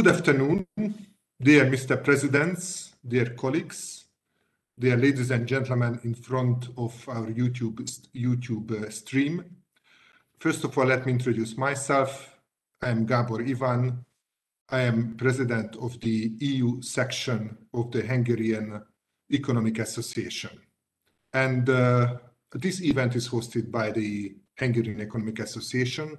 Good 0.00 0.14
afternoon, 0.14 0.66
dear 1.38 1.66
Mr. 1.66 2.02
Presidents, 2.02 2.94
dear 3.06 3.34
colleagues, 3.34 4.06
dear 4.78 4.96
ladies 4.96 5.30
and 5.30 5.46
gentlemen 5.46 6.00
in 6.04 6.14
front 6.14 6.70
of 6.78 7.06
our 7.06 7.26
YouTube, 7.26 7.82
YouTube 8.16 8.70
uh, 8.70 8.88
stream. 8.88 9.44
First 10.38 10.64
of 10.64 10.78
all, 10.78 10.86
let 10.86 11.04
me 11.04 11.12
introduce 11.12 11.54
myself. 11.58 12.34
I 12.80 12.88
am 12.88 13.04
Gabor 13.04 13.42
Ivan. 13.42 14.02
I 14.70 14.80
am 14.80 15.16
president 15.18 15.76
of 15.76 16.00
the 16.00 16.32
EU 16.40 16.80
section 16.80 17.58
of 17.74 17.90
the 17.90 18.00
Hungarian 18.00 18.82
Economic 19.30 19.80
Association. 19.80 20.58
And 21.34 21.68
uh, 21.68 22.16
this 22.54 22.80
event 22.80 23.16
is 23.16 23.28
hosted 23.28 23.70
by 23.70 23.90
the 23.90 24.34
Hungarian 24.56 25.02
Economic 25.02 25.40
Association. 25.40 26.16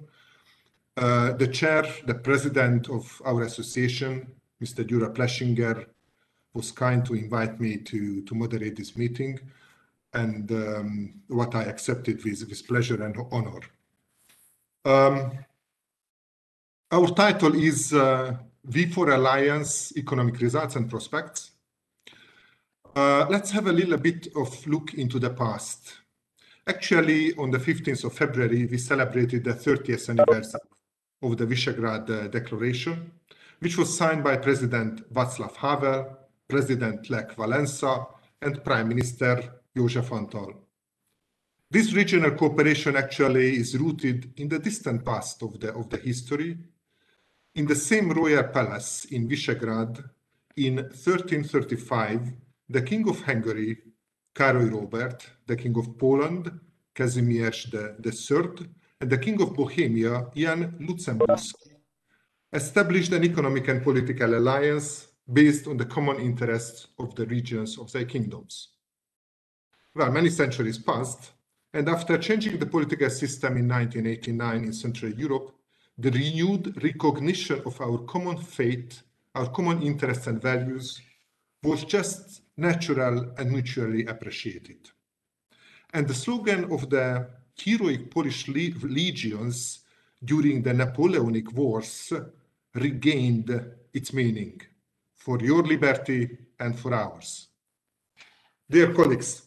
Uh, 0.96 1.32
the 1.32 1.48
chair, 1.48 1.86
the 2.06 2.14
president 2.14 2.90
of 2.90 3.22
our 3.24 3.42
association, 3.42 4.26
Mr. 4.62 4.84
Gyula 4.84 5.14
Pleschinger, 5.14 5.86
was 6.52 6.70
kind 6.70 7.04
to 7.06 7.14
invite 7.14 7.58
me 7.58 7.78
to, 7.78 8.20
to 8.22 8.34
moderate 8.34 8.76
this 8.76 8.94
meeting, 8.94 9.40
and 10.12 10.52
um, 10.52 11.14
what 11.28 11.54
I 11.54 11.62
accepted 11.62 12.22
with, 12.22 12.46
with 12.46 12.68
pleasure 12.68 13.02
and 13.02 13.16
honor. 13.30 13.60
Um, 14.84 15.32
our 16.90 17.08
title 17.08 17.54
is 17.54 17.94
uh, 17.94 18.36
V4 18.68 19.14
Alliance 19.14 19.96
Economic 19.96 20.38
Results 20.40 20.76
and 20.76 20.90
Prospects. 20.90 21.52
Uh, 22.94 23.24
let's 23.30 23.50
have 23.50 23.66
a 23.66 23.72
little 23.72 23.96
bit 23.96 24.28
of 24.36 24.66
look 24.66 24.92
into 24.92 25.18
the 25.18 25.30
past. 25.30 25.94
Actually, 26.66 27.34
on 27.36 27.50
the 27.50 27.58
15th 27.58 28.04
of 28.04 28.12
February, 28.12 28.66
we 28.66 28.76
celebrated 28.76 29.42
the 29.44 29.54
30th 29.54 30.10
anniversary 30.10 30.60
of 31.22 31.36
the 31.36 31.46
Visegrad 31.46 32.10
uh, 32.10 32.28
Declaration, 32.28 33.12
which 33.60 33.78
was 33.78 33.96
signed 33.96 34.24
by 34.24 34.36
President 34.36 35.12
Václav 35.12 35.54
Havel, 35.56 36.18
President 36.48 37.08
Lech 37.10 37.36
Walesa, 37.36 38.06
and 38.40 38.62
Prime 38.64 38.88
Minister 38.88 39.62
József 39.76 40.10
Antall. 40.10 40.54
This 41.70 41.94
regional 41.94 42.32
cooperation 42.32 42.96
actually 42.96 43.56
is 43.56 43.78
rooted 43.78 44.32
in 44.36 44.48
the 44.48 44.58
distant 44.58 45.04
past 45.04 45.42
of 45.42 45.58
the, 45.58 45.72
of 45.72 45.88
the 45.88 45.96
history. 45.96 46.58
In 47.54 47.66
the 47.66 47.74
same 47.74 48.10
royal 48.10 48.44
palace 48.44 49.06
in 49.06 49.28
Visegrad, 49.28 50.02
in 50.56 50.76
1335, 50.76 52.32
the 52.68 52.82
King 52.82 53.08
of 53.08 53.22
Hungary, 53.22 53.78
Károly 54.34 54.72
Robert, 54.72 55.26
the 55.46 55.56
King 55.56 55.78
of 55.78 55.96
Poland, 55.96 56.50
Kazimierz 56.94 57.72
III, 57.72 58.68
the 59.10 59.18
King 59.18 59.40
of 59.42 59.54
Bohemia, 59.54 60.26
Jan 60.34 60.76
Lucemburský, 60.80 61.74
established 62.52 63.12
an 63.12 63.24
economic 63.24 63.68
and 63.68 63.82
political 63.82 64.34
alliance 64.34 65.08
based 65.32 65.66
on 65.66 65.76
the 65.76 65.84
common 65.84 66.20
interests 66.20 66.88
of 66.98 67.14
the 67.14 67.26
regions 67.26 67.78
of 67.78 67.90
their 67.92 68.04
kingdoms. 68.04 68.68
Well, 69.94 70.10
many 70.10 70.30
centuries 70.30 70.78
passed, 70.78 71.32
and 71.74 71.88
after 71.88 72.18
changing 72.18 72.58
the 72.58 72.66
political 72.66 73.10
system 73.10 73.56
in 73.56 73.68
1989 73.68 74.64
in 74.64 74.72
Central 74.72 75.12
Europe, 75.12 75.54
the 75.98 76.10
renewed 76.10 76.82
recognition 76.82 77.62
of 77.66 77.80
our 77.80 77.98
common 77.98 78.38
fate, 78.38 79.02
our 79.34 79.48
common 79.48 79.82
interests 79.82 80.26
and 80.26 80.40
values 80.40 81.00
was 81.62 81.84
just 81.84 82.42
natural 82.56 83.32
and 83.38 83.50
mutually 83.50 84.06
appreciated. 84.06 84.90
And 85.94 86.08
the 86.08 86.14
slogan 86.14 86.72
of 86.72 86.88
the 86.88 87.28
heroic 87.56 88.10
Polish 88.10 88.48
legions 88.48 89.80
during 90.24 90.62
the 90.62 90.72
Napoleonic 90.72 91.52
Wars 91.52 92.12
regained 92.74 93.50
its 93.92 94.12
meaning 94.12 94.60
for 95.14 95.38
your 95.40 95.62
liberty 95.62 96.38
and 96.58 96.78
for 96.78 96.94
ours. 96.94 97.48
Dear 98.70 98.92
colleagues, 98.94 99.42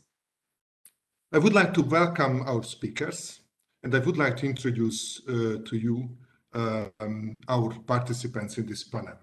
I 1.31 1.37
would 1.37 1.53
like 1.53 1.73
to 1.73 1.81
welcome 1.81 2.43
our 2.43 2.63
speakers 2.63 3.39
and 3.83 3.93
I 3.93 3.99
would 3.99 4.17
like 4.17 4.37
to 4.37 4.45
introduce 4.45 5.21
uh, 5.27 5.57
to 5.65 5.77
you 5.77 6.09
uh, 6.53 6.85
um, 6.99 7.35
our 7.47 7.73
participants 7.85 8.57
in 8.57 8.65
this 8.65 8.83
panel. 8.83 9.17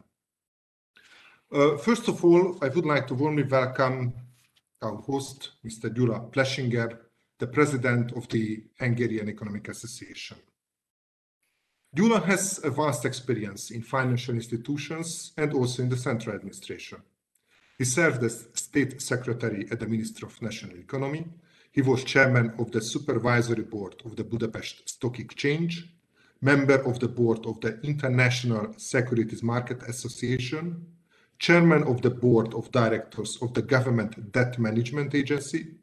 Uh, 1.53 1.77
first 1.77 2.09
of 2.09 2.25
all, 2.25 2.59
I 2.63 2.69
would 2.69 2.87
like 2.87 3.07
to 3.09 3.15
warmly 3.15 3.43
welcome 3.43 4.15
our 4.83 4.97
host, 4.97 5.53
Mr. 5.65 5.89
Gyula 5.89 6.31
Pleschinger, 6.33 6.99
the 7.43 7.49
president 7.49 8.13
of 8.13 8.29
the 8.29 8.63
Hungarian 8.79 9.29
Economic 9.29 9.69
Association. 9.69 10.37
Gyula 11.97 12.23
has 12.23 12.61
a 12.63 12.71
vast 12.71 13.05
experience 13.05 13.73
in 13.73 13.83
financial 13.83 14.37
institutions 14.37 15.33
and 15.37 15.53
also 15.53 15.83
in 15.83 15.89
the 15.89 15.97
central 15.97 16.37
administration. 16.37 16.99
He 17.79 17.85
served 17.85 18.23
as 18.23 18.47
state 18.55 19.03
secretary 19.03 19.67
at 19.73 19.81
the 19.81 19.89
Ministry 19.89 20.25
of 20.25 20.41
National 20.41 20.77
Economy. 20.77 21.25
He 21.73 21.83
was 21.83 22.05
chairman 22.05 22.55
of 22.61 22.71
the 22.71 22.81
supervisory 22.81 23.65
board 23.65 23.97
of 24.05 24.15
the 24.15 24.23
Budapest 24.23 24.89
Stock 24.89 25.19
Exchange, 25.19 25.89
member 26.41 26.79
of 26.91 27.01
the 27.01 27.09
board 27.09 27.45
of 27.45 27.61
the 27.61 27.81
International 27.83 28.73
Securities 28.77 29.43
Market 29.43 29.83
Association, 29.89 30.87
chairman 31.41 31.83
of 31.83 32.03
the 32.03 32.11
board 32.25 32.55
of 32.55 32.71
directors 32.71 33.37
of 33.43 33.53
the 33.53 33.63
Government 33.63 34.31
Debt 34.31 34.61
Management 34.61 35.13
Agency, 35.13 35.82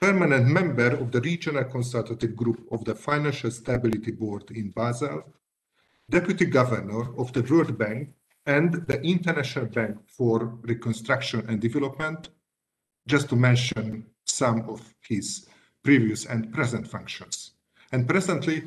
permanent 0.00 0.46
member 0.46 0.88
of 0.88 1.10
the 1.10 1.20
Regional 1.20 1.64
Consultative 1.64 2.36
Group 2.36 2.66
of 2.70 2.84
the 2.84 2.94
Financial 2.94 3.50
Stability 3.50 4.12
Board 4.12 4.50
in 4.50 4.70
Basel, 4.70 5.24
deputy 6.08 6.44
governor 6.46 7.14
of 7.18 7.32
the 7.32 7.42
World 7.42 7.76
Bank 7.78 8.10
and 8.46 8.86
the 8.86 9.00
International 9.02 9.66
Bank 9.66 9.96
for 10.06 10.58
Reconstruction 10.62 11.44
and 11.48 11.60
Development, 11.60 12.28
just 13.06 13.28
to 13.30 13.36
mention 13.36 14.06
some 14.24 14.68
of 14.68 14.94
his 15.00 15.46
previous 15.82 16.26
and 16.26 16.52
present 16.52 16.86
functions. 16.86 17.52
And 17.92 18.08
presently, 18.08 18.64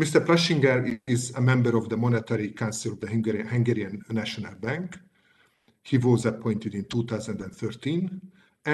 Mr. 0.00 0.24
Pleschinger 0.24 1.00
is 1.06 1.30
a 1.34 1.40
member 1.40 1.76
of 1.76 1.88
the 1.88 1.96
Monetary 1.96 2.50
Council 2.50 2.92
of 2.92 3.00
the 3.00 3.08
Hungarian 3.08 4.04
National 4.10 4.54
Bank 4.54 4.98
he 5.88 5.96
was 5.96 6.26
appointed 6.26 6.74
in 6.74 6.84
2013, 6.84 8.20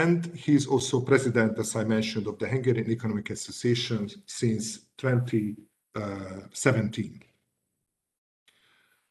and 0.02 0.26
he 0.34 0.54
is 0.56 0.66
also 0.66 1.00
president, 1.00 1.56
as 1.56 1.76
I 1.76 1.84
mentioned, 1.84 2.26
of 2.26 2.36
the 2.40 2.48
Hungarian 2.48 2.90
Economic 2.90 3.30
Association 3.30 4.10
since 4.26 4.80
2017. 4.98 7.22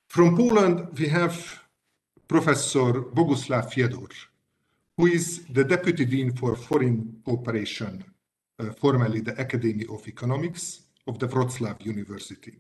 From 0.09 0.35
Poland, 0.35 0.89
we 0.99 1.07
have 1.07 1.61
Professor 2.27 3.01
Boguslav 3.17 3.71
Fiedor, 3.71 4.11
who 4.97 5.07
is 5.07 5.45
the 5.45 5.63
Deputy 5.63 6.03
Dean 6.03 6.33
for 6.33 6.57
Foreign 6.57 7.21
Cooperation, 7.23 8.03
uh, 8.59 8.73
formerly 8.73 9.21
the 9.21 9.39
Academy 9.39 9.85
of 9.89 10.05
Economics 10.05 10.81
of 11.07 11.17
the 11.17 11.29
Wroclaw 11.29 11.81
University. 11.85 12.57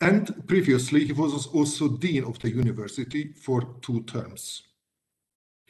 And 0.00 0.46
previously, 0.46 1.04
he 1.04 1.12
was 1.12 1.48
also 1.48 1.88
dean 1.88 2.22
of 2.24 2.38
the 2.38 2.50
university 2.50 3.32
for 3.32 3.74
two 3.82 4.04
terms. 4.04 4.69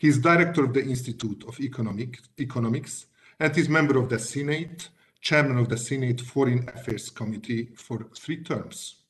He 0.00 0.08
is 0.08 0.18
director 0.18 0.64
of 0.64 0.72
the 0.72 0.82
Institute 0.82 1.44
of 1.46 1.60
Economic, 1.60 2.20
Economics 2.40 3.04
and 3.38 3.54
is 3.58 3.68
member 3.68 3.98
of 3.98 4.08
the 4.08 4.18
Senate, 4.18 4.88
chairman 5.20 5.58
of 5.58 5.68
the 5.68 5.76
Senate 5.76 6.22
Foreign 6.22 6.66
Affairs 6.74 7.10
Committee 7.10 7.68
for 7.76 8.06
three 8.16 8.42
terms. 8.42 9.02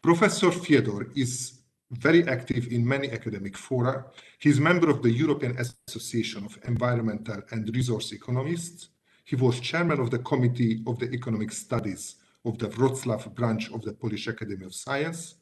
Professor 0.00 0.50
Fiedor 0.50 1.14
is 1.14 1.60
very 1.90 2.26
active 2.26 2.72
in 2.72 2.88
many 2.88 3.10
academic 3.10 3.58
fora. 3.58 4.06
He 4.38 4.48
is 4.48 4.58
member 4.58 4.88
of 4.88 5.02
the 5.02 5.12
European 5.12 5.54
Association 5.58 6.46
of 6.46 6.58
Environmental 6.64 7.42
and 7.50 7.68
Resource 7.76 8.12
Economists. 8.12 8.88
He 9.26 9.36
was 9.36 9.60
chairman 9.60 10.00
of 10.00 10.10
the 10.10 10.20
Committee 10.20 10.82
of 10.86 10.98
the 10.98 11.10
Economic 11.12 11.52
Studies 11.52 12.14
of 12.46 12.56
the 12.56 12.70
Wroclaw 12.70 13.34
branch 13.34 13.70
of 13.70 13.82
the 13.82 13.92
Polish 13.92 14.28
Academy 14.28 14.64
of 14.64 14.74
Science. 14.74 15.34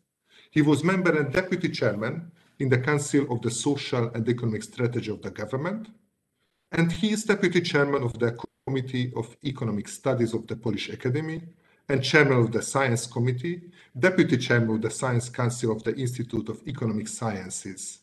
He 0.50 0.62
was 0.62 0.82
member 0.82 1.16
and 1.16 1.32
deputy 1.32 1.68
chairman 1.68 2.32
in 2.58 2.68
the 2.68 2.78
Council 2.78 3.26
of 3.32 3.42
the 3.42 3.50
Social 3.50 4.10
and 4.14 4.28
Economic 4.28 4.62
Strategy 4.62 5.10
of 5.10 5.22
the 5.22 5.30
Government. 5.30 5.88
And 6.70 6.90
he 6.90 7.12
is 7.12 7.24
deputy 7.24 7.60
chairman 7.60 8.02
of 8.02 8.18
the 8.18 8.38
Committee 8.66 9.12
of 9.16 9.36
Economic 9.44 9.88
Studies 9.88 10.34
of 10.34 10.46
the 10.46 10.56
Polish 10.56 10.88
Academy 10.88 11.42
and 11.88 12.02
chairman 12.02 12.38
of 12.38 12.52
the 12.52 12.62
Science 12.62 13.06
Committee, 13.06 13.62
deputy 13.98 14.36
chairman 14.36 14.76
of 14.76 14.82
the 14.82 14.90
Science 14.90 15.28
Council 15.28 15.72
of 15.72 15.82
the 15.82 15.94
Institute 15.96 16.48
of 16.48 16.66
Economic 16.66 17.08
Sciences, 17.08 17.98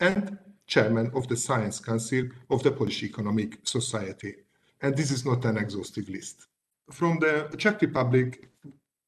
and 0.00 0.36
chairman 0.66 1.10
of 1.14 1.28
the 1.28 1.36
Science 1.36 1.78
Council 1.80 2.28
of 2.50 2.62
the 2.62 2.70
Polish 2.72 3.02
Economic 3.02 3.58
Society. 3.64 4.34
And 4.82 4.96
this 4.96 5.10
is 5.10 5.24
not 5.24 5.44
an 5.44 5.56
exhaustive 5.56 6.08
list 6.08 6.46
from 6.90 7.18
the 7.18 7.48
Czech 7.56 7.80
Republic 7.80 8.48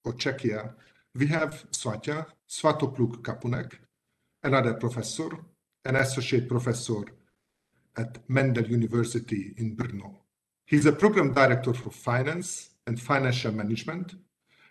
or 0.05 0.12
Czechia, 0.12 0.75
we 1.15 1.27
have 1.27 1.65
Svatya 1.71 2.27
Svatopluk 2.49 3.23
Kapounek, 3.23 3.79
another 4.43 4.75
professor, 4.75 5.31
an 5.85 5.97
associate 5.97 6.49
professor 6.49 7.03
at 7.97 8.19
Mendel 8.29 8.67
University 8.67 9.55
in 9.59 9.77
Brno. 9.77 10.15
He's 10.67 10.87
a 10.87 10.93
program 10.93 11.33
director 11.33 11.75
for 11.75 11.91
finance 11.91 12.71
and 12.87 13.00
financial 13.00 13.53
management, 13.53 14.15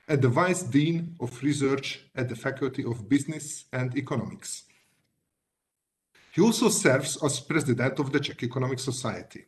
and 0.08 0.22
the 0.22 0.30
Vice 0.30 0.64
Dean 0.64 1.16
of 1.20 1.42
Research 1.42 2.06
at 2.16 2.28
the 2.28 2.36
Faculty 2.36 2.84
of 2.84 3.08
Business 3.08 3.66
and 3.72 3.96
Economics. 3.98 4.64
He 6.34 6.42
also 6.42 6.70
serves 6.70 7.22
as 7.24 7.40
president 7.40 8.00
of 8.00 8.12
the 8.12 8.20
Czech 8.20 8.42
Economic 8.44 8.80
Society. 8.80 9.46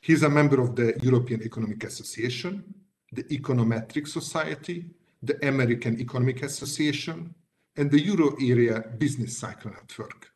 He 0.00 0.14
is 0.14 0.22
a 0.22 0.28
member 0.28 0.60
of 0.60 0.74
the 0.74 0.98
European 1.02 1.42
Economic 1.42 1.84
Association, 1.84 2.74
the 3.12 3.24
Econometric 3.24 4.08
Society, 4.08 4.86
the 5.22 5.46
American 5.46 6.00
Economic 6.00 6.42
Association, 6.42 7.34
and 7.76 7.90
the 7.90 8.00
Euro 8.00 8.36
Area 8.40 8.84
Business 8.98 9.38
Cycle 9.38 9.70
Network. 9.70 10.30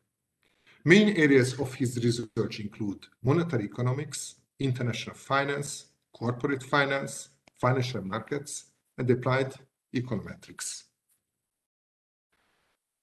Main 0.83 1.17
areas 1.17 1.59
of 1.59 1.73
his 1.73 1.97
research 2.03 2.59
include 2.59 3.05
monetary 3.23 3.65
economics, 3.65 4.35
international 4.59 5.15
finance, 5.15 5.87
corporate 6.13 6.63
finance, 6.63 7.29
financial 7.59 8.03
markets, 8.03 8.65
and 8.97 9.09
applied 9.09 9.53
econometrics. 9.95 10.83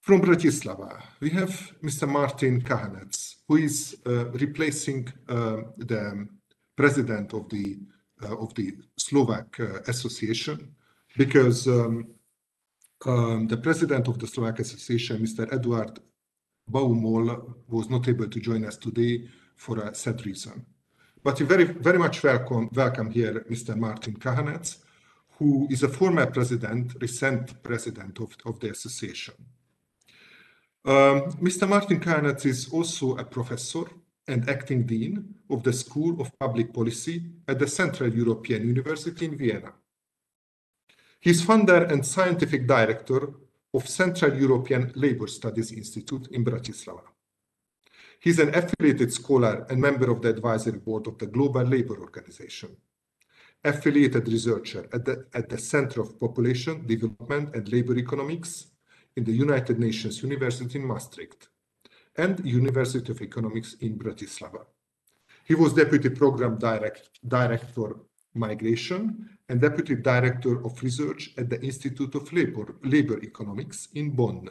From 0.01 0.21
Bratislava, 0.21 1.01
we 1.21 1.31
have 1.31 1.73
Mr. 1.83 2.09
Martin 2.09 2.61
Kahanec, 2.61 3.37
who 3.47 3.57
is 3.57 3.97
uh, 4.07 4.31
replacing 4.31 5.07
uh, 5.29 5.63
the 5.77 6.27
president 6.77 7.33
of 7.35 7.49
the 7.49 7.79
uh, 8.23 8.37
of 8.37 8.55
the 8.55 8.73
Slovak 8.97 9.59
uh, 9.59 9.81
Association, 9.89 10.75
because 11.17 11.67
um, 11.67 12.07
um, 13.07 13.47
the 13.49 13.57
president 13.57 14.09
of 14.09 14.19
the 14.19 14.27
Slovak 14.27 14.59
Association, 14.61 15.19
Mr. 15.19 15.53
Eduard 15.53 15.99
Baumol, 16.71 17.55
was 17.69 17.89
not 17.89 18.09
able 18.09 18.29
to 18.29 18.41
join 18.41 18.65
us 18.65 18.77
today 18.77 19.29
for 19.57 19.79
a 19.81 19.95
sad 19.95 20.25
reason. 20.27 20.65
But 21.23 21.39
we 21.39 21.47
very, 21.47 21.65
very 21.65 21.99
much 21.99 22.23
welcome, 22.23 22.69
welcome 22.73 23.11
here 23.11 23.45
Mr. 23.51 23.77
Martin 23.77 24.15
Kahanec, 24.15 24.77
who 25.39 25.69
is 25.71 25.83
a 25.83 25.89
former 25.89 26.27
president, 26.27 26.95
recent 27.01 27.63
president 27.63 28.19
of, 28.21 28.37
of 28.45 28.59
the 28.61 28.71
association. 28.71 29.35
Um, 30.85 31.31
Mr. 31.41 31.69
Martin 31.69 32.01
Kahanec 32.01 32.45
is 32.45 32.69
also 32.73 33.17
a 33.17 33.25
professor 33.25 33.85
and 34.27 34.49
acting 34.49 34.85
dean 34.85 35.35
of 35.51 35.63
the 35.63 35.73
School 35.73 36.21
of 36.21 36.37
Public 36.39 36.73
Policy 36.73 37.23
at 37.47 37.59
the 37.59 37.67
Central 37.67 38.13
European 38.13 38.67
University 38.67 39.27
in 39.27 39.37
Vienna. 39.37 39.73
He 41.23 41.31
is 41.31 41.41
founder 41.41 41.85
and 41.85 42.05
scientific 42.05 42.67
director 42.67 43.33
of 43.73 43.89
Central 43.89 44.35
European 44.37 44.91
Labour 44.97 45.29
Studies 45.29 45.71
Institute 45.71 46.27
in 46.33 46.45
Bratislava. 46.45 47.05
He's 48.19 48.41
an 48.41 48.53
affiliated 48.53 49.13
scholar 49.13 49.65
and 49.71 49.81
member 49.81 50.11
of 50.11 50.21
the 50.21 50.31
advisory 50.31 50.81
board 50.81 51.07
of 51.07 51.19
the 51.19 51.29
Global 51.29 51.63
Labour 51.63 52.01
Organization, 52.01 52.77
affiliated 53.63 54.27
researcher 54.27 54.89
at 54.93 55.05
the, 55.05 55.25
at 55.33 55.49
the 55.49 55.59
Center 55.59 56.01
of 56.01 56.19
Population 56.19 56.85
Development 56.89 57.55
and 57.55 57.73
Labour 57.73 57.97
Economics 57.99 58.67
in 59.15 59.23
the 59.23 59.31
United 59.33 59.79
Nations 59.79 60.25
University 60.25 60.81
in 60.81 60.85
Maastricht, 60.85 61.51
and 62.17 62.45
University 62.45 63.13
of 63.13 63.23
Economics 63.23 63.75
in 63.75 63.97
Bratislava. 63.97 64.67
He 65.45 65.55
was 65.55 65.73
Deputy 65.73 66.09
Program 66.09 66.59
Direct, 66.59 67.11
Director 67.29 67.95
Migration 68.35 69.29
and 69.53 69.61
Deputy 69.61 69.97
Director 69.97 70.65
of 70.65 70.83
Research 70.83 71.35
at 71.37 71.51
the 71.51 71.61
Institute 71.61 72.15
of 72.15 72.33
Labor, 72.33 72.75
Labor 72.85 73.23
Economics 73.23 73.89
in 73.93 74.09
Bonn, 74.17 74.49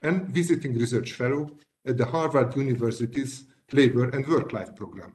and 0.00 0.28
Visiting 0.28 0.72
Research 0.72 1.12
Fellow 1.12 1.50
at 1.86 1.98
the 1.98 2.06
Harvard 2.06 2.56
University's 2.56 3.44
Labor 3.72 4.08
and 4.08 4.26
Work-Life 4.26 4.74
Program. 4.74 5.12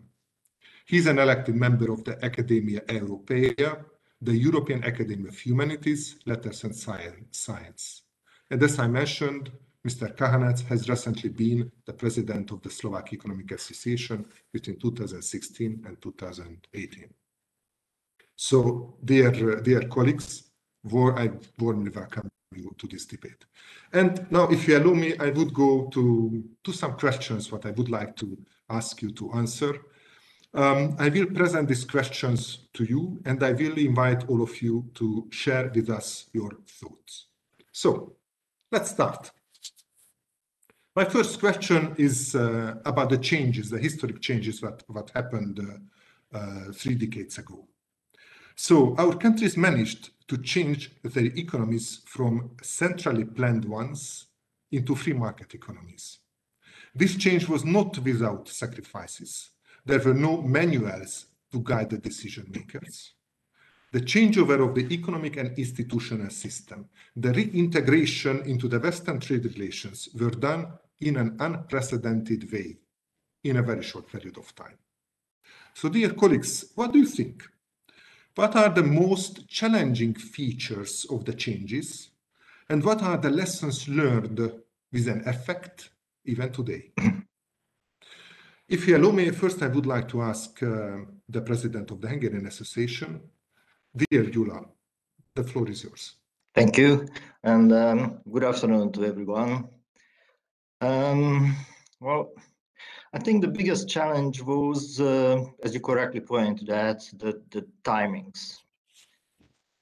He 0.86 0.98
is 0.98 1.08
an 1.08 1.18
elected 1.18 1.56
member 1.56 1.92
of 1.92 2.04
the 2.04 2.24
Academia 2.24 2.81
Europaea, 2.81 3.84
the 4.22 4.38
European 4.38 4.84
Academy 4.84 5.30
of 5.30 5.40
Humanities, 5.40 6.18
Letters 6.28 6.64
and 6.64 6.75
Science. 6.75 8.04
And 8.52 8.62
as 8.62 8.78
I 8.78 8.88
mentioned, 8.88 9.52
Mr. 9.84 10.16
Kahanec 10.16 10.62
has 10.68 10.88
recently 10.88 11.30
been 11.30 11.72
the 11.86 11.94
president 11.94 12.52
of 12.52 12.62
the 12.62 12.69
Slovak 12.69 13.14
Economic 13.14 13.52
Association 13.52 14.28
between 14.54 14.78
2016 14.78 15.86
and 15.88 16.00
2018. 16.04 17.17
So, 18.39 18.94
dear, 19.04 19.31
dear 19.62 19.88
colleagues, 19.88 20.44
I 20.86 21.31
warmly 21.57 21.89
welcome 21.89 22.30
you 22.56 22.72
to 22.78 22.88
this 22.88 23.07
debate. 23.07 23.45
And 23.92 24.31
now, 24.31 24.48
if 24.50 24.68
you 24.68 24.78
allow 24.78 24.94
me, 24.94 25.18
I 25.18 25.31
would 25.31 25.51
go 25.56 25.88
to, 25.88 26.44
to 26.63 26.72
some 26.72 26.94
questions 26.94 27.51
what 27.51 27.66
I 27.66 27.72
would 27.72 27.89
like 27.89 28.16
to 28.18 28.38
ask 28.69 29.01
you 29.01 29.10
to 29.13 29.31
answer. 29.34 29.74
Um, 30.54 30.95
I 31.00 31.10
will 31.10 31.25
present 31.25 31.68
these 31.68 31.84
questions 31.84 32.69
to 32.74 32.84
you, 32.84 33.19
and 33.25 33.42
I 33.42 33.54
will 33.54 33.75
invite 33.75 34.30
all 34.30 34.44
of 34.44 34.62
you 34.62 34.86
to 34.94 35.28
share 35.31 35.72
with 35.74 35.90
us 35.90 36.28
your 36.31 36.51
thoughts. 36.68 37.25
So, 37.72 38.18
let's 38.72 38.92
start. 38.92 39.31
My 40.95 41.06
first 41.06 41.40
question 41.40 41.95
is 41.98 42.36
uh, 42.36 42.75
about 42.86 43.10
the 43.10 43.18
changes, 43.18 43.72
the 43.72 43.80
historic 43.80 44.22
changes 44.22 44.62
that, 44.62 44.83
what 44.86 45.10
happened 45.16 45.60
uh, 45.60 46.38
uh, 46.38 46.72
three 46.72 46.95
decades 46.95 47.40
ago. 47.40 47.68
So 48.59 48.95
our 48.98 49.15
countries 49.15 49.56
managed 49.56 50.09
to 50.27 50.38
change 50.39 50.92
their 51.04 51.25
economies 51.38 52.01
from 52.06 52.51
centrally 52.63 53.24
planned 53.24 53.65
ones 53.65 54.25
into 54.71 54.95
free 54.95 55.13
market 55.13 55.54
economies. 55.54 56.18
This 56.94 57.15
change 57.15 57.48
was 57.48 57.63
not 57.63 58.00
without 58.00 58.50
sacrifices. 58.50 59.51
There 59.86 60.00
were 60.00 60.15
no 60.15 60.42
manuals 60.42 61.27
to 61.51 61.62
guide 61.62 61.92
the 61.92 62.00
decision 62.00 62.51
makers. 62.51 63.13
The 63.92 64.01
changeover 64.01 64.68
of 64.68 64.74
the 64.74 64.92
economic 64.92 65.38
and 65.38 65.56
institutional 65.57 66.31
system, 66.31 66.89
the 67.15 67.31
reintegration 67.33 68.42
into 68.42 68.68
the 68.68 68.80
Western 68.80 69.19
trade 69.19 69.45
relations 69.45 70.09
were 70.19 70.31
done 70.31 70.74
in 71.00 71.18
an 71.18 71.38
unprecedented 71.39 72.51
way 72.51 72.77
in 73.44 73.57
a 73.57 73.62
very 73.62 73.83
short 73.83 74.12
period 74.12 74.38
of 74.39 74.54
time. 74.56 74.80
So, 75.75 75.89
dear 75.89 76.09
colleagues, 76.09 76.71
what 76.74 76.92
do 76.92 76.98
you 76.98 77.06
think? 77.06 77.48
What 78.38 78.56
are 78.56 78.69
the 78.69 78.84
most 78.84 79.48
challenging 79.48 80.13
features 80.13 81.07
of 81.10 81.25
the 81.25 81.34
changes? 81.34 82.12
And 82.69 82.84
what 82.84 83.01
are 83.01 83.18
the 83.18 83.31
lessons 83.31 83.89
learned 83.89 84.39
with 84.94 85.07
an 85.07 85.28
effect 85.28 85.89
even 86.24 86.51
today? 86.51 86.92
if 88.69 88.88
you 88.88 88.95
allow 88.95 89.10
me, 89.10 89.31
first 89.31 89.63
I 89.63 89.68
would 89.68 89.88
like 89.88 90.07
to 90.10 90.22
ask 90.22 90.62
uh, 90.62 90.98
the 91.28 91.42
president 91.42 91.89
of 91.89 92.00
the 92.00 92.10
Hungarian 92.10 92.45
Association, 92.45 93.22
dear 93.95 94.25
Gyula, 94.25 94.68
the 95.33 95.44
floor 95.44 95.68
is 95.69 95.83
yours. 95.83 96.18
Thank 96.54 96.78
you, 96.78 97.07
and 97.44 97.74
um, 97.74 98.22
good 98.31 98.44
afternoon 98.44 98.92
to 98.92 99.06
everyone. 99.06 99.68
Um, 100.80 101.56
well, 102.00 102.33
I 103.14 103.19
think 103.19 103.42
the 103.42 103.47
biggest 103.47 103.87
challenge 103.87 104.42
was, 104.42 104.99
uh, 104.99 105.44
as 105.64 105.73
you 105.73 105.80
correctly 105.80 106.19
pointed 106.19 106.69
out, 106.69 106.99
the, 107.14 107.42
the 107.52 107.66
timings. 107.83 108.57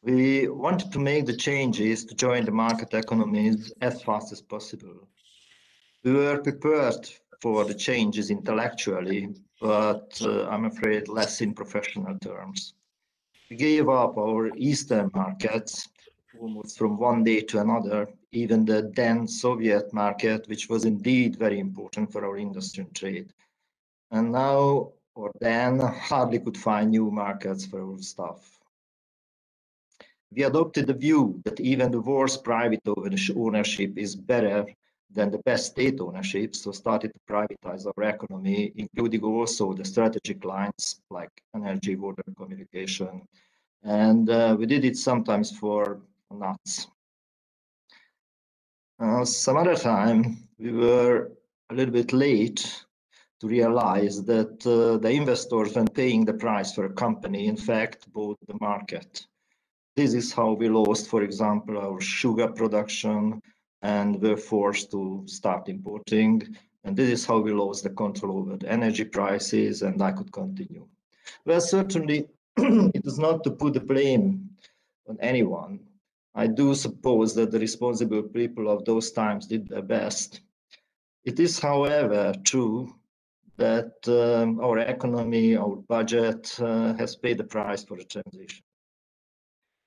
We 0.04 0.48
wanted 0.48 0.92
to 0.92 1.00
make 1.00 1.26
the 1.26 1.36
changes 1.36 2.06
to 2.06 2.16
join 2.16 2.46
the 2.46 2.52
market 2.52 2.94
economies 2.94 3.74
as 3.82 4.04
fast 4.04 4.32
as 4.32 4.42
possible. 4.42 5.08
We 6.04 6.14
were 6.14 6.38
prepared 6.38 7.10
for 7.42 7.66
the 7.66 7.74
changes 7.74 8.30
intellectually, 8.30 9.30
but 9.60 10.22
uh, 10.22 10.48
I'm 10.48 10.66
afraid 10.66 11.08
less 11.08 11.42
in 11.42 11.56
professional 11.56 12.20
terms. 12.20 12.76
We 13.50 13.56
gave 13.56 13.90
up 13.90 14.18
our 14.18 14.56
Eastern 14.56 15.10
markets 15.16 15.90
almost 16.40 16.78
from 16.78 16.98
one 16.98 17.24
day 17.24 17.42
to 17.42 17.62
another, 17.62 18.08
even 18.36 18.66
the 18.66 18.92
then 18.96 19.28
Soviet 19.28 19.94
market, 19.94 20.48
which 20.48 20.70
was 20.70 20.86
indeed 20.86 21.38
very 21.38 21.60
important 21.60 22.12
for 22.12 22.26
our 22.26 22.38
industry 22.38 22.84
and 22.84 22.94
trade. 22.94 23.34
And 24.12 24.32
now 24.32 24.92
or 25.16 25.32
then 25.40 25.80
hardly 25.80 26.40
could 26.40 26.58
find 26.58 26.92
new 26.92 27.10
markets 27.10 27.66
for 27.66 27.82
our 27.82 27.98
stuff. 28.00 28.60
We 30.32 30.44
adopted 30.44 30.88
the 30.88 30.94
view 30.94 31.42
that 31.46 31.60
even 31.62 31.92
the 31.92 32.02
worst 32.02 32.44
private 32.44 32.82
ownership 33.36 33.98
is 33.98 34.16
better 34.16 34.66
than 35.10 35.32
the 35.32 35.38
best 35.46 35.68
state 35.68 36.02
ownership, 36.02 36.56
so 36.56 36.72
started 36.74 37.14
to 37.14 37.34
privatize 37.34 37.86
our 37.86 38.04
economy, 38.04 38.74
including 38.76 39.24
also 39.24 39.72
the 39.72 39.86
strategic 39.86 40.44
lines 40.44 41.00
like 41.10 41.30
energy, 41.56 41.96
water, 41.96 42.24
communication. 42.36 43.26
And 43.84 44.30
uh, 44.30 44.58
we 44.60 44.66
did 44.66 44.84
it 44.84 44.98
sometimes 44.98 45.58
for 45.58 46.02
nuts. 46.32 46.88
Uh, 49.00 49.26
some 49.26 49.58
other 49.58 49.76
time, 49.76 50.48
we 50.58 50.72
were 50.72 51.32
a 51.70 51.74
little 51.74 51.94
bit 51.94 52.14
late 52.14 52.86
to 53.42 53.48
realize 53.48 54.24
that 54.24 54.66
uh, 54.66 54.98
the 54.98 55.10
investors, 55.10 55.76
when 55.76 55.88
paying 55.88 56.24
the 56.24 56.34
price 56.34 56.74
for 56.74 56.86
a 56.86 56.94
company, 56.94 57.48
in 57.48 57.58
fact, 57.58 58.12
bought 58.14 58.38
the 58.48 58.58
market. 58.62 59.26
This 59.98 60.14
is 60.14 60.32
how 60.32 60.54
we 60.54 60.70
lost, 60.70 61.10
for 61.10 61.24
example, 61.24 61.78
our 61.78 62.00
sugar 62.00 62.48
production 62.48 63.42
and 63.82 64.22
were 64.22 64.38
forced 64.38 64.92
to 64.92 65.24
start 65.26 65.68
importing. 65.68 66.56
And 66.86 66.96
this 66.96 67.10
is 67.10 67.26
how 67.26 67.40
we 67.40 67.52
lost 67.52 67.84
the 67.84 67.90
control 67.90 68.40
over 68.40 68.58
the 68.58 68.72
energy 68.72 69.04
prices, 69.04 69.82
and 69.82 70.02
I 70.02 70.12
could 70.12 70.32
continue. 70.32 70.88
Well, 71.46 71.60
certainly, 71.60 72.28
it 72.58 73.06
is 73.06 73.20
not 73.20 73.44
to 73.44 73.52
put 73.52 73.74
the 73.74 73.80
blame 73.82 74.50
on 75.10 75.18
anyone, 75.20 75.80
I 76.36 76.48
do 76.48 76.76
suppose 76.76 77.34
that 77.36 77.52
the 77.52 77.60
responsible 77.60 78.24
people 78.24 78.70
of 78.70 78.84
those 78.84 79.12
times 79.12 79.48
did 79.48 79.70
their 79.70 79.82
best. 79.82 80.42
It 81.24 81.40
is, 81.40 81.60
however, 81.60 82.34
true 82.44 82.94
that 83.58 83.94
um, 84.08 84.60
our 84.60 84.80
economy, 84.80 85.56
our 85.56 85.78
budget 85.78 86.60
uh, 86.60 86.94
has 86.96 87.16
paid 87.16 87.38
the 87.38 87.46
price 87.46 87.86
for 87.86 87.98
the 87.98 88.04
transition. 88.04 88.64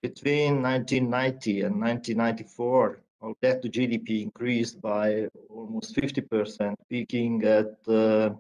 Between 0.03 0.63
1990 0.63 1.63
and 1.63 1.81
1994, 1.81 3.03
our 3.21 3.35
debt 3.43 3.61
to 3.63 3.69
GDP 3.69 4.23
increased 4.23 4.81
by 4.81 5.29
almost 5.51 5.95
50%, 5.97 6.75
peaking 6.89 7.45
at 7.45 7.77
uh, 7.89 8.31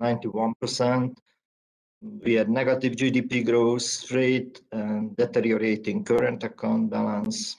91%. 0.00 1.16
We 2.24 2.34
had 2.34 2.48
negative 2.48 2.94
GDP 2.94 3.44
growth 3.44 4.10
rate 4.12 4.60
and 4.72 5.16
deteriorating 5.16 6.04
current 6.04 6.44
account 6.44 6.90
balance. 6.90 7.56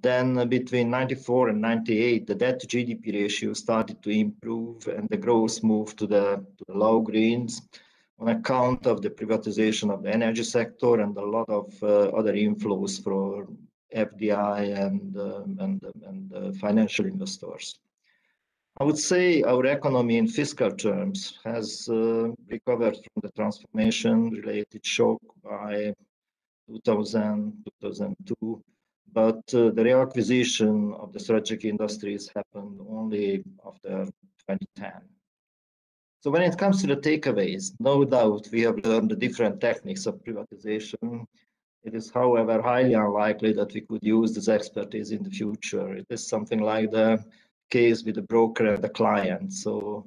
Then 0.00 0.38
uh, 0.38 0.44
between 0.44 0.90
94 0.90 1.48
and 1.48 1.60
98, 1.60 2.26
the 2.26 2.34
debt 2.34 2.60
to 2.60 2.66
GDP 2.66 3.12
ratio 3.12 3.52
started 3.54 4.02
to 4.02 4.10
improve 4.10 4.86
and 4.88 5.08
the 5.08 5.16
growth 5.16 5.62
moved 5.62 5.98
to 5.98 6.06
the, 6.06 6.44
to 6.58 6.64
the 6.66 6.74
low 6.74 7.00
greens 7.00 7.62
on 8.18 8.28
account 8.28 8.86
of 8.86 9.02
the 9.02 9.10
privatization 9.10 9.92
of 9.92 10.02
the 10.02 10.12
energy 10.12 10.42
sector 10.42 11.00
and 11.00 11.16
a 11.16 11.24
lot 11.24 11.48
of 11.48 11.72
uh, 11.82 12.08
other 12.10 12.34
inflows 12.34 13.02
for 13.02 13.48
FDI 13.94 14.86
and, 14.86 15.16
uh, 15.16 15.42
and, 15.58 15.82
and 16.06 16.32
uh, 16.34 16.52
financial 16.52 17.06
investors. 17.06 17.78
I 18.78 18.84
would 18.84 18.98
say 18.98 19.42
our 19.42 19.64
economy 19.66 20.18
in 20.18 20.28
fiscal 20.28 20.70
terms 20.70 21.38
has 21.44 21.88
uh, 21.88 22.28
recovered 22.48 22.96
from 22.96 23.22
the 23.22 23.30
transformation 23.30 24.30
related 24.30 24.84
shock 24.84 25.20
by 25.42 25.94
2000, 26.68 27.64
2002 27.80 28.62
but 29.16 29.42
uh, 29.54 29.70
the 29.70 29.82
reacquisition 29.82 30.94
of 31.00 31.10
the 31.14 31.18
strategic 31.18 31.64
industries 31.64 32.30
happened 32.36 32.78
only 32.90 33.42
after 33.66 34.04
2010. 34.46 34.92
So 36.20 36.30
when 36.30 36.42
it 36.42 36.58
comes 36.58 36.82
to 36.82 36.86
the 36.86 36.96
takeaways, 36.96 37.72
no 37.80 38.04
doubt 38.04 38.48
we 38.52 38.60
have 38.62 38.76
learned 38.84 39.10
the 39.10 39.16
different 39.16 39.58
techniques 39.58 40.04
of 40.04 40.22
privatization. 40.22 41.24
It 41.82 41.94
is, 41.94 42.10
however, 42.10 42.60
highly 42.60 42.92
unlikely 42.92 43.54
that 43.54 43.72
we 43.72 43.80
could 43.80 44.02
use 44.02 44.34
this 44.34 44.48
expertise 44.48 45.12
in 45.12 45.22
the 45.22 45.30
future. 45.30 45.94
It 45.94 46.06
is 46.10 46.28
something 46.28 46.60
like 46.60 46.90
the 46.90 47.24
case 47.70 48.02
with 48.04 48.16
the 48.16 48.22
broker 48.22 48.66
and 48.74 48.82
the 48.82 48.88
client. 48.88 49.52
So 49.52 50.06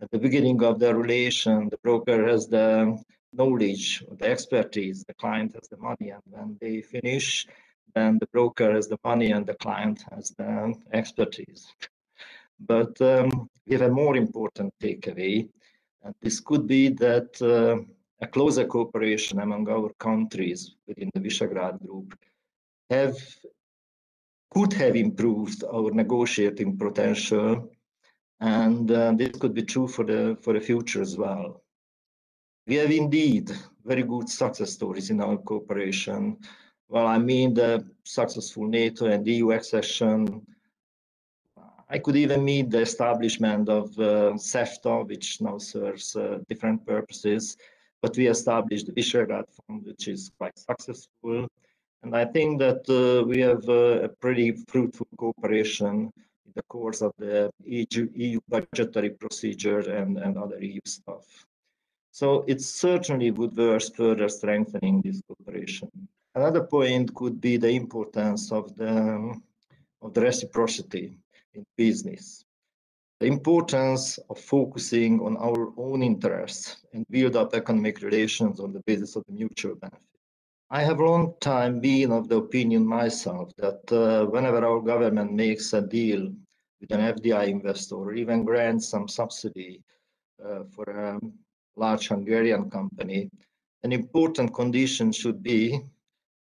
at 0.00 0.10
the 0.10 0.18
beginning 0.18 0.62
of 0.62 0.78
the 0.78 0.94
relation, 0.94 1.68
the 1.68 1.78
broker 1.78 2.26
has 2.26 2.48
the 2.48 2.98
knowledge, 3.32 4.02
the 4.18 4.30
expertise, 4.30 5.04
the 5.04 5.14
client 5.14 5.54
has 5.54 5.68
the 5.68 5.76
money, 5.76 6.10
and 6.10 6.22
when 6.26 6.56
they 6.60 6.82
finish, 6.82 7.46
then 7.94 8.18
the 8.18 8.26
broker 8.26 8.72
has 8.72 8.88
the 8.88 8.98
money 9.04 9.32
and 9.32 9.46
the 9.46 9.54
client 9.54 10.04
has 10.10 10.30
the 10.30 10.74
expertise. 10.92 11.72
But 12.58 13.00
um, 13.00 13.48
we 13.66 13.74
have 13.74 13.82
a 13.82 13.90
more 13.90 14.16
important 14.16 14.74
takeaway, 14.82 15.48
and 16.02 16.14
this 16.20 16.40
could 16.40 16.66
be 16.66 16.88
that 16.88 17.40
uh, 17.42 17.82
a 18.20 18.26
closer 18.26 18.66
cooperation 18.66 19.40
among 19.40 19.68
our 19.68 19.90
countries 19.98 20.74
within 20.86 21.10
the 21.14 21.20
Visegrad 21.20 21.84
Group 21.84 22.18
have 22.90 23.16
could 24.50 24.72
have 24.74 24.96
improved 24.96 25.64
our 25.64 25.90
negotiating 25.90 26.76
potential, 26.76 27.70
and 28.40 28.90
uh, 28.90 29.12
this 29.12 29.30
could 29.38 29.54
be 29.54 29.62
true 29.62 29.88
for 29.88 30.04
the 30.04 30.36
for 30.42 30.52
the 30.54 30.60
future 30.60 31.02
as 31.02 31.16
well. 31.16 31.62
We 32.66 32.76
have 32.76 32.90
indeed 32.90 33.50
very 33.84 34.02
good 34.02 34.28
success 34.28 34.72
stories 34.72 35.10
in 35.10 35.20
our 35.20 35.36
cooperation, 35.38 36.38
well, 36.90 37.06
I 37.06 37.18
mean 37.18 37.54
the 37.54 37.88
successful 38.02 38.66
NATO 38.66 39.06
and 39.06 39.24
EU 39.24 39.52
accession. 39.52 40.44
I 41.88 41.98
could 41.98 42.16
even 42.16 42.44
mean 42.44 42.68
the 42.68 42.80
establishment 42.80 43.68
of 43.68 43.96
uh, 43.96 44.32
which 45.04 45.40
now 45.40 45.58
serves 45.58 46.16
uh, 46.16 46.38
different 46.48 46.84
purposes. 46.84 47.56
But 48.02 48.16
we 48.16 48.26
established 48.26 48.86
the 48.86 48.92
Visegrad 48.92 49.44
Fund, 49.54 49.84
which 49.86 50.08
is 50.08 50.32
quite 50.36 50.58
successful. 50.58 51.46
And 52.02 52.16
I 52.16 52.24
think 52.24 52.58
that 52.60 52.88
uh, 52.88 53.26
we 53.26 53.40
have 53.40 53.68
uh, 53.68 54.04
a 54.04 54.08
pretty 54.08 54.52
fruitful 54.68 55.06
cooperation 55.18 56.10
in 56.46 56.52
the 56.54 56.62
course 56.62 57.02
of 57.02 57.12
the 57.18 57.50
EU, 57.64 58.08
EU 58.14 58.40
budgetary 58.48 59.10
procedure 59.10 59.80
and, 59.80 60.18
and 60.18 60.38
other 60.38 60.58
EU 60.62 60.80
stuff. 60.86 61.46
So 62.10 62.44
it 62.48 62.60
certainly 62.60 63.30
would 63.30 63.56
worth 63.56 63.94
further 63.94 64.28
strengthening 64.28 65.02
this 65.02 65.22
cooperation. 65.26 65.90
Another 66.34 66.64
point 66.64 67.14
could 67.14 67.40
be 67.40 67.56
the 67.56 67.70
importance 67.70 68.50
of 68.50 68.74
the, 68.76 69.34
of 70.00 70.14
the 70.14 70.20
reciprocity 70.20 71.18
in 71.54 71.64
business. 71.76 72.44
The 73.20 73.26
importance 73.26 74.18
of 74.30 74.38
focusing 74.38 75.20
on 75.20 75.36
our 75.36 75.72
own 75.76 76.02
interests 76.02 76.82
and 76.94 77.06
build 77.10 77.36
up 77.36 77.54
economic 77.54 78.00
relations 78.00 78.58
on 78.60 78.72
the 78.72 78.80
basis 78.86 79.16
of 79.16 79.24
the 79.26 79.34
mutual 79.34 79.74
benefit. 79.74 80.09
I 80.72 80.84
have 80.84 81.00
long 81.00 81.34
time 81.40 81.80
been 81.80 82.12
of 82.12 82.28
the 82.28 82.36
opinion 82.36 82.86
myself 82.86 83.50
that 83.56 83.92
uh, 83.92 84.26
whenever 84.26 84.64
our 84.64 84.80
government 84.80 85.32
makes 85.32 85.72
a 85.72 85.82
deal 85.82 86.32
with 86.80 86.92
an 86.92 87.00
FDI 87.00 87.48
investor 87.48 87.96
or 87.96 88.12
even 88.14 88.44
grants 88.44 88.88
some 88.88 89.08
subsidy 89.08 89.82
uh, 90.44 90.62
for 90.70 90.84
a 90.84 91.18
large 91.74 92.06
Hungarian 92.06 92.70
company, 92.70 93.28
an 93.82 93.90
important 93.90 94.54
condition 94.54 95.10
should 95.10 95.42
be 95.42 95.80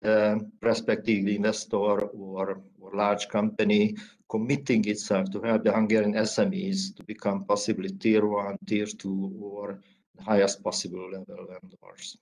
uh, 0.04 0.36
prospective 0.60 1.26
investor 1.28 1.78
or, 1.78 2.12
or 2.14 2.62
large 2.94 3.30
company 3.30 3.96
committing 4.30 4.84
itself 4.90 5.32
to 5.32 5.42
help 5.42 5.64
the 5.64 5.72
Hungarian 5.72 6.16
SMEs 6.16 6.94
to 6.98 7.04
become 7.06 7.46
possibly 7.46 7.90
tier 7.92 8.26
one, 8.26 8.58
tier 8.66 8.88
two, 8.88 9.40
or 9.42 9.80
the 10.16 10.24
highest 10.24 10.62
possible 10.62 11.10
level 11.12 11.48
vendors. 11.48 12.18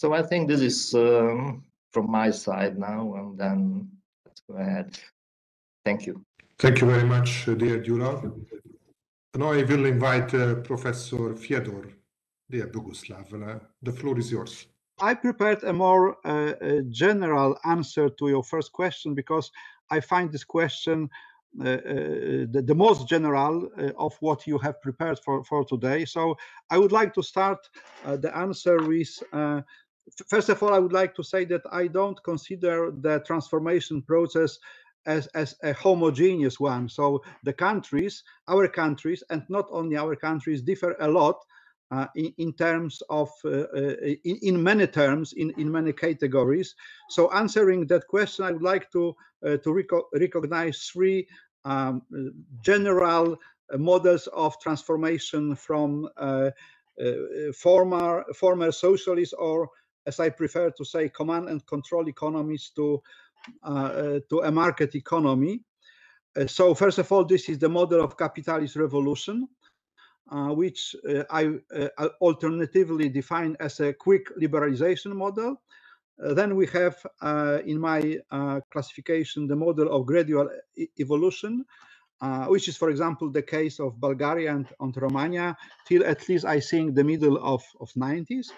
So 0.00 0.14
I 0.14 0.22
think 0.22 0.48
this 0.48 0.62
is 0.62 0.94
um, 0.94 1.62
from 1.92 2.10
my 2.10 2.30
side 2.30 2.78
now, 2.78 3.02
and 3.16 3.38
then 3.38 3.86
let's 4.24 4.40
go 4.48 4.56
ahead. 4.56 4.98
Thank 5.84 6.06
you. 6.06 6.24
Thank 6.58 6.80
you 6.80 6.86
very 6.86 7.04
much, 7.04 7.44
dear 7.44 7.78
Gyula. 7.84 8.32
Now 9.36 9.52
I 9.52 9.62
will 9.62 9.84
invite 9.84 10.32
uh, 10.32 10.54
Professor 10.70 11.34
Fiedor, 11.34 11.92
dear 12.48 12.68
Boguslav. 12.68 13.26
Uh, 13.34 13.58
the 13.82 13.92
floor 13.92 14.18
is 14.18 14.32
yours. 14.32 14.66
I 15.02 15.12
prepared 15.12 15.64
a 15.64 15.72
more 15.74 16.16
uh, 16.24 16.54
general 16.88 17.58
answer 17.66 18.08
to 18.08 18.28
your 18.28 18.42
first 18.42 18.72
question 18.72 19.14
because 19.14 19.52
I 19.90 20.00
find 20.00 20.32
this 20.32 20.44
question 20.44 21.10
uh, 21.58 21.64
uh, 21.64 21.76
the, 22.52 22.62
the, 22.64 22.74
most 22.74 23.08
general 23.08 23.68
uh, 23.76 23.90
of 23.98 24.16
what 24.20 24.46
you 24.46 24.56
have 24.56 24.80
prepared 24.80 25.18
for, 25.18 25.42
for 25.42 25.64
today. 25.64 26.04
So 26.04 26.36
I 26.70 26.78
would 26.78 26.92
like 26.92 27.12
to 27.14 27.24
start 27.24 27.58
uh, 28.04 28.16
the 28.16 28.34
answer 28.36 28.80
with, 28.86 29.20
uh, 29.32 29.62
first 30.28 30.48
of 30.48 30.62
all, 30.62 30.72
I 30.72 30.78
would 30.78 30.92
like 30.92 31.14
to 31.16 31.22
say 31.22 31.44
that 31.46 31.62
I 31.70 31.86
don't 31.86 32.22
consider 32.24 32.90
the 32.90 33.20
transformation 33.26 34.02
process 34.02 34.58
as, 35.06 35.26
as 35.28 35.56
a 35.62 35.72
homogeneous 35.72 36.60
one. 36.60 36.88
So 36.88 37.22
the 37.44 37.52
countries, 37.52 38.22
our 38.48 38.68
countries, 38.68 39.22
and 39.30 39.42
not 39.48 39.66
only 39.70 39.96
our 39.96 40.16
countries 40.16 40.62
differ 40.62 40.96
a 41.00 41.08
lot 41.08 41.36
uh, 41.92 42.06
in, 42.14 42.32
in, 42.38 42.52
terms 42.52 43.02
of 43.10 43.30
uh, 43.44 43.48
uh, 43.48 43.94
in, 44.24 44.38
in, 44.42 44.62
many 44.62 44.86
terms 44.86 45.32
in, 45.32 45.52
in 45.58 45.68
many 45.72 45.92
categories 45.92 46.76
so 47.08 47.28
answering 47.32 47.84
that 47.88 48.06
question 48.06 48.44
i 48.44 48.52
would 48.52 48.62
like 48.62 48.88
to 48.92 49.12
to 49.42 49.84
recognize 50.12 50.88
three 50.92 51.26
um, 51.64 52.00
general 52.62 53.36
models 53.72 54.28
of 54.28 54.56
transformation 54.60 55.56
from 55.56 56.08
former 57.52 58.24
former 58.34 58.70
socialist 58.70 59.34
or 59.36 59.68
as 60.06 60.20
i 60.20 60.28
prefer 60.28 60.70
to 60.70 60.84
say 60.84 61.08
command 61.08 61.48
and 61.48 61.66
control 61.66 62.08
economies 62.08 62.70
to 62.74 63.02
to 64.28 64.40
a 64.44 64.50
market 64.50 64.94
economy 64.94 65.60
so 66.46 66.74
first 66.74 66.98
of 66.98 67.10
all 67.10 67.24
this 67.24 67.48
is 67.48 67.58
the 67.58 67.68
model 67.68 68.02
of 68.04 68.16
capitalist 68.16 68.76
revolution 68.76 69.48
uh, 70.30 70.54
which 70.54 70.94
uh, 71.08 71.24
I 71.28 71.58
uh, 71.74 72.08
alternatively 72.20 73.08
define 73.08 73.56
as 73.58 73.80
a 73.80 73.92
quick 73.92 74.28
liberalization 74.38 75.12
model. 75.12 75.60
then 76.18 76.54
we 76.54 76.66
have, 76.66 76.96
in 77.66 77.80
my 77.80 78.00
classification, 78.70 79.48
the 79.48 79.56
model 79.56 79.88
of 79.90 80.06
gradual 80.06 80.48
e 80.76 80.86
evolution, 81.00 81.64
uh, 82.20 82.44
which 82.52 82.68
is, 82.68 82.76
for 82.76 82.90
example, 82.90 83.28
the 83.28 83.42
case 83.42 83.80
of 83.80 83.98
Bulgaria 83.98 84.50
and, 84.54 84.66
and 84.78 84.96
Romania 84.96 85.56
till 85.88 86.04
at 86.04 86.28
least 86.28 86.44
I 86.44 86.60
think 86.60 86.94
the 86.94 87.08
middle 87.12 87.36
of, 87.54 87.62
of 87.80 87.88
90s. 87.94 88.52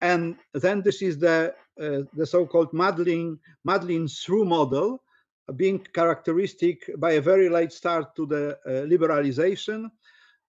And 0.00 0.36
then 0.54 0.82
this 0.82 1.02
is 1.02 1.18
the, 1.18 1.54
uh, 1.80 2.02
the 2.14 2.26
so-called 2.26 2.72
muddling, 2.72 3.38
muddling 3.64 4.08
through 4.08 4.44
model, 4.44 5.02
uh, 5.48 5.52
being 5.52 5.78
characteristic 5.92 6.88
by 6.98 7.12
a 7.12 7.20
very 7.20 7.48
late 7.48 7.72
start 7.72 8.14
to 8.16 8.26
the 8.26 8.58
liberalization, 8.66 9.90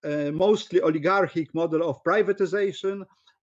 uh, 0.03 0.32
mostly 0.32 0.82
oligarchic 0.82 1.53
model 1.53 1.88
of 1.89 2.03
privatization 2.03 3.03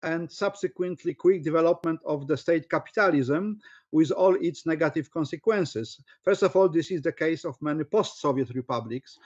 and 0.03 0.31
subsequently 0.31 1.15
quick 1.15 1.43
development 1.43 1.99
of 2.05 2.27
the 2.27 2.37
state 2.37 2.69
capitalism 2.69 3.59
with 3.91 4.11
all 4.11 4.35
its 4.35 4.67
negative 4.67 5.11
consequences. 5.11 5.99
First 6.23 6.43
of 6.43 6.55
all, 6.55 6.69
this 6.69 6.91
is 6.91 7.01
the 7.01 7.13
case 7.13 7.45
of 7.45 7.57
many 7.63 7.85
post-Soviet 7.85 8.51
republics, 8.55 9.19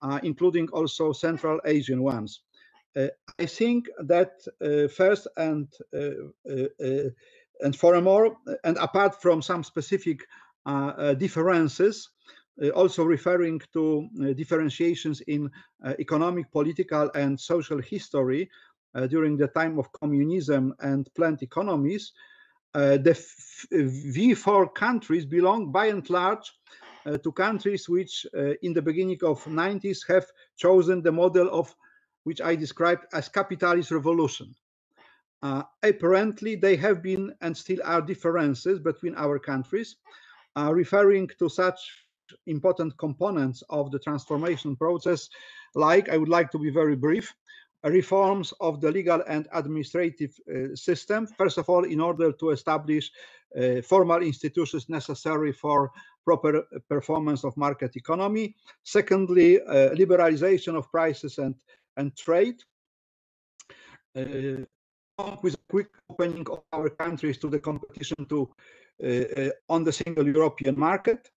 uh, 0.00 0.20
including 0.22 0.68
also 0.70 1.12
Central 1.12 1.60
Asian 1.66 2.02
ones. 2.02 2.40
Uh, 2.96 3.08
I 3.38 3.46
think 3.46 3.88
that 4.00 4.32
uh, 4.60 4.88
first 4.88 5.26
and 5.36 5.68
uh, 5.94 7.10
and 7.60 7.76
furthermore, 7.76 8.36
and 8.64 8.76
apart 8.78 9.20
from 9.22 9.40
some 9.40 9.62
specific 9.62 10.20
differences, 11.18 12.10
also 12.74 13.04
referring 13.04 13.60
to 13.72 14.08
differentiations 14.34 15.20
in 15.22 15.50
economic, 15.98 16.50
political, 16.50 17.10
and 17.14 17.38
social 17.38 17.80
history 17.80 18.50
during 19.08 19.36
the 19.36 19.46
time 19.48 19.78
of 19.78 19.92
communism 19.92 20.74
and 20.80 21.08
planned 21.14 21.42
economies, 21.42 22.12
uh, 22.74 22.96
the 22.96 23.12
V4 23.72 24.74
countries 24.74 25.26
belong 25.26 25.70
by 25.70 25.86
and 25.86 26.08
large 26.08 26.52
uh, 27.04 27.18
to 27.18 27.32
countries 27.32 27.88
which 27.88 28.26
uh, 28.36 28.54
in 28.62 28.72
the 28.72 28.80
beginning 28.80 29.18
of 29.22 29.44
90s 29.44 30.06
have 30.08 30.26
chosen 30.56 31.02
the 31.02 31.12
model 31.12 31.50
of 31.50 31.74
which 32.24 32.40
I 32.40 32.54
described 32.54 33.04
as 33.12 33.28
capitalist 33.28 33.90
revolution. 33.90 34.54
Uh, 35.42 35.62
apparently, 35.82 36.54
they 36.54 36.76
have 36.76 37.02
been 37.02 37.34
and 37.40 37.56
still 37.56 37.80
are 37.84 38.00
differences 38.00 38.78
between 38.78 39.14
our 39.16 39.38
countries, 39.38 39.96
uh, 40.56 40.72
referring 40.72 41.28
to 41.38 41.48
such 41.48 41.78
important 42.46 42.96
components 42.98 43.62
of 43.68 43.90
the 43.90 43.98
transformation 43.98 44.76
process, 44.76 45.28
like 45.74 46.08
I 46.08 46.16
would 46.16 46.28
like 46.28 46.50
to 46.52 46.58
be 46.58 46.70
very 46.70 46.94
brief, 46.94 47.34
reforms 47.84 48.52
of 48.60 48.80
the 48.80 48.90
legal 48.90 49.22
and 49.26 49.48
administrative 49.52 50.32
uh, 50.48 50.76
system. 50.76 51.26
First 51.26 51.58
of 51.58 51.68
all, 51.68 51.84
in 51.84 52.00
order 52.00 52.30
to 52.32 52.50
establish 52.50 53.10
uh, 53.58 53.82
formal 53.82 54.22
institutions 54.22 54.88
necessary 54.88 55.52
for 55.52 55.90
proper 56.24 56.62
performance 56.88 57.44
of 57.44 57.56
market 57.56 57.96
economy. 57.96 58.54
Secondly, 58.84 59.60
uh, 59.60 59.90
liberalization 59.94 60.76
of 60.76 60.90
prices 60.90 61.38
and 61.38 61.54
and 61.96 62.16
trade. 62.16 62.62
Uh, 64.16 64.64
with 65.42 65.54
a 65.54 65.64
quick 65.70 65.88
opening 66.10 66.46
of 66.50 66.62
our 66.72 66.88
countries 66.88 67.38
to 67.38 67.48
the 67.48 67.58
competition 67.58 68.26
to 68.28 68.48
uh, 69.02 69.06
uh, 69.06 69.50
on 69.68 69.84
the 69.84 69.92
single 69.92 70.26
European 70.26 70.78
market. 70.78 71.30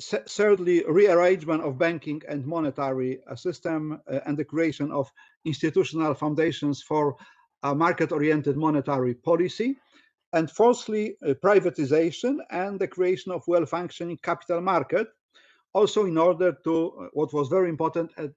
S 0.00 0.14
thirdly, 0.28 0.84
rearrangement 0.88 1.62
of 1.62 1.78
banking 1.78 2.20
and 2.28 2.44
monetary 2.44 3.20
uh, 3.30 3.36
system 3.36 3.80
uh, 3.92 4.20
and 4.26 4.36
the 4.36 4.44
creation 4.44 4.90
of 4.90 5.12
institutional 5.44 6.14
foundations 6.14 6.82
for 6.82 7.16
a 7.62 7.74
market-oriented 7.74 8.56
monetary 8.56 9.14
policy. 9.14 9.76
And 10.32 10.50
fourthly, 10.50 11.16
uh, 11.22 11.34
privatization 11.34 12.38
and 12.50 12.80
the 12.80 12.88
creation 12.88 13.30
of 13.32 13.46
well-functioning 13.46 14.18
capital 14.22 14.60
market, 14.60 15.06
also 15.72 16.06
in 16.06 16.18
order 16.18 16.56
to, 16.64 17.08
what 17.12 17.32
was 17.32 17.48
very 17.48 17.68
important 17.68 18.10
at 18.16 18.30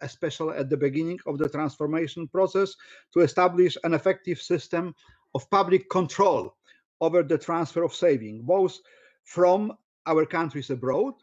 especially 0.00 0.56
at 0.56 0.68
the 0.70 0.76
beginning 0.76 1.18
of 1.26 1.38
the 1.38 1.48
transformation 1.48 2.28
process, 2.28 2.74
to 3.12 3.20
establish 3.20 3.76
an 3.84 3.94
effective 3.94 4.40
system 4.40 4.94
of 5.34 5.48
public 5.50 5.88
control 5.90 6.54
over 7.00 7.22
the 7.22 7.38
transfer 7.38 7.82
of 7.82 7.94
saving, 7.94 8.42
both 8.42 8.78
from 9.24 9.72
our 10.06 10.24
countries 10.24 10.70
abroad 10.70 11.14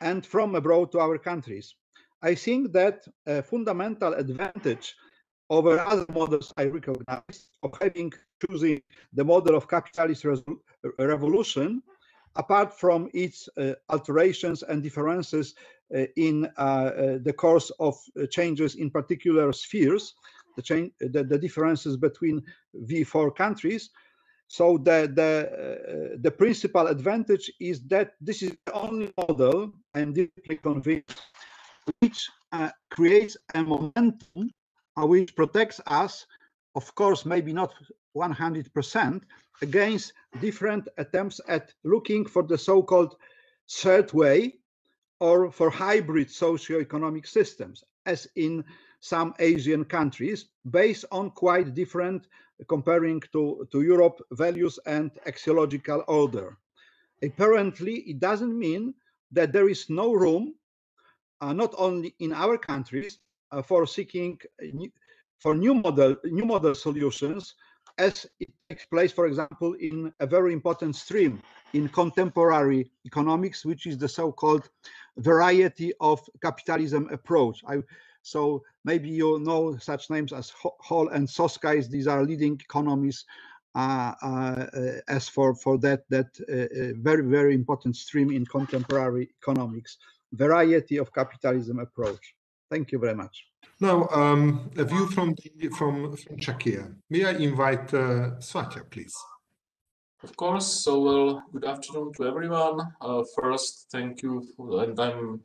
and 0.00 0.26
from 0.26 0.54
abroad 0.54 0.92
to 0.92 1.00
our 1.00 1.18
countries. 1.18 1.74
I 2.22 2.34
think 2.34 2.72
that 2.72 3.06
a 3.26 3.42
fundamental 3.42 4.12
advantage 4.12 4.94
over 5.48 5.78
other 5.80 6.06
models 6.12 6.52
I 6.56 6.64
recognize 6.66 7.50
of 7.62 7.72
having 7.80 8.12
choosing 8.46 8.82
the 9.12 9.24
model 9.24 9.56
of 9.56 9.68
capitalist 9.68 10.24
revolution, 10.98 11.82
apart 12.36 12.78
from 12.78 13.08
its 13.12 13.48
uh, 13.56 13.72
alterations 13.88 14.62
and 14.62 14.82
differences 14.82 15.54
in 16.16 16.48
uh, 16.56 16.60
uh, 16.60 17.18
the 17.22 17.32
course 17.32 17.70
of 17.80 17.96
changes 18.30 18.76
in 18.76 18.90
particular 18.90 19.52
spheres, 19.52 20.14
the, 20.56 20.90
the, 21.00 21.24
the 21.24 21.38
differences 21.38 21.96
between 21.96 22.42
V4 22.76 23.34
countries. 23.34 23.90
So 24.48 24.78
the, 24.78 25.10
the, 25.14 26.18
the 26.20 26.30
principal 26.30 26.88
advantage 26.88 27.50
is 27.60 27.82
that 27.88 28.14
this 28.20 28.42
is 28.42 28.56
the 28.66 28.72
only 28.72 29.12
model, 29.16 29.72
I'm 29.94 30.12
deeply 30.12 30.56
convinced, 30.56 31.22
which 32.00 32.28
uh, 32.52 32.70
creates 32.90 33.36
a 33.54 33.62
momentum 33.62 34.50
uh, 34.96 35.06
which 35.06 35.34
protects 35.36 35.80
us, 35.86 36.26
of 36.74 36.92
course, 36.94 37.24
maybe 37.24 37.52
not 37.52 37.72
100%, 38.16 39.22
against 39.62 40.12
different 40.40 40.88
attempts 40.98 41.40
at 41.48 41.72
looking 41.84 42.24
for 42.26 42.42
the 42.42 42.58
so-called 42.58 43.16
third 43.70 44.12
way, 44.12 44.54
or 45.20 45.52
for 45.52 45.70
hybrid 45.70 46.30
socio-economic 46.30 47.26
systems, 47.26 47.84
as 48.06 48.26
in 48.36 48.64
some 49.00 49.34
Asian 49.38 49.84
countries, 49.84 50.46
based 50.70 51.04
on 51.12 51.30
quite 51.30 51.74
different, 51.74 52.26
comparing 52.68 53.20
to, 53.32 53.66
to 53.72 53.82
Europe, 53.82 54.20
values 54.32 54.78
and 54.86 55.10
axiological 55.26 56.02
order. 56.08 56.58
Apparently, 57.22 57.96
it 58.00 58.18
doesn't 58.18 58.58
mean 58.58 58.94
that 59.32 59.52
there 59.52 59.68
is 59.68 59.88
no 59.88 60.12
room, 60.12 60.54
uh, 61.40 61.52
not 61.52 61.74
only 61.78 62.14
in 62.18 62.32
our 62.32 62.58
countries, 62.58 63.18
uh, 63.52 63.62
for 63.62 63.86
seeking 63.86 64.38
new, 64.72 64.90
for 65.38 65.54
new 65.54 65.74
model 65.74 66.16
new 66.24 66.44
model 66.44 66.74
solutions, 66.74 67.54
as 67.98 68.26
it 68.38 68.48
takes 68.68 68.86
place, 68.86 69.12
for 69.12 69.26
example, 69.26 69.74
in 69.74 70.12
a 70.20 70.26
very 70.26 70.52
important 70.52 70.96
stream 70.96 71.42
in 71.72 71.88
contemporary 71.88 72.90
economics, 73.04 73.64
which 73.64 73.86
is 73.86 73.98
the 73.98 74.08
so-called 74.08 74.68
variety 75.16 75.92
of 76.00 76.20
capitalism 76.42 77.08
approach. 77.10 77.62
I, 77.66 77.82
so 78.22 78.62
maybe 78.84 79.08
you 79.08 79.38
know 79.40 79.76
such 79.78 80.10
names 80.10 80.32
as 80.32 80.50
Hall 80.50 81.08
and 81.08 81.26
Soskice. 81.26 81.88
These 81.88 82.06
are 82.06 82.22
leading 82.22 82.54
economists 82.54 83.24
uh, 83.74 84.14
uh, 84.22 84.66
as 85.08 85.28
for 85.28 85.54
for 85.54 85.78
that 85.78 86.02
that 86.10 86.28
uh, 86.48 86.52
uh, 86.52 86.92
very 86.96 87.22
very 87.22 87.54
important 87.54 87.96
stream 87.96 88.30
in 88.30 88.44
contemporary 88.44 89.30
economics, 89.40 89.98
variety 90.32 90.98
of 90.98 91.12
capitalism 91.12 91.78
approach. 91.78 92.34
Thank 92.70 92.92
you 92.92 92.98
very 92.98 93.14
much. 93.14 93.46
Now, 93.80 94.08
um, 94.08 94.70
a 94.76 94.84
view 94.84 95.06
from 95.06 95.34
from 95.76 96.16
from 96.16 96.36
Czechia. 96.36 96.94
May 97.08 97.24
I 97.24 97.32
invite 97.32 97.94
uh, 97.94 98.32
please? 98.90 99.14
Of 100.22 100.36
course. 100.36 100.66
So, 100.84 101.00
well, 101.00 101.42
good 101.52 101.64
afternoon 101.64 102.12
to 102.16 102.26
everyone. 102.26 102.78
Uh, 103.00 103.22
first, 103.36 103.88
thank 103.90 104.22
you, 104.22 104.46
and 104.58 104.98
I'm 105.00 105.40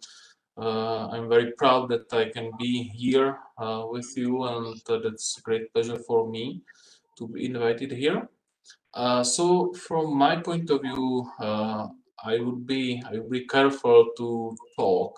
uh, 0.57 1.07
I'm 1.13 1.29
very 1.29 1.53
proud 1.53 1.89
that 1.91 2.13
I 2.13 2.29
can 2.29 2.51
be 2.59 2.83
here 2.83 3.37
uh, 3.57 3.85
with 3.89 4.11
you, 4.17 4.43
and 4.43 4.81
uh, 4.89 4.99
that's 4.99 5.37
a 5.37 5.41
great 5.41 5.71
pleasure 5.73 5.99
for 5.99 6.29
me 6.29 6.61
to 7.17 7.27
be 7.29 7.45
invited 7.45 7.91
here. 7.91 8.27
Uh, 8.93 9.23
so, 9.23 9.71
from 9.73 10.17
my 10.17 10.35
point 10.41 10.69
of 10.69 10.81
view, 10.81 11.25
uh, 11.39 11.87
I 12.25 12.39
would 12.39 12.67
be 12.67 13.01
I 13.09 13.13
would 13.19 13.29
be 13.29 13.45
careful 13.47 14.09
to 14.17 14.55
talk 14.77 15.15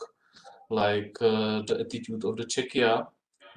like 0.70 1.18
the 1.20 1.78
attitude 1.80 2.24
of 2.26 2.38
the 2.38 2.46
Czechia, 2.46 3.08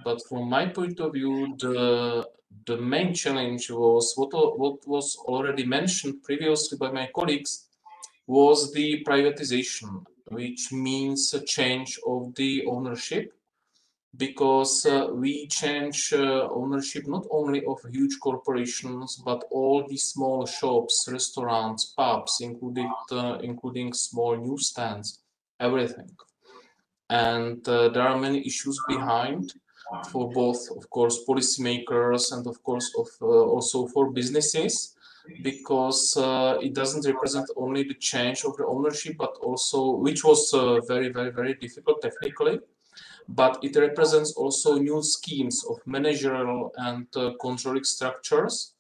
but 0.02 0.18
from 0.28 0.48
my 0.48 0.64
point 0.66 0.98
of 1.00 1.12
view, 1.12 1.54
the 1.58 2.26
the 2.66 2.76
main 2.76 3.14
challenge 3.14 3.70
was 3.70 4.12
what, 4.16 4.32
what 4.58 4.86
was 4.86 5.16
already 5.26 5.64
mentioned 5.64 6.22
previously 6.22 6.76
by 6.78 6.90
my 6.90 7.08
colleagues 7.14 7.66
was 8.26 8.72
the 8.72 9.02
privatization, 9.04 10.04
which 10.28 10.72
means 10.72 11.34
a 11.34 11.44
change 11.44 11.98
of 12.06 12.34
the 12.34 12.64
ownership 12.66 13.32
because 14.16 14.86
uh, 14.86 15.06
we 15.12 15.46
change 15.46 16.12
uh, 16.12 16.48
ownership 16.50 17.06
not 17.06 17.24
only 17.30 17.64
of 17.64 17.78
huge 17.90 18.18
corporations 18.20 19.22
but 19.24 19.44
all 19.50 19.86
the 19.88 19.96
small 19.96 20.44
shops, 20.46 21.08
restaurants, 21.10 21.86
pubs, 21.96 22.38
including 22.40 22.92
uh, 23.12 23.38
including 23.42 23.92
small 23.92 24.36
newsstands, 24.36 25.20
everything. 25.60 26.10
And 27.08 27.66
uh, 27.68 27.88
there 27.90 28.02
are 28.02 28.18
many 28.18 28.44
issues 28.46 28.80
behind 28.88 29.54
for 30.11 30.31
both, 30.31 30.61
of 30.76 30.88
course, 30.90 31.24
policymakers 31.29 32.33
and 32.33 32.46
of 32.46 32.62
course 32.62 32.92
of 32.98 33.09
uh, 33.22 33.26
also 33.26 33.87
for 33.87 34.11
businesses 34.11 34.96
because 35.42 36.16
uh, 36.16 36.59
it 36.61 36.74
doesn't 36.74 37.07
represent 37.07 37.48
only 37.57 37.85
the 37.85 37.94
change 37.94 38.44
of 38.44 38.57
the 38.57 38.66
ownership, 38.66 39.16
but 39.18 39.37
also 39.42 39.90
which 39.90 40.24
was 40.24 40.53
uh, 40.55 40.81
very, 40.88 41.09
very, 41.09 41.31
very 41.31 41.55
difficult 41.55 42.03
technically, 42.03 42.61
but 43.29 43.59
it 43.62 43.76
represents 43.76 44.33
also 44.33 44.76
new 44.76 45.03
schemes 45.03 45.64
of 45.68 45.79
managerial 45.87 46.72
and 46.76 47.07
uh, 47.16 47.33
controlling 47.40 47.85
structures. 47.85 48.74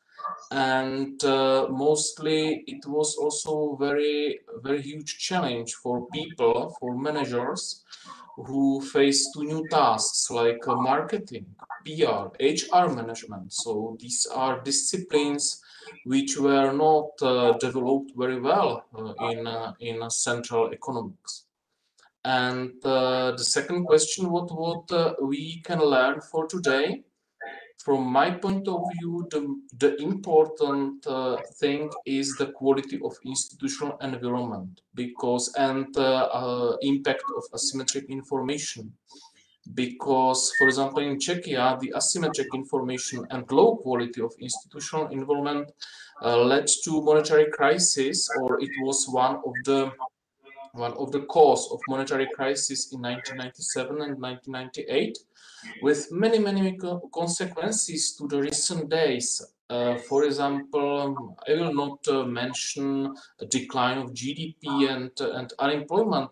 And 0.50 1.22
uh, 1.24 1.66
mostly 1.70 2.62
it 2.66 2.86
was 2.86 3.16
also 3.16 3.76
very, 3.76 4.40
very 4.62 4.82
huge 4.82 5.18
challenge 5.18 5.74
for 5.74 6.06
people, 6.08 6.76
for 6.78 6.96
managers, 6.96 7.84
who 8.46 8.80
face 8.80 9.30
two 9.32 9.44
new 9.44 9.66
tasks 9.68 10.30
like 10.30 10.66
uh, 10.66 10.74
marketing, 10.76 11.46
PR, 11.84 12.28
HR 12.40 12.88
management. 12.88 13.52
So 13.52 13.96
these 14.00 14.26
are 14.26 14.60
disciplines 14.62 15.62
which 16.04 16.38
were 16.38 16.72
not 16.72 17.10
uh, 17.22 17.52
developed 17.58 18.12
very 18.16 18.40
well 18.40 18.84
uh, 18.96 19.12
in 19.30 19.46
uh, 19.46 19.72
in 19.80 20.08
central 20.10 20.72
economics. 20.72 21.44
And 22.24 22.84
uh, 22.84 23.32
the 23.32 23.44
second 23.44 23.84
question, 23.84 24.30
what 24.30 24.50
what 24.52 24.90
uh, 24.92 25.14
we 25.22 25.60
can 25.64 25.80
learn 25.80 26.20
for 26.20 26.46
today? 26.46 27.02
From 27.84 28.12
my 28.12 28.30
point 28.30 28.68
of 28.68 28.82
view, 28.94 29.26
the, 29.30 29.56
the 29.78 29.96
important 30.02 31.06
uh, 31.06 31.38
thing 31.60 31.90
is 32.04 32.36
the 32.36 32.48
quality 32.48 33.00
of 33.02 33.16
institutional 33.24 33.96
environment 34.02 34.82
because 34.94 35.50
and 35.56 35.86
impact 36.82 37.24
of 37.38 37.44
asymmetric 37.54 38.08
information. 38.08 38.92
Because, 39.74 40.52
for 40.58 40.68
example, 40.68 41.02
in 41.02 41.18
Czechia, 41.18 41.78
the 41.80 41.92
asymmetric 41.96 42.48
information 42.54 43.26
and 43.30 43.50
low 43.50 43.76
quality 43.76 44.20
of 44.20 44.32
institutional 44.40 45.08
involvement 45.08 45.70
uh, 46.22 46.36
led 46.38 46.66
to 46.84 47.02
monetary 47.02 47.50
crisis, 47.50 48.28
or 48.40 48.60
it 48.60 48.70
was 48.82 49.06
one 49.08 49.36
of 49.36 49.54
the 49.64 49.90
one 50.72 50.92
of 50.94 51.12
the 51.12 51.22
cause 51.22 51.70
of 51.72 51.80
monetary 51.88 52.28
crisis 52.34 52.92
in 52.92 53.00
1997 53.00 53.90
and 54.02 54.20
1998, 54.20 55.18
with 55.82 56.10
many 56.10 56.38
many 56.38 56.78
consequences 57.12 58.16
to 58.16 58.26
the 58.28 58.40
recent 58.40 58.88
days. 58.88 59.42
Uh, 59.68 59.96
for 60.08 60.24
example, 60.24 61.36
I 61.48 61.52
will 61.52 61.72
not 61.72 62.08
uh, 62.08 62.24
mention 62.24 63.14
a 63.40 63.46
decline 63.46 63.98
of 63.98 64.12
GDP 64.12 64.90
and 64.90 65.12
uh, 65.20 65.32
and 65.32 65.52
unemployment, 65.60 66.30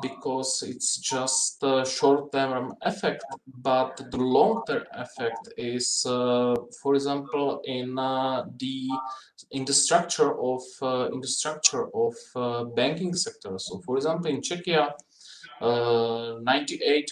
because 0.00 0.62
it's 0.66 0.96
just 0.98 1.62
a 1.62 1.84
short-term 1.84 2.74
effect, 2.82 3.24
but 3.46 3.96
the 4.10 4.16
long-term 4.16 4.84
effect 4.92 5.48
is, 5.56 6.04
uh, 6.06 6.54
for 6.82 6.94
example, 6.94 7.60
in 7.64 7.98
uh, 7.98 8.44
the 8.58 8.88
in 9.50 9.64
the 9.64 9.72
structure 9.72 10.32
of 10.40 10.62
uh, 10.82 11.08
in 11.12 11.20
the 11.20 11.28
structure 11.28 11.86
of 11.94 12.14
uh, 12.36 12.64
banking 12.64 13.14
sector. 13.14 13.58
So, 13.58 13.80
for 13.84 13.96
example, 13.96 14.30
in 14.30 14.40
Czechia, 14.40 14.92
98% 15.60 17.06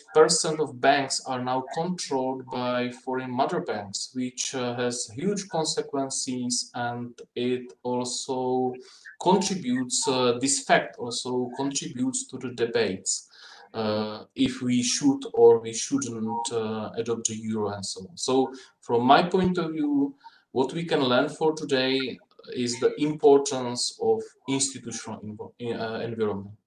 uh, 0.58 0.62
of 0.62 0.80
banks 0.80 1.22
are 1.26 1.42
now 1.42 1.64
controlled 1.74 2.44
by 2.46 2.90
foreign 2.90 3.30
mother 3.30 3.60
banks, 3.60 4.10
which 4.14 4.54
uh, 4.54 4.74
has 4.74 5.08
huge 5.14 5.48
consequences, 5.48 6.70
and 6.74 7.18
it 7.34 7.72
also 7.82 8.74
contributes, 9.20 10.06
uh, 10.08 10.38
this 10.40 10.64
fact 10.64 10.96
also 10.98 11.50
contributes 11.56 12.26
to 12.26 12.38
the 12.38 12.50
debates. 12.50 13.28
Uh, 13.74 14.24
if 14.34 14.60
we 14.60 14.82
should 14.82 15.20
or 15.32 15.58
we 15.60 15.72
shouldn't 15.72 16.52
uh, 16.52 16.90
adopt 16.98 17.26
the 17.28 17.34
euro 17.34 17.70
and 17.70 17.86
so 17.86 18.00
on. 18.02 18.16
So 18.18 18.52
from 18.82 19.02
my 19.06 19.22
point 19.22 19.56
of 19.56 19.72
view, 19.72 20.14
what 20.50 20.74
we 20.74 20.84
can 20.84 21.00
learn 21.00 21.30
for 21.30 21.54
today 21.54 22.18
is 22.54 22.78
the 22.80 22.94
importance 23.00 23.98
of 24.02 24.20
institutional 24.46 25.54
uh, 25.58 26.00
environment. 26.00 26.58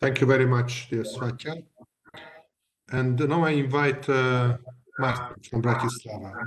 Thank 0.00 0.20
you 0.20 0.26
very 0.26 0.46
much, 0.46 0.88
dear 0.90 1.04
Svatja. 1.04 1.62
And 2.92 3.18
now 3.18 3.44
I 3.44 3.50
invite 3.50 4.08
uh, 4.08 4.58
Martin 4.98 5.42
from 5.42 5.62
Bratislava. 5.62 6.44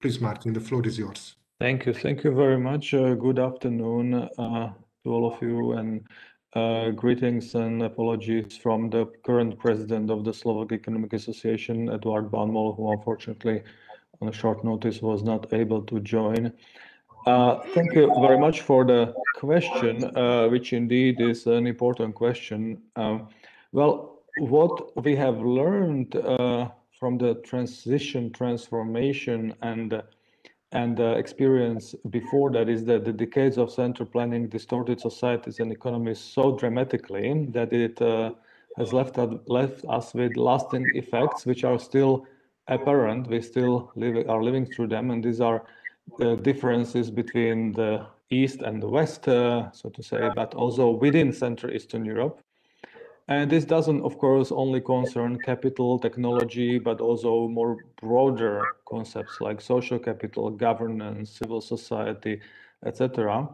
Please, 0.00 0.20
Martin, 0.20 0.52
the 0.52 0.60
floor 0.60 0.86
is 0.86 0.98
yours. 0.98 1.36
Thank 1.60 1.86
you. 1.86 1.94
Thank 1.94 2.24
you 2.24 2.34
very 2.34 2.58
much. 2.58 2.92
Uh, 2.92 3.14
good 3.14 3.38
afternoon 3.38 4.14
uh, 4.14 4.72
to 5.04 5.10
all 5.14 5.32
of 5.32 5.40
you 5.40 5.72
and 5.72 6.06
uh, 6.54 6.90
greetings 6.90 7.54
and 7.54 7.82
apologies 7.82 8.56
from 8.56 8.90
the 8.90 9.06
current 9.24 9.56
president 9.58 10.10
of 10.10 10.24
the 10.24 10.32
Slovak 10.32 10.72
Economic 10.72 11.12
Association, 11.12 11.88
Eduard 11.88 12.30
Balmol, 12.30 12.74
who 12.76 12.92
unfortunately 12.92 13.62
on 14.20 14.28
a 14.28 14.32
short 14.32 14.64
notice 14.64 15.00
was 15.00 15.22
not 15.22 15.52
able 15.52 15.82
to 15.82 16.00
join. 16.00 16.52
Uh, 17.26 17.60
thank 17.74 17.94
you 17.94 18.12
very 18.20 18.38
much 18.38 18.60
for 18.60 18.84
the 18.84 19.14
question, 19.34 20.04
uh, 20.16 20.46
which 20.48 20.74
indeed 20.74 21.20
is 21.20 21.46
an 21.46 21.66
important 21.66 22.14
question. 22.14 22.82
Um, 22.96 23.28
well, 23.72 24.20
what 24.34 24.94
we 25.02 25.16
have 25.16 25.38
learned 25.38 26.16
uh, 26.16 26.68
from 27.00 27.16
the 27.16 27.36
transition, 27.36 28.30
transformation, 28.32 29.54
and 29.62 30.02
and 30.72 30.98
uh, 30.98 31.14
experience 31.16 31.94
before 32.10 32.50
that 32.50 32.68
is 32.68 32.84
that 32.84 33.04
the 33.04 33.12
decades 33.12 33.58
of 33.58 33.70
central 33.70 34.08
planning 34.08 34.48
distorted 34.48 35.00
societies 35.00 35.60
and 35.60 35.70
economies 35.70 36.18
so 36.18 36.56
dramatically 36.58 37.46
that 37.50 37.72
it 37.72 38.02
uh, 38.02 38.32
has 38.76 38.92
left, 38.92 39.16
left 39.46 39.84
us 39.88 40.12
with 40.14 40.36
lasting 40.36 40.90
effects 40.96 41.46
which 41.46 41.62
are 41.62 41.78
still 41.78 42.26
apparent. 42.66 43.28
We 43.28 43.40
still 43.40 43.92
live, 43.94 44.28
are 44.28 44.42
living 44.42 44.66
through 44.66 44.88
them, 44.88 45.12
and 45.12 45.22
these 45.22 45.40
are 45.40 45.64
the 46.18 46.36
differences 46.36 47.10
between 47.10 47.72
the 47.72 48.06
East 48.30 48.62
and 48.62 48.82
the 48.82 48.88
West, 48.88 49.28
uh, 49.28 49.70
so 49.72 49.88
to 49.90 50.02
say, 50.02 50.30
but 50.34 50.54
also 50.54 50.90
within 50.90 51.32
Central 51.32 51.72
Eastern 51.72 52.04
Europe. 52.04 52.40
And 53.26 53.50
this 53.50 53.64
doesn't, 53.64 54.02
of 54.02 54.18
course, 54.18 54.52
only 54.52 54.80
concern 54.80 55.38
capital, 55.38 55.98
technology, 55.98 56.78
but 56.78 57.00
also 57.00 57.48
more 57.48 57.78
broader 58.00 58.62
concepts 58.86 59.40
like 59.40 59.60
social 59.62 59.98
capital, 59.98 60.50
governance, 60.50 61.30
civil 61.30 61.62
society, 61.62 62.40
etc. 62.84 63.48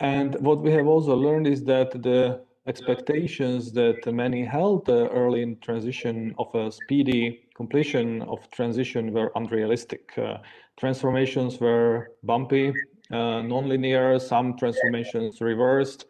And 0.00 0.34
what 0.36 0.62
we 0.62 0.70
have 0.72 0.86
also 0.86 1.14
learned 1.14 1.46
is 1.46 1.62
that 1.64 1.90
the 2.02 2.40
expectations 2.66 3.72
that 3.72 4.12
many 4.12 4.44
held 4.44 4.88
early 4.88 5.42
in 5.42 5.58
transition 5.60 6.34
of 6.38 6.54
a 6.54 6.70
speedy 6.70 7.46
completion 7.54 8.22
of 8.22 8.38
transition 8.50 9.12
were 9.12 9.32
unrealistic. 9.36 10.12
Uh, 10.18 10.38
transformations 10.76 11.60
were 11.60 12.12
bumpy, 12.22 12.72
uh, 13.10 13.40
non-linear, 13.42 14.18
some 14.18 14.56
transformations 14.58 15.40
reversed, 15.40 16.06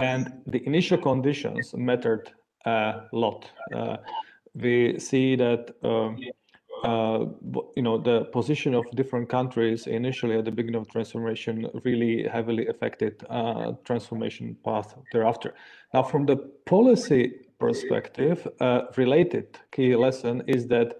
and 0.00 0.32
the 0.46 0.64
initial 0.66 0.98
conditions 0.98 1.74
mattered 1.74 2.30
a 2.66 3.02
lot. 3.12 3.50
Uh, 3.74 3.96
we 4.54 4.98
see 4.98 5.36
that 5.36 5.74
um, 5.82 6.18
uh, 6.82 7.26
you 7.76 7.82
know 7.82 7.98
the 7.98 8.24
position 8.32 8.74
of 8.74 8.84
different 8.94 9.28
countries 9.28 9.86
initially 9.86 10.36
at 10.36 10.44
the 10.44 10.50
beginning 10.50 10.80
of 10.80 10.88
transformation 10.88 11.68
really 11.84 12.26
heavily 12.28 12.66
affected 12.66 13.22
uh, 13.30 13.72
transformation 13.84 14.56
path 14.64 14.94
thereafter. 15.12 15.54
Now, 15.94 16.02
from 16.02 16.26
the 16.26 16.36
policy 16.66 17.32
perspective, 17.58 18.46
uh, 18.60 18.82
related 18.96 19.58
key 19.70 19.94
lesson 19.94 20.42
is 20.46 20.66
that 20.68 20.98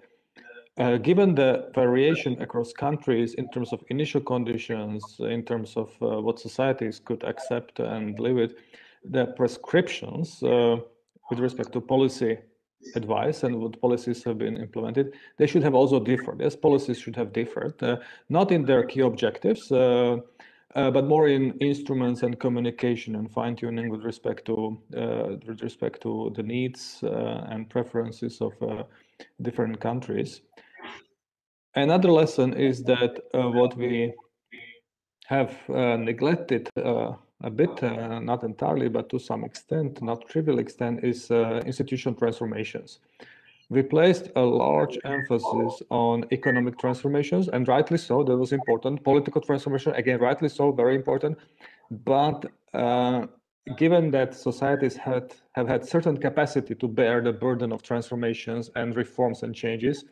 uh, 0.77 0.97
given 0.97 1.35
the 1.35 1.69
variation 1.75 2.41
across 2.41 2.73
countries 2.73 3.35
in 3.35 3.49
terms 3.51 3.73
of 3.73 3.83
initial 3.89 4.21
conditions, 4.21 5.17
in 5.19 5.43
terms 5.43 5.75
of 5.75 5.89
uh, 6.01 6.21
what 6.21 6.39
societies 6.39 6.99
could 6.99 7.23
accept 7.23 7.79
and 7.79 8.19
live 8.19 8.35
with, 8.35 8.53
the 9.05 9.25
prescriptions 9.35 10.41
uh, 10.43 10.77
with 11.29 11.39
respect 11.39 11.73
to 11.73 11.81
policy 11.81 12.37
advice 12.95 13.43
and 13.43 13.59
what 13.59 13.79
policies 13.81 14.23
have 14.23 14.37
been 14.37 14.57
implemented, 14.57 15.13
they 15.37 15.47
should 15.47 15.63
have 15.63 15.75
also 15.75 15.99
differed. 15.99 16.39
Yes, 16.39 16.55
policies 16.55 16.99
should 16.99 17.15
have 17.15 17.33
differed, 17.33 17.81
uh, 17.83 17.97
not 18.29 18.51
in 18.51 18.65
their 18.65 18.83
key 18.83 19.01
objectives, 19.01 19.71
uh, 19.71 20.17
uh, 20.75 20.91
but 20.91 21.05
more 21.05 21.27
in 21.27 21.57
instruments 21.59 22.23
and 22.23 22.39
communication 22.39 23.15
and 23.15 23.31
fine 23.31 23.55
tuning 23.55 23.89
with 23.89 24.03
respect 24.03 24.45
to 24.45 24.77
with 25.47 25.61
respect 25.61 26.01
to 26.01 26.31
the 26.35 26.43
needs 26.43 27.03
and 27.03 27.69
preferences 27.69 28.41
of 28.41 28.53
different 29.41 29.79
countries. 29.79 30.41
Another 31.75 32.11
lesson 32.11 32.53
is 32.53 32.83
that 32.83 33.19
uh, 33.33 33.49
what 33.49 33.75
we 33.75 34.13
have 35.25 35.57
uh, 35.69 35.97
neglected 35.97 36.69
uh, 36.77 37.13
a 37.43 37.49
bit, 37.49 37.83
uh, 37.83 38.19
not 38.19 38.43
entirely, 38.43 38.89
but 38.89 39.09
to 39.09 39.19
some 39.19 39.43
extent, 39.43 40.01
not 40.01 40.27
trivial 40.27 40.59
extent, 40.59 41.03
is 41.03 41.29
uh, 41.29 41.61
institutional 41.65 42.17
transformations. 42.17 42.99
We 43.69 43.81
placed 43.81 44.29
a 44.35 44.41
large 44.41 44.97
emphasis 45.03 45.81
on 45.89 46.25
economic 46.31 46.77
transformations, 46.77 47.49
and 47.49 47.67
rightly 47.67 47.97
so, 47.97 48.23
that 48.23 48.37
was 48.37 48.51
important. 48.51 49.03
Political 49.03 49.41
transformation, 49.41 49.93
again, 49.95 50.19
rightly 50.19 50.49
so, 50.49 50.71
very 50.71 50.95
important. 50.95 51.37
But 51.89 52.45
uh, 52.73 53.27
given 53.77 54.11
that 54.11 54.35
societies 54.35 54.95
had 54.95 55.33
have 55.53 55.67
had 55.67 55.85
certain 55.85 56.17
capacity 56.17 56.75
to 56.75 56.87
bear 56.87 57.21
the 57.21 57.33
burden 57.33 57.71
of 57.71 57.81
transformations 57.81 58.69
and 58.75 58.95
reforms 58.95 59.43
and 59.43 59.55
changes, 59.55 60.05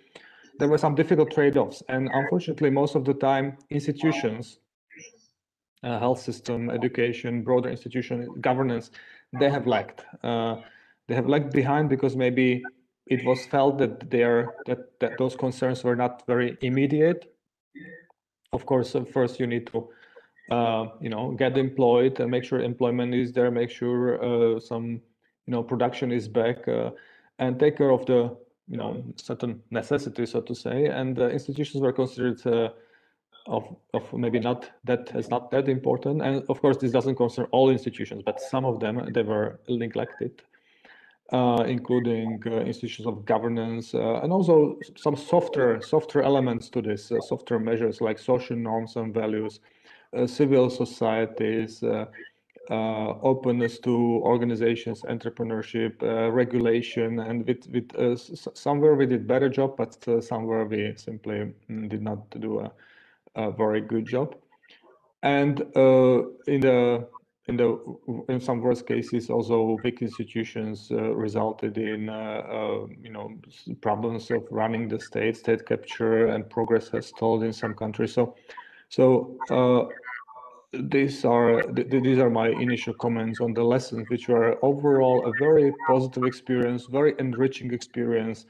there 0.60 0.70
were 0.70 0.78
some 0.78 0.96
difficult 0.96 1.32
trade-offs. 1.32 1.84
And 1.90 2.10
unfortunately, 2.14 2.70
most 2.70 2.96
of 2.96 3.04
the 3.06 3.14
time, 3.14 3.58
institutions, 3.70 4.60
uh, 5.84 6.00
health 6.00 6.22
system, 6.22 6.70
education, 6.70 7.44
broader 7.44 7.70
institution, 7.70 8.30
governance, 8.42 8.92
they 9.40 9.50
have 9.50 9.68
lagged. 9.68 10.04
Uh, 10.24 10.58
they 11.08 11.16
have 11.16 11.28
lagged 11.28 11.52
behind 11.52 11.90
because 11.90 12.16
maybe 12.16 12.64
it 13.08 13.26
was 13.26 13.46
felt 13.48 13.78
that 13.80 14.10
there 14.10 14.56
that, 14.66 15.00
that 15.00 15.18
those 15.18 15.36
concerns 15.36 15.84
were 15.84 15.96
not 15.96 16.24
very 16.28 16.58
immediate. 16.62 17.36
Of 18.54 18.66
course, 18.66 18.96
uh, 18.96 19.04
first 19.04 19.40
you 19.40 19.48
need 19.48 19.68
to 19.68 19.90
uh, 20.52 20.86
you 21.00 21.10
know 21.10 21.32
get 21.32 21.58
employed 21.58 22.20
and 22.20 22.30
make 22.30 22.44
sure 22.44 22.60
employment 22.60 23.14
is 23.14 23.32
there, 23.32 23.50
make 23.52 23.70
sure 23.70 24.24
uh, 24.24 24.60
some 24.60 25.02
you 25.48 25.52
know 25.52 25.64
production 25.64 26.12
is 26.12 26.28
back. 26.28 26.68
Uh, 26.68 26.92
and 27.40 27.60
take 27.60 27.76
care 27.76 27.92
of 27.92 28.06
the 28.06 28.38
you 28.68 28.78
know 28.78 29.04
certain 29.16 29.62
necessities, 29.72 30.32
so 30.32 30.42
to 30.42 30.54
say. 30.54 30.86
And 30.86 31.18
institutions 31.18 31.82
were 31.82 31.92
considered 31.94 32.72
of 33.48 33.76
of 33.94 34.14
maybe 34.14 34.40
not 34.40 34.70
that 34.84 35.12
is 35.16 35.30
not 35.30 35.52
that 35.52 35.68
important. 35.68 36.22
And 36.22 36.44
of 36.50 36.62
course, 36.62 36.78
this 36.78 36.92
doesn't 36.92 37.16
concern 37.16 37.48
all 37.52 37.70
institutions, 37.70 38.24
but 38.26 38.40
some 38.40 38.66
of 38.66 38.80
them 38.80 39.12
they 39.14 39.24
were 39.24 39.60
neglected. 39.68 40.42
Uh, 41.34 41.64
including 41.66 42.44
uh, 42.46 42.58
institutions 42.60 43.08
of 43.08 43.24
governance 43.24 43.94
uh, 43.94 44.20
and 44.22 44.34
also 44.34 44.78
some 44.98 45.16
softer 45.16 45.82
softer 45.82 46.22
elements 46.22 46.68
to 46.68 46.82
this, 46.82 47.10
uh, 47.10 47.22
softer 47.22 47.58
measures 47.58 48.02
like 48.02 48.20
social 48.20 48.58
norms 48.58 48.98
and 48.98 49.14
values, 49.14 49.62
uh, 50.12 50.28
civil 50.28 50.70
societies, 50.70 51.82
uh, 51.84 52.06
openness 52.70 53.80
to 53.80 53.96
organizations, 54.24 55.04
entrepreneurship, 55.04 56.02
regulation, 56.34 57.20
and 57.20 57.48
with, 57.48 57.66
with 57.70 58.18
somewhere 58.54 58.96
we 58.96 59.06
did 59.06 59.26
better 59.26 59.48
job, 59.48 59.78
but 59.78 60.06
somewhere 60.22 60.66
we 60.66 60.94
simply 60.98 61.54
mm, 61.70 61.88
did 61.88 62.02
not 62.02 62.30
do 62.42 62.60
a, 62.60 62.70
a 63.36 63.52
very 63.52 63.82
good 63.82 64.06
job. 64.06 64.36
And 65.24 65.60
in 65.62 66.62
the 66.62 67.08
in 67.48 67.58
the 67.58 67.70
in 68.30 68.40
some 68.40 68.62
worst 68.62 68.86
cases 68.88 69.30
also 69.30 69.78
big 69.84 70.02
institutions 70.02 70.92
uh, 70.92 71.14
resulted 71.28 71.78
in 71.78 72.10
uh, 72.10 72.42
uh, 72.58 72.88
you 73.02 73.12
know 73.12 73.28
problems 73.82 74.30
of 74.32 74.44
running 74.52 74.88
the 74.88 75.00
state 75.00 75.36
state 75.36 75.66
capture 75.66 76.28
and 76.28 76.50
progress 76.50 76.90
has 76.90 77.08
stalled 77.08 77.44
in 77.44 77.52
some 77.52 77.74
countries 77.74 78.14
so 78.14 78.36
so 78.90 79.36
uh, 79.50 79.82
these 80.96 81.26
are 81.26 81.64
th 81.76 82.04
these 82.08 82.20
are 82.24 82.32
my 82.42 82.50
initial 82.66 82.96
comments 83.06 83.38
on 83.46 83.52
the 83.54 83.66
lessons 83.74 84.04
which 84.12 84.26
were 84.34 84.50
overall 84.70 85.18
a 85.32 85.34
very 85.46 85.74
positive 85.92 86.26
experience 86.32 86.82
very 87.00 87.14
enriching 87.26 87.70
experience 87.74 88.46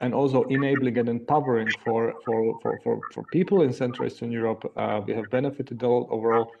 and 0.00 0.14
also 0.14 0.44
enabling 0.44 0.98
and 0.98 1.08
empowering 1.08 1.68
for 1.84 2.14
for 2.24 2.58
for 2.62 2.78
for, 2.82 3.00
for 3.12 3.22
people 3.24 3.62
in 3.62 3.72
central 3.72 4.06
eastern 4.06 4.30
europe 4.30 4.70
uh, 4.76 5.00
we 5.06 5.12
have 5.12 5.30
benefited 5.30 5.82
all 5.82 6.08
overall 6.10 6.52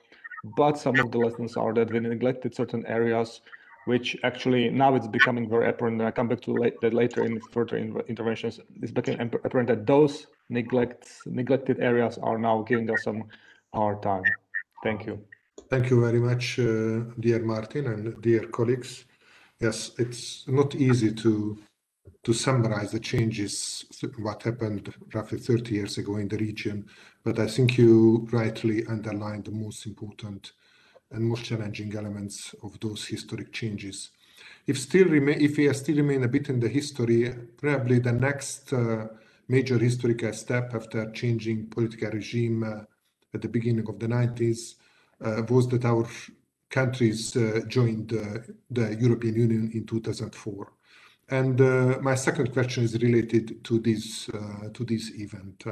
but 0.56 0.78
some 0.78 0.98
of 1.00 1.10
the 1.12 1.18
lessons 1.18 1.56
are 1.56 1.72
that 1.72 1.90
we 1.90 2.00
neglected 2.00 2.54
certain 2.54 2.84
areas 2.86 3.40
which 3.84 4.16
actually 4.24 4.68
now 4.70 4.94
it's 4.94 5.06
becoming 5.08 5.48
very 5.48 5.68
apparent 5.68 5.98
and 6.00 6.08
i 6.08 6.10
come 6.10 6.28
back 6.28 6.40
to 6.40 6.52
late, 6.52 6.80
that 6.80 6.94
later 6.94 7.24
in 7.24 7.40
further 7.52 7.76
in, 7.76 7.98
interventions 8.08 8.60
it's 8.82 8.92
becoming 8.92 9.20
apparent 9.20 9.68
that 9.68 9.86
those 9.86 10.26
neglects 10.50 11.22
neglected 11.26 11.80
areas 11.80 12.18
are 12.18 12.38
now 12.38 12.62
giving 12.62 12.90
us 12.90 13.04
some 13.04 13.24
hard 13.72 14.02
time. 14.02 14.34
Thank 14.82 15.06
you. 15.06 15.20
Thank 15.68 15.90
you 15.90 16.00
very 16.00 16.18
much 16.18 16.58
uh, 16.58 17.04
dear 17.20 17.40
martin 17.40 17.86
and 17.86 18.20
dear 18.20 18.46
colleagues. 18.48 19.04
Yes 19.60 19.92
it's 19.98 20.44
not 20.48 20.74
easy 20.74 21.12
to 21.12 21.58
to 22.22 22.32
summarize 22.32 22.92
the 22.92 23.00
changes 23.00 23.84
what 24.18 24.42
happened 24.42 24.92
roughly 25.14 25.38
30 25.38 25.74
years 25.74 25.98
ago 25.98 26.16
in 26.16 26.28
the 26.28 26.36
region 26.36 26.86
but 27.24 27.38
I 27.38 27.46
think 27.46 27.78
you 27.78 28.28
rightly 28.30 28.86
underlined 28.86 29.44
the 29.44 29.50
most 29.50 29.86
important 29.86 30.52
and 31.10 31.24
most 31.24 31.44
challenging 31.44 31.94
elements 31.96 32.54
of 32.62 32.78
those 32.80 33.06
historic 33.06 33.52
changes. 33.52 34.10
If 34.66 34.78
still 34.78 35.08
remain, 35.08 35.40
if 35.40 35.56
we 35.56 35.72
still 35.72 35.96
remain 35.96 36.24
a 36.24 36.28
bit 36.28 36.48
in 36.48 36.60
the 36.60 36.68
history, 36.68 37.34
probably 37.56 37.98
the 37.98 38.12
next 38.12 38.72
uh, 38.72 39.08
major 39.48 39.78
historical 39.78 40.32
step 40.32 40.74
after 40.74 41.10
changing 41.10 41.68
political 41.68 42.10
regime 42.10 42.62
uh, 42.62 42.84
at 43.34 43.42
the 43.42 43.48
beginning 43.48 43.88
of 43.88 43.98
the 43.98 44.06
90s 44.06 44.74
uh, 45.24 45.42
was 45.48 45.68
that 45.68 45.84
our 45.84 46.08
countries 46.70 47.36
uh, 47.36 47.60
joined 47.66 48.12
uh, 48.12 48.38
the 48.70 48.96
European 49.00 49.34
Union 49.34 49.70
in 49.74 49.84
2004. 49.84 50.72
And 51.30 51.60
uh, 51.60 51.98
my 52.02 52.16
second 52.16 52.52
question 52.52 52.84
is 52.84 53.00
related 53.00 53.62
to 53.64 53.78
this 53.78 54.26
to 54.26 54.84
this 54.84 55.12
event. 55.14 55.64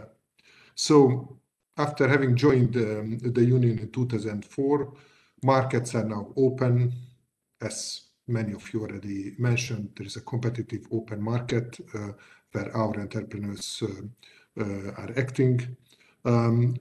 So 0.75 1.39
after 1.79 2.09
having 2.09 2.37
joined 2.37 2.77
um, 2.77 3.19
the 3.19 3.45
Union 3.45 3.79
in 3.79 3.91
2004, 3.91 4.93
markets 5.45 5.95
are 5.95 6.05
now 6.05 6.33
open. 6.37 6.93
As 7.61 8.03
many 8.27 8.53
of 8.53 8.73
you 8.73 8.83
already 8.83 9.35
mentioned, 9.39 9.91
there 9.97 10.07
is 10.07 10.17
a 10.17 10.21
competitive 10.21 10.87
open 10.91 11.23
market 11.23 11.79
uh, 11.95 12.13
where 12.53 12.77
our 12.77 12.99
entrepreneurs 12.99 13.83
uh, 13.83 14.63
uh, 14.63 14.91
are 14.97 15.13
acting. 15.17 15.77
Um, 16.25 16.77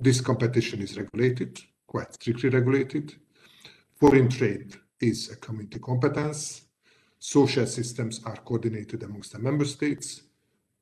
this 0.00 0.20
competition 0.20 0.80
is 0.80 0.96
regulated, 0.96 1.60
quite 1.86 2.14
strictly 2.14 2.48
regulated. 2.48 3.14
Foreign 3.96 4.28
trade 4.28 4.74
is 5.00 5.30
a 5.30 5.36
community 5.36 5.78
competence. 5.78 6.63
Social 7.26 7.66
systems 7.66 8.20
are 8.24 8.36
coordinated 8.36 9.02
amongst 9.02 9.32
the 9.32 9.38
member 9.38 9.64
states 9.64 10.24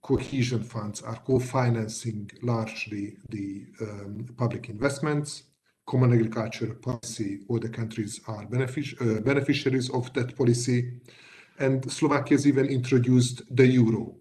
cohesion 0.03 0.65
funds 0.65 1.01
are 1.01 1.21
co-financing 1.25 2.29
largely 2.43 3.17
the 3.29 3.65
um, 3.81 4.27
public 4.37 4.69
investments. 4.69 5.45
Common 5.87 6.13
agricultural 6.13 6.75
policy, 6.75 7.41
all 7.49 7.61
the 7.61 7.69
countries 7.69 8.21
are 8.27 8.45
benefic 8.47 8.87
uh, 9.01 9.21
beneficiaries 9.21 9.89
of 9.91 10.13
that 10.15 10.37
policy. 10.37 11.01
And 11.61 11.89
Slovakia 11.91 12.37
has 12.37 12.47
even 12.47 12.67
introduced 12.67 13.43
the 13.55 13.67
euro. 13.67 14.17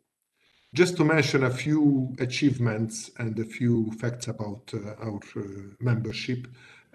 Just 0.76 0.98
to 0.98 1.04
mention 1.04 1.44
a 1.44 1.50
few 1.50 2.14
achievements 2.20 3.10
and 3.18 3.38
a 3.40 3.46
few 3.46 3.92
facts 4.00 4.28
about 4.28 4.72
uh, 4.76 4.94
our 5.08 5.20
uh, 5.36 5.42
membership 5.80 6.48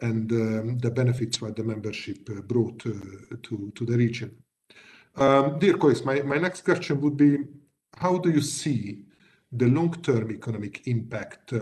and 0.02 0.30
um, 0.30 0.78
the 0.78 0.90
benefits 0.90 1.38
that 1.38 1.56
the 1.56 1.64
membership 1.64 2.28
uh, 2.30 2.42
brought 2.42 2.86
uh, 2.86 2.92
to, 3.42 3.72
to 3.74 3.84
the 3.84 3.96
region. 3.96 4.30
Um, 5.16 5.58
dear 5.58 5.78
colleagues, 5.78 6.04
my, 6.04 6.20
my 6.20 6.36
next 6.36 6.62
question 6.62 7.00
would 7.00 7.16
be 7.16 7.38
how 7.96 8.18
do 8.18 8.30
you 8.30 8.42
see 8.42 9.04
the 9.50 9.66
long-term 9.66 10.30
economic 10.30 10.86
impact 10.86 11.54
uh, 11.54 11.60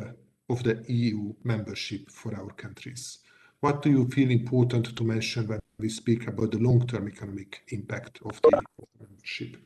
of 0.50 0.64
the 0.64 0.84
EU 0.88 1.32
membership 1.44 2.10
for 2.10 2.34
our 2.34 2.50
countries? 2.54 3.18
What 3.60 3.82
do 3.82 3.90
you 3.90 4.08
feel 4.08 4.30
important 4.30 4.96
to 4.96 5.04
mention 5.04 5.46
when 5.46 5.60
we 5.78 5.88
speak 5.88 6.26
about 6.26 6.50
the 6.50 6.58
long-term 6.58 7.06
economic 7.08 7.62
impact 7.68 8.18
of 8.24 8.40
the 8.42 8.50
EU 8.56 8.86
membership? 9.00 9.56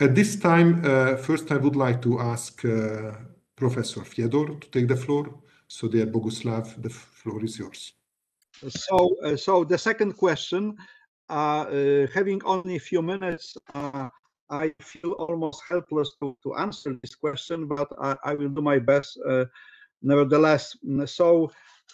At 0.00 0.14
this 0.14 0.36
time, 0.36 0.80
uh, 0.84 1.16
first 1.16 1.50
I 1.50 1.56
would 1.56 1.74
like 1.74 2.00
to 2.02 2.20
ask 2.20 2.64
uh, 2.64 3.12
Professor 3.56 4.02
Fiedor 4.02 4.60
to 4.60 4.70
take 4.70 4.86
the 4.86 4.96
floor. 4.96 5.34
So 5.66 5.88
dear 5.88 6.06
Boguslav, 6.06 6.80
the 6.80 6.90
floor 6.90 7.44
is 7.44 7.58
yours. 7.58 7.92
So, 8.68 9.16
uh, 9.24 9.36
so 9.36 9.64
the 9.64 9.78
second 9.78 10.16
question, 10.16 10.76
having 11.28 12.42
only 12.44 12.76
a 12.76 12.80
few 12.80 13.02
minutes, 13.02 13.56
I 14.50 14.72
feel 14.80 15.12
almost 15.12 15.62
helpless 15.68 16.16
to, 16.20 16.36
to 16.42 16.54
answer 16.54 16.98
this 17.02 17.14
question, 17.14 17.66
but 17.66 17.88
I, 18.00 18.16
I 18.24 18.34
will 18.34 18.48
do 18.48 18.62
my 18.62 18.78
best 18.78 19.18
uh, 19.28 19.44
nevertheless. 20.02 20.76
So 21.06 21.50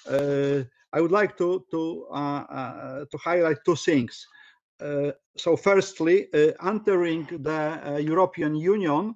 uh, 0.09 0.63
I 0.93 1.01
would 1.01 1.13
like 1.13 1.37
to 1.39 1.65
to 1.71 2.07
uh, 2.11 2.45
uh 2.59 3.05
to 3.11 3.19
highlight 3.19 3.59
two 3.65 3.77
things. 3.77 4.27
Uh, 4.81 5.13
so 5.37 5.57
firstly, 5.57 6.29
uh, 6.35 6.53
entering 6.67 7.27
the 7.43 8.01
European 8.01 8.55
Union 8.55 9.15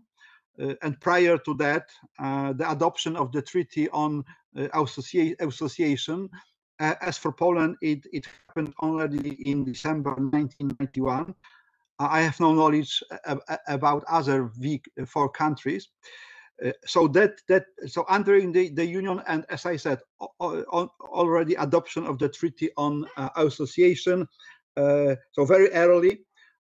and 0.83 1.00
prior 1.00 1.38
to 1.38 1.54
that, 1.54 1.88
the 2.18 2.66
adoption 2.68 3.16
of 3.16 3.31
the 3.31 3.42
Treaty 3.42 3.88
on 3.90 4.24
Associ 4.57 5.37
Association. 5.40 6.28
As 6.79 7.19
for 7.19 7.33
Poland, 7.33 7.77
it, 7.81 8.07
it 8.12 8.27
happened 8.49 8.75
already 8.81 9.37
in 9.51 9.64
December 9.64 10.11
1991 10.11 11.35
I 11.99 12.21
have 12.21 12.38
no 12.38 12.55
knowledge 12.55 13.03
about 13.67 14.05
other 14.09 14.51
uh, 14.64 15.05
four 15.05 15.29
countries. 15.29 15.88
Uh, 16.64 16.73
so 16.85 17.07
that 17.09 17.41
that 17.49 17.67
so 17.87 18.05
entering 18.05 18.53
the, 18.53 18.69
the 18.71 18.85
union 18.85 19.23
and 19.29 19.45
as 19.49 19.64
I 19.64 19.77
said 19.77 20.01
already 20.41 21.55
adoption 21.55 22.05
of 22.05 22.19
the 22.19 22.29
treaty 22.29 22.71
on 22.77 23.07
uh, 23.17 23.29
association. 23.37 24.27
Uh, 24.77 25.17
so 25.33 25.45
very 25.45 25.71
early 25.73 26.21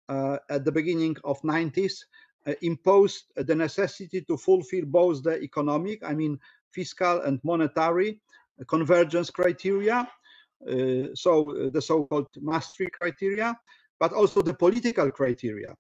uh, 0.09 0.39
at 0.51 0.65
the 0.65 0.73
beginning 0.73 1.17
of 1.25 1.41
90s 1.43 2.05
uh, 2.47 2.53
imposed 2.63 3.33
the 3.37 3.55
necessity 3.55 4.21
to 4.23 4.37
fulfill 4.37 4.85
both 4.87 5.23
the 5.23 5.41
economic, 5.43 6.03
I 6.05 6.15
mean 6.15 6.39
fiscal 6.73 7.21
and 7.23 7.41
monetary 7.45 8.21
convergence 8.69 9.31
criteria. 9.31 10.09
so 11.15 11.71
the 11.75 11.83
so-called 11.83 12.29
Maastricht 12.41 12.93
criteria 13.01 13.57
but 14.03 14.13
also 14.13 14.43
the 14.43 14.53
political 14.53 15.13
criteria. 15.13 15.73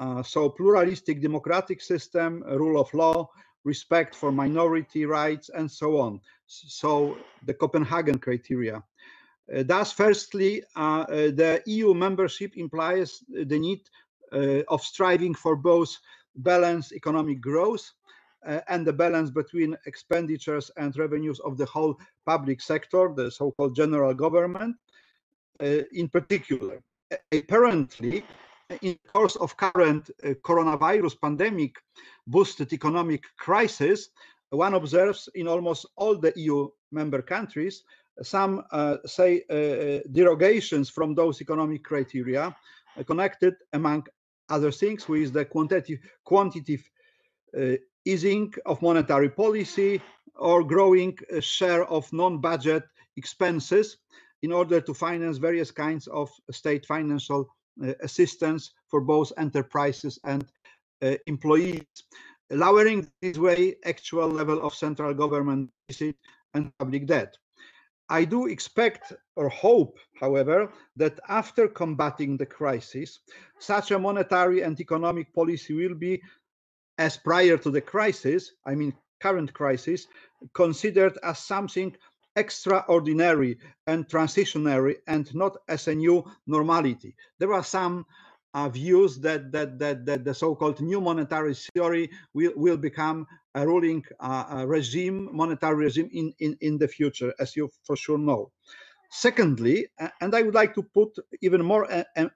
Uh, 0.00 0.24
so 0.24 0.48
pluralistic 0.48 1.22
democratic 1.22 1.80
system, 1.80 2.42
rule 2.62 2.80
of 2.80 2.92
law, 2.94 3.28
respect 3.62 4.12
for 4.16 4.32
minority 4.32 5.06
rights, 5.06 5.50
and 5.54 5.70
so 5.70 6.00
on. 6.00 6.20
So 6.46 7.16
the 7.46 7.54
Copenhagen 7.54 8.18
criteria. 8.18 8.82
Uh, 9.54 9.62
thus, 9.72 9.92
firstly, 9.92 10.64
uh, 10.74 11.04
uh 11.08 11.30
the 11.42 11.62
EU 11.66 11.94
membership 11.94 12.56
implies 12.56 13.22
the 13.50 13.58
need 13.66 13.82
uh, 14.32 14.62
of 14.74 14.80
striving 14.82 15.34
for 15.34 15.54
both 15.54 15.92
balanced 16.34 16.92
economic 16.92 17.40
growth 17.40 17.84
uh, 17.84 17.99
and 18.44 18.86
the 18.86 18.92
balance 18.92 19.30
between 19.30 19.76
expenditures 19.86 20.70
and 20.76 20.96
revenues 20.96 21.40
of 21.40 21.56
the 21.58 21.66
whole 21.66 21.98
public 22.26 22.60
sector, 22.60 23.12
the 23.14 23.30
so-called 23.30 23.74
general 23.74 24.14
government, 24.14 24.76
in 25.60 26.08
particular. 26.08 26.82
Apparently 27.32 28.24
in 28.82 28.96
the 29.02 29.10
course 29.12 29.36
of 29.36 29.56
current 29.56 30.10
uh, 30.24 30.28
coronavirus 30.44 31.20
pandemic 31.20 31.74
boosted 32.26 32.72
economic 32.72 33.24
crisis, 33.36 34.10
one 34.50 34.74
observes 34.74 35.28
in 35.34 35.48
almost 35.48 35.86
all 35.96 36.16
the 36.16 36.32
EU 36.36 36.68
member 36.92 37.22
countries 37.22 37.82
some, 38.22 38.62
uh, 38.70 38.96
say, 39.06 39.42
uh, 39.48 40.06
derogations 40.12 40.90
from 40.90 41.14
those 41.14 41.40
economic 41.40 41.82
criteria 41.82 42.54
uh, 42.96 43.02
connected, 43.04 43.54
among 43.72 44.06
other 44.48 44.70
things, 44.70 45.08
with 45.08 45.32
the 45.32 45.44
quantitative, 45.44 46.00
quantitative 46.24 46.90
uh, 47.56 47.76
easing 48.04 48.52
of 48.66 48.82
monetary 48.82 49.28
policy 49.28 50.00
or 50.36 50.64
growing 50.64 51.16
share 51.40 51.84
of 51.86 52.10
non-budget 52.12 52.84
expenses 53.16 53.98
in 54.42 54.52
order 54.52 54.80
to 54.80 54.94
finance 54.94 55.36
various 55.38 55.70
kinds 55.70 56.06
of 56.08 56.30
state 56.50 56.86
financial 56.86 57.46
uh, 57.84 57.92
assistance 58.02 58.72
for 58.88 59.00
both 59.00 59.32
enterprises 59.36 60.18
and 60.24 60.44
uh, 61.02 61.14
employees, 61.26 61.84
lowering 62.50 63.06
this 63.22 63.38
way 63.38 63.76
actual 63.84 64.28
level 64.28 64.62
of 64.62 64.74
central 64.74 65.14
government 65.14 65.70
deficit 65.88 66.16
and 66.54 66.72
public 66.78 67.06
debt. 67.06 67.36
I 68.10 68.24
do 68.24 68.48
expect 68.48 69.12
or 69.36 69.48
hope, 69.48 69.96
however, 70.20 70.72
that 70.96 71.20
after 71.28 71.68
combating 71.68 72.36
the 72.36 72.46
crisis, 72.46 73.20
such 73.60 73.92
a 73.92 73.98
monetary 73.98 74.62
and 74.62 74.78
economic 74.80 75.32
policy 75.32 75.74
will 75.74 75.94
be, 75.94 76.20
as 77.00 77.16
prior 77.16 77.56
to 77.56 77.70
the 77.70 77.80
crisis, 77.80 78.52
I 78.66 78.74
mean 78.74 78.92
current 79.20 79.52
crisis, 79.54 80.06
considered 80.54 81.18
as 81.22 81.38
something 81.38 81.96
extraordinary 82.36 83.58
and 83.86 84.06
transitionary 84.06 84.96
and 85.06 85.34
not 85.34 85.56
as 85.68 85.88
a 85.88 85.94
new 85.94 86.24
normality. 86.46 87.16
There 87.38 87.52
are 87.52 87.64
some 87.64 88.06
uh, 88.54 88.68
views 88.68 89.18
that, 89.20 89.50
that, 89.52 89.78
that, 89.78 90.06
that 90.06 90.24
the 90.24 90.34
so-called 90.34 90.80
new 90.80 91.00
monetary 91.00 91.54
theory 91.54 92.10
will, 92.34 92.52
will 92.56 92.76
become 92.76 93.26
a 93.54 93.66
ruling 93.66 94.04
uh, 94.20 94.64
regime, 94.66 95.28
monetary 95.32 95.84
regime 95.86 96.08
in, 96.12 96.32
in, 96.38 96.56
in 96.60 96.78
the 96.78 96.88
future, 96.88 97.32
as 97.40 97.56
you 97.56 97.70
for 97.84 97.96
sure 97.96 98.18
know. 98.18 98.50
Secondly, 99.10 99.88
and 100.20 100.34
I 100.34 100.42
would 100.42 100.54
like 100.54 100.74
to 100.74 100.82
put 100.82 101.16
even 101.42 101.64
more 101.64 101.88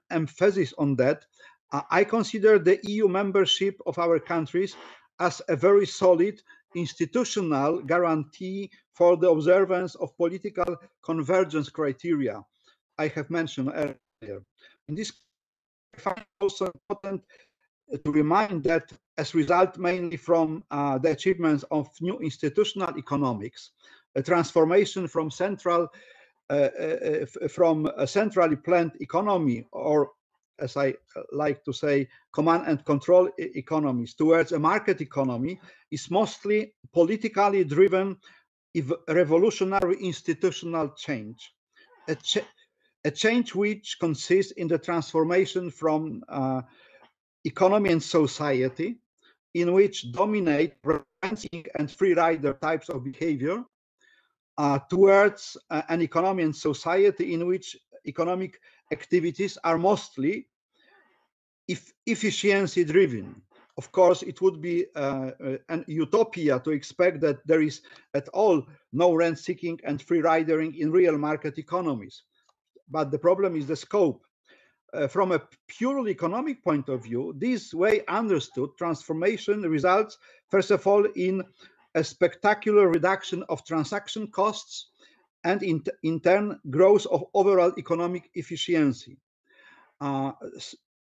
emphasis 0.09 0.73
on 0.77 0.95
that, 0.97 1.23
uh, 1.23 1.34
I 1.71 2.03
consider 2.03 2.59
the 2.59 2.79
EU 2.83 3.07
membership 3.07 3.79
of 3.85 3.97
our 3.99 4.19
countries 4.19 4.75
as 5.19 5.41
a 5.47 5.55
very 5.55 5.85
solid 5.85 6.41
institutional 6.75 7.81
guarantee 7.81 8.69
for 8.93 9.17
the 9.17 9.29
observance 9.29 9.95
of 9.95 10.15
political 10.17 10.75
convergence 11.03 11.69
criteria 11.69 12.43
I 12.97 13.07
have 13.09 13.29
mentioned 13.29 13.71
earlier. 13.73 14.41
In 14.87 14.95
this 14.95 15.11
I 15.95 15.99
find 15.99 16.25
also 16.41 16.71
important 16.73 17.23
to 18.03 18.11
remind 18.11 18.63
that 18.65 18.91
as 19.17 19.33
a 19.33 19.37
result 19.37 19.77
mainly 19.77 20.17
from 20.17 20.63
uh, 20.71 20.97
the 20.97 21.11
achievements 21.11 21.63
of 21.71 21.87
new 22.01 22.19
institutional 22.19 22.97
economics, 22.97 23.71
a 24.15 24.21
transformation 24.21 25.07
from 25.07 25.31
central 25.31 25.87
uh, 26.49 26.53
uh, 26.53 27.25
from 27.47 27.87
a 27.97 28.05
centrally 28.05 28.55
planned 28.55 28.91
economy 28.99 29.65
or 29.71 30.11
as 30.59 30.77
I 30.77 30.95
like 31.31 31.63
to 31.65 31.73
say, 31.73 32.07
command 32.31 32.63
and 32.67 32.83
control 32.85 33.29
economies 33.37 34.13
towards 34.13 34.51
a 34.51 34.59
market 34.59 35.01
economy 35.01 35.59
is 35.91 36.09
mostly 36.09 36.73
politically 36.93 37.63
driven 37.63 38.17
revolutionary 39.07 39.97
institutional 40.01 40.89
change. 40.89 41.53
A, 42.07 42.15
ch 42.15 42.37
a, 43.03 43.11
change 43.11 43.55
which 43.55 43.97
consists 43.99 44.51
in 44.53 44.67
the 44.67 44.77
transformation 44.77 45.71
from 45.71 46.23
uh, 46.29 46.61
economy 47.43 47.91
and 47.91 48.03
society 48.03 48.97
in 49.53 49.73
which 49.73 50.11
dominate 50.11 50.81
preferencing 50.81 51.65
and 51.79 51.89
free 51.89 52.13
rider 52.13 52.53
types 52.53 52.89
of 52.89 53.03
behavior 53.03 53.63
uh, 54.57 54.79
towards 54.89 55.57
uh, 55.69 55.81
an 55.89 56.01
economy 56.01 56.43
and 56.43 56.55
society 56.55 57.33
in 57.33 57.47
which 57.47 57.77
economic 58.05 58.59
activities 58.91 59.57
are 59.63 59.77
mostly 59.77 60.47
if 61.67 61.93
efficiency 62.05 62.83
driven. 62.83 63.41
Of 63.77 63.91
course, 63.91 64.21
it 64.21 64.41
would 64.41 64.61
be 64.61 64.85
uh, 64.95 65.31
uh, 65.43 65.57
an 65.67 65.83
utopia 65.87 66.59
to 66.61 66.71
expect 66.71 67.19
that 67.21 67.45
there 67.45 67.61
is 67.61 67.81
at 68.13 68.29
all 68.29 68.65
no 68.93 69.13
rent 69.13 69.37
seeking 69.37 69.79
and 69.83 70.01
free 70.01 70.21
riding 70.21 70.75
in 70.75 70.91
real 70.91 71.17
market 71.17 71.57
economies. 71.57 72.23
But 72.89 73.11
the 73.11 73.19
problem 73.19 73.55
is 73.55 73.67
the 73.67 73.75
scope. 73.75 74.23
Uh, 74.93 75.07
from 75.07 75.33
a 75.33 75.41
purely 75.67 76.11
economic 76.11 76.63
point 76.63 76.87
of 76.87 77.03
view, 77.03 77.33
this 77.37 77.73
way 77.73 78.01
understood 78.07 78.69
transformation 78.77 79.61
results, 79.63 80.17
first 80.49 80.71
of 80.71 80.87
all, 80.87 81.05
in 81.17 81.43
a 81.95 82.03
spectacular 82.03 82.87
reduction 82.87 83.43
of 83.49 83.65
transaction 83.65 84.27
costs 84.27 84.91
and 85.45 85.63
in, 85.63 85.81
in 86.03 86.19
turn 86.19 86.59
growth 86.69 87.05
of 87.05 87.23
overall 87.33 87.71
economic 87.77 88.29
efficiency. 88.33 89.17
Uh, 90.01 90.31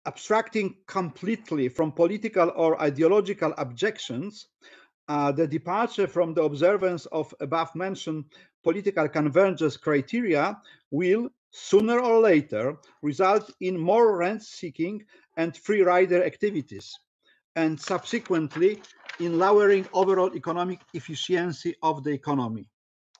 abstracting 0.06 0.74
completely 0.86 1.68
from 1.68 1.92
political 1.92 2.50
or 2.56 2.80
ideological 2.82 3.54
objections, 3.58 4.48
uh, 5.08 5.30
the 5.30 5.46
departure 5.46 6.06
from 6.06 6.34
the 6.34 6.42
observance 6.42 7.06
of 7.06 7.32
above 7.40 7.72
mentioned 7.76 8.24
political 8.64 9.08
convergence 9.08 9.76
criteria 9.76 10.58
will 10.90 11.28
sooner 11.50 12.00
or 12.00 12.20
later 12.20 12.76
result 13.02 13.52
in 13.60 13.78
more 13.78 14.16
rent 14.16 14.42
seeking 14.42 15.04
and 15.36 15.56
free 15.56 15.82
rider 15.82 16.24
activities 16.24 16.98
and 17.54 17.78
subsequently 17.78 18.80
in 19.20 19.38
lowering 19.38 19.86
overall 19.92 20.34
economic 20.34 20.80
efficiency 20.94 21.74
of 21.82 22.02
the 22.02 22.10
economy. 22.10 22.66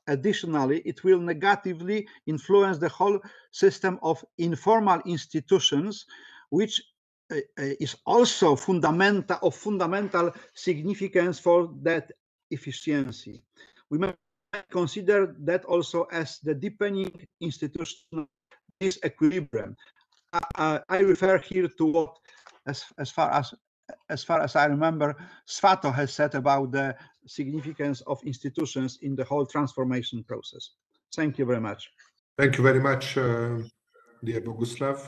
Additionally, 0.09 0.81
it 0.81 1.05
will 1.05 1.21
negatively 1.21 2.09
influence 2.27 2.79
the 2.79 2.89
whole 2.89 3.21
system 3.53 3.99
of 4.03 4.25
informal 4.39 5.01
institutions, 5.07 6.07
which 6.51 6.83
uh, 7.31 7.37
uh, 7.37 7.75
is 7.81 7.97
also 8.05 8.57
fundamental 8.57 9.39
of 9.43 9.55
fundamental 9.55 10.33
significance 10.55 11.39
for 11.39 11.71
that 11.83 12.11
efficiency. 12.51 13.43
We 13.91 13.99
may 13.99 14.13
consider 14.71 15.37
that 15.41 15.65
also 15.65 16.05
as 16.13 16.39
the 16.41 16.55
deepening 16.55 17.11
institutional 17.41 18.27
disequilibrium. 18.81 19.77
Uh, 20.33 20.81
I 20.89 20.99
refer 20.99 21.39
here 21.39 21.69
to 21.69 21.87
what, 21.87 22.19
as, 22.67 22.85
as 22.99 23.11
far 23.11 23.31
as 23.31 23.55
as 24.09 24.25
far 24.25 24.41
as 24.41 24.57
I 24.57 24.67
remember, 24.67 25.17
Svato 25.47 25.93
has 25.93 26.13
said 26.13 26.35
about 26.35 26.73
the 26.73 26.97
significance 27.27 28.01
of 28.03 28.23
institutions 28.25 28.99
in 29.03 29.15
the 29.15 29.25
whole 29.25 29.47
transformation 29.47 30.25
process. 30.25 30.71
Thank 31.15 31.39
you 31.39 31.45
very 31.45 31.61
much. 31.61 31.91
Thank 32.39 32.57
you 32.57 32.65
very 32.65 32.81
much, 32.81 33.17
uh, 33.19 33.59
dear 34.25 34.41
Boguslav. 34.41 34.99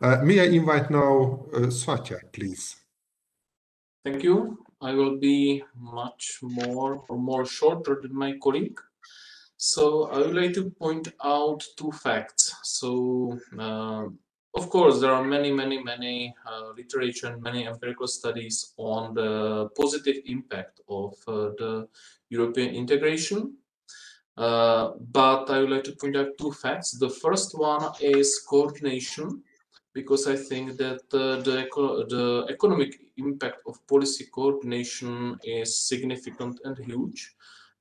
Uh, 0.00 0.18
may 0.22 0.40
I 0.40 0.44
invite 0.44 0.90
now 0.90 1.46
uh, 1.54 1.60
Svatja, 1.70 2.20
please? 2.32 2.76
Thank 4.04 4.22
you. 4.22 4.58
I 4.80 4.92
will 4.92 5.16
be 5.18 5.64
much 5.74 6.38
more 6.42 7.02
or 7.08 7.18
more 7.18 7.46
shorter 7.46 7.98
than 8.02 8.14
my 8.14 8.34
colleague. 8.42 8.78
So 9.56 10.04
I 10.10 10.18
would 10.18 10.34
like 10.34 10.52
to 10.54 10.70
point 10.70 11.08
out 11.24 11.64
two 11.78 11.90
facts. 11.92 12.54
So 12.62 13.38
uh, 13.58 14.04
of 14.56 14.70
course, 14.70 15.00
there 15.00 15.12
are 15.12 15.22
many, 15.22 15.52
many, 15.52 15.82
many 15.82 16.34
uh, 16.46 16.70
literature 16.76 17.28
and 17.28 17.42
many 17.42 17.66
empirical 17.66 18.06
studies 18.06 18.72
on 18.78 19.14
the 19.14 19.68
positive 19.76 20.16
impact 20.24 20.80
of 20.88 21.12
uh, 21.28 21.50
the 21.58 21.88
European 22.30 22.74
integration. 22.74 23.54
Uh, 24.36 24.92
but 25.12 25.50
I 25.50 25.60
would 25.60 25.70
like 25.70 25.84
to 25.84 25.96
point 25.96 26.16
out 26.16 26.38
two 26.38 26.52
facts. 26.52 26.98
The 26.98 27.10
first 27.10 27.56
one 27.58 27.84
is 28.00 28.44
coordination, 28.48 29.42
because 29.92 30.26
I 30.26 30.36
think 30.36 30.76
that 30.78 31.02
uh, 31.12 31.42
the, 31.42 31.64
eco 31.66 32.04
the 32.06 32.46
economic 32.50 32.98
impact 33.16 33.60
of 33.66 33.86
policy 33.86 34.26
coordination 34.34 35.38
is 35.42 35.78
significant 35.78 36.60
and 36.64 36.76
huge 36.78 37.34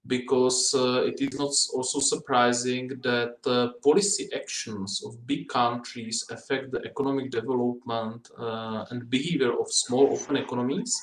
because 0.08 0.76
uh, 0.76 1.04
it 1.04 1.20
is 1.20 1.40
not 1.40 1.52
also 1.74 2.00
surprising 2.00 2.88
that 3.02 3.38
uh, 3.48 3.70
policy 3.84 4.30
actions 4.36 5.04
of 5.06 5.26
big 5.26 5.48
countries 5.48 6.26
affect 6.30 6.72
the 6.72 6.82
economic 6.86 7.32
development 7.32 8.30
uh, 8.38 8.86
and 8.92 9.10
behavior 9.10 9.60
of 9.60 9.72
small 9.72 10.14
open 10.14 10.36
economies. 10.36 11.02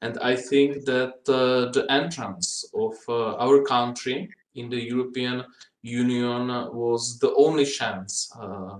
And 0.00 0.18
I 0.20 0.36
think 0.36 0.84
that 0.86 1.18
uh, 1.28 1.72
the 1.72 1.86
entrance 1.90 2.64
of 2.74 2.94
uh, 3.08 3.34
our 3.36 3.62
country 3.64 4.30
in 4.54 4.70
the 4.70 4.80
European 4.80 5.44
Union 5.82 6.48
was 6.72 7.18
the 7.18 7.34
only 7.34 7.64
chance 7.64 8.30
uh, 8.40 8.76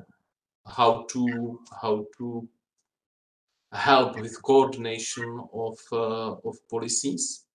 how 0.66 1.06
to 1.10 1.60
how 1.82 2.06
to 2.18 2.46
help 3.72 4.18
with 4.18 4.42
coordination 4.42 5.40
of 5.52 5.78
of 5.92 6.56
policies. 6.70 7.47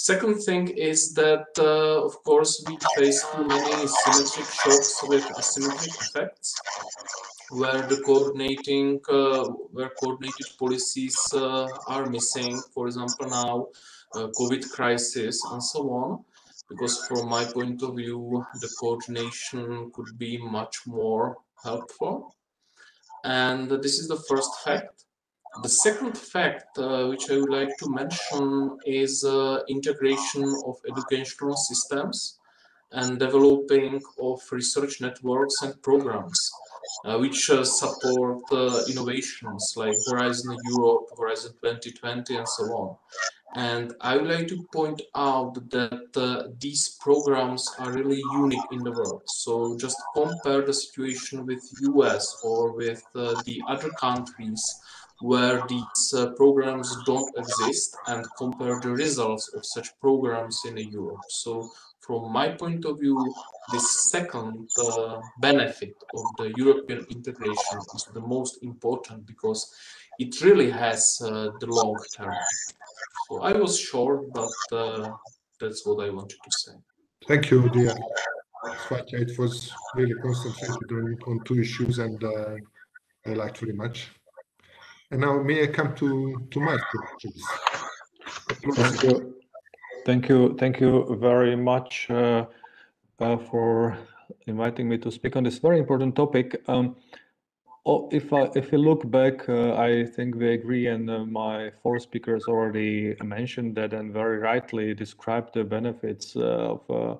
Second 0.00 0.40
thing 0.44 0.68
is 0.68 1.12
that, 1.14 1.48
uh, 1.58 2.04
of 2.04 2.22
course, 2.22 2.62
we 2.68 2.78
face 2.96 3.20
too 3.32 3.44
many 3.44 3.84
symmetric 3.88 4.46
shocks 4.46 5.02
with 5.08 5.24
asymmetric 5.40 5.94
effects, 6.00 6.54
where 7.50 7.82
the 7.82 8.00
coordinating, 8.06 9.00
uh, 9.08 9.44
where 9.72 9.90
coordinated 10.00 10.46
policies 10.56 11.18
uh, 11.34 11.66
are 11.88 12.06
missing. 12.06 12.62
For 12.72 12.86
example, 12.86 13.28
now 13.28 13.66
uh, 14.14 14.28
COVID 14.38 14.70
crisis 14.70 15.42
and 15.50 15.60
so 15.60 15.90
on. 15.90 16.24
Because 16.68 17.04
from 17.08 17.28
my 17.28 17.44
point 17.44 17.82
of 17.82 17.96
view, 17.96 18.46
the 18.60 18.70
coordination 18.78 19.90
could 19.92 20.16
be 20.16 20.38
much 20.38 20.76
more 20.86 21.38
helpful. 21.64 22.36
And 23.24 23.68
this 23.68 23.98
is 23.98 24.06
the 24.06 24.22
first 24.28 24.50
fact. 24.64 25.07
The 25.62 25.68
second 25.68 26.16
fact, 26.16 26.78
uh, 26.78 27.06
which 27.06 27.30
I 27.30 27.36
would 27.36 27.50
like 27.50 27.76
to 27.78 27.90
mention, 27.90 28.78
is 28.86 29.24
uh, 29.24 29.60
integration 29.68 30.44
of 30.66 30.76
educational 30.88 31.56
systems 31.56 32.38
and 32.92 33.18
developing 33.18 34.00
of 34.20 34.40
research 34.52 35.00
networks 35.00 35.62
and 35.62 35.80
programs, 35.82 36.50
uh, 37.04 37.18
which 37.18 37.50
uh, 37.50 37.64
support 37.64 38.42
uh, 38.52 38.82
innovations 38.88 39.74
like 39.76 39.96
Horizon 40.10 40.56
Europe, 40.70 41.08
Horizon 41.18 41.52
2020, 41.60 42.36
and 42.36 42.48
so 42.48 42.64
on. 42.64 42.96
And 43.56 43.94
I 44.00 44.16
would 44.16 44.28
like 44.28 44.46
to 44.48 44.62
point 44.72 45.02
out 45.16 45.54
that 45.70 46.16
uh, 46.16 46.50
these 46.60 46.96
programs 47.00 47.66
are 47.78 47.90
really 47.92 48.22
unique 48.32 48.70
in 48.70 48.84
the 48.84 48.92
world. 48.92 49.22
So 49.26 49.76
just 49.76 49.96
compare 50.14 50.62
the 50.62 50.74
situation 50.74 51.46
with 51.46 51.62
US 51.80 52.40
or 52.44 52.72
with 52.72 53.02
the 53.12 53.62
other 53.66 53.90
countries 54.00 54.62
where 55.20 55.64
these 55.68 56.14
uh, 56.16 56.30
programs 56.36 56.96
don't 57.04 57.30
exist 57.36 57.96
and 58.06 58.24
compare 58.36 58.80
the 58.80 58.90
results 58.90 59.48
of 59.54 59.64
such 59.64 59.88
programs 60.00 60.60
in 60.66 60.76
Europe. 60.76 61.20
So 61.28 61.68
from 62.00 62.32
my 62.32 62.48
point 62.50 62.84
of 62.84 63.00
view, 63.00 63.34
the 63.72 63.80
second 63.80 64.68
uh, 64.80 65.20
benefit 65.40 65.94
of 66.14 66.24
the 66.38 66.52
European 66.56 67.04
integration 67.10 67.78
is 67.94 68.08
the 68.14 68.20
most 68.20 68.62
important 68.62 69.26
because 69.26 69.74
it 70.18 70.40
really 70.42 70.70
has 70.70 71.20
uh, 71.22 71.50
the 71.60 71.66
long 71.66 71.96
term. 72.16 72.34
So 73.28 73.42
I 73.42 73.52
was 73.52 73.78
short, 73.78 74.32
but 74.32 74.56
uh, 74.72 75.10
that's 75.60 75.84
what 75.84 76.06
I 76.06 76.10
wanted 76.10 76.38
to 76.42 76.50
say. 76.50 76.72
Thank 77.26 77.50
you, 77.50 77.68
dear 77.68 77.94
It 78.90 79.38
was 79.38 79.72
really 79.94 80.14
concentrated 80.14 81.22
on, 81.26 81.40
two 81.44 81.60
issues 81.60 81.98
and 81.98 82.22
uh, 82.22 82.56
I 83.26 83.34
liked 83.34 83.58
very 83.58 83.72
much. 83.72 84.08
And 85.10 85.22
now 85.22 85.42
may 85.42 85.62
I 85.62 85.66
come 85.68 85.94
to, 85.96 86.46
to 86.50 86.60
Martin, 86.60 87.00
please? 87.20 87.44
Thank 88.74 89.02
you. 89.02 89.34
Thank 90.04 90.28
you. 90.28 90.56
Thank 90.58 90.80
you 90.80 91.16
very 91.18 91.56
much 91.56 92.10
uh, 92.10 92.44
uh, 93.18 93.36
for 93.38 93.96
inviting 94.46 94.86
me 94.86 94.98
to 94.98 95.10
speak 95.10 95.34
on 95.36 95.44
this 95.44 95.58
very 95.58 95.78
important 95.78 96.14
topic. 96.14 96.62
Um, 96.68 96.96
oh, 97.86 98.10
if 98.12 98.34
I, 98.34 98.50
if 98.54 98.70
you 98.70 98.78
look 98.78 99.10
back, 99.10 99.48
uh, 99.48 99.76
I 99.76 100.04
think 100.04 100.34
we 100.34 100.52
agree, 100.52 100.88
and 100.88 101.08
uh, 101.10 101.24
my 101.24 101.70
four 101.82 101.98
speakers 102.00 102.44
already 102.44 103.16
mentioned 103.24 103.76
that 103.76 103.94
and 103.94 104.12
very 104.12 104.38
rightly 104.38 104.92
described 104.92 105.54
the 105.54 105.64
benefits 105.64 106.36
uh, 106.36 106.40
of 106.76 106.90
uh, 106.90 107.16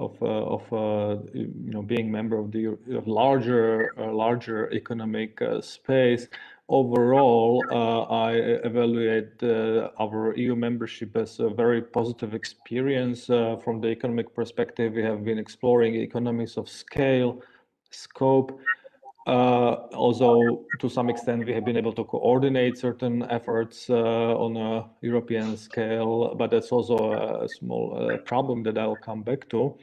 of, 0.00 0.16
uh, 0.22 0.26
of 0.26 0.72
uh, 0.72 1.22
you 1.34 1.72
know 1.72 1.82
being 1.82 2.10
member 2.10 2.38
of 2.38 2.50
the 2.52 2.74
larger 3.04 3.92
uh, 3.98 4.10
larger 4.10 4.72
economic 4.72 5.38
space 5.60 6.26
overall, 6.70 7.64
uh, 7.70 8.02
I 8.02 8.32
evaluate 8.64 9.42
uh, 9.42 9.90
our 9.98 10.34
EU 10.36 10.54
membership 10.54 11.16
as 11.16 11.40
a 11.40 11.50
very 11.50 11.82
positive 11.82 12.32
experience. 12.32 13.28
Uh, 13.28 13.56
from 13.62 13.80
the 13.80 13.88
economic 13.88 14.32
perspective, 14.34 14.94
we 14.94 15.02
have 15.02 15.24
been 15.24 15.38
exploring 15.38 15.96
economies 15.96 16.56
of 16.56 16.68
scale, 16.68 17.42
scope. 17.90 18.60
also, 19.26 20.64
to 20.78 20.88
some 20.88 21.10
extent, 21.10 21.44
we 21.44 21.52
have 21.52 21.64
been 21.64 21.76
able 21.76 21.92
to 21.92 22.04
coordinate 22.04 22.78
certain 22.78 23.22
efforts 23.30 23.90
on 23.90 24.56
a 24.56 24.88
European 25.02 25.56
scale, 25.56 26.34
but 26.36 26.50
that's 26.50 26.72
also 26.72 26.96
a 27.44 27.48
small 27.48 28.18
problem 28.24 28.62
that 28.62 28.78
I'll 28.78 29.02
come 29.08 29.22
back 29.22 29.48
to. 29.50 29.76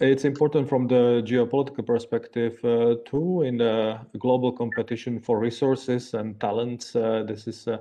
It's 0.00 0.24
important 0.24 0.68
from 0.68 0.86
the 0.86 1.22
geopolitical 1.26 1.84
perspective 1.84 2.64
uh, 2.64 2.94
too. 3.04 3.42
In 3.42 3.58
the 3.58 3.98
global 4.20 4.52
competition 4.52 5.18
for 5.18 5.40
resources 5.40 6.14
and 6.14 6.38
talents, 6.38 6.94
uh, 6.94 7.24
this 7.26 7.48
is 7.48 7.66
uh, 7.66 7.78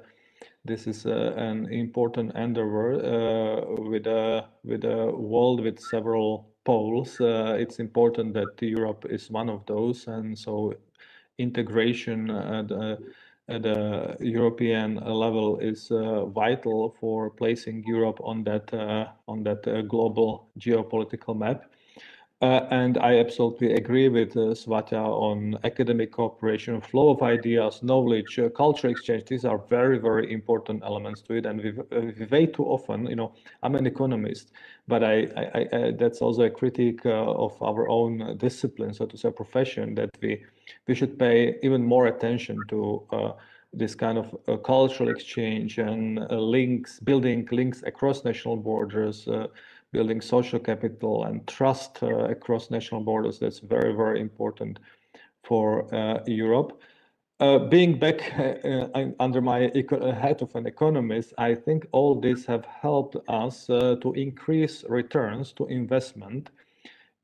this 0.65 0.87
is 0.87 1.05
uh, 1.05 1.33
an 1.37 1.71
important 1.71 2.35
endeavor 2.35 2.95
uh, 2.95 3.83
with 3.83 4.07
a 4.07 4.45
with 4.63 4.83
a 4.83 5.11
world 5.11 5.61
with 5.61 5.79
several 5.79 6.49
poles. 6.65 7.21
Uh, 7.21 7.55
it's 7.59 7.77
important 7.77 8.33
that 8.33 8.59
Europe 8.61 9.05
is 9.07 9.29
one 9.29 9.47
of 9.47 9.63
those, 9.67 10.07
and 10.07 10.35
so 10.35 10.73
integration 11.37 12.31
at, 12.31 12.71
at 13.47 13.61
the 13.61 14.17
European 14.19 14.95
level 14.95 15.59
is 15.59 15.89
vital 16.33 16.95
for 16.99 17.29
placing 17.29 17.83
Europe 17.85 18.19
on 18.23 18.43
that 18.45 18.73
on 19.27 19.43
that 19.43 19.85
global 19.87 20.49
geopolitical 20.57 21.37
map. 21.37 21.69
Uh, 22.39 22.67
and 22.69 22.99
I 22.99 23.17
absolutely 23.17 23.73
agree 23.73 24.09
with 24.09 24.37
uh, 24.37 24.53
Svatja 24.53 25.03
on 25.03 25.57
academic 25.63 26.11
cooperation, 26.11 26.79
flow 26.81 27.09
of 27.09 27.23
ideas, 27.23 27.81
knowledge, 27.81 28.37
uh, 28.37 28.49
culture 28.49 28.89
exchange. 28.89 29.25
These 29.25 29.43
are 29.43 29.57
very, 29.57 29.97
very 29.97 30.31
important 30.31 30.83
elements 30.83 31.21
to 31.23 31.33
it. 31.33 31.47
And 31.47 31.63
we, 31.63 31.71
uh, 31.97 32.27
way 32.29 32.45
too 32.45 32.63
often, 32.65 33.07
you 33.07 33.15
know, 33.15 33.33
I'm 33.63 33.73
an 33.73 33.87
economist, 33.87 34.51
but 34.87 35.03
I, 35.03 35.27
I, 35.35 35.67
I 35.77 35.91
that's 35.97 36.21
also 36.21 36.43
a 36.43 36.49
critique 36.51 37.03
uh, 37.07 37.09
of 37.09 37.59
our 37.59 37.89
own 37.89 38.37
discipline, 38.37 38.93
so 38.93 39.07
to 39.07 39.17
say, 39.17 39.31
profession, 39.31 39.95
that 39.95 40.11
we 40.21 40.43
we 40.87 40.93
should 40.93 41.17
pay 41.17 41.55
even 41.63 41.83
more 41.83 42.05
attention 42.05 42.67
to 42.67 43.01
uh, 43.09 43.31
this 43.73 43.95
kind 43.95 44.19
of 44.19 44.63
cultural 44.63 45.09
exchange 45.09 45.79
and 45.79 46.19
links, 46.29 46.99
building 46.99 47.47
links 47.51 47.81
across 47.83 48.23
national 48.23 48.57
borders 48.57 49.27
building 49.91 50.21
social 50.21 50.59
capital 50.59 51.25
and 51.25 51.45
trust 51.47 52.03
uh, 52.03 52.25
across 52.25 52.69
national 52.69 53.01
borders. 53.01 53.39
That's 53.39 53.59
very, 53.59 53.93
very 53.93 54.19
important 54.21 54.79
for 55.43 55.93
uh, 55.93 56.23
Europe. 56.25 56.81
Uh, 57.39 57.59
being 57.59 57.99
back 57.99 58.33
uh, 58.39 58.55
uh, 58.95 59.11
under 59.19 59.41
my 59.41 59.59
head 59.59 60.41
of 60.41 60.55
an 60.55 60.65
economist, 60.65 61.33
I 61.37 61.53
think 61.53 61.85
all 61.91 62.19
this 62.19 62.45
have 62.47 62.65
helped 62.65 63.15
us 63.27 63.67
to 63.67 64.13
increase 64.15 64.83
returns 64.89 65.53
to 65.53 65.67
investment 65.67 66.49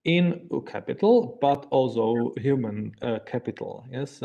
in 0.06 0.48
capital, 0.68 1.38
but 1.42 1.66
also 1.72 2.34
human 2.38 2.94
capital. 3.26 3.86
Yes, 3.90 4.22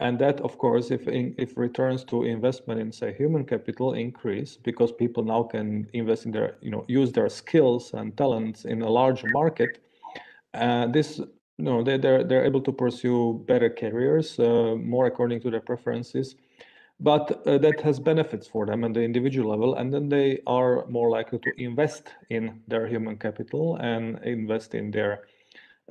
and 0.00 0.18
that, 0.20 0.40
of 0.40 0.58
course, 0.58 0.90
if 0.90 1.08
if 1.08 1.56
returns 1.56 2.04
to 2.04 2.22
investment 2.22 2.80
in 2.80 2.92
say 2.92 3.12
human 3.12 3.44
capital 3.44 3.94
increase 3.94 4.56
because 4.56 4.92
people 4.92 5.24
now 5.24 5.42
can 5.42 5.88
invest 5.92 6.24
in 6.24 6.30
their 6.32 6.56
you 6.60 6.70
know 6.70 6.84
use 6.88 7.10
their 7.12 7.28
skills 7.28 7.92
and 7.94 8.16
talents 8.16 8.64
in 8.64 8.82
a 8.82 8.88
larger 8.88 9.26
market, 9.32 9.82
uh, 10.54 10.86
this 10.86 11.18
you 11.18 11.64
know 11.64 11.82
they 11.82 11.98
they're 11.98 12.22
they're 12.22 12.44
able 12.44 12.60
to 12.60 12.72
pursue 12.72 13.44
better 13.48 13.68
careers 13.68 14.38
uh, 14.38 14.76
more 14.78 15.06
according 15.06 15.40
to 15.40 15.50
their 15.50 15.60
preferences, 15.60 16.36
but 17.00 17.44
uh, 17.46 17.58
that 17.58 17.80
has 17.80 17.98
benefits 17.98 18.46
for 18.46 18.66
them 18.66 18.84
at 18.84 18.94
the 18.94 19.02
individual 19.02 19.50
level, 19.50 19.74
and 19.74 19.92
then 19.92 20.08
they 20.08 20.38
are 20.46 20.86
more 20.86 21.10
likely 21.10 21.40
to 21.40 21.50
invest 21.58 22.14
in 22.30 22.60
their 22.68 22.86
human 22.86 23.16
capital 23.16 23.76
and 23.76 24.20
invest 24.22 24.76
in 24.76 24.92
their 24.92 25.26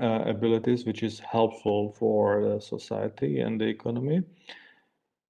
uh, 0.02 0.24
abilities, 0.26 0.86
which 0.86 1.04
is 1.04 1.20
helpful 1.20 1.94
for 1.98 2.60
society 2.62 3.40
and 3.40 3.60
the 3.60 3.66
economy. 3.66 4.22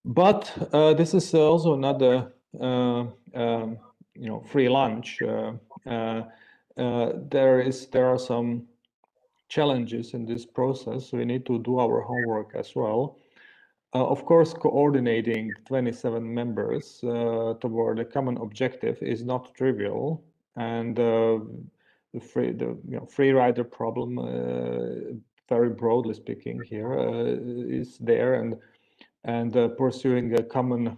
But 0.06 0.70
uh, 0.74 0.94
this 0.94 1.14
is 1.14 1.34
also 1.34 1.74
another, 1.74 2.34
uh, 2.60 3.06
um, 3.34 3.78
you 4.16 4.30
know, 4.30 4.42
free 4.42 4.70
lunch. 4.70 5.20
there 7.30 7.62
is 7.62 7.88
there 7.88 8.08
are 8.08 8.20
some 8.20 8.68
challenges 9.50 10.14
in 10.14 10.26
this 10.26 10.46
process. 10.46 11.12
We 11.12 11.26
need 11.26 11.46
to 11.46 11.60
do 11.60 11.80
our 11.80 12.02
homework 12.02 12.56
as 12.56 12.76
well. 12.76 13.18
Uh, 13.94 14.06
of 14.06 14.26
course, 14.26 14.54
coordinating 14.54 15.52
27 15.66 16.34
members 16.34 17.02
uh, 17.04 17.54
toward 17.62 18.00
a 18.00 18.06
common 18.06 18.38
objective 18.38 19.02
is 19.02 19.24
not 19.24 19.56
trivial, 19.56 20.24
and 20.58 21.00
uh, 21.00 21.40
the 22.20 22.26
free 22.26 22.52
the 22.52 22.78
you 22.88 22.98
know 22.98 23.06
free 23.06 23.32
rider 23.32 23.64
problem 23.64 24.18
uh, 24.20 25.16
very 25.50 25.70
broadly 25.70 26.14
speaking 26.14 26.62
here 26.64 26.94
uh, 27.00 27.24
is 27.80 27.98
there 28.00 28.36
and 28.36 28.56
and 29.24 29.56
uh, 29.56 29.68
pursuing 29.70 30.34
a 30.36 30.44
common 30.44 30.98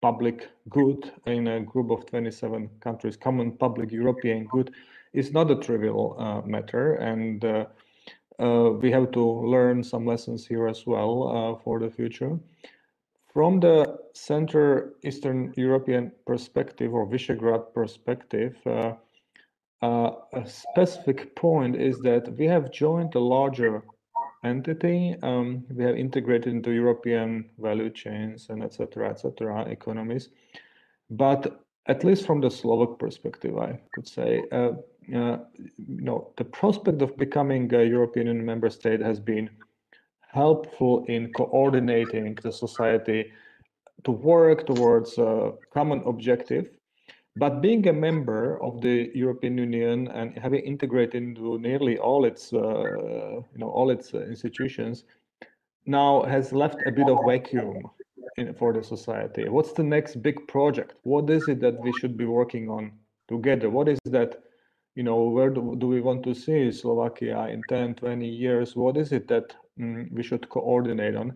public 0.00 0.48
good 0.68 1.12
in 1.26 1.46
a 1.46 1.60
group 1.60 1.90
of 1.90 2.04
27 2.06 2.68
countries. 2.80 3.16
Common 3.16 3.52
public 3.52 3.92
european 3.92 4.46
good 4.46 4.72
is 5.12 5.32
not 5.32 5.50
a 5.50 5.56
trivial 5.56 6.16
uh, 6.18 6.40
matter 6.46 6.94
and 6.94 7.44
uh, 7.44 7.66
uh, 8.38 8.70
we 8.80 8.90
have 8.90 9.10
to 9.12 9.24
learn 9.24 9.84
some 9.84 10.06
lessons 10.06 10.46
here 10.46 10.66
as 10.66 10.86
well 10.86 11.60
for 11.62 11.78
the 11.78 11.90
future. 11.90 12.38
From 13.32 13.60
the 13.60 13.98
Center 14.14 14.94
Eastern 15.04 15.54
European 15.56 16.12
perspective 16.26 16.92
or 16.92 17.06
Visegrad 17.06 17.72
perspective, 17.72 18.56
uh, 19.82 20.12
a 20.32 20.46
specific 20.46 21.34
point 21.34 21.76
is 21.76 21.98
that 22.00 22.32
we 22.38 22.46
have 22.46 22.70
joined 22.70 23.14
a 23.14 23.20
larger 23.20 23.82
entity. 24.44 25.16
Um, 25.22 25.64
we 25.70 25.84
have 25.84 25.96
integrated 25.96 26.52
into 26.52 26.70
European 26.70 27.50
value 27.58 27.90
chains 27.90 28.48
and 28.48 28.62
etc. 28.62 29.10
etc. 29.10 29.64
economies. 29.66 30.28
But 31.10 31.60
at 31.86 32.04
least 32.04 32.26
from 32.26 32.40
the 32.40 32.50
Slovak 32.50 32.98
perspective, 32.98 33.58
I 33.58 33.80
could 33.92 34.06
say, 34.06 34.42
uh, 34.52 34.72
uh, 35.14 35.38
you 35.78 36.02
know, 36.02 36.32
the 36.36 36.44
prospect 36.44 37.02
of 37.02 37.16
becoming 37.16 37.72
a 37.74 37.82
European 37.84 38.28
Union 38.28 38.46
member 38.46 38.70
state 38.70 39.00
has 39.00 39.18
been 39.18 39.50
helpful 40.32 41.04
in 41.08 41.32
coordinating 41.32 42.38
the 42.42 42.52
society 42.52 43.32
to 44.04 44.10
work 44.12 44.64
towards 44.66 45.18
a 45.18 45.52
common 45.72 46.02
objective 46.06 46.70
but 47.36 47.62
being 47.62 47.88
a 47.88 47.92
member 47.92 48.62
of 48.62 48.80
the 48.82 49.10
European 49.14 49.56
Union 49.56 50.08
and 50.08 50.36
having 50.36 50.60
integrated 50.60 51.14
into 51.14 51.58
nearly 51.58 51.98
all 51.98 52.24
its, 52.26 52.52
uh, 52.52 52.58
you 52.58 53.58
know, 53.58 53.70
all 53.70 53.90
its 53.90 54.12
uh, 54.12 54.20
institutions, 54.20 55.04
now 55.86 56.22
has 56.22 56.52
left 56.52 56.76
a 56.86 56.92
bit 56.92 57.08
of 57.08 57.18
vacuum 57.26 57.82
in, 58.36 58.52
for 58.54 58.72
the 58.72 58.82
society. 58.82 59.48
What's 59.48 59.72
the 59.72 59.82
next 59.82 60.22
big 60.22 60.46
project? 60.46 60.94
What 61.04 61.28
is 61.30 61.48
it 61.48 61.60
that 61.60 61.80
we 61.80 61.92
should 61.92 62.16
be 62.16 62.26
working 62.26 62.68
on 62.68 62.92
together? 63.28 63.70
What 63.70 63.88
is 63.88 63.98
that, 64.04 64.42
you 64.94 65.02
know, 65.02 65.22
where 65.22 65.48
do, 65.48 65.74
do 65.78 65.86
we 65.86 66.02
want 66.02 66.22
to 66.24 66.34
see 66.34 66.70
Slovakia 66.70 67.46
in 67.48 67.62
10, 67.68 67.94
20 67.94 68.28
years? 68.28 68.76
What 68.76 68.98
is 68.98 69.10
it 69.10 69.26
that 69.28 69.56
mm, 69.78 70.12
we 70.12 70.22
should 70.22 70.48
coordinate 70.50 71.16
on? 71.16 71.34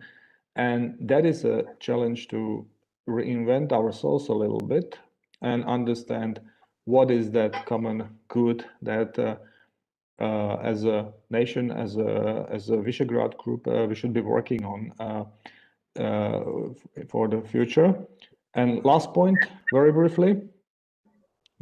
And 0.55 0.95
that 1.01 1.25
is 1.25 1.43
a 1.43 1.63
challenge 1.79 2.27
to 2.29 2.65
reinvent 3.09 3.71
ourselves 3.71 4.27
a 4.27 4.33
little 4.33 4.59
bit 4.59 4.97
and 5.41 5.63
understand 5.65 6.39
what 6.85 7.11
is 7.11 7.31
that 7.31 7.65
common 7.65 8.07
good 8.29 8.65
that 8.81 9.17
uh, 9.19 9.35
uh, 10.19 10.55
as 10.63 10.83
a 10.85 11.13
nation, 11.29 11.69
as 11.71 11.97
a 11.97 12.47
as 12.49 12.69
a 12.69 12.77
Visegrad 12.77 13.37
group, 13.37 13.67
uh, 13.67 13.85
we 13.87 13.93
should 13.93 14.13
be 14.13 14.21
working 14.21 14.65
on 14.65 14.91
uh, 14.99 15.23
uh, 16.01 16.43
for 17.07 17.27
the 17.27 17.41
future. 17.41 17.93
And 18.53 18.83
last 18.83 19.13
point, 19.13 19.45
very 19.69 19.91
briefly, 19.91 20.41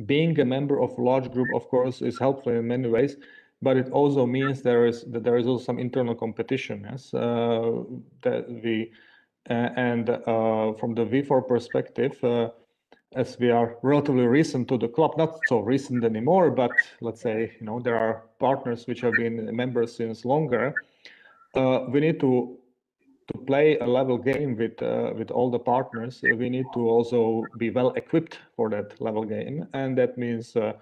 being 0.06 0.40
a 0.40 0.46
member 0.46 0.80
of 0.80 0.98
a 0.98 1.02
large 1.02 1.32
group, 1.32 1.54
of 1.54 1.68
course, 1.68 2.02
is 2.02 2.18
helpful 2.18 2.54
in 2.54 2.68
many 2.68 2.88
ways, 2.88 3.18
but 3.62 3.76
it 3.76 3.90
also 3.92 4.26
means 4.26 4.62
there 4.62 4.86
is 4.86 5.04
that 5.12 5.24
there 5.24 5.38
is 5.38 5.48
also 5.48 5.66
some 5.66 5.80
internal 5.80 6.16
competition. 6.16 6.88
Yes, 6.90 7.14
uh, 7.14 7.84
that 8.22 8.46
we 8.64 8.92
and 9.48 10.08
from 10.80 10.96
the 10.96 11.06
V4 11.06 11.48
perspective 11.48 12.18
as 13.16 13.40
we 13.40 13.50
are 13.50 13.78
relatively 13.82 14.28
recent 14.28 14.68
to 14.68 14.78
the 14.78 14.88
club, 14.88 15.18
not 15.18 15.48
so 15.48 15.60
recent 15.60 16.04
anymore, 16.04 16.52
but 16.52 16.72
let's 17.02 17.22
say, 17.22 17.54
you 17.60 17.66
know, 17.66 17.80
there 17.80 17.98
are 17.98 18.24
partners 18.40 18.86
which 18.88 19.02
have 19.02 19.16
been 19.16 19.56
members 19.56 19.96
since 19.96 20.26
longer. 20.26 20.84
Uh, 21.56 21.86
we 21.90 22.02
need 22.02 22.20
to 22.20 22.58
to 23.34 23.40
play 23.40 23.80
a 23.80 23.86
level 23.88 24.18
game 24.18 24.56
with 24.56 24.80
uh, 24.84 25.12
with 25.18 25.32
all 25.32 25.50
the 25.50 25.60
partners. 25.60 26.22
We 26.22 26.50
need 26.50 26.66
to 26.74 26.82
also 26.90 27.48
be 27.58 27.70
well 27.70 27.92
equipped 27.92 28.40
for 28.56 28.70
that 28.70 29.02
level 29.02 29.24
game, 29.24 29.68
and 29.74 29.98
that 29.98 30.18
means 30.18 30.56
uh, 30.56 30.74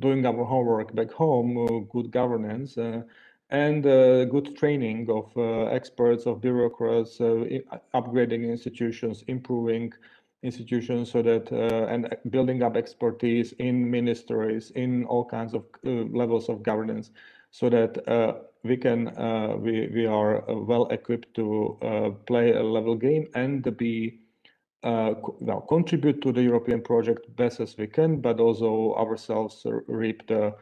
doing 0.00 0.26
our 0.26 0.44
homework 0.44 0.94
back 0.94 1.12
home, 1.12 1.56
uh, 1.58 1.78
good 1.92 2.10
governance, 2.10 2.78
uh, 2.78 3.02
and 3.50 3.86
uh, 3.86 4.24
good 4.24 4.56
training 4.56 5.08
of 5.10 5.30
experts, 5.70 6.26
of 6.26 6.40
bureaucracies, 6.40 7.20
upgrading 7.94 8.50
institutions, 8.50 9.22
improving 9.28 9.92
institutions 10.44 11.10
so 11.10 11.22
that 11.22 11.50
uh, 11.50 11.86
and 11.86 12.14
building 12.30 12.62
up 12.62 12.76
expertise 12.76 13.52
in 13.58 13.90
ministries 13.90 14.70
in 14.72 15.04
all 15.06 15.24
kinds 15.24 15.54
of 15.54 15.64
uh, 15.86 15.90
levels 16.20 16.48
of 16.48 16.62
governance 16.62 17.10
so 17.50 17.70
that 17.70 18.08
uh, 18.08 18.34
we 18.62 18.76
can 18.76 19.08
uh, 19.16 19.56
we 19.56 19.88
we 19.94 20.06
are 20.06 20.48
uh, 20.50 20.54
well 20.54 20.86
equipped 20.88 21.32
to 21.34 21.78
uh, 21.82 22.10
play 22.26 22.52
a 22.52 22.62
level 22.62 22.94
game 22.94 23.26
and 23.34 23.76
be 23.76 24.20
well 24.82 25.64
contribute 25.66 26.20
to 26.20 26.30
the 26.30 26.42
European 26.42 26.82
project 26.82 27.34
best 27.36 27.58
as 27.58 27.74
we 27.78 27.86
can, 27.86 28.20
but 28.20 28.38
also 28.38 28.94
ourselves 28.96 29.66
reap 29.86 30.26
the 30.26 30.54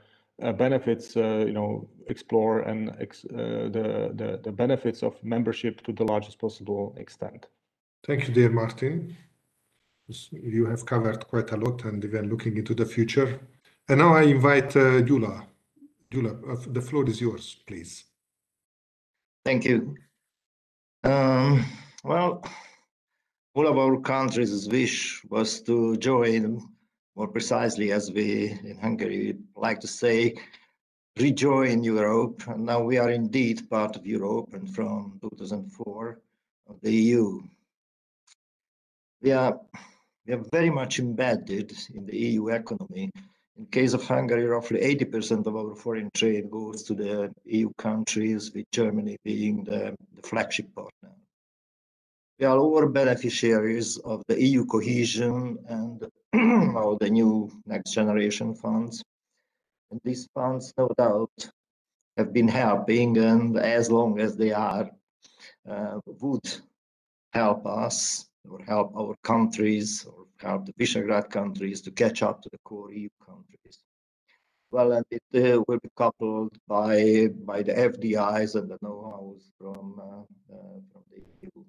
benefits. 0.59 1.17
you 1.17 1.53
know, 1.53 1.89
explore 2.07 2.61
and 2.61 2.95
ex 3.01 3.23
the, 3.23 4.13
the 4.15 4.39
the 4.45 4.53
benefits 4.53 5.03
of 5.03 5.13
membership 5.25 5.83
to 5.83 5.93
the 5.93 6.05
largest 6.05 6.39
possible 6.39 6.95
extent. 6.99 7.47
Thank 8.07 8.29
you, 8.29 8.35
dear 8.35 8.51
Martin 8.51 9.17
you 10.33 10.67
have 10.67 10.85
covered 10.87 11.27
quite 11.27 11.51
a 11.53 11.57
lot 11.57 11.85
and 11.85 12.05
even 12.05 12.29
looking 12.29 12.57
into 12.57 12.75
the 12.75 12.87
future. 12.87 13.41
And 13.89 13.99
now 13.99 14.15
I 14.15 14.23
invite 14.23 14.77
uh. 14.77 15.03
Gyula, 15.03 15.47
uh, 16.47 16.73
the 16.73 16.81
floor 16.81 17.09
is 17.09 17.21
yours, 17.21 17.57
please. 17.67 18.05
Thank 19.45 19.65
you. 19.65 19.97
Um, 21.05 21.65
well, 22.05 22.45
all 23.55 23.67
of 23.67 23.79
our 23.79 23.99
countries' 24.01 24.69
wish 24.69 25.25
was 25.31 25.63
to 25.63 25.97
join, 25.97 26.63
more 27.17 27.29
precisely 27.29 27.93
as 27.93 28.13
we 28.13 28.51
in 28.65 28.79
Hungary 28.81 29.37
like 29.57 29.81
to 29.81 29.89
say, 29.89 30.35
rejoin 31.19 31.83
Europe. 31.83 32.43
And 32.47 32.67
now 32.67 32.83
we 32.83 32.99
are 32.99 33.11
indeed 33.11 33.69
part 33.69 33.97
of 33.97 34.07
Europe 34.07 34.55
and 34.55 34.73
from 34.75 35.19
2004 35.23 36.21
of 36.69 36.81
the 36.83 36.93
EU. 36.93 37.43
We 39.23 39.33
are 39.33 39.59
we 40.27 40.35
are 40.35 40.45
very 40.53 40.71
much 40.71 40.99
embedded 40.99 41.73
in 41.95 42.07
the 42.07 42.17
EU 42.17 42.49
economy. 42.49 43.11
In 43.57 43.67
case 43.67 43.93
of 43.93 44.05
Hungary, 44.05 44.45
roughly 44.45 44.81
80% 44.81 45.47
of 45.47 45.57
our 45.57 45.75
foreign 45.75 46.11
trade 46.15 46.51
goes 46.51 46.83
to 46.85 46.95
the 46.95 47.33
EU 47.45 47.71
countries, 47.77 48.53
with 48.55 48.71
Germany 48.73 49.19
being 49.25 49.65
the, 49.65 49.95
the 50.15 50.23
flagship 50.23 50.75
partner. 50.75 51.11
We 52.39 52.47
are 52.47 52.59
all 52.59 52.87
beneficiaries 52.89 53.99
of 53.99 54.23
the 54.27 54.43
EU 54.43 54.65
cohesion 54.65 55.59
and 55.69 56.09
all 56.77 56.97
the 56.99 57.11
new 57.11 57.51
next 57.67 57.93
generation 57.93 58.55
funds. 58.55 59.03
And 59.91 60.01
these 60.03 60.29
funds, 60.35 60.73
no 60.79 60.89
doubt, 60.97 61.51
have 62.17 62.33
been 62.33 62.49
helping, 62.49 63.19
and 63.19 63.59
as 63.59 63.91
long 63.91 64.19
as 64.19 64.37
they 64.37 64.53
are, 64.53 64.91
uh, 65.69 66.01
would 66.07 66.49
help 67.33 67.67
us 67.67 68.29
or 68.49 68.61
help 68.67 68.97
our 68.97 69.15
countries 69.23 70.05
or 70.05 70.27
help 70.39 70.67
the 70.67 70.73
Visegrad 70.75 71.31
countries 71.31 71.81
to 71.83 71.91
catch 71.91 72.23
up 72.23 72.43
to 72.43 72.49
the 72.51 72.59
core 72.65 72.93
EU 72.93 73.09
countries. 73.25 73.79
Well, 74.71 74.93
and 74.93 75.05
it 75.11 75.23
uh, 75.35 75.63
will 75.69 75.79
be 75.79 75.91
coupled 75.97 76.57
by 76.67 77.29
by 77.45 77.63
the 77.63 77.75
FDIs 77.75 78.55
and 78.55 78.71
the 78.71 78.79
know-hows 78.81 79.51
from 79.59 80.01
uh, 80.01 80.55
uh, 80.55 80.79
from 80.91 81.03
the 81.11 81.23
EU. 81.43 81.65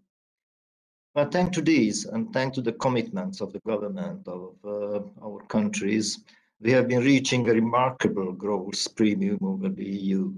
But 1.13 1.31
thanks 1.31 1.55
to 1.57 1.61
these 1.61 2.05
and 2.05 2.31
thanks 2.33 2.55
to 2.55 2.61
the 2.61 2.71
commitments 2.73 3.41
of 3.41 3.51
the 3.53 3.59
government 3.67 4.27
of 4.27 4.55
uh, 4.65 5.01
our 5.21 5.41
countries, 5.47 6.23
we 6.61 6.71
have 6.71 6.87
been 6.87 7.03
reaching 7.03 7.47
a 7.47 7.53
remarkable 7.53 8.31
growth 8.31 8.95
premium 8.95 9.37
over 9.43 9.69
the 9.69 9.85
EU. 9.85 10.33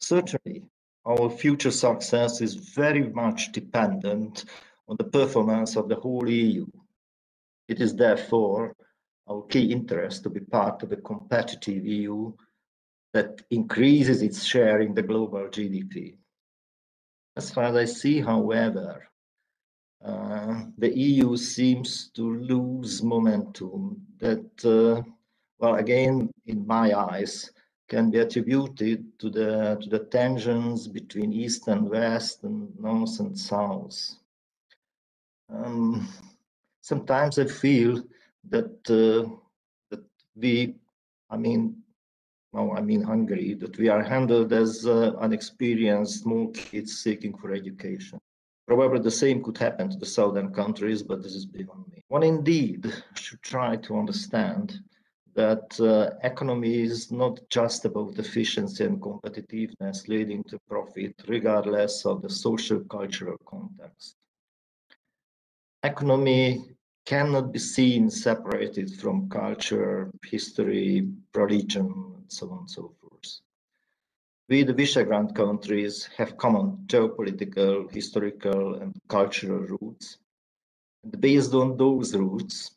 Certainly, 0.00 0.62
our 1.04 1.28
future 1.28 1.72
success 1.72 2.40
is 2.40 2.54
very 2.54 3.08
much 3.10 3.50
dependent 3.52 4.44
on 4.88 4.96
the 4.96 5.04
performance 5.04 5.76
of 5.76 5.88
the 5.88 5.96
whole 5.96 6.28
EU. 6.28 6.66
It 7.68 7.80
is 7.80 7.94
therefore 7.94 8.74
our 9.28 9.42
key 9.42 9.70
interest 9.70 10.22
to 10.22 10.30
be 10.30 10.40
part 10.40 10.82
of 10.82 10.92
a 10.92 10.96
competitive 10.96 11.84
EU 11.86 12.32
that 13.12 13.42
increases 13.50 14.22
its 14.22 14.44
share 14.44 14.80
in 14.80 14.94
the 14.94 15.02
global 15.02 15.48
GDP. 15.48 16.16
As 17.36 17.50
far 17.50 17.64
as 17.64 17.76
I 17.76 17.84
see, 17.84 18.20
however, 18.20 19.08
uh, 20.04 20.62
the 20.78 20.96
EU 20.96 21.36
seems 21.36 22.10
to 22.14 22.22
lose 22.22 23.02
momentum 23.02 24.00
that, 24.18 24.64
uh, 24.64 25.02
well, 25.58 25.74
again, 25.74 26.30
in 26.46 26.66
my 26.66 26.96
eyes, 26.96 27.50
can 27.88 28.10
be 28.10 28.18
attributed 28.18 29.18
to 29.18 29.30
the, 29.30 29.78
to 29.80 29.88
the 29.88 30.04
tensions 30.04 30.86
between 30.86 31.32
East 31.32 31.68
and 31.68 31.88
West 31.88 32.44
and 32.44 32.78
North 32.78 33.18
and 33.18 33.36
South. 33.36 34.17
Um, 35.50 36.08
sometimes 36.80 37.38
I 37.38 37.46
feel 37.46 38.02
that 38.50 38.90
uh, 38.90 39.28
that 39.90 40.04
we, 40.36 40.74
I 41.30 41.36
mean, 41.36 41.82
no, 42.52 42.72
I 42.72 42.80
mean 42.80 43.02
Hungary, 43.02 43.54
that 43.54 43.78
we 43.78 43.88
are 43.88 44.02
handled 44.02 44.52
as 44.52 44.86
uh, 44.86 45.12
unexperienced 45.18 46.22
small 46.22 46.48
kids 46.48 46.98
seeking 46.98 47.36
for 47.36 47.52
education. 47.52 48.18
Probably 48.66 49.00
the 49.00 49.10
same 49.10 49.42
could 49.42 49.56
happen 49.56 49.88
to 49.88 49.96
the 49.96 50.06
southern 50.06 50.52
countries, 50.52 51.02
but 51.02 51.22
this 51.22 51.34
is 51.34 51.46
beyond 51.46 51.88
me. 51.90 52.02
One 52.08 52.22
indeed 52.22 52.92
should 53.14 53.42
try 53.42 53.76
to 53.76 53.98
understand 53.98 54.78
that 55.34 55.80
uh, 55.80 56.10
economy 56.22 56.82
is 56.82 57.10
not 57.10 57.40
just 57.48 57.86
about 57.86 58.18
efficiency 58.18 58.84
and 58.84 59.00
competitiveness 59.00 60.08
leading 60.08 60.44
to 60.44 60.58
profit, 60.68 61.14
regardless 61.28 62.04
of 62.04 62.20
the 62.20 62.28
social 62.28 62.80
cultural 62.80 63.38
context. 63.46 64.17
Economy 65.82 66.64
cannot 67.06 67.52
be 67.52 67.58
seen 67.58 68.10
separated 68.10 68.94
from 69.00 69.28
culture, 69.28 70.10
history, 70.24 71.08
religion, 71.34 71.86
and 72.16 72.24
so 72.28 72.50
on 72.50 72.58
and 72.58 72.70
so 72.70 72.92
forth. 73.00 73.40
We, 74.48 74.62
the 74.62 74.74
Visegrad 74.74 75.34
countries, 75.34 76.08
have 76.16 76.36
common 76.36 76.78
geopolitical, 76.86 77.90
historical, 77.90 78.76
and 78.76 78.94
cultural 79.08 79.60
roots. 79.60 80.18
And 81.04 81.20
based 81.20 81.54
on 81.54 81.76
those 81.76 82.14
roots, 82.14 82.70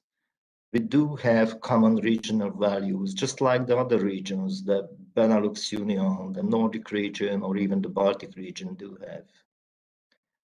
we 0.74 0.80
do 0.80 1.16
have 1.18 1.60
common 1.60 1.96
regional 1.98 2.52
values, 2.52 3.14
just 3.14 3.42
like 3.42 3.68
the 3.68 3.78
other 3.78 4.00
regions, 4.00 4.64
the 4.64 4.88
Benelux 5.16 5.72
Union, 5.72 6.32
the 6.34 6.44
Nordic 6.44 6.92
region, 6.92 7.42
or 7.42 7.58
even 7.58 7.82
the 7.82 7.90
Baltic 7.90 8.36
region 8.38 8.76
do 8.76 8.98
have. 9.06 9.26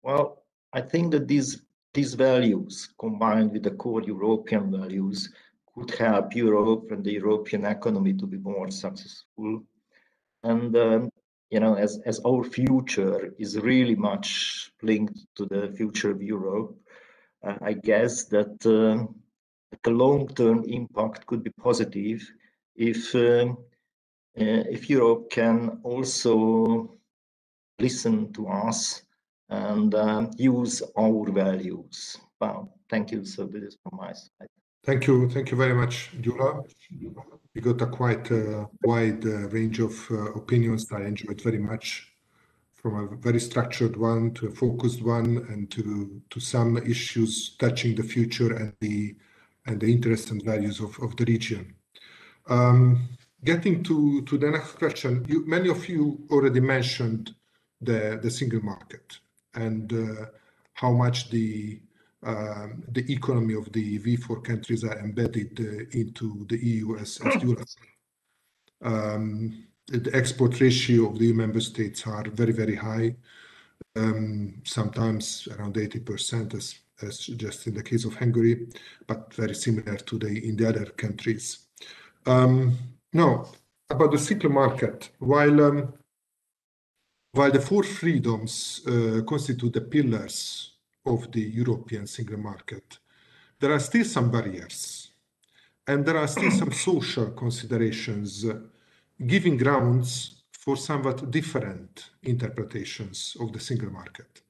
Well, 0.02 0.42
I 0.72 0.80
think 0.82 1.12
that 1.12 1.28
these 1.28 1.62
these 1.94 2.14
values, 2.14 2.88
combined 2.98 3.52
with 3.52 3.64
the 3.64 3.72
core 3.72 4.02
European 4.02 4.70
values, 4.70 5.32
could 5.74 5.90
help 5.92 6.34
Europe 6.34 6.90
and 6.90 7.04
the 7.04 7.12
European 7.12 7.64
economy 7.64 8.14
to 8.14 8.26
be 8.26 8.38
more 8.38 8.70
successful. 8.70 9.62
And 10.42 10.76
um, 10.76 11.10
you 11.50 11.60
know, 11.60 11.74
as 11.74 12.00
as 12.06 12.20
our 12.26 12.44
future 12.44 13.34
is 13.38 13.58
really 13.58 13.94
much 13.94 14.72
linked 14.82 15.18
to 15.36 15.46
the 15.46 15.72
future 15.76 16.10
of 16.10 16.22
Europe, 16.22 16.74
uh, 17.46 17.56
I 17.60 17.74
guess 17.74 18.24
that 18.24 18.54
uh, 18.66 19.06
the 19.82 19.90
long-term 19.90 20.64
impact 20.64 21.26
could 21.26 21.42
be 21.42 21.50
positive 21.50 22.20
if 22.74 23.14
um, 23.14 23.58
uh, 24.40 24.64
if 24.76 24.88
Europe 24.88 25.30
can 25.30 25.80
also 25.82 26.98
listen 27.78 28.32
to 28.32 28.48
us 28.48 29.02
and 29.52 29.94
um, 29.94 30.30
use 30.38 30.82
our 30.98 31.30
values. 31.30 32.16
Wow, 32.40 32.70
thank 32.88 33.12
you. 33.12 33.24
So 33.24 33.44
this 33.44 33.62
is 33.62 33.76
from 33.82 33.98
my 33.98 34.12
side. 34.12 34.48
Thank 34.84 35.06
you. 35.06 35.28
Thank 35.28 35.50
you 35.50 35.56
very 35.56 35.74
much, 35.74 36.10
Gyula. 36.20 36.64
We 37.54 37.60
got 37.60 37.80
a 37.82 37.86
quite 37.86 38.32
uh, 38.32 38.66
wide 38.82 39.24
uh, 39.24 39.48
range 39.56 39.78
of 39.78 39.94
uh, 40.10 40.32
opinions 40.32 40.90
I 40.90 41.02
enjoyed 41.02 41.40
very 41.40 41.58
much, 41.58 42.12
from 42.72 42.92
a 42.96 43.16
very 43.16 43.38
structured 43.38 43.96
one 43.96 44.32
to 44.34 44.48
a 44.48 44.50
focused 44.50 45.02
one, 45.02 45.46
and 45.50 45.70
to 45.70 46.20
to 46.30 46.40
some 46.40 46.78
issues 46.78 47.56
touching 47.58 47.94
the 47.94 48.02
future 48.14 48.56
and 48.56 48.72
the 48.80 49.14
and 49.66 49.80
the 49.80 49.92
interests 49.92 50.30
and 50.32 50.42
values 50.42 50.80
of, 50.80 50.98
of 51.00 51.16
the 51.16 51.24
region. 51.24 51.74
Um, 52.48 53.08
getting 53.44 53.82
to, 53.84 54.22
to 54.22 54.38
the 54.38 54.50
next 54.50 54.72
question, 54.72 55.24
you, 55.28 55.46
many 55.46 55.68
of 55.68 55.88
you 55.88 56.18
already 56.30 56.58
mentioned 56.58 57.34
the, 57.80 58.18
the 58.22 58.30
single 58.30 58.62
market 58.62 59.18
and 59.54 59.92
uh, 59.92 60.26
how 60.74 60.92
much 60.92 61.30
the 61.30 61.80
um, 62.24 62.84
the 62.92 63.12
economy 63.12 63.54
of 63.54 63.72
the 63.72 63.98
V4 63.98 64.44
countries 64.44 64.84
are 64.84 64.96
embedded 65.00 65.58
uh, 65.58 65.98
into 65.98 66.46
the 66.48 66.56
EU 66.56 66.96
as, 66.96 67.20
as 67.24 67.42
Europe. 67.42 67.68
Um, 68.80 69.66
the 69.88 70.14
export 70.14 70.60
ratio 70.60 71.10
of 71.10 71.18
the 71.18 71.26
EU 71.26 71.34
member 71.34 71.58
states 71.58 72.06
are 72.06 72.22
very, 72.30 72.52
very 72.52 72.76
high, 72.76 73.16
um, 73.96 74.54
sometimes 74.64 75.48
around 75.58 75.74
80%, 75.74 76.54
as 76.54 76.78
as 77.02 77.18
just 77.26 77.66
in 77.66 77.74
the 77.74 77.82
case 77.82 78.04
of 78.04 78.14
Hungary, 78.14 78.68
but 79.06 79.34
very 79.34 79.54
similar 79.54 79.96
to 79.96 80.18
the 80.18 80.48
in 80.48 80.56
the 80.56 80.68
other 80.68 80.86
countries. 80.86 81.66
Um, 82.26 82.78
now, 83.12 83.46
about 83.90 84.12
the 84.12 84.18
single 84.18 84.50
market, 84.50 85.10
while 85.18 85.60
um, 85.64 85.94
while 87.32 87.50
the 87.50 87.60
four 87.60 87.82
freedoms 87.82 88.82
uh, 88.86 89.22
constitute 89.26 89.72
the 89.72 89.80
pillars 89.80 90.72
of 91.06 91.32
the 91.32 91.40
European 91.40 92.06
single 92.06 92.38
market, 92.38 92.98
there 93.58 93.72
are 93.72 93.80
still 93.80 94.04
some 94.04 94.30
barriers, 94.30 95.10
and 95.86 96.04
there 96.04 96.18
are 96.18 96.28
still 96.28 96.50
some 96.50 96.72
social 96.72 97.30
considerations 97.30 98.44
uh, 98.44 98.58
giving 99.26 99.56
grounds 99.56 100.42
for 100.52 100.76
somewhat 100.76 101.30
different 101.30 102.10
interpretations 102.22 103.36
of 103.40 103.52
the 103.52 103.60
single 103.60 103.90
market. 103.90 104.42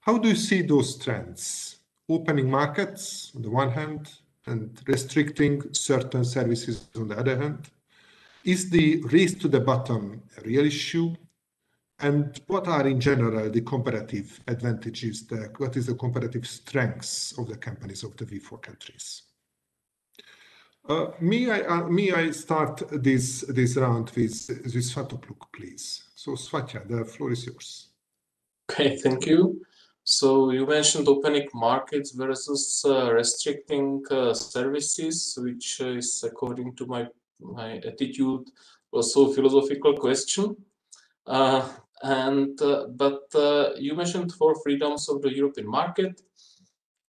How 0.00 0.18
do 0.18 0.28
you 0.28 0.36
see 0.36 0.62
those 0.62 0.96
trends? 0.96 1.78
Opening 2.08 2.48
markets 2.48 3.32
on 3.34 3.42
the 3.42 3.50
one 3.50 3.70
hand 3.70 4.12
and 4.46 4.80
restricting 4.86 5.74
certain 5.74 6.24
services 6.24 6.86
on 6.94 7.08
the 7.08 7.18
other 7.18 7.36
hand? 7.36 7.70
Is 8.44 8.70
the 8.70 9.02
race 9.06 9.34
to 9.34 9.48
the 9.48 9.58
bottom 9.58 10.22
a 10.38 10.42
real 10.42 10.64
issue? 10.64 11.16
And 11.98 12.40
what 12.46 12.68
are 12.68 12.86
in 12.86 13.00
general 13.00 13.50
the 13.50 13.62
comparative 13.62 14.40
advantages, 14.46 15.24
what 15.56 15.76
is 15.76 15.86
the 15.86 15.94
comparative 15.94 16.46
strengths 16.46 17.36
of 17.38 17.48
the 17.48 17.56
companies 17.56 18.04
of 18.04 18.16
the 18.16 18.26
V4 18.26 18.60
countries? 18.60 19.22
Uh, 20.88 21.08
may, 21.20 21.50
I, 21.50 21.60
uh, 21.62 21.88
I 22.16 22.30
start 22.30 22.82
this, 23.02 23.40
this 23.48 23.76
round 23.76 24.10
with, 24.10 24.48
with 24.48 24.74
Svatopluk, 24.74 25.40
please? 25.54 26.04
So 26.14 26.32
Svatya, 26.32 26.86
the 26.86 27.04
floor 27.04 27.32
is 27.32 27.46
yours. 27.46 27.88
Okay, 28.70 28.96
thank 28.96 29.26
you. 29.26 29.62
So 30.04 30.52
you 30.52 30.66
mentioned 30.66 31.08
opening 31.08 31.48
markets 31.54 32.12
versus 32.12 32.84
uh, 32.86 33.12
restricting 33.12 34.04
services, 34.34 35.36
which 35.40 35.80
is 35.80 36.22
according 36.24 36.76
to 36.76 36.86
my 36.86 37.08
my 37.40 37.76
attitude 37.78 38.48
also 38.92 39.30
a 39.30 39.34
philosophical 39.34 39.94
question. 39.96 40.56
And 42.02 42.60
uh, 42.62 42.86
but 42.88 43.22
uh, 43.34 43.70
you 43.76 43.94
mentioned 43.94 44.32
four 44.32 44.54
freedoms 44.62 45.08
of 45.08 45.22
the 45.22 45.34
European 45.34 45.68
market. 45.68 46.20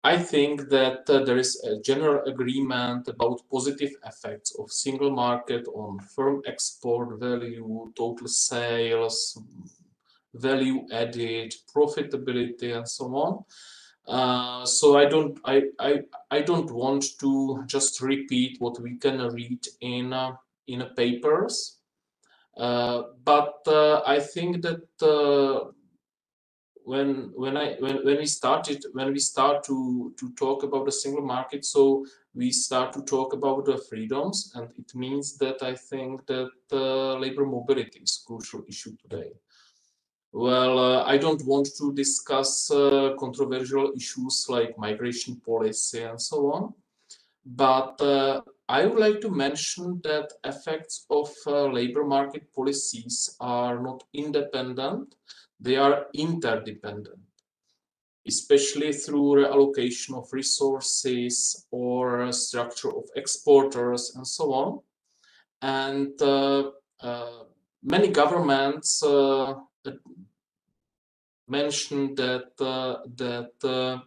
I 0.04 0.18
think 0.18 0.70
that 0.70 1.10
uh, 1.10 1.24
there 1.24 1.38
is 1.38 1.60
a 1.64 1.82
general 1.82 2.24
agreement 2.26 3.08
about 3.08 3.42
positive 3.52 3.92
effects 4.06 4.56
of 4.60 4.72
single 4.72 5.10
market 5.10 5.68
on 5.68 5.98
firm 6.16 6.44
export 6.46 7.20
value, 7.20 7.92
total 7.98 8.28
sales, 8.28 9.42
value 10.36 10.86
added, 10.92 11.56
profitability, 11.76 12.78
and 12.78 12.88
so 12.88 13.06
on. 13.16 13.44
Uh, 14.08 14.64
so 14.66 14.98
I 14.98 15.06
don't 15.06 15.40
I, 15.46 15.64
I 15.80 16.02
I 16.30 16.42
don't 16.42 16.72
want 16.72 17.18
to 17.20 17.64
just 17.66 18.02
repeat 18.02 18.58
what 18.60 18.80
we 18.80 18.98
can 18.98 19.18
read 19.30 19.66
in 19.82 20.14
uh, 20.14 20.34
in 20.68 20.86
papers, 20.96 21.80
but 22.58 23.60
uh, 23.68 24.02
I 24.06 24.20
think 24.20 24.62
that 24.62 24.88
uh, 25.02 25.72
when 26.86 27.32
when 27.36 27.58
I 27.58 27.76
when, 27.80 28.06
when 28.06 28.18
we 28.18 28.26
started 28.26 28.86
when 28.94 29.12
we 29.12 29.20
start 29.20 29.64
to 29.66 30.14
to 30.20 30.30
talk 30.34 30.64
about 30.64 30.86
the 30.86 30.92
single 30.92 31.26
market, 31.26 31.66
so 31.66 32.06
we 32.34 32.52
start 32.52 32.94
to 32.94 33.02
talk 33.02 33.34
about 33.34 33.66
the 33.66 33.78
freedoms, 33.90 34.52
and 34.56 34.70
it 34.78 34.94
means 34.96 35.38
that 35.38 35.64
I 35.64 35.76
think 35.76 36.26
that 36.28 36.52
uh, 36.72 37.18
labor 37.18 37.46
mobility 37.46 38.00
is 38.00 38.22
a 38.24 38.28
crucial 38.28 38.64
issue 38.68 38.96
today. 39.02 39.32
Well, 40.32 40.80
uh, 40.80 41.04
I 41.06 41.18
don't 41.18 41.46
want 41.46 41.70
to 41.78 41.94
discuss 41.94 42.70
uh, 42.70 43.16
controversial 43.18 43.94
issues 43.96 44.46
like 44.50 44.78
migration 44.78 45.42
policy 45.46 46.04
and 46.04 46.22
so 46.22 46.52
on, 46.52 46.74
but 47.46 48.00
uh, 48.02 48.42
I 48.68 48.86
would 48.86 49.00
like 49.00 49.22
to 49.22 49.30
mention 49.30 50.02
that 50.04 50.34
effects 50.44 51.06
of 51.10 51.30
uh, 51.46 51.68
labor 51.68 52.04
market 52.04 52.52
policies 52.54 53.36
are 53.40 53.80
not 53.82 54.04
independent, 54.14 55.16
they 55.60 55.76
are 55.76 56.08
interdependent, 56.14 57.20
especially 58.28 58.92
through 58.92 59.44
reallocation 59.44 60.18
of 60.18 60.34
resources 60.34 61.66
or 61.70 62.32
structure 62.32 62.90
of 62.90 63.06
exporters 63.16 64.14
and 64.16 64.26
so 64.26 64.52
on. 64.54 64.80
And 65.62 66.20
uh, 66.22 66.72
uh, 67.02 67.44
many 67.84 68.08
governments 68.08 69.04
mentioned 71.48 72.18
that 72.18 72.52
uh, 72.60 72.98
that 73.16 73.52
uh, 73.64 74.00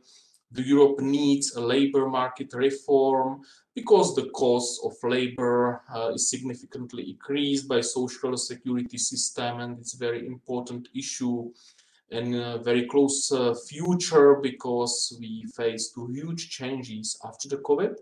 Europe 0.57 1.01
needs 1.01 1.55
a 1.55 1.61
labor 1.61 2.09
market 2.09 2.55
reform 2.55 3.43
because 3.75 4.15
the 4.15 4.29
cost 4.31 4.81
of 4.85 4.95
labor 5.03 5.83
uh, 5.95 6.13
is 6.15 6.31
significantly 6.31 7.11
increased 7.11 7.69
by 7.69 7.81
social 7.81 8.37
security 8.37 8.99
system 8.99 9.61
and 9.61 9.79
it's 9.79 9.95
a 9.95 9.99
very 9.99 10.27
important 10.27 10.89
issue 10.95 11.51
in 12.11 12.35
a 12.35 12.59
very 12.59 12.87
close 12.87 13.31
uh, 13.31 13.55
future 13.69 14.37
because 14.37 15.15
we 15.21 15.45
face 15.55 15.93
two 15.93 16.07
huge 16.07 16.49
changes 16.49 17.19
after 17.25 17.49
the 17.49 17.59
COVID 17.59 17.97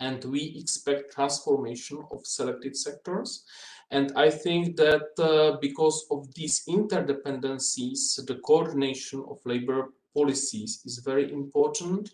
and 0.00 0.22
we 0.24 0.54
expect 0.58 1.14
transformation 1.14 2.04
of 2.10 2.26
selected 2.26 2.76
sectors. 2.76 3.44
And 3.90 4.12
I 4.16 4.30
think 4.30 4.76
that 4.76 5.08
uh, 5.18 5.58
because 5.60 6.06
of 6.10 6.34
these 6.34 6.64
interdependencies, 6.68 8.24
the 8.26 8.40
coordination 8.44 9.24
of 9.28 9.38
labor 9.46 9.88
policies 10.16 10.70
is 10.88 10.96
very 11.10 11.26
important. 11.40 12.04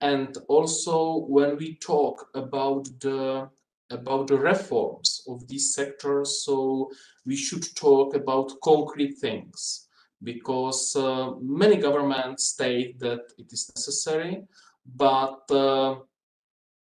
And 0.00 0.30
also 0.48 0.94
when 1.36 1.50
we 1.60 1.68
talk 1.76 2.16
about 2.34 2.82
the 3.00 3.48
about 3.90 4.26
the 4.26 4.36
reforms 4.52 5.22
of 5.26 5.36
these 5.48 5.66
sectors, 5.74 6.28
so 6.44 6.54
we 7.24 7.36
should 7.36 7.64
talk 7.74 8.08
about 8.14 8.60
concrete 8.60 9.14
things. 9.26 9.88
because 10.22 10.96
uh, 10.96 11.32
many 11.40 11.76
governments 11.76 12.46
state 12.46 12.98
that 12.98 13.20
it 13.38 13.52
is 13.52 13.70
necessary, 13.76 14.42
but 14.96 15.42
uh, 15.50 15.96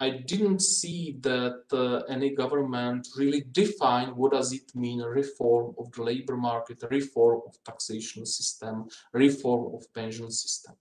I 0.05 0.11
didn't 0.32 0.61
see 0.61 1.16
that 1.20 1.62
uh, 1.72 2.12
any 2.16 2.30
government 2.42 3.09
really 3.16 3.42
define 3.52 4.09
what 4.18 4.32
does 4.32 4.52
it 4.52 4.68
mean 4.74 5.00
reform 5.00 5.74
of 5.78 5.90
the 5.92 6.02
labor 6.02 6.36
market, 6.36 6.84
reform 6.90 7.40
of 7.46 7.52
taxation 7.64 8.26
system, 8.26 8.74
reform 9.12 9.74
of 9.74 9.82
pension 9.94 10.30
system. 10.30 10.74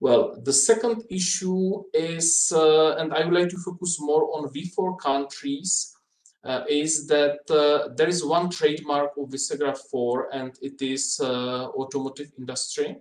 Well, 0.00 0.22
the 0.42 0.52
second 0.52 1.04
issue 1.10 1.82
is, 1.92 2.52
uh, 2.54 2.96
and 2.96 3.12
I 3.12 3.24
would 3.24 3.38
like 3.40 3.50
to 3.50 3.64
focus 3.68 3.98
more 4.00 4.24
on 4.36 4.52
V4 4.54 4.98
countries, 4.98 5.94
uh, 6.44 6.64
is 6.68 7.06
that 7.06 7.40
uh, 7.50 7.94
there 7.96 8.08
is 8.08 8.24
one 8.24 8.48
trademark 8.48 9.10
of 9.18 9.28
Visegrad 9.28 9.78
4 9.90 10.34
and 10.34 10.52
it 10.62 10.80
is 10.80 11.20
uh, 11.22 11.66
automotive 11.80 12.30
industry. 12.38 12.96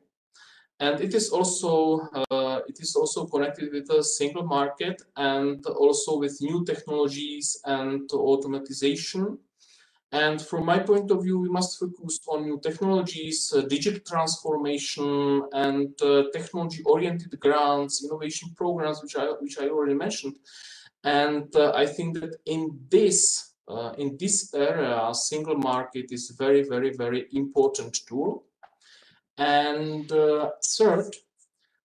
And 0.83 0.99
it 0.99 1.13
is 1.13 1.29
also 1.29 1.71
uh, 2.13 2.59
it 2.67 2.77
is 2.81 2.93
also 2.99 3.25
connected 3.25 3.71
with 3.71 3.89
a 3.89 4.03
single 4.03 4.45
market 4.57 5.01
and 5.15 5.65
also 5.65 6.17
with 6.23 6.41
new 6.41 6.65
technologies 6.65 7.57
and 7.63 8.09
automatization. 8.09 9.37
And 10.11 10.41
from 10.41 10.65
my 10.65 10.79
point 10.79 11.09
of 11.09 11.23
view, 11.23 11.39
we 11.39 11.49
must 11.49 11.79
focus 11.79 12.19
on 12.27 12.43
new 12.43 12.59
technologies, 12.59 13.53
uh, 13.55 13.61
digital 13.61 14.01
transformation, 14.11 15.43
and 15.53 15.89
uh, 16.01 16.23
technology-oriented 16.33 17.39
grants, 17.39 18.03
innovation 18.05 18.47
programs, 18.61 19.01
which 19.01 19.15
I 19.15 19.25
which 19.43 19.57
I 19.63 19.69
already 19.69 19.97
mentioned. 20.05 20.35
And 21.03 21.47
uh, 21.55 21.71
I 21.83 21.85
think 21.95 22.09
that 22.19 22.33
in 22.45 22.61
this 22.89 23.17
uh, 23.73 23.91
in 23.97 24.17
this 24.19 24.53
area, 24.53 25.13
single 25.13 25.59
market 25.71 26.07
is 26.11 26.23
a 26.29 26.35
very, 26.43 26.63
very, 26.73 26.91
very 27.03 27.21
important 27.31 27.93
tool. 28.07 28.43
And 29.37 30.11
uh, 30.11 30.51
third, 30.63 31.15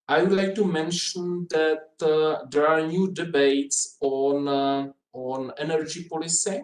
I 0.07 0.23
would 0.23 0.31
like 0.31 0.55
to 0.55 0.65
mention 0.65 1.47
that 1.49 1.89
uh, 2.01 2.45
there 2.49 2.67
are 2.67 2.85
new 2.85 3.11
debates 3.11 3.97
on 4.01 4.93
on 5.11 5.51
energy 5.57 6.03
policy 6.03 6.61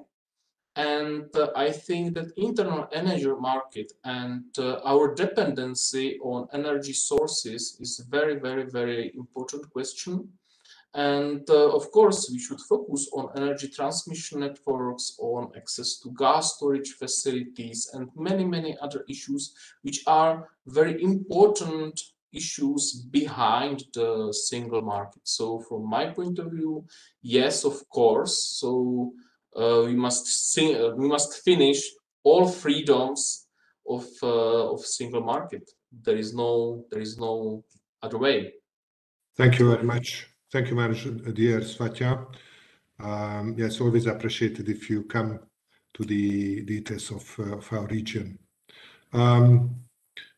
and 0.76 1.34
uh, 1.36 1.50
I 1.56 1.72
think 1.72 2.16
that 2.16 2.34
internal 2.36 2.88
energy 2.92 3.28
market 3.40 3.94
and 4.04 4.44
uh, 4.58 4.80
our 4.84 5.16
dependency 5.16 6.20
on 6.20 6.48
energy 6.52 6.92
sources 6.94 7.78
is 7.80 8.00
a 8.00 8.10
very, 8.10 8.40
very, 8.40 8.66
very 8.70 9.14
important 9.16 9.70
question. 9.72 10.28
And 10.96 11.48
uh, 11.50 11.76
of 11.76 11.92
course, 11.92 12.30
we 12.32 12.40
should 12.40 12.62
focus 12.62 13.10
on 13.14 13.30
energy 13.36 13.68
transmission 13.68 14.40
networks, 14.40 15.18
on 15.20 15.52
access 15.58 16.00
to 16.00 16.14
gas 16.18 16.56
storage 16.56 16.92
facilities, 16.92 17.90
and 17.94 18.10
many, 18.16 18.46
many 18.46 18.78
other 18.82 19.04
issues, 19.10 19.54
which 19.82 20.04
are 20.08 20.48
very 20.66 21.04
important 21.04 22.00
issues 22.32 22.94
behind 22.94 23.84
the 23.94 24.32
single 24.32 24.82
market. 24.82 25.22
So 25.24 25.60
from 25.60 25.90
my 25.90 26.06
point 26.08 26.40
of 26.40 26.52
view, 26.52 26.86
yes, 27.22 27.66
of 27.66 27.88
course. 27.90 28.40
So 28.62 29.12
uh, 29.54 29.84
we 29.86 29.96
must 29.96 30.58
uh, 30.58 30.94
we 30.96 31.10
must 31.10 31.44
finish 31.44 31.82
all 32.24 32.48
freedoms 32.48 33.48
of 33.88 34.06
uh, 34.24 34.72
of 34.74 34.80
single 34.86 35.22
market. 35.22 35.70
There 35.92 36.18
is 36.18 36.34
no 36.34 36.86
there 36.90 37.02
is 37.02 37.18
no 37.18 37.66
other 38.02 38.18
way. 38.18 38.54
Thank 39.36 39.60
you 39.60 39.70
very 39.70 39.84
much. 39.84 40.28
Thank 40.56 40.70
you 40.70 40.78
much, 40.78 41.04
dear 41.34 41.60
Svatja. 41.60 42.28
Um, 42.98 43.56
yes, 43.58 43.82
always 43.82 44.06
appreciated 44.06 44.70
if 44.70 44.90
you 44.90 45.04
come 45.04 45.42
to 45.94 46.04
the 46.06 46.62
details 46.62 47.12
of, 47.12 47.36
uh, 47.40 47.58
of 47.58 47.74
our 47.74 47.86
region. 47.88 48.40
Um, 49.12 49.76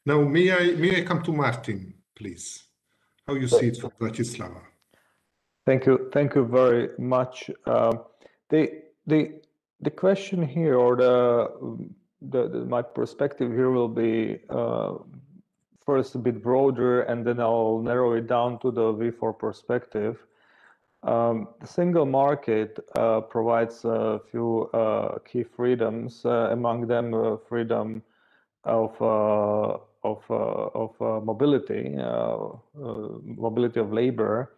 now, 0.08 0.22
may 0.22 0.52
I 0.52 0.72
may 0.72 0.98
I 0.98 1.02
come 1.04 1.22
to 1.22 1.32
Martin, 1.32 1.94
please? 2.16 2.64
How 3.28 3.36
you 3.36 3.48
see 3.48 3.68
it 3.68 3.78
from 3.78 3.92
Bratislava? 4.00 4.62
Thank 5.68 5.86
you, 5.86 6.10
thank 6.12 6.34
you 6.34 6.46
very 6.48 6.90
much. 6.98 7.52
Uh, 7.68 7.98
the 8.50 8.86
the 9.06 9.40
the 9.82 9.92
question 9.92 10.42
here 10.42 10.80
or 10.80 10.96
the, 10.96 11.92
the, 12.24 12.48
the 12.50 12.66
my 12.66 12.82
perspective 12.82 13.52
here 13.52 13.70
will 13.70 13.88
be 13.88 14.40
uh, 14.50 14.96
first 15.88 16.14
a 16.16 16.20
bit 16.20 16.44
broader 16.44 17.02
and 17.04 17.26
then 17.26 17.40
I'll 17.40 17.80
narrow 17.80 18.14
it 18.14 18.28
down 18.28 18.60
to 18.60 18.72
the 18.72 18.94
V4 18.94 19.40
perspective. 19.40 20.18
Um, 21.04 21.48
the 21.62 21.68
single 21.68 22.06
market 22.06 22.78
uh, 22.96 23.22
provides 23.22 23.86
a 23.86 24.20
few 24.30 24.70
uh, 24.74 25.20
key 25.20 25.44
freedoms, 25.44 26.26
uh, 26.26 26.50
among 26.52 26.88
them 26.88 27.14
uh, 27.14 27.38
freedom 27.50 28.04
of 28.66 29.02
uh, 29.02 29.78
of 30.04 30.22
of 30.30 31.24
mobility, 31.24 31.96
mobility 32.76 33.80
of 33.80 33.94
labor, 33.94 34.52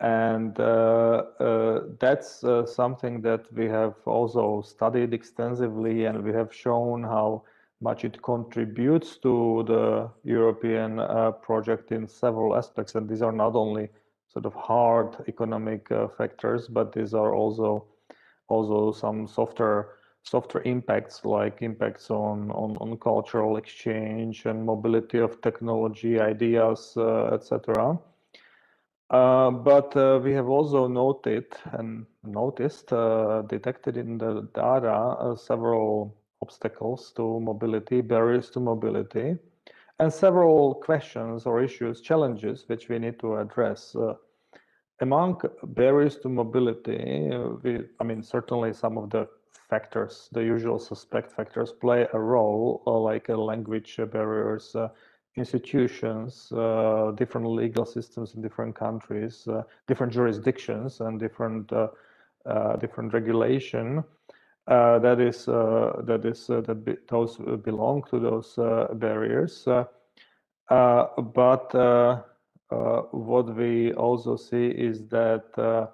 and 0.00 0.60
uh, 0.60 1.22
uh, 1.40 1.80
that's 1.98 2.44
uh, 2.44 2.66
something 2.66 3.22
that 3.22 3.50
we 3.52 3.66
have 3.66 3.94
also 4.04 4.62
studied 4.62 5.14
extensively 5.14 6.04
and 6.04 6.22
we 6.22 6.32
have 6.32 6.54
shown 6.54 7.02
how 7.02 7.42
much 7.80 8.04
it 8.04 8.22
contributes 8.22 9.18
to 9.18 9.64
the 9.66 10.10
European 10.24 10.98
uh, 10.98 11.32
project 11.32 11.92
in 11.92 12.06
several 12.06 12.56
aspects. 12.56 12.94
And 12.94 13.08
these 13.08 13.22
are 13.22 13.32
not 13.32 13.54
only 13.54 13.88
sort 14.28 14.46
of 14.46 14.54
hard 14.54 15.16
economic 15.28 15.90
uh, 15.90 16.08
factors, 16.08 16.68
but 16.68 16.92
these 16.92 17.14
are 17.14 17.34
also 17.34 17.86
also 18.48 18.92
some 18.92 19.26
softer 19.26 19.96
softer 20.22 20.60
impacts 20.62 21.24
like 21.24 21.62
impacts 21.62 22.10
on, 22.10 22.50
on, 22.50 22.76
on 22.80 22.96
cultural 22.98 23.56
exchange 23.56 24.44
and 24.46 24.64
mobility 24.64 25.18
of 25.18 25.40
technology, 25.40 26.18
ideas, 26.18 26.94
uh, 26.96 27.26
etc. 27.32 27.96
Uh, 29.08 29.50
but 29.50 29.96
uh, 29.96 30.18
we 30.22 30.32
have 30.32 30.48
also 30.48 30.88
noted 30.88 31.46
and 31.72 32.06
noticed, 32.24 32.92
uh, 32.92 33.42
detected 33.42 33.96
in 33.96 34.18
the 34.18 34.48
data 34.52 34.90
uh, 34.90 35.36
several 35.36 36.16
obstacles 36.42 37.12
to 37.16 37.40
mobility, 37.40 38.00
barriers 38.00 38.50
to 38.50 38.60
mobility, 38.60 39.36
and 39.98 40.12
several 40.12 40.74
questions 40.74 41.46
or 41.46 41.62
issues, 41.62 42.00
challenges 42.00 42.64
which 42.66 42.88
we 42.88 42.98
need 42.98 43.18
to 43.20 43.36
address. 43.36 43.96
Uh, 43.96 44.14
among 45.00 45.40
barriers 45.62 46.16
to 46.18 46.28
mobility, 46.28 47.30
we, 47.62 47.84
I 48.00 48.04
mean, 48.04 48.22
certainly 48.22 48.72
some 48.72 48.98
of 48.98 49.10
the 49.10 49.28
factors, 49.68 50.28
the 50.32 50.42
usual 50.42 50.78
suspect 50.78 51.32
factors, 51.32 51.72
play 51.72 52.06
a 52.12 52.18
role, 52.18 52.82
like 52.86 53.28
language 53.28 53.98
barriers 54.12 54.76
institutions, 55.36 56.50
uh, 56.52 57.12
different 57.14 57.46
legal 57.46 57.84
systems 57.84 58.34
in 58.34 58.42
different 58.42 58.74
countries, 58.74 59.46
uh, 59.48 59.62
different 59.86 60.12
jurisdictions, 60.12 61.00
and 61.00 61.20
different 61.20 61.72
uh, 61.72 61.88
uh 62.46 62.76
different 62.76 63.12
regulation. 63.12 64.02
Uh, 64.68 64.98
that 64.98 65.20
is 65.20 65.48
uh, 65.48 66.02
that 66.04 66.24
is 66.24 66.46
that 66.48 66.84
be, 66.84 66.96
those 67.08 67.36
belong 67.62 68.02
to 68.10 68.18
those 68.18 68.54
barriers. 68.94 69.64
but 70.68 71.74
what 73.12 73.54
we 73.54 73.92
also 73.94 74.36
see 74.36 74.66
is 74.66 75.06
that 75.08 75.92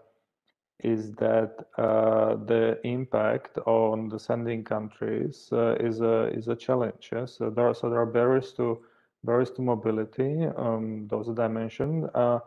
is 0.82 1.12
that 1.12 1.64
the 1.76 2.80
impact 2.84 3.58
on 3.66 4.08
the 4.08 4.18
sending 4.18 4.64
countries 4.64 5.48
is 5.52 6.00
a 6.00 6.28
is 6.32 6.48
a 6.48 6.56
challenge. 6.56 7.12
So 7.26 7.50
there 7.50 7.68
are 7.68 7.74
so 7.74 7.90
there 7.90 8.00
are 8.00 8.06
barriers 8.06 8.52
to 8.54 8.78
barriers 9.24 9.50
to 9.52 9.62
mobility, 9.62 10.46
um, 10.56 11.06
those 11.08 11.26
that 11.28 11.38
I 11.40 11.48
mentioned. 11.48 12.08
Uh, 12.14 12.40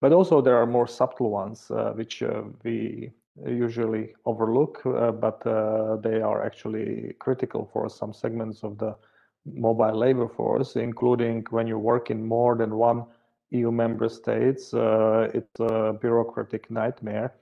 but 0.00 0.12
also 0.12 0.40
there 0.40 0.56
are 0.56 0.66
more 0.66 0.86
subtle 0.86 1.30
ones, 1.30 1.70
uh, 1.70 1.92
which 1.94 2.22
uh, 2.22 2.42
we 2.62 3.10
usually 3.46 4.14
overlook, 4.24 4.82
uh, 4.86 5.12
but 5.12 5.46
uh, 5.46 5.96
they 5.96 6.20
are 6.20 6.44
actually 6.44 7.14
critical 7.18 7.68
for 7.72 7.88
some 7.88 8.12
segments 8.12 8.62
of 8.62 8.78
the 8.78 8.96
mobile 9.46 9.96
labor 9.96 10.28
force, 10.28 10.76
including 10.76 11.44
when 11.50 11.66
you 11.66 11.78
work 11.78 12.10
in 12.10 12.26
more 12.26 12.56
than 12.56 12.76
one 12.76 13.04
EU 13.50 13.70
member 13.70 14.08
states, 14.08 14.74
uh, 14.74 15.28
it's 15.32 15.60
a 15.60 15.94
bureaucratic 16.00 16.70
nightmare. 16.70 17.32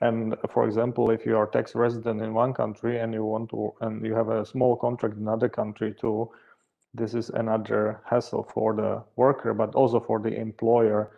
And 0.00 0.36
for 0.50 0.64
example, 0.64 1.10
if 1.10 1.26
you 1.26 1.36
are 1.36 1.46
tax 1.46 1.74
resident 1.74 2.22
in 2.22 2.32
one 2.32 2.54
country 2.54 3.00
and 3.00 3.12
you 3.12 3.24
want 3.24 3.50
to, 3.50 3.74
and 3.80 4.04
you 4.06 4.14
have 4.14 4.28
a 4.28 4.46
small 4.46 4.76
contract 4.76 5.16
in 5.16 5.22
another 5.22 5.48
country 5.48 5.94
too, 6.00 6.30
this 6.94 7.14
is 7.14 7.30
another 7.30 8.00
hassle 8.04 8.44
for 8.54 8.74
the 8.74 9.02
worker, 9.16 9.52
but 9.52 9.74
also 9.74 9.98
for 9.98 10.20
the 10.20 10.34
employer. 10.34 11.10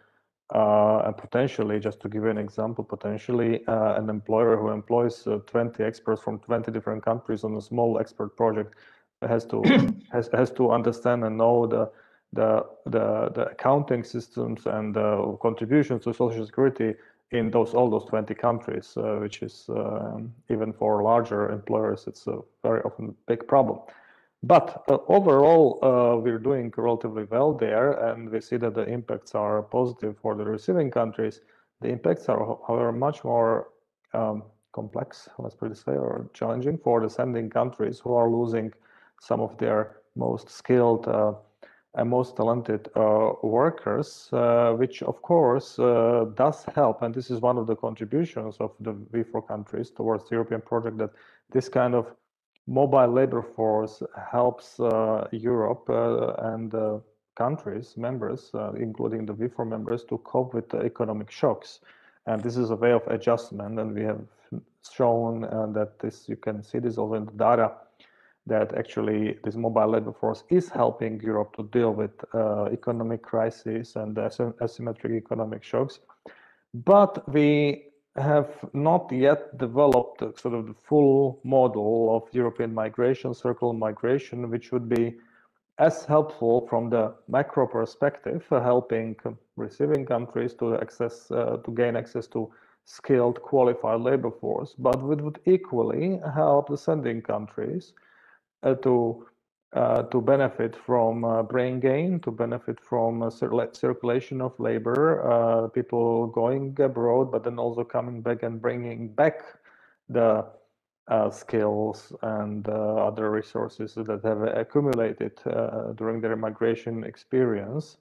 Uh, 0.52 1.02
and 1.06 1.16
potentially, 1.16 1.78
just 1.78 2.00
to 2.00 2.08
give 2.08 2.24
you 2.24 2.30
an 2.30 2.38
example, 2.38 2.82
potentially 2.82 3.64
uh, 3.68 3.94
an 3.94 4.10
employer 4.10 4.56
who 4.56 4.70
employs 4.70 5.26
uh, 5.26 5.38
20 5.46 5.84
experts 5.84 6.20
from 6.22 6.40
20 6.40 6.72
different 6.72 7.04
countries 7.04 7.44
on 7.44 7.56
a 7.56 7.60
small 7.60 7.98
expert 7.98 8.36
project 8.36 8.74
has 9.22 9.44
to 9.44 9.62
has 10.12 10.28
has 10.32 10.50
to 10.50 10.70
understand 10.70 11.24
and 11.24 11.38
know 11.38 11.66
the 11.66 11.90
the 12.32 12.64
the, 12.86 13.30
the 13.34 13.46
accounting 13.50 14.02
systems 14.02 14.66
and 14.66 14.94
the 14.94 15.38
contributions 15.40 16.04
to 16.04 16.12
social 16.12 16.44
security 16.44 16.94
in 17.32 17.50
those 17.50 17.74
all 17.74 17.88
those 17.88 18.04
20 18.06 18.34
countries, 18.34 18.96
uh, 18.96 19.18
which 19.20 19.42
is 19.42 19.66
um, 19.68 20.32
even 20.48 20.72
for 20.72 21.02
larger 21.02 21.50
employers, 21.50 22.06
it's 22.08 22.26
a 22.26 22.40
very 22.62 22.80
often 22.82 23.14
big 23.26 23.46
problem. 23.46 23.78
But 24.42 24.84
uh, 24.88 24.98
overall, 25.08 25.78
uh, 25.82 26.16
we're 26.16 26.38
doing 26.38 26.72
relatively 26.76 27.24
well 27.24 27.52
there, 27.52 27.92
and 27.92 28.30
we 28.30 28.40
see 28.40 28.56
that 28.56 28.74
the 28.74 28.86
impacts 28.88 29.34
are 29.34 29.62
positive 29.62 30.16
for 30.18 30.34
the 30.34 30.44
receiving 30.44 30.90
countries. 30.90 31.40
The 31.82 31.88
impacts 31.88 32.28
are, 32.28 32.58
however, 32.66 32.92
much 32.92 33.22
more 33.22 33.68
um, 34.14 34.44
complex, 34.72 35.28
let's 35.38 35.54
put 35.54 35.66
it 35.66 35.68
this 35.70 35.86
way, 35.86 35.94
or 35.94 36.30
challenging 36.32 36.78
for 36.78 37.00
the 37.00 37.10
sending 37.10 37.50
countries 37.50 38.00
who 38.00 38.14
are 38.14 38.30
losing 38.30 38.72
some 39.20 39.40
of 39.40 39.58
their 39.58 39.96
most 40.16 40.48
skilled 40.48 41.06
uh, 41.06 41.34
and 41.94 42.08
most 42.08 42.36
talented 42.36 42.88
uh, 42.96 43.32
workers, 43.42 44.28
uh, 44.32 44.72
which 44.72 45.02
of 45.02 45.20
course 45.22 45.78
uh, 45.78 46.26
does 46.34 46.64
help. 46.74 47.02
And 47.02 47.14
this 47.14 47.30
is 47.30 47.40
one 47.40 47.58
of 47.58 47.66
the 47.66 47.76
contributions 47.76 48.56
of 48.60 48.72
the 48.80 48.92
V4 48.92 49.46
countries 49.46 49.90
towards 49.90 50.24
the 50.28 50.36
European 50.36 50.60
project 50.60 50.98
that 50.98 51.10
this 51.50 51.68
kind 51.68 51.94
of 51.94 52.14
mobile 52.66 53.12
labor 53.12 53.42
force 53.42 54.02
helps 54.30 54.78
uh, 54.80 55.26
Europe 55.32 55.88
uh, 55.88 56.34
and 56.54 56.74
uh, 56.74 56.98
countries, 57.36 57.96
members, 57.96 58.50
including 58.76 59.24
the 59.24 59.32
V4 59.32 59.66
members, 59.66 60.04
to 60.04 60.18
cope 60.18 60.52
with 60.52 60.68
the 60.68 60.80
economic 60.80 61.30
shocks. 61.30 61.80
And 62.26 62.42
this 62.42 62.56
is 62.56 62.70
a 62.70 62.76
way 62.76 62.92
of 62.92 63.06
adjustment. 63.06 63.78
And 63.80 63.94
we 63.94 64.02
have 64.02 64.20
shown 64.94 65.40
that 65.72 65.98
this, 66.00 66.28
you 66.28 66.36
can 66.36 66.62
see 66.62 66.78
this 66.78 66.98
also 66.98 67.14
in 67.14 67.24
the 67.24 67.32
data, 67.32 67.72
that 68.46 68.74
actually 68.76 69.38
this 69.44 69.54
mobile 69.54 69.88
labor 69.88 70.12
force 70.12 70.44
is 70.50 70.68
helping 70.68 71.20
Europe 71.20 71.56
to 71.56 71.62
deal 71.64 71.92
with 71.92 72.10
uh, 72.34 72.64
economic 72.66 73.22
crises 73.22 73.96
and 73.96 74.16
asymmetric 74.16 75.16
economic 75.16 75.64
shocks. 75.64 76.00
But 76.74 77.28
we 77.32 77.89
have 78.20 78.50
not 78.72 79.10
yet 79.12 79.56
developed 79.58 80.20
sort 80.38 80.54
of 80.54 80.66
the 80.66 80.74
full 80.74 81.40
model 81.44 82.16
of 82.16 82.32
European 82.34 82.72
migration, 82.74 83.34
circular 83.34 83.72
migration, 83.72 84.50
which 84.50 84.72
would 84.72 84.88
be 84.88 85.16
as 85.78 86.04
helpful 86.04 86.66
from 86.68 86.90
the 86.90 87.14
macro 87.28 87.66
perspective, 87.66 88.44
uh, 88.52 88.60
helping 88.60 89.16
receiving 89.56 90.04
countries 90.04 90.54
to 90.54 90.76
access 90.76 91.30
uh, 91.30 91.56
to 91.64 91.70
gain 91.72 91.96
access 91.96 92.26
to 92.28 92.50
skilled, 92.84 93.40
qualified 93.40 94.00
labor 94.00 94.30
force, 94.30 94.74
but 94.78 94.96
it 94.96 95.20
would 95.20 95.40
equally 95.46 96.20
help 96.34 96.68
the 96.68 96.76
sending 96.76 97.22
countries 97.22 97.94
uh, 98.62 98.74
to 98.74 99.26
uh, 99.72 100.02
to 100.02 100.20
benefit 100.20 100.74
from 100.74 101.24
uh, 101.24 101.44
brain 101.44 101.78
gain, 101.78 102.18
to 102.18 102.32
benefit 102.32 102.80
from 102.80 103.22
uh, 103.22 103.30
circulation 103.30 104.40
of 104.40 104.58
labor, 104.58 105.22
uh, 105.22 105.68
people 105.68 106.26
going 106.26 106.76
abroad, 106.80 107.30
but 107.30 107.44
then 107.44 107.56
also 107.56 107.84
coming 107.84 108.20
back 108.20 108.42
and 108.42 108.60
bringing 108.60 109.06
back 109.06 109.44
the 110.08 110.44
uh, 111.06 111.30
skills 111.30 112.12
and 112.22 112.68
other 112.68 113.30
resources 113.30 113.94
that 113.94 114.20
have 114.24 114.42
accumulated 114.42 115.38
during 115.96 116.20
their 116.20 116.34
migration 116.34 117.04
experience. 117.04 117.96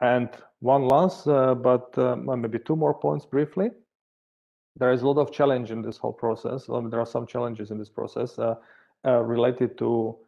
And 0.00 0.30
one 0.60 0.88
last, 0.88 1.26
but 1.26 1.94
maybe 2.26 2.58
two 2.58 2.76
more 2.76 2.94
points 2.94 3.26
briefly. 3.26 3.70
There 4.76 4.92
is 4.92 5.02
a 5.02 5.06
lot 5.06 5.20
of 5.20 5.30
challenge 5.30 5.70
in 5.70 5.82
this 5.82 5.98
whole 5.98 6.12
process. 6.12 6.70
Um, 6.70 6.88
there 6.88 7.00
are 7.00 7.06
some 7.06 7.26
challenges 7.26 7.70
in 7.70 7.78
this 7.78 7.90
process 7.90 8.38
related 9.04 9.76
to 9.78 10.18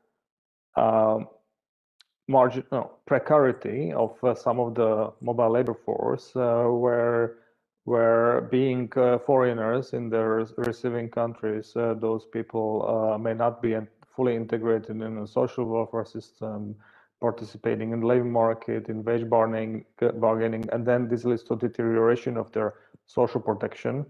margin 2.29 2.65
no, 2.73 2.91
precarity 3.07 3.93
of 3.93 4.13
uh, 4.25 4.35
some 4.35 4.59
of 4.59 4.75
the 4.75 5.13
mobile 5.21 5.51
labor 5.51 5.75
force 5.75 6.33
uh, 6.37 6.65
where 6.65 7.37
where 7.85 8.41
being 8.51 8.93
uh, 8.97 9.19
foreigners 9.19 9.93
in 9.93 10.11
their 10.11 10.45
receiving 10.57 11.09
countries 11.09 11.73
uh, 11.77 11.95
those 11.95 12.27
people 12.27 12.85
uh, 12.89 13.19
may 13.19 13.33
not 13.33 13.63
be 13.63 13.77
fully 14.15 14.35
integrated 14.35 14.91
in 14.91 15.21
the 15.21 15.27
social 15.27 15.65
welfare 15.65 16.05
system 16.05 16.75
participating 17.21 17.93
in 17.93 18.01
the 18.01 18.07
labor 18.07 18.25
market 18.25 18.89
in 18.89 19.03
wage 19.05 19.29
bargaining, 19.29 19.85
bargaining 20.15 20.69
and 20.73 20.85
then 20.85 21.09
this 21.09 21.25
leads 21.25 21.43
to 21.43 21.57
deterioration 21.57 22.37
of 22.37 22.51
their 22.53 22.75
social 23.07 23.41
protection 23.41 24.05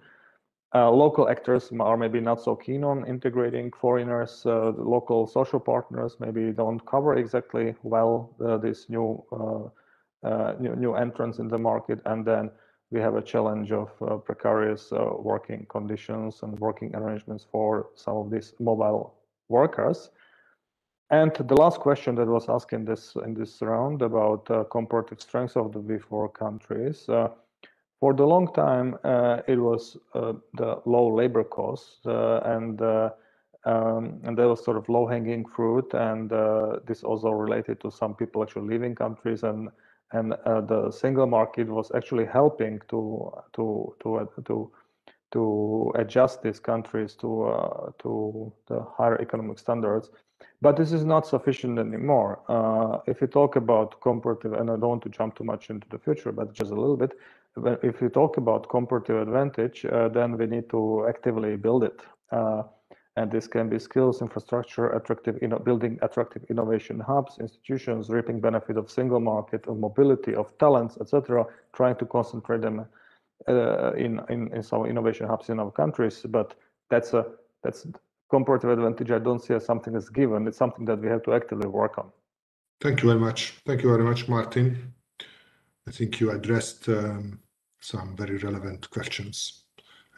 uh, 0.76 0.90
local 0.90 1.28
actors 1.28 1.72
are 1.80 1.96
maybe 1.96 2.20
not 2.20 2.42
so 2.42 2.54
keen 2.54 2.84
on 2.84 3.06
integrating 3.06 3.72
foreigners. 3.72 4.44
Uh, 4.44 4.72
local 4.76 5.26
social 5.26 5.58
partners 5.58 6.16
maybe 6.20 6.52
don't 6.52 6.84
cover 6.84 7.16
exactly 7.16 7.74
well 7.82 8.34
uh, 8.44 8.58
this 8.58 8.90
new, 8.90 9.24
uh, 9.32 10.28
uh, 10.28 10.54
new, 10.60 10.76
new 10.76 10.94
entrance 10.94 11.38
in 11.38 11.48
the 11.48 11.56
market, 11.56 12.00
and 12.04 12.26
then 12.26 12.50
we 12.90 13.00
have 13.00 13.16
a 13.16 13.22
challenge 13.22 13.72
of 13.72 13.88
uh, 14.02 14.16
precarious 14.16 14.92
working 14.92 15.66
conditions 15.70 16.42
and 16.42 16.58
working 16.58 16.94
arrangements 16.94 17.46
for 17.50 17.88
some 17.94 18.16
of 18.16 18.30
these 18.30 18.52
mobile 18.60 19.14
workers. 19.48 20.10
And 21.08 21.32
the 21.34 21.54
last 21.54 21.80
question 21.80 22.14
that 22.16 22.26
was 22.26 22.48
asked 22.48 22.72
in 22.72 22.84
this 22.84 23.16
in 23.24 23.32
this 23.32 23.62
round 23.62 24.02
about 24.02 24.70
comparative 24.70 25.20
strengths 25.20 25.56
of 25.56 25.72
the 25.72 25.80
V4 25.80 26.34
countries 26.34 27.08
for 28.00 28.14
the 28.14 28.24
long 28.26 28.52
time, 28.52 28.96
uh, 29.04 29.40
it 29.46 29.56
was 29.56 29.96
uh, 30.14 30.34
the 30.54 30.80
low 30.84 31.08
labor 31.14 31.44
costs, 31.44 32.04
uh, 32.06 32.40
and 32.44 32.80
uh, 32.82 33.10
um, 33.64 34.20
and 34.24 34.36
that 34.38 34.46
was 34.48 34.64
sort 34.64 34.76
of 34.76 34.88
low-hanging 34.88 35.44
fruit. 35.46 35.92
And 35.94 36.32
uh, 36.32 36.78
this 36.86 37.02
also 37.02 37.30
related 37.30 37.80
to 37.80 37.90
some 37.90 38.14
people 38.14 38.42
actually 38.42 38.68
leaving 38.68 38.94
countries, 38.94 39.42
and 39.42 39.70
and 40.12 40.34
uh, 40.44 40.60
the 40.60 40.90
single 40.90 41.26
market 41.26 41.68
was 41.68 41.90
actually 41.94 42.26
helping 42.26 42.80
to 42.88 43.32
to 43.54 43.94
to 44.02 44.28
to 44.46 44.70
to 45.32 45.92
adjust 45.96 46.42
these 46.42 46.60
countries 46.60 47.14
to 47.16 47.92
to 47.98 48.52
the 48.68 48.80
higher 48.96 49.20
economic 49.20 49.58
standards. 49.58 50.10
But 50.60 50.76
this 50.76 50.92
is 50.92 51.04
not 51.04 51.26
sufficient 51.26 51.78
anymore. 51.78 52.40
if 53.06 53.20
you 53.20 53.26
talk 53.26 53.56
about 53.56 54.00
comparative, 54.00 54.52
and 54.52 54.70
I 54.70 54.76
don't 54.76 54.88
want 54.88 55.02
to 55.02 55.08
jump 55.08 55.34
too 55.34 55.44
much 55.44 55.70
into 55.70 55.88
the 55.88 55.98
future, 55.98 56.32
but 56.32 56.52
just 56.52 56.70
a 56.70 56.74
little 56.74 56.96
bit, 56.96 57.12
if 57.82 58.00
we 58.00 58.08
talk 58.08 58.36
about 58.36 58.68
comparative 58.68 59.16
advantage, 59.16 59.84
uh, 59.86 60.08
then 60.08 60.36
we 60.36 60.46
need 60.46 60.68
to 60.70 61.06
actively 61.08 61.56
build 61.56 61.84
it. 61.84 62.00
Uh, 62.30 62.62
and 63.16 63.32
this 63.32 63.46
can 63.46 63.68
be 63.70 63.78
skills, 63.78 64.20
infrastructure, 64.20 64.90
attractive, 64.90 65.38
you 65.40 65.48
building 65.64 65.98
attractive 66.02 66.44
innovation 66.50 67.00
hubs, 67.00 67.38
institutions 67.38 68.10
reaping 68.10 68.40
benefit 68.40 68.76
of 68.76 68.90
single 68.90 69.20
market, 69.20 69.66
of 69.66 69.78
mobility, 69.78 70.34
of 70.34 70.56
talents, 70.58 70.98
etc. 71.00 71.46
Trying 71.74 71.96
to 71.96 72.04
concentrate 72.04 72.60
them 72.60 72.84
uh, 73.48 73.92
in, 73.94 74.20
in 74.28 74.52
in 74.54 74.62
some 74.62 74.84
innovation 74.84 75.26
hubs 75.26 75.48
in 75.48 75.58
our 75.58 75.70
countries. 75.70 76.26
But 76.28 76.54
that's 76.90 77.14
a 77.14 77.24
that's 77.62 77.86
comparative 78.28 78.70
advantage. 78.70 79.10
I 79.10 79.18
don't 79.18 79.42
see 79.42 79.54
as 79.54 79.64
something 79.64 79.94
that's 79.94 80.10
given. 80.10 80.46
It's 80.46 80.58
something 80.58 80.84
that 80.84 80.98
we 80.98 81.08
have 81.08 81.22
to 81.22 81.32
actively 81.32 81.68
work 81.68 81.96
on. 81.96 82.10
Thank 82.82 83.02
you 83.02 83.08
very 83.08 83.20
much. 83.20 83.54
Thank 83.64 83.82
you 83.82 83.88
very 83.88 84.04
much, 84.04 84.28
Martin. 84.28 84.92
I 85.88 85.92
think 85.92 86.20
you 86.20 86.32
addressed 86.32 86.88
um, 86.88 87.38
some 87.86 88.16
very 88.16 88.36
relevant 88.38 88.90
questions. 88.90 89.62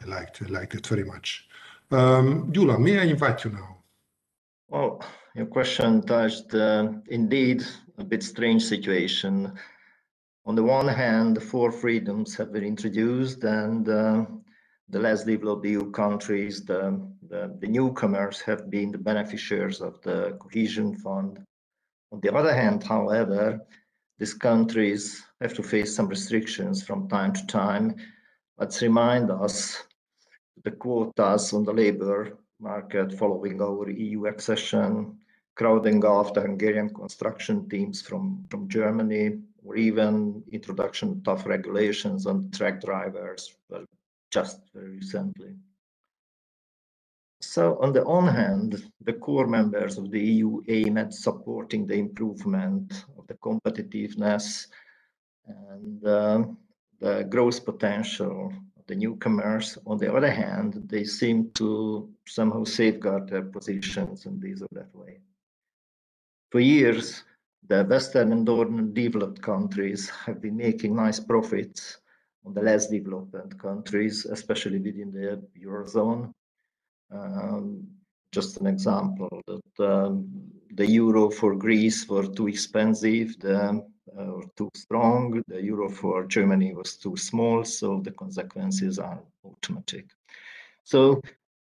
I 0.01 0.05
liked, 0.05 0.41
I 0.41 0.47
liked 0.47 0.73
it 0.73 0.87
very 0.87 1.03
much. 1.03 1.47
Um, 1.91 2.51
Gyula, 2.51 2.79
may 2.79 2.99
I 2.99 3.03
invite 3.03 3.43
you 3.45 3.51
now? 3.51 3.77
Well, 4.69 5.03
your 5.35 5.45
question 5.45 6.01
touched 6.01 6.53
uh, 6.55 6.93
indeed 7.09 7.63
a 7.99 8.03
bit 8.03 8.23
strange 8.23 8.63
situation. 8.63 9.53
On 10.45 10.55
the 10.55 10.63
one 10.63 10.87
hand, 10.87 11.37
the 11.37 11.41
four 11.41 11.71
freedoms 11.71 12.35
have 12.37 12.51
been 12.51 12.63
introduced 12.63 13.43
and 13.43 13.87
uh, 13.87 14.25
the 14.89 14.99
less 14.99 15.23
developed 15.23 15.65
EU 15.65 15.91
countries, 15.91 16.65
the, 16.65 16.99
the, 17.29 17.55
the, 17.59 17.67
newcomers 17.67 18.41
have 18.41 18.71
been 18.71 18.91
the 18.91 18.97
beneficiaries 18.97 19.79
of 19.81 20.01
the 20.01 20.35
cohesion 20.39 20.95
fund. 20.95 21.39
On 22.11 22.19
the 22.21 22.33
other 22.33 22.55
hand, 22.55 22.83
however, 22.83 23.61
these 24.19 24.33
countries 24.33 25.23
have 25.41 25.53
to 25.53 25.63
face 25.63 25.95
some 25.95 26.07
restrictions 26.07 26.83
from 26.83 27.07
time 27.07 27.33
to 27.33 27.47
time. 27.47 27.95
Let's 28.57 28.81
remind 28.81 29.31
us 29.31 29.83
the 30.63 30.71
quotas 30.71 31.53
on 31.53 31.63
the 31.63 31.73
labor 31.73 32.37
market 32.59 33.17
following 33.17 33.61
our 33.61 33.89
EU 33.89 34.25
accession, 34.25 35.17
crowding 35.55 36.03
off 36.03 36.33
the 36.33 36.41
Hungarian 36.41 36.93
construction 36.93 37.69
teams 37.69 38.01
from, 38.01 38.45
from 38.49 38.67
Germany, 38.67 39.39
or 39.63 39.77
even 39.77 40.43
introduction 40.51 41.11
of 41.11 41.23
tough 41.23 41.45
regulations 41.45 42.25
on 42.25 42.51
truck 42.51 42.81
drivers, 42.81 43.55
well, 43.69 43.85
just 44.31 44.59
very 44.73 44.91
recently. 44.97 45.55
So 47.41 47.79
on 47.79 47.93
the 47.93 48.03
one 48.03 48.27
hand, 48.27 48.91
the 49.01 49.13
core 49.13 49.47
members 49.47 49.97
of 49.97 50.11
the 50.11 50.19
EU 50.19 50.61
aim 50.67 50.97
at 50.97 51.13
supporting 51.13 51.87
the 51.87 51.95
improvement 51.95 53.05
of 53.17 53.27
the 53.27 53.35
competitiveness 53.35 54.67
and 55.47 56.05
uh, 56.05 56.43
the 56.99 57.23
growth 57.23 57.63
potential 57.63 58.53
of 58.77 58.85
the 58.87 58.95
newcomers. 58.95 59.77
On 59.87 59.97
the 59.97 60.13
other 60.13 60.29
hand, 60.29 60.83
they 60.87 61.05
seem 61.05 61.49
to 61.51 62.09
somehow 62.27 62.65
safeguard 62.65 63.29
their 63.29 63.43
positions 63.43 64.25
in 64.25 64.39
this 64.41 64.61
or 64.61 64.67
that 64.73 64.93
way. 64.93 65.19
For 66.51 66.59
years, 66.59 67.23
the 67.65 67.85
Western 67.85 68.33
and 68.33 68.43
Northern 68.43 68.93
developed 68.93 69.41
countries 69.41 70.09
have 70.09 70.41
been 70.41 70.57
making 70.57 70.93
nice 70.93 71.21
profits 71.21 71.99
on 72.45 72.53
the 72.53 72.61
less 72.61 72.87
developed 72.87 73.57
countries, 73.59 74.25
especially 74.25 74.79
within 74.79 75.11
the 75.11 75.41
Eurozone 75.57 76.33
um, 77.11 77.87
just 78.31 78.59
an 78.61 78.67
example 78.67 79.41
that 79.47 79.85
um, 79.85 80.29
the 80.75 80.85
euro 80.85 81.29
for 81.29 81.55
Greece 81.55 82.07
were 82.07 82.27
too 82.27 82.47
expensive, 82.47 83.39
the 83.39 83.83
uh, 84.17 84.41
too 84.55 84.69
strong. 84.75 85.43
The 85.47 85.61
euro 85.61 85.89
for 85.89 86.25
Germany 86.25 86.73
was 86.73 86.97
too 86.97 87.15
small, 87.17 87.63
so 87.63 87.99
the 88.01 88.11
consequences 88.11 88.99
are 88.99 89.21
automatic. 89.43 90.05
So 90.83 91.21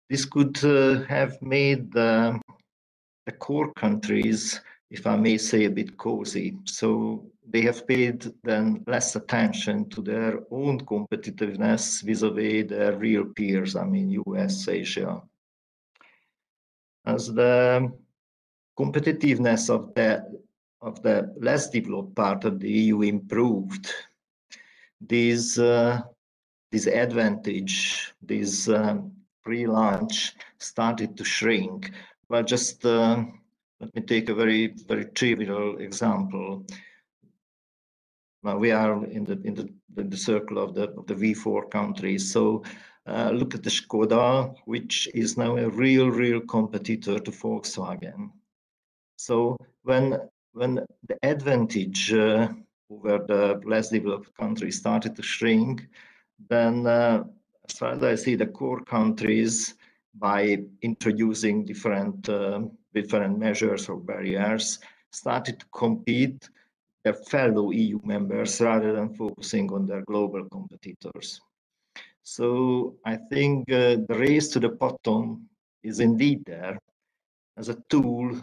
this 0.09 0.25
could 0.25 0.63
uh, 0.63 1.03
have 1.03 1.41
made 1.41 1.91
the, 1.91 2.39
the 3.25 3.31
core 3.33 3.71
countries, 3.73 4.61
if 4.89 5.05
I 5.05 5.15
may 5.15 5.37
say, 5.37 5.65
a 5.65 5.69
bit 5.69 5.97
cozy. 5.97 6.57
So 6.65 7.25
they 7.47 7.61
have 7.61 7.87
paid 7.87 8.31
then 8.43 8.83
less 8.87 9.15
attention 9.15 9.89
to 9.89 10.01
their 10.01 10.39
own 10.51 10.79
competitiveness 10.81 12.03
vis-a-vis 12.03 12.69
their 12.69 12.97
real 12.97 13.25
peers, 13.25 13.75
I 13.75 13.85
mean, 13.85 14.23
US, 14.25 14.67
Asia. 14.67 15.21
As 17.05 17.27
the 17.27 17.91
competitiveness 18.77 19.69
of 19.69 19.93
the 19.95 20.23
of 20.81 21.01
the 21.01 21.33
less 21.37 21.69
developed 21.69 22.15
part 22.15 22.45
of 22.45 22.59
the 22.59 22.69
EU 22.69 23.01
improved, 23.01 23.91
this 25.01 25.57
uh, 25.57 26.01
this 26.71 26.87
advantage, 26.87 28.13
this 28.21 28.69
um, 28.69 29.11
free 29.41 29.65
lunch 29.65 30.35
started 30.57 31.17
to 31.17 31.23
shrink. 31.23 31.91
Well, 32.29 32.43
just 32.43 32.85
uh, 32.85 33.25
let 33.79 33.95
me 33.95 34.01
take 34.01 34.29
a 34.29 34.35
very 34.35 34.67
very 34.87 35.05
trivial 35.05 35.77
example. 35.77 36.65
Now 38.43 38.57
we 38.57 38.71
are 38.71 39.05
in 39.05 39.23
the 39.23 39.39
in 39.43 39.53
the, 39.55 40.03
the 40.03 40.17
circle 40.17 40.57
of 40.57 40.75
the 40.75 40.89
of 40.91 41.07
the 41.07 41.15
V4 41.15 41.69
countries. 41.69 42.31
So 42.31 42.63
uh, 43.05 43.31
look 43.31 43.55
at 43.55 43.63
the 43.63 43.69
Skoda, 43.69 44.53
which 44.65 45.07
is 45.13 45.37
now 45.37 45.57
a 45.57 45.69
real 45.69 46.09
real 46.09 46.41
competitor 46.41 47.19
to 47.19 47.31
Volkswagen. 47.31 48.31
So 49.17 49.57
when 49.83 50.19
when 50.53 50.85
the 51.07 51.17
advantage 51.23 52.13
uh, 52.13 52.49
over 52.89 53.19
the 53.19 53.61
less 53.65 53.89
developed 53.89 54.35
countries 54.35 54.77
started 54.77 55.15
to 55.15 55.23
shrink, 55.23 55.87
then 56.49 56.87
uh, 56.87 57.23
as 57.69 57.77
far 57.77 57.91
as 57.93 58.03
I 58.03 58.15
see 58.15 58.35
the 58.35 58.47
core 58.47 58.81
countries 58.81 59.75
by 60.15 60.63
introducing 60.81 61.65
different 61.65 62.27
uh, 62.27 62.61
different 62.93 63.37
measures 63.37 63.89
or 63.89 63.97
barriers 63.97 64.79
started 65.11 65.59
to 65.59 65.65
compete 65.73 66.49
their 67.03 67.13
fellow 67.13 67.71
EU 67.71 67.99
members 68.03 68.59
rather 68.61 68.93
than 68.93 69.13
focusing 69.13 69.71
on 69.71 69.85
their 69.85 70.01
global 70.01 70.43
competitors. 70.49 71.39
So 72.23 72.95
I 73.05 73.15
think 73.15 73.71
uh, 73.71 73.97
the 74.07 74.17
race 74.19 74.49
to 74.49 74.59
the 74.59 74.69
bottom 74.69 75.49
is 75.83 75.99
indeed 75.99 76.43
there 76.45 76.77
as 77.57 77.69
a 77.69 77.77
tool 77.89 78.41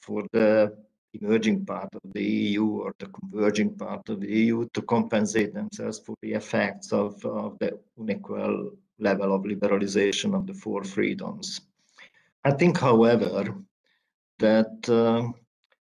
for 0.00 0.24
the 0.32 0.76
emerging 1.14 1.64
part 1.64 1.88
of 1.94 2.00
the 2.12 2.22
EU 2.22 2.66
or 2.66 2.94
the 2.98 3.06
converging 3.06 3.74
part 3.76 4.08
of 4.08 4.20
the 4.20 4.28
EU 4.28 4.68
to 4.74 4.82
compensate 4.82 5.54
themselves 5.54 5.98
for 5.98 6.14
the 6.22 6.32
effects 6.32 6.92
of, 6.92 7.24
of 7.24 7.58
the 7.60 7.78
unequal 7.98 8.72
level 8.98 9.34
of 9.34 9.42
liberalization 9.42 10.34
of 10.34 10.46
the 10.46 10.54
four 10.54 10.84
freedoms. 10.84 11.60
I 12.44 12.52
think, 12.52 12.78
however, 12.78 13.54
that, 14.38 14.88
uh, 14.88 15.30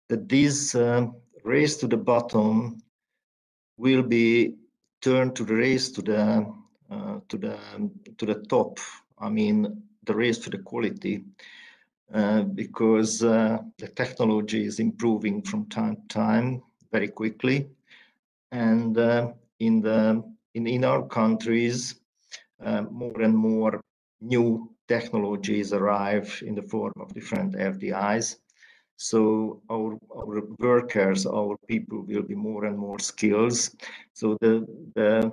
that 0.09 0.29
this 0.29 0.75
uh, 0.75 1.07
race 1.45 1.77
to 1.77 1.87
the 1.87 1.97
bottom 1.97 2.79
will 3.77 4.03
be 4.03 4.55
turned 5.01 5.37
to 5.37 5.45
the 5.45 5.55
race 5.55 5.91
to 5.91 6.03
the 6.03 6.53
uh, 6.91 7.19
to 7.29 7.37
the 7.37 7.59
to 8.17 8.27
the 8.27 8.35
top. 8.49 8.79
I 9.19 9.29
mean, 9.29 9.83
the 10.05 10.15
race 10.15 10.39
to 10.39 10.51
the 10.51 10.59
quality. 10.59 11.25
Uh, 12.15 12.43
because 12.43 13.25
uh, 13.25 13.59
the 13.79 13.89
technology 13.89 14.65
is 14.65 14.79
improving 14.79 15.43
from 15.43 15.67
time 15.67 15.97
to 15.97 16.03
time 16.09 16.63
very 16.93 17.09
quickly. 17.09 17.67
And 18.53 18.97
uh, 18.97 19.33
in, 19.59 19.81
the, 19.81 20.23
in, 20.55 20.69
in 20.69 20.85
our 20.85 21.05
countries, 21.09 21.97
more 22.61 23.21
and 23.21 23.37
more 23.37 23.81
new 24.21 24.71
technologies 24.89 25.73
arrive 25.73 26.43
in 26.47 26.55
the 26.55 26.63
form 26.63 26.93
of 27.01 27.13
different 27.15 27.55
FDIs. 27.55 28.37
So 28.97 29.61
our, 29.71 29.99
our 30.17 30.43
workers, 30.59 31.27
our 31.27 31.57
people 31.69 32.03
will 32.03 32.23
be 32.23 32.35
more 32.35 32.65
and 32.65 32.79
more 32.79 32.99
skills. 32.99 33.77
So 34.15 34.39
the, 34.41 34.67
the 34.95 35.33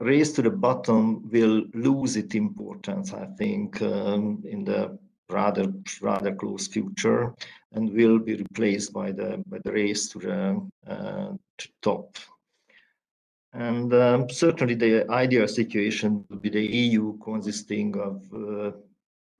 race 0.00 0.32
to 0.32 0.42
the 0.42 0.50
bottom 0.50 1.28
will 1.30 1.64
lose 1.74 2.16
its 2.16 2.34
importance, 2.34 3.12
I 3.12 3.26
think, 3.38 3.80
um, 3.82 4.42
in 4.44 4.64
the 4.64 4.98
rather 5.30 5.72
rather 6.00 6.34
close 6.34 6.66
future 6.68 7.34
and 7.72 7.92
will 7.92 8.18
be 8.18 8.36
replaced 8.36 8.92
by 8.92 9.12
the 9.12 9.42
by 9.46 9.58
the 9.64 9.72
race 9.72 10.08
to 10.08 10.18
the 10.18 10.92
uh, 10.92 11.32
to 11.58 11.68
top. 11.82 12.16
And 13.58 13.92
um, 13.92 14.30
certainly 14.30 14.76
the 14.76 15.10
ideal 15.10 15.48
situation 15.48 16.24
would 16.30 16.40
be 16.40 16.48
the 16.48 16.64
EU 16.64 17.18
consisting 17.18 17.98
of 17.98 18.22
uh, 18.32 18.70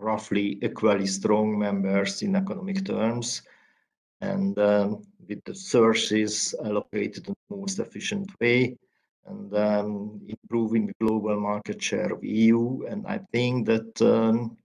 roughly 0.00 0.58
equally 0.60 1.06
strong 1.06 1.56
members 1.56 2.20
in 2.22 2.34
economic 2.34 2.84
terms 2.84 3.42
and 4.20 4.58
um, 4.58 5.06
with 5.28 5.44
the 5.44 5.54
sources 5.54 6.52
allocated 6.64 7.28
in 7.28 7.36
the 7.48 7.56
most 7.56 7.78
efficient 7.78 8.28
way 8.40 8.76
and 9.28 9.54
um, 9.54 10.20
improving 10.26 10.88
the 10.88 10.94
global 11.00 11.38
market 11.38 11.80
share 11.80 12.12
of 12.12 12.24
EU. 12.24 12.86
And 12.88 13.06
I 13.06 13.20
think 13.30 13.66
that 13.66 14.02
um, 14.02 14.56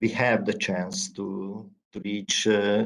we 0.00 0.08
have 0.08 0.46
the 0.46 0.54
chance 0.54 1.12
to 1.12 1.70
to 1.92 2.00
reach 2.00 2.46
uh, 2.46 2.84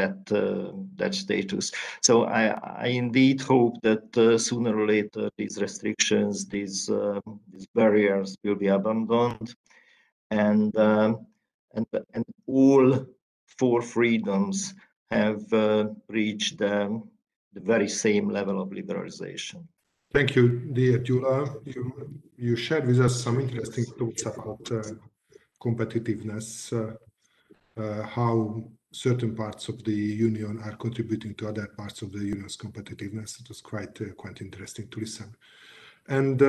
that 0.00 0.18
uh, 0.32 0.72
that 1.00 1.14
status. 1.14 1.72
So 2.08 2.12
I, 2.24 2.42
I 2.86 2.88
indeed 3.02 3.40
hope 3.40 3.74
that 3.82 4.06
uh, 4.16 4.38
sooner 4.38 4.72
or 4.80 4.86
later 4.86 5.30
these 5.36 5.60
restrictions, 5.66 6.46
these 6.46 6.88
um, 6.88 7.22
these 7.52 7.66
barriers 7.74 8.36
will 8.44 8.58
be 8.64 8.68
abandoned, 8.68 9.48
and 10.30 10.70
um, 10.76 11.26
and 11.74 11.86
and 12.14 12.24
all 12.46 12.86
four 13.58 13.82
freedoms 13.82 14.74
have 15.10 15.52
uh, 15.52 15.88
reached 16.08 16.58
the 16.58 17.02
very 17.54 17.88
same 17.88 18.26
level 18.38 18.56
of 18.62 18.68
liberalization. 18.70 19.60
Thank 20.12 20.36
you, 20.36 20.44
dear 20.72 20.98
Gyula. 21.00 21.38
You, 21.74 21.84
you 22.36 22.56
shared 22.56 22.86
with 22.86 23.00
us 23.00 23.22
some 23.24 23.40
interesting 23.40 23.84
thoughts 23.98 24.24
about 24.24 24.64
uh, 24.70 24.82
competitiveness, 25.60 26.72
uh, 26.72 26.94
uh, 27.80 28.02
how 28.02 28.64
certain 28.92 29.34
parts 29.34 29.68
of 29.68 29.84
the 29.84 29.92
union 29.92 30.60
are 30.64 30.76
contributing 30.76 31.34
to 31.34 31.48
other 31.48 31.66
parts 31.76 32.02
of 32.02 32.12
the 32.12 32.18
union's 32.18 32.56
competitiveness. 32.56 33.40
It 33.40 33.48
was 33.48 33.60
quite 33.60 34.00
uh, 34.00 34.12
quite 34.16 34.40
interesting 34.40 34.88
to 34.88 35.00
listen. 35.00 35.34
And 36.08 36.40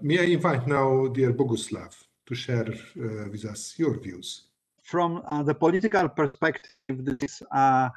may 0.00 0.20
I 0.20 0.26
invite 0.38 0.68
now 0.68 1.08
dear 1.08 1.32
Boguslav 1.32 1.92
to 2.26 2.34
share 2.36 2.66
with 2.94 3.44
us 3.44 3.74
your 3.76 3.98
views. 3.98 4.44
From 4.84 5.22
the 5.44 5.54
political 5.54 6.08
perspective, 6.08 6.70
this 6.88 7.42
is 7.42 7.42
a 7.58 7.90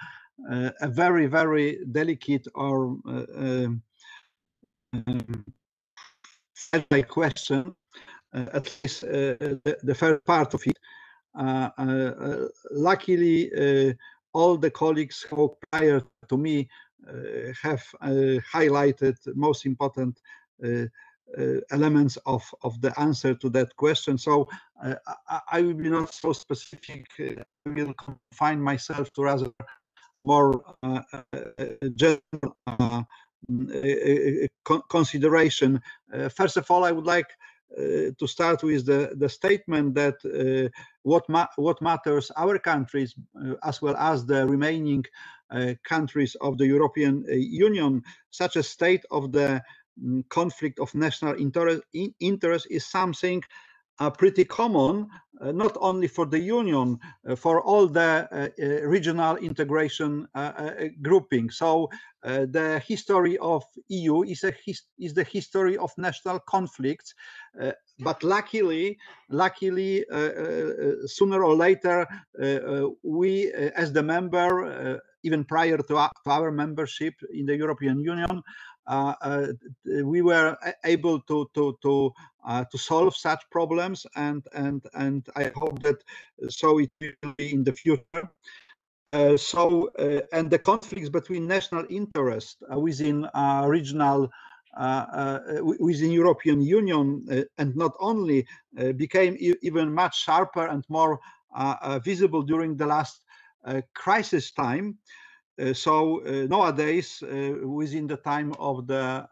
very, 0.87 1.27
very 1.27 1.85
delicate 1.91 2.47
or 2.55 2.97
um, 3.07 3.83
um, 4.93 5.45
question 7.07 7.75
uh, 8.35 8.45
at 8.53 8.79
least 8.83 9.03
uh, 9.03 9.37
the, 9.63 9.77
the, 9.83 9.95
first 9.95 10.23
part 10.25 10.53
of 10.53 10.61
it. 10.67 10.77
Uh, 11.37 11.69
uh, 11.77 11.81
uh, 11.81 12.47
luckily, 12.71 13.51
uh, 13.53 13.93
all 14.33 14.57
the 14.57 14.71
colleagues 14.71 15.25
who 15.29 15.55
prior 15.71 16.01
to 16.29 16.37
me 16.37 16.67
have 17.61 17.83
highlighted 18.53 19.15
most 19.35 19.65
important 19.65 20.19
uh, 21.37 21.59
elements 21.71 22.17
of, 22.25 22.43
of 22.63 22.79
the 22.81 22.97
answer 22.99 23.33
to 23.33 23.49
that 23.49 23.75
question. 23.75 24.17
So 24.17 24.47
uh, 24.83 24.95
I, 25.27 25.39
I, 25.51 25.61
will 25.61 25.73
be 25.73 25.89
not 25.89 26.13
so 26.13 26.31
specific. 26.33 27.07
Uh, 27.19 27.41
I 27.65 27.69
will 27.69 27.93
confine 27.93 28.61
myself 28.61 29.11
to 29.13 29.23
rather 29.23 29.51
more 30.23 30.63
general 31.95 33.07
consideration. 34.89 35.81
first 36.29 36.57
of 36.57 36.71
all, 36.71 36.83
I 36.83 36.91
would 36.91 37.05
like 37.05 37.27
uh, 37.27 37.54
to 37.75 38.27
start 38.27 38.63
with 38.63 38.85
the, 38.85 39.11
the 39.17 39.29
statement 39.29 39.95
that 39.95 40.15
uh, 40.25 40.69
what, 41.03 41.27
ma 41.29 41.47
what 41.57 41.81
matters 41.81 42.31
our 42.37 42.57
countries 42.57 43.15
uh, 43.41 43.55
as 43.63 43.81
well 43.81 43.95
as 43.97 44.25
the 44.25 44.45
remaining 44.47 45.03
countries 45.83 46.35
of 46.41 46.57
the 46.57 46.65
European 46.65 47.23
Union, 47.29 48.01
such 48.31 48.55
a 48.55 48.63
state 48.63 49.05
of 49.11 49.31
the 49.31 49.61
mm, 50.03 50.27
conflict 50.29 50.79
of 50.79 50.93
national 50.95 51.35
interest, 51.39 51.83
interest 52.19 52.67
is 52.71 52.85
something 52.85 53.43
uh, 53.99 54.09
pretty 54.09 54.45
common, 54.45 55.07
uh, 55.41 55.51
not 55.51 55.77
only 55.79 56.07
for 56.07 56.25
the 56.25 56.39
Union, 56.39 56.97
uh, 57.29 57.35
for 57.35 57.61
all 57.61 57.87
the 57.87 58.27
uh, 58.31 58.47
uh, 58.61 58.87
regional 58.87 59.35
integration 59.37 60.27
grouping. 61.01 61.49
So 61.49 61.89
the 62.23 62.81
history 62.87 63.37
of 63.37 63.63
EU 63.89 64.23
is, 64.23 64.43
a 64.43 64.53
is 64.97 65.13
the 65.13 65.23
history 65.23 65.77
of 65.77 65.91
national 65.97 66.39
conflicts, 66.39 67.13
but 67.99 68.23
luckily, 68.23 68.97
luckily, 69.29 70.03
sooner 71.05 71.43
or 71.43 71.55
later, 71.55 72.07
we, 73.03 73.51
as 73.53 73.93
the 73.93 74.01
member, 74.01 74.99
even 75.23 75.43
prior 75.43 75.77
to 75.77 75.97
our, 75.97 76.11
to 76.23 76.31
our 76.31 76.51
membership 76.51 77.13
in 77.31 77.45
the 77.45 77.55
European 77.55 77.99
Union, 77.99 78.31
uh, 78.31 78.37
uh, 78.37 78.74
we 79.85 80.21
were 80.21 80.57
able 80.83 81.19
to 81.21 81.49
to 81.53 81.77
to 81.81 82.13
uh, 82.45 82.63
to 82.71 82.77
solve 82.77 83.15
such 83.15 83.43
problems, 83.49 84.05
and 84.15 84.45
and 84.53 84.83
and 84.93 85.27
I 85.35 85.51
hope 85.55 85.81
that 85.83 86.03
so 86.49 86.79
it 86.79 86.91
will 87.01 87.33
be 87.37 87.53
in 87.53 87.63
the 87.63 87.73
future. 87.73 88.29
Uh, 89.13 89.37
so 89.37 89.89
uh, 89.97 90.21
and 90.33 90.49
the 90.49 90.59
conflicts 90.59 91.09
between 91.09 91.47
national 91.47 91.85
interest 91.89 92.57
uh, 92.71 92.79
within 92.79 93.27
regional 93.65 94.29
within 95.79 96.11
European 96.11 96.61
Union 96.61 97.25
and 97.57 97.75
not 97.77 97.93
only 98.01 98.45
became 98.97 99.37
e 99.39 99.53
even 99.61 99.93
much 99.93 100.23
sharper 100.25 100.67
and 100.67 100.83
more 100.89 101.17
visible 102.03 102.41
during 102.41 102.75
the 102.75 102.85
last 102.85 103.23
crisis 103.93 104.51
time 104.51 104.87
uh, 104.89 105.24
so 105.73 106.21
uh, 106.25 106.47
nowadays, 106.47 107.23
uh, 107.23 107.67
within 107.67 108.07
the 108.07 108.17
time 108.17 108.53
of 108.59 108.87
the 108.87 109.27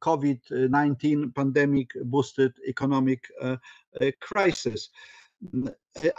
COVID-19 0.00 1.34
pandemic 1.34 1.90
boosted 2.04 2.52
economic 2.66 3.30
crisis, 4.20 4.90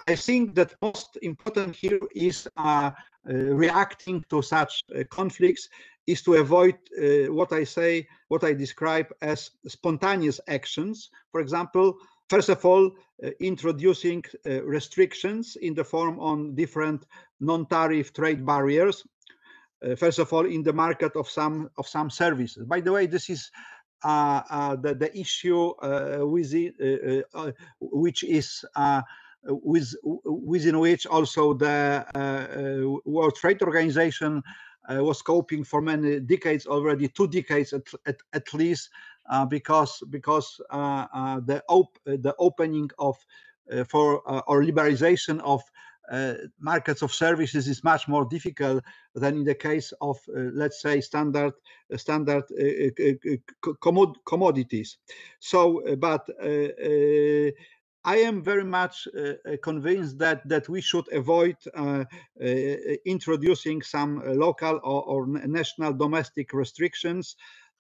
I 0.08 0.16
think 0.16 0.56
that 0.56 0.76
most 0.82 1.18
important 1.22 1.76
here 1.76 2.00
is 2.16 2.48
reacting 3.26 4.24
to 4.30 4.42
such 4.42 4.84
conflicts 5.10 5.70
is 6.08 6.22
to 6.24 6.36
avoid 6.36 6.76
uh, 6.98 7.32
what 7.34 7.52
I 7.54 7.64
say, 7.64 8.08
what 8.28 8.44
I 8.44 8.54
describe 8.54 9.08
as 9.22 9.52
spontaneous 9.68 10.40
actions. 10.48 11.10
For 11.32 11.42
example, 11.42 11.98
first 12.30 12.50
of 12.50 12.66
all, 12.66 12.92
uh, 13.24 13.30
introducing 13.40 14.24
uh, 14.46 14.64
restrictions 14.64 15.56
in 15.62 15.74
the 15.74 15.84
form 15.84 16.20
on 16.20 16.56
different 16.56 17.06
non-tariff 17.40 18.14
trade 18.14 18.46
barriers 18.46 19.04
uh, 19.04 19.13
Uh, 19.84 19.96
first 19.96 20.20
of 20.20 20.32
all 20.32 20.46
in 20.46 20.64
the 20.64 20.74
market 20.74 21.16
of 21.16 21.30
some 21.30 21.70
of 21.78 21.88
some 21.88 22.10
services. 22.10 22.66
By 22.66 22.80
the 22.80 22.92
way, 22.92 23.06
this 23.06 23.30
is 23.30 23.52
uh, 24.04 24.42
uh, 24.50 24.76
the 24.76 24.96
the 24.96 25.18
issue 25.18 25.70
uh, 25.82 26.20
with 26.22 26.54
it, 26.54 27.26
uh, 27.34 27.52
which 27.80 28.24
is 28.24 28.66
with 29.44 29.94
within 30.26 30.80
which 30.80 31.06
also 31.06 31.54
the 31.54 32.06
World 33.06 33.36
Trade 33.36 33.62
Organization 33.62 34.42
was 34.90 35.22
coping 35.22 35.64
for 35.64 35.82
many 35.82 36.20
decades 36.20 36.68
already, 36.68 37.08
two 37.08 37.28
decades 37.28 37.72
at, 37.72 37.88
at, 38.06 38.18
at 38.34 38.54
least, 38.54 38.90
uh, 39.30 39.46
because 39.46 40.04
because 40.10 40.60
uh, 40.70 41.08
uh, 41.14 41.40
the 41.46 41.64
op 41.70 41.98
the 42.06 42.36
opening 42.40 42.90
of 43.00 43.18
for 43.88 44.20
or 44.50 44.64
liberalization 44.64 45.40
of 45.42 45.64
uh, 46.12 46.34
markets 46.60 47.02
of 47.02 47.14
services 47.14 47.68
is 47.68 47.84
much 47.84 48.08
more 48.08 48.26
difficult 48.26 48.84
than 49.16 49.38
in 49.38 49.44
the 49.44 49.56
case 49.56 49.94
of, 50.02 50.18
uh, 50.30 50.42
let's 50.54 50.82
say, 50.82 51.00
standard 51.02 51.54
uh, 51.94 51.98
standard 51.98 52.44
commod 53.82 54.14
commodities. 54.26 54.98
So, 55.40 55.82
but 55.98 56.28
I 58.06 58.18
am 58.18 58.44
very 58.44 58.66
much 58.66 59.08
uh, 59.18 59.34
convinced 59.62 60.18
that 60.20 60.48
that 60.50 60.68
we 60.68 60.82
should 60.82 61.12
avoid 61.14 61.56
uh, 61.74 62.04
uh, 62.42 62.46
introducing 63.06 63.82
some 63.82 64.22
local 64.26 64.80
or, 64.84 65.04
or, 65.04 65.28
national 65.28 65.94
domestic 65.94 66.52
restrictions 66.54 67.38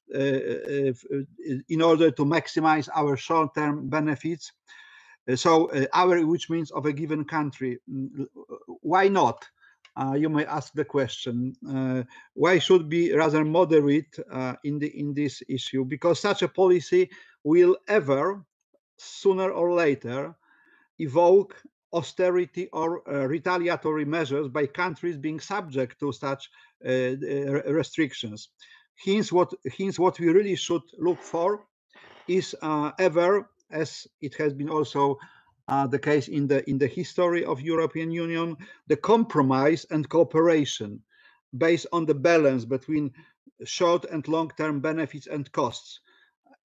in 0.09 1.81
order 1.81 2.11
to 2.11 2.25
maximize 2.25 2.87
our 2.93 3.17
short-term 3.17 3.89
benefits 3.89 4.51
uh, 4.51 4.82
so 5.35 5.71
uh, 5.71 5.85
our, 5.93 6.25
which 6.25 6.49
means 6.49 6.71
of 6.71 6.85
a 6.85 6.93
given 6.93 7.23
country. 7.23 7.79
Mm, 7.89 8.25
why 8.81 9.07
not? 9.07 9.45
Uh, 9.95 10.13
you 10.13 10.27
may 10.27 10.43
ask 10.45 10.73
the 10.73 10.83
question 10.83 11.55
uh, 11.69 12.01
why 12.33 12.57
should 12.57 12.89
be 12.89 13.13
rather 13.13 13.45
moderate 13.45 14.17
uh, 14.31 14.55
in 14.63 14.79
the 14.79 14.87
in 14.99 15.13
this 15.13 15.43
issue 15.47 15.85
because 15.85 16.19
such 16.19 16.41
a 16.41 16.47
policy 16.47 17.07
will 17.43 17.77
ever 17.87 18.43
sooner 18.97 19.51
or 19.51 19.71
later 19.71 20.35
evoke 20.97 21.61
austerity 21.93 22.69
or 22.73 23.07
uh, 23.07 23.27
retaliatory 23.27 24.03
measures 24.03 24.47
by 24.47 24.65
countries 24.65 25.15
being 25.15 25.39
subject 25.39 25.99
to 25.99 26.11
such 26.11 26.49
restrictions 26.81 28.49
hence 29.05 29.31
what 29.31 29.53
hence 29.77 29.99
what 29.99 30.19
we 30.19 30.29
really 30.29 30.55
should 30.55 30.81
look 30.97 31.21
for 31.21 31.67
is 32.27 32.55
ever 32.97 33.47
as 33.73 34.07
it 34.21 34.35
has 34.35 34.53
been 34.53 34.69
also 34.69 35.17
uh, 35.67 35.87
the 35.87 35.99
case 35.99 36.27
in 36.27 36.47
the 36.47 36.67
in 36.69 36.77
the 36.77 36.87
history 36.87 37.45
of 37.45 37.61
European 37.61 38.11
Union, 38.11 38.57
the 38.87 38.97
compromise 38.97 39.85
and 39.91 40.07
cooperation 40.09 41.01
based 41.57 41.87
on 41.91 42.05
the 42.05 42.15
balance 42.15 42.65
between 42.65 43.11
short 43.63 44.05
and 44.05 44.27
long-term 44.27 44.79
benefits 44.79 45.27
and 45.27 45.51
costs, 45.51 46.01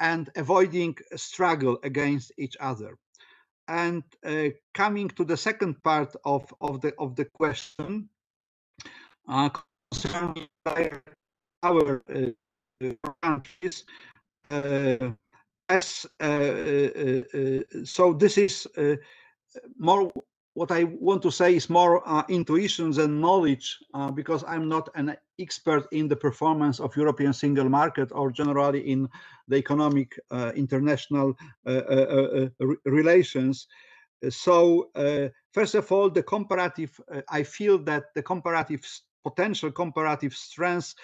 and 0.01 0.31
avoiding 0.37 0.97
struggle 1.17 1.79
against 1.83 2.33
each 2.39 2.57
other. 2.61 2.97
And 3.69 4.03
uh, 4.25 4.49
coming 4.75 5.09
to 5.11 5.25
the 5.25 5.37
second 5.37 5.83
part 5.83 6.15
of 6.25 6.53
of 6.61 6.81
the 6.81 6.95
of 6.99 7.15
the 7.17 7.27
question 7.27 8.09
uh, 9.29 9.51
concerning 9.93 10.49
our 11.63 12.03
uh, 12.15 12.31
countries. 13.23 13.85
As 15.69 16.07
uh, 16.21 16.25
uh, 16.25 17.23
uh, 17.35 17.61
so 17.85 18.15
this 18.15 18.39
is 18.39 18.67
more 19.79 20.11
what 20.55 20.73
I 20.73 20.85
want 20.85 21.23
to 21.23 21.31
say 21.31 21.55
is 21.55 21.71
more 21.71 22.03
uh, 22.05 22.25
intuitions 22.29 22.99
and 22.99 23.21
knowledge 23.21 23.79
uh, 23.95 24.11
because 24.11 24.43
I'm 24.49 24.69
not 24.69 24.89
an 24.97 25.17
expert 25.39 25.87
in 25.93 26.09
the 26.09 26.17
performance 26.17 26.81
of 26.81 26.97
European 26.97 27.33
single 27.33 27.69
market 27.69 28.09
or 28.11 28.33
generally 28.33 28.81
in 28.81 29.09
the 29.47 29.57
economic 29.57 30.19
uh, 30.33 30.51
international 30.57 31.35
relations. 32.85 33.69
So 34.31 34.91
first 35.53 35.77
of 35.77 35.93
all, 35.93 36.11
the 36.11 36.25
comparative, 36.25 37.01
I 37.29 37.45
feel 37.45 37.79
that 37.85 38.07
the 38.17 38.23
comparative 38.23 38.85
potential 39.29 39.71
comparative 39.71 40.35
strengths 40.35 40.95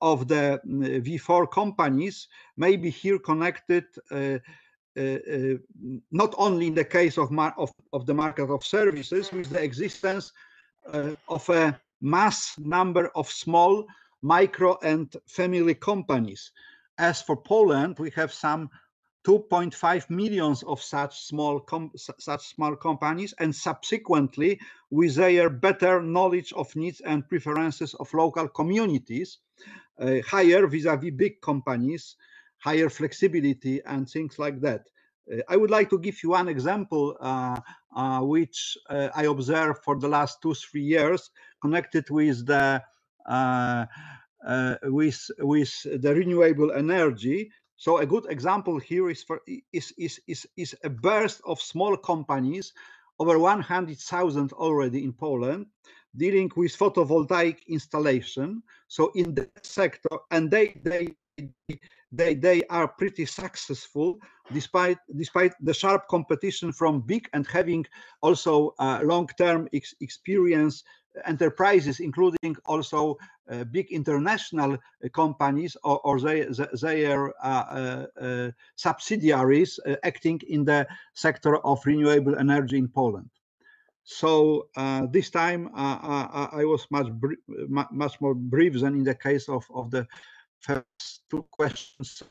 of 0.00 0.28
the 0.28 0.60
mm, 0.66 1.02
V4 1.06 1.50
companies 1.50 2.28
may 2.56 2.76
be 2.76 2.90
here 2.90 3.18
connected 3.18 3.84
uh, 4.10 4.38
uh, 4.96 5.00
uh, 5.00 5.56
not 6.10 6.34
only 6.36 6.66
in 6.66 6.74
the 6.74 6.84
case 6.84 7.16
of, 7.16 7.30
of, 7.56 7.72
of, 7.92 8.04
the 8.04 8.12
market 8.12 8.50
of 8.50 8.62
services 8.62 9.32
with 9.32 9.48
the 9.48 9.62
existence 9.62 10.32
uh, 10.92 11.12
of 11.28 11.48
a 11.48 11.80
mass 12.02 12.54
number 12.58 13.10
of 13.14 13.26
small 13.28 13.86
micro 14.20 14.78
and 14.82 15.16
family 15.26 15.74
companies. 15.74 16.52
As 16.98 17.22
for 17.22 17.36
Poland, 17.36 17.98
we 17.98 18.10
have 18.10 18.34
some 18.34 18.68
2.5 19.24 20.10
millions 20.10 20.62
of 20.64 20.82
such 20.82 21.20
small 21.20 21.64
such 21.96 22.54
small 22.54 22.74
companies 22.74 23.32
and 23.38 23.54
subsequently 23.54 24.58
with 24.90 25.14
their 25.14 25.48
better 25.48 26.02
knowledge 26.02 26.52
of 26.54 26.74
needs 26.74 27.00
and 27.00 27.28
preferences 27.28 27.94
of 27.94 28.12
local 28.14 28.48
communities 28.48 29.38
uh, 30.00 30.16
higher 30.26 30.66
vis-a-vis 30.66 31.10
-vis 31.10 31.16
big 31.16 31.40
companies 31.40 32.16
higher 32.62 32.88
flexibility 32.88 33.82
and 33.86 34.08
things 34.08 34.38
like 34.38 34.60
that. 34.60 34.82
Uh, 35.32 35.38
I 35.48 35.56
would 35.56 35.70
like 35.70 35.90
to 35.90 35.98
give 35.98 36.22
you 36.22 36.30
one 36.30 36.48
example 36.48 37.16
uh, 37.20 37.60
uh 37.94 38.20
which 38.20 38.78
uh, 38.88 39.08
I 39.14 39.24
observed 39.24 39.78
for 39.84 39.98
the 39.98 40.08
last 40.08 40.40
two 40.42 40.54
three 40.54 40.86
years 40.96 41.30
connected 41.60 42.08
with 42.10 42.46
the 42.46 42.82
uh, 43.28 43.86
with 44.84 45.20
with 45.38 45.72
the 46.02 46.12
renewable 46.14 46.72
energy 46.72 47.50
so 47.82 47.98
a 47.98 48.06
good 48.06 48.26
example 48.30 48.78
here 48.78 49.10
is 49.10 49.24
for 49.24 49.40
is 49.72 49.92
is 49.98 50.20
is, 50.28 50.46
is 50.56 50.76
a 50.84 50.88
burst 50.88 51.40
of 51.44 51.60
small 51.60 51.96
companies, 51.96 52.72
over 53.18 53.40
100,000 53.40 54.52
already 54.52 55.02
in 55.02 55.12
Poland, 55.12 55.66
dealing 56.16 56.48
with 56.54 56.78
photovoltaic 56.78 57.66
installation. 57.66 58.62
So 58.86 59.10
in 59.16 59.34
the 59.34 59.50
sector, 59.64 60.16
and 60.30 60.48
they 60.48 60.76
they 60.84 61.16
they 62.12 62.34
they 62.34 62.62
are 62.70 62.86
pretty 62.86 63.26
successful 63.26 64.20
despite 64.52 64.98
despite 65.16 65.54
the 65.60 65.74
sharp 65.74 66.06
competition 66.06 66.72
from 66.72 67.00
big 67.00 67.28
and 67.32 67.44
having 67.48 67.84
also 68.20 68.74
uh, 68.78 69.00
long-term 69.02 69.68
ex 69.72 69.92
experience 70.00 70.84
enterprises, 71.26 72.00
including 72.00 72.56
also 72.66 73.16
uh, 73.50 73.64
big 73.64 73.90
international 73.90 74.74
uh, 74.74 75.08
companies 75.12 75.76
or, 75.84 76.00
or 76.04 76.20
they, 76.20 76.46
their 76.80 77.32
uh, 77.44 78.50
subsidiaries 78.76 79.78
acting 80.02 80.40
in 80.48 80.64
the 80.64 80.86
sector 81.14 81.56
of 81.58 81.84
renewable 81.84 82.36
energy 82.38 82.78
in 82.78 82.88
Poland. 82.88 83.28
So 84.04 84.68
uh, 84.76 85.06
this 85.10 85.30
time 85.30 85.68
uh, 85.74 85.98
I, 86.02 86.48
I, 86.52 86.64
was 86.64 86.86
much 86.90 87.06
much 87.90 88.20
more 88.20 88.34
brief 88.34 88.80
than 88.80 88.94
in 88.94 89.04
the 89.04 89.14
case 89.14 89.48
of, 89.48 89.64
of 89.72 89.90
the 89.90 90.06
first 90.58 91.22
two 91.30 91.46
questions. 91.50 92.22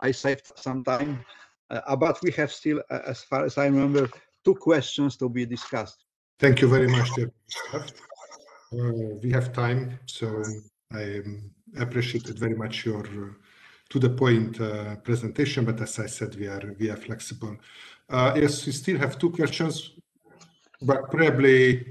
I 0.00 0.10
saved 0.10 0.52
some 0.56 0.82
time, 0.82 1.24
uh, 1.70 1.96
but 1.96 2.20
we 2.22 2.32
have 2.32 2.52
still, 2.52 2.82
as 2.90 3.22
far 3.22 3.44
as 3.44 3.58
I 3.58 3.66
remember, 3.66 4.08
two 4.44 4.54
questions 4.54 5.16
to 5.18 5.28
be 5.28 5.46
discussed. 5.46 6.04
Thank 6.40 6.60
you 6.60 6.68
very 6.68 6.88
much. 6.88 7.10
Uh, 7.72 7.80
we 9.22 9.30
have 9.30 9.52
time, 9.52 9.98
so 10.06 10.42
I 10.92 11.18
um, 11.18 11.50
appreciated 11.78 12.38
very 12.38 12.54
much 12.54 12.84
your 12.84 13.06
uh, 13.06 13.32
to 13.90 13.98
the 13.98 14.10
point 14.10 14.60
uh, 14.60 14.96
presentation. 14.96 15.64
But 15.64 15.80
as 15.80 15.98
I 15.98 16.06
said, 16.06 16.34
we 16.36 16.46
are 16.48 16.74
we 16.78 16.90
are 16.90 16.96
flexible. 16.96 17.56
yes, 18.10 18.66
we 18.66 18.72
still 18.72 18.98
have 18.98 19.18
two 19.18 19.30
questions, 19.30 19.92
but 20.82 21.10
probably 21.10 21.86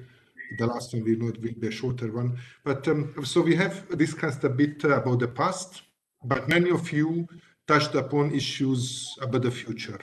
the 0.57 0.67
last 0.67 0.93
one 0.93 1.03
will 1.03 1.17
not 1.17 1.41
will 1.41 1.59
be 1.59 1.67
a 1.67 1.71
shorter 1.71 2.11
one. 2.11 2.37
But 2.63 2.87
um, 2.87 3.13
so 3.23 3.41
we 3.41 3.55
have 3.55 3.75
discussed 3.97 4.43
a 4.43 4.49
bit 4.49 4.83
about 4.83 5.19
the 5.19 5.27
past, 5.27 5.83
but 6.23 6.47
many 6.47 6.69
of 6.69 6.91
you 6.91 7.27
touched 7.67 7.95
upon 7.95 8.31
issues 8.31 9.17
about 9.21 9.43
the 9.43 9.51
future, 9.51 9.99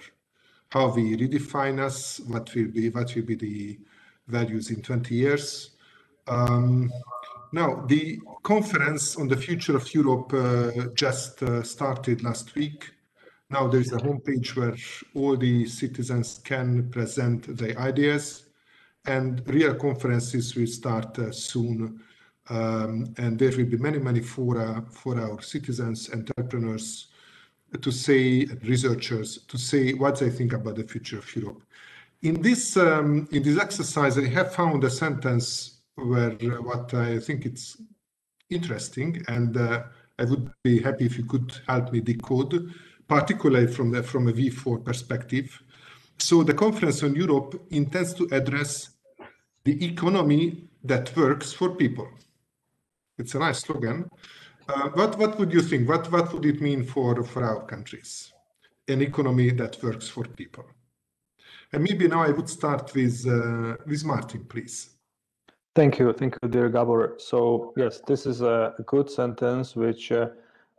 how 0.71 0.89
we 0.95 1.17
redefine 1.17 1.79
us, 1.79 2.21
what 2.21 2.55
will 2.55 2.69
be 2.69 2.89
what 2.91 3.15
will 3.15 3.23
be 3.23 3.35
the 3.35 3.79
values 4.27 4.71
in 4.71 4.81
20 4.81 5.15
years. 5.15 5.71
Um, 6.31 6.93
now, 7.53 7.85
the 7.87 8.21
conference 8.45 9.17
on 9.17 9.27
the 9.27 9.37
future 9.37 9.77
of 9.77 9.93
Europe 9.93 10.33
uh, 10.33 10.87
just 10.95 11.43
uh, 11.43 11.63
started 11.65 12.23
last 12.23 12.55
week. 12.55 12.93
Now 13.51 13.67
there 13.67 13.81
is 13.81 13.93
a 13.93 13.97
homepage 13.97 14.55
where 14.55 14.77
all 15.15 15.37
the 15.37 15.67
citizens 15.67 16.41
can 16.45 16.89
present 16.91 17.57
their 17.57 17.77
ideas, 17.79 18.45
and 19.07 19.43
real 19.49 19.75
conferences 19.75 20.55
will 20.55 20.69
start 20.69 21.19
uh, 21.19 21.33
soon. 21.33 22.01
Um, 22.49 23.13
and 23.19 23.37
there 23.37 23.51
will 23.57 23.67
be 23.67 23.77
many, 23.77 23.99
many 23.99 24.21
fora 24.21 24.85
for 24.91 25.21
our 25.21 25.43
citizens, 25.43 26.11
entrepreneurs, 26.13 27.09
to 27.81 27.91
say, 27.91 28.45
researchers, 28.65 29.39
to 29.49 29.59
say 29.59 29.93
what 29.95 30.19
they 30.21 30.31
think 30.31 30.53
about 30.53 30.77
the 30.77 30.85
future 30.85 31.19
of 31.19 31.37
Europe. 31.37 31.63
In 32.23 32.41
this 32.41 32.77
um, 32.77 33.29
in 33.33 33.43
this 33.43 33.59
exercise, 33.59 34.17
I 34.17 34.27
have 34.27 34.55
found 34.55 34.85
a 34.85 34.91
sentence 34.91 35.80
where 36.05 36.33
uh, 36.33 36.63
what 36.63 36.93
I 36.95 37.19
think 37.19 37.47
it's 37.47 37.77
interesting, 38.49 39.23
and 39.29 39.57
uh, 39.57 39.85
I 40.19 40.25
would 40.25 40.51
be 40.63 40.81
happy 40.81 41.07
if 41.07 41.17
you 41.17 41.25
could 41.25 41.53
help 41.67 41.93
me 41.93 42.01
decode, 42.01 42.73
particularly 43.09 43.67
from 43.67 43.91
the 43.91 44.03
from 44.03 44.29
a 44.29 44.33
V4 44.33 44.85
perspective. 44.85 45.63
So 46.19 46.43
the 46.43 46.55
conference 46.55 47.03
on 47.03 47.15
Europe 47.15 47.67
intends 47.71 48.13
to 48.15 48.29
address 48.33 48.91
the 49.65 49.85
economy 49.85 50.69
that 50.85 51.17
works 51.17 51.53
for 51.53 51.77
people. 51.77 52.09
It's 53.19 53.35
a 53.35 53.39
nice 53.39 53.61
slogan. 53.61 54.09
Uh, 54.69 54.89
what 54.91 55.19
what 55.19 55.39
would 55.39 55.53
you 55.53 55.63
think? 55.63 55.89
What 55.89 56.11
what 56.13 56.33
would 56.33 56.47
it 56.47 56.61
mean 56.61 56.85
for 56.85 57.25
for 57.25 57.45
our 57.45 57.65
countries? 57.67 58.33
An 58.89 59.03
economy 59.03 59.51
that 59.51 59.83
works 59.83 60.09
for 60.09 60.25
people. 60.25 60.65
And 61.73 61.85
maybe 61.85 62.09
now 62.09 62.23
I 62.23 62.31
would 62.31 62.49
start 62.49 62.95
with 62.95 63.27
uh, 63.27 63.77
with 63.87 64.05
Martin, 64.05 64.45
please. 64.45 64.91
Thank 65.81 65.99
you, 65.99 66.13
thank 66.13 66.37
you, 66.43 66.49
dear 66.51 66.69
Gabor. 66.69 67.15
So 67.17 67.73
yes, 67.75 68.03
this 68.07 68.27
is 68.27 68.43
a 68.43 68.75
good 68.85 69.09
sentence 69.11 69.75
which 69.75 70.13
uh, 70.13 70.29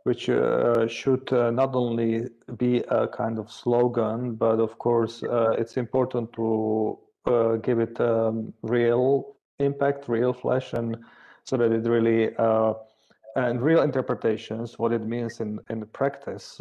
which 0.04 0.28
uh, 0.28 0.86
should 0.86 1.32
uh, 1.32 1.50
not 1.50 1.74
only 1.74 2.28
be 2.56 2.84
a 2.88 3.08
kind 3.08 3.40
of 3.40 3.50
slogan, 3.50 4.36
but 4.36 4.60
of 4.60 4.78
course 4.78 5.24
uh, 5.24 5.56
it's 5.58 5.76
important 5.76 6.32
to 6.34 7.00
uh, 7.26 7.56
give 7.56 7.80
it 7.80 8.00
um, 8.00 8.54
real 8.62 9.34
impact, 9.58 10.08
real 10.08 10.32
flesh, 10.32 10.72
and 10.72 10.96
so 11.42 11.56
that 11.56 11.72
it 11.72 11.82
really 11.88 12.30
and 13.34 13.60
real 13.60 13.82
interpretations 13.82 14.78
what 14.78 14.92
it 14.92 15.04
means 15.04 15.40
in 15.40 15.58
in 15.68 15.84
practice. 15.86 16.60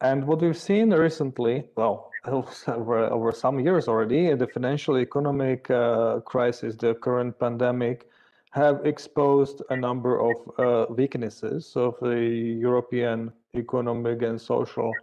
And 0.00 0.26
what 0.26 0.42
we've 0.42 0.56
seen 0.56 0.92
recently, 0.92 1.64
well, 1.76 2.12
over, 2.26 2.98
over 3.06 3.32
some 3.32 3.60
years 3.60 3.88
already, 3.88 4.34
the 4.34 4.46
financial 4.46 4.98
economic 4.98 5.70
uh, 5.70 6.20
crisis, 6.20 6.76
the 6.76 6.94
current 6.94 7.38
pandemic, 7.38 8.08
have 8.50 8.84
exposed 8.84 9.62
a 9.70 9.76
number 9.76 10.20
of 10.20 10.36
uh, 10.58 10.86
weaknesses 10.92 11.72
of 11.76 11.94
the 12.00 12.18
European 12.18 13.32
economic 13.54 14.22
and 14.22 14.40
social 14.40 14.94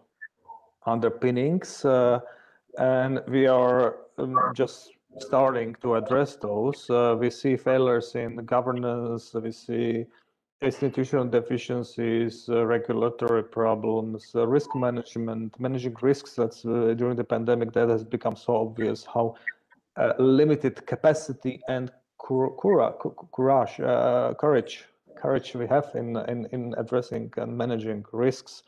underpinnings. 0.85 1.85
Uh, 1.85 2.19
and 2.79 3.21
we 3.27 3.45
are 3.47 3.97
um, 4.17 4.37
just 4.53 4.91
starting 5.19 5.75
to 5.81 5.95
address 5.95 6.35
those. 6.37 6.89
Uh, 6.89 7.15
we 7.19 7.29
see 7.29 7.55
failures 7.55 8.15
in 8.15 8.37
governance, 8.37 9.33
we 9.35 9.51
see 9.51 10.05
institutional 10.63 11.25
deficiencies, 11.25 12.47
uh, 12.49 12.65
regulatory 12.65 13.43
problems, 13.43 14.31
uh, 14.35 14.47
risk 14.47 14.75
management, 14.75 15.59
managing 15.59 15.95
risks. 16.01 16.33
That's 16.33 16.65
uh, 16.65 16.93
during 16.97 17.15
the 17.15 17.23
pandemic 17.23 17.73
that 17.73 17.89
has 17.89 18.03
become 18.03 18.35
so 18.35 18.55
obvious 18.57 19.05
how 19.05 19.35
uh, 19.97 20.13
limited 20.17 20.85
capacity 20.85 21.61
and 21.67 21.91
courage, 22.17 23.79
uh, 23.79 24.33
courage, 24.39 24.85
courage 25.17 25.53
we 25.53 25.67
have 25.67 25.91
in, 25.95 26.17
in 26.27 26.47
in 26.51 26.73
addressing 26.77 27.31
and 27.37 27.57
managing 27.57 28.05
risks. 28.11 28.63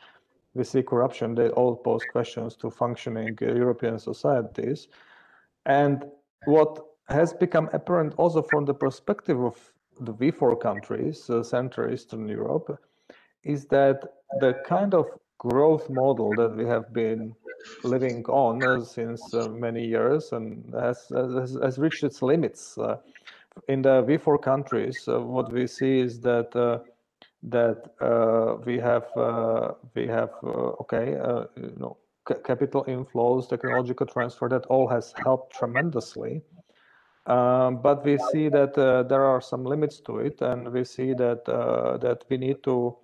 We 0.54 0.64
see 0.64 0.82
corruption. 0.82 1.34
They 1.34 1.48
all 1.50 1.76
pose 1.76 2.04
questions 2.12 2.56
to 2.56 2.70
functioning 2.70 3.36
uh, 3.42 3.46
European 3.46 3.98
societies, 3.98 4.88
and 5.64 6.04
what 6.44 6.78
has 7.08 7.32
become 7.32 7.68
apparent 7.72 8.14
also 8.16 8.42
from 8.42 8.64
the 8.64 8.74
perspective 8.74 9.40
of 9.42 9.56
the 10.00 10.12
V4 10.12 10.60
countries, 10.60 11.28
uh, 11.30 11.42
Central 11.42 11.92
Eastern 11.92 12.28
Europe, 12.28 12.78
is 13.42 13.66
that 13.66 14.00
the 14.40 14.54
kind 14.66 14.94
of 14.94 15.06
growth 15.38 15.88
model 15.88 16.34
that 16.34 16.56
we 16.56 16.64
have 16.66 16.92
been 16.92 17.34
living 17.82 18.24
on 18.26 18.62
uh, 18.62 18.80
since 18.82 19.34
uh, 19.34 19.48
many 19.48 19.84
years 19.84 20.32
and 20.32 20.72
has, 20.74 21.06
has, 21.14 21.56
has 21.62 21.78
reached 21.78 22.04
its 22.04 22.22
limits. 22.22 22.78
Uh, 22.78 22.96
in 23.68 23.82
the 23.82 24.02
V4 24.02 24.42
countries, 24.42 25.08
uh, 25.08 25.20
what 25.20 25.50
we 25.52 25.66
see 25.66 26.00
is 26.00 26.20
that 26.20 26.54
uh, 26.54 26.78
that 27.42 27.84
we 28.64 28.78
have 28.78 29.06
we 29.94 30.06
have 30.06 30.30
okay 30.80 31.10
you 31.56 31.76
know 31.78 31.96
capital 32.44 32.84
inflows, 32.84 33.48
technological 33.48 34.06
transfer 34.06 34.48
that 34.48 34.66
all 34.66 34.88
has 34.88 35.12
helped 35.12 35.54
tremendously 35.54 36.42
um, 37.26 37.82
but 37.82 38.04
we 38.04 38.18
see 38.32 38.48
that 38.48 38.76
uh, 38.78 39.02
there 39.02 39.24
are 39.24 39.40
some 39.40 39.64
limits 39.64 40.00
to 40.00 40.18
it, 40.18 40.40
and 40.40 40.72
we 40.72 40.84
see 40.84 41.12
that 41.14 41.48
uh, 41.48 41.96
that 41.98 42.24
we 42.28 42.36
need 42.36 42.62
to 42.62 42.96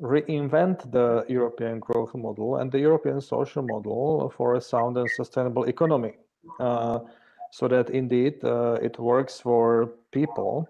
reinvent 0.00 0.90
the 0.92 1.24
European 1.28 1.80
growth 1.80 2.14
model 2.14 2.56
and 2.56 2.70
the 2.70 2.78
European 2.78 3.20
social 3.20 3.62
model 3.62 4.32
for 4.36 4.54
a 4.54 4.60
sound 4.60 4.96
and 4.98 5.10
sustainable 5.10 5.64
economy, 5.64 6.14
uh, 6.60 7.00
so 7.50 7.66
that 7.66 7.90
indeed 7.90 8.44
uh, 8.44 8.78
it 8.82 8.98
works 8.98 9.40
for 9.40 9.90
people, 10.12 10.68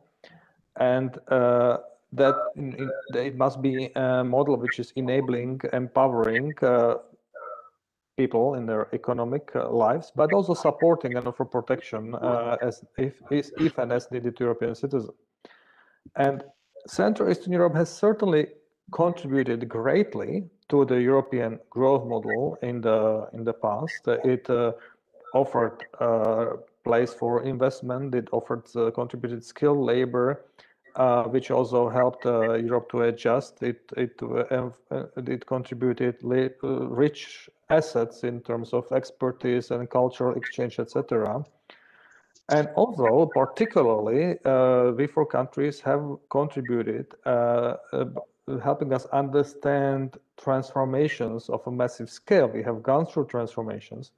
and 0.76 1.18
uh, 1.28 1.78
that 2.12 2.34
in, 2.54 2.74
in, 2.74 2.90
it 3.14 3.36
must 3.36 3.60
be 3.60 3.90
a 3.94 4.24
model 4.24 4.56
which 4.56 4.78
is 4.78 4.92
enabling, 4.96 5.60
empowering 5.72 6.54
uh, 6.62 6.94
people 8.16 8.54
in 8.54 8.66
their 8.66 8.88
economic 8.94 9.50
uh, 9.54 9.68
lives, 9.70 10.12
but 10.14 10.32
also 10.32 10.54
supporting 10.54 11.16
and 11.16 11.26
offer 11.26 11.44
protection 11.44 12.14
uh, 12.14 12.56
as 12.62 12.84
if, 12.98 13.14
if 13.30 13.78
and 13.78 13.92
as 13.92 14.10
needed 14.10 14.36
to 14.36 14.44
European 14.44 14.74
citizens. 14.74 15.10
And 16.16 16.42
Central 16.86 17.30
Eastern 17.30 17.52
Europe 17.52 17.74
has 17.74 17.90
certainly 17.90 18.46
contributed 18.92 19.68
greatly 19.68 20.48
to 20.68 20.84
the 20.84 21.00
European 21.00 21.58
growth 21.70 22.06
model 22.06 22.56
in 22.62 22.80
the 22.80 23.28
in 23.32 23.44
the 23.44 23.52
past. 23.52 24.06
It 24.06 24.48
uh, 24.48 24.72
offered 25.34 25.84
a 26.00 26.04
uh, 26.04 26.56
place 26.84 27.12
for 27.12 27.42
investment. 27.42 28.14
It 28.14 28.28
offered 28.32 28.64
uh, 28.76 28.90
contributed 28.92 29.44
skilled 29.44 29.78
labor, 29.78 30.46
uh, 30.94 31.24
which 31.24 31.50
also 31.50 31.88
helped 31.88 32.26
uh, 32.26 32.54
Europe 32.54 32.88
to 32.90 33.02
adjust. 33.02 33.62
It 33.62 33.80
it 33.96 34.20
it 35.16 35.46
contributed 35.46 36.16
rich 36.22 37.50
assets 37.70 38.24
in 38.24 38.40
terms 38.40 38.72
of 38.72 38.90
expertise 38.92 39.70
and 39.70 39.88
cultural 39.90 40.34
exchange, 40.36 40.78
etc. 40.78 41.44
And 42.48 42.68
also, 42.76 43.26
particularly, 43.26 44.38
uh, 44.44 44.92
V4 44.92 45.28
countries 45.28 45.80
have 45.80 46.02
contributed, 46.30 47.06
uh, 47.24 47.76
uh, 47.92 48.04
helping 48.62 48.92
us 48.92 49.06
understand 49.06 50.16
transformations 50.36 51.48
of 51.48 51.66
a 51.66 51.72
massive 51.72 52.08
scale. 52.08 52.46
We 52.46 52.62
have 52.62 52.82
gone 52.82 53.06
through 53.06 53.26
transformations. 53.26 54.12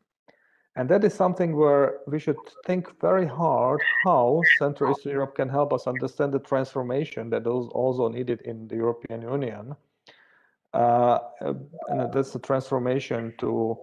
And 0.76 0.88
that 0.90 1.02
is 1.02 1.14
something 1.14 1.56
where 1.56 2.00
we 2.06 2.20
should 2.20 2.36
think 2.66 3.00
very 3.00 3.26
hard 3.26 3.80
how 4.04 4.42
Central 4.58 4.92
Eastern 4.92 5.12
Europe 5.12 5.34
can 5.34 5.48
help 5.48 5.72
us 5.72 5.86
understand 5.86 6.32
the 6.32 6.38
transformation 6.38 7.30
that 7.30 7.42
is 7.42 7.68
also 7.72 8.08
needed 8.08 8.42
in 8.42 8.68
the 8.68 8.76
European 8.76 9.22
Union. 9.22 9.74
Uh, 10.74 11.18
and 11.40 12.12
that's 12.12 12.34
a 12.34 12.38
transformation 12.38 13.32
to 13.38 13.78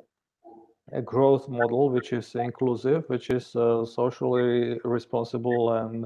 a 0.91 1.01
growth 1.01 1.49
model 1.49 1.89
which 1.89 2.13
is 2.13 2.35
inclusive, 2.35 3.03
which 3.07 3.29
is 3.29 3.55
uh, 3.55 3.85
socially 3.85 4.79
responsible 4.83 5.73
and 5.73 6.05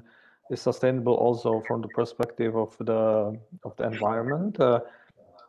is 0.50 0.62
sustainable 0.62 1.14
also 1.16 1.62
from 1.68 1.82
the 1.82 1.88
perspective 1.88 2.56
of 2.56 2.76
the 2.80 3.38
of 3.64 3.76
the 3.78 3.84
environment. 3.84 4.60
Uh, 4.60 4.80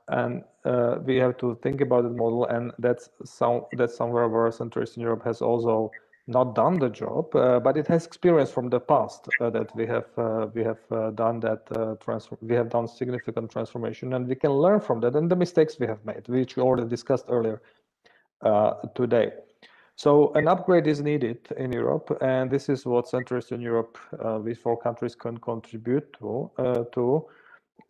and 0.09 0.43
uh, 0.65 0.97
we 1.05 1.16
have 1.16 1.36
to 1.39 1.57
think 1.62 1.81
about 1.81 2.02
the 2.02 2.11
model 2.11 2.47
and 2.47 2.73
that's 2.78 3.09
some 3.24 3.66
that's 3.73 3.97
somewhere 3.97 4.28
where 4.28 4.51
Central 4.51 4.82
Eastern 4.82 5.02
Europe 5.02 5.24
has 5.24 5.40
also 5.40 5.93
not 6.31 6.55
done 6.55 6.78
the 6.78 6.89
job, 6.89 7.35
uh, 7.35 7.59
but 7.61 7.77
it 7.77 7.86
has 7.89 8.07
experience 8.07 8.51
from 8.51 8.70
the 8.70 8.81
past 8.81 9.28
uh, 9.40 9.51
that 9.51 9.74
we 9.74 9.86
have 9.86 10.07
uh, 10.16 10.47
we 10.55 10.62
have 10.62 10.78
uh, 10.90 11.11
done 11.11 11.40
that 11.40 11.66
transfer 12.01 12.36
we 12.40 12.55
have 12.55 12.70
done 12.70 12.86
significant 12.89 13.51
transformation 13.51 14.15
and 14.15 14.27
we 14.28 14.35
can 14.35 14.52
learn 14.52 14.81
from 14.81 15.01
that 15.01 15.16
and 15.16 15.31
the 15.31 15.36
mistakes 15.36 15.78
we 15.78 15.86
have 15.86 16.02
made, 16.05 16.27
which 16.28 16.57
we 16.57 16.62
already 16.62 16.89
discussed 16.89 17.27
earlier 17.28 17.61
today. 18.94 19.32
So 19.97 20.32
an 20.35 20.48
upgrade 20.48 20.86
is 20.86 21.02
needed 21.02 21.47
in 21.59 21.73
Europe, 21.73 22.16
and 22.23 22.51
this 22.51 22.70
is 22.70 22.86
what 22.86 23.07
Central 23.07 23.39
Eastern 23.39 23.61
Europe, 23.61 23.98
these 24.44 24.59
four 24.59 24.78
countries 24.78 25.15
can 25.15 25.36
contribute 25.39 26.11
to. 26.15 26.51
to 26.93 27.27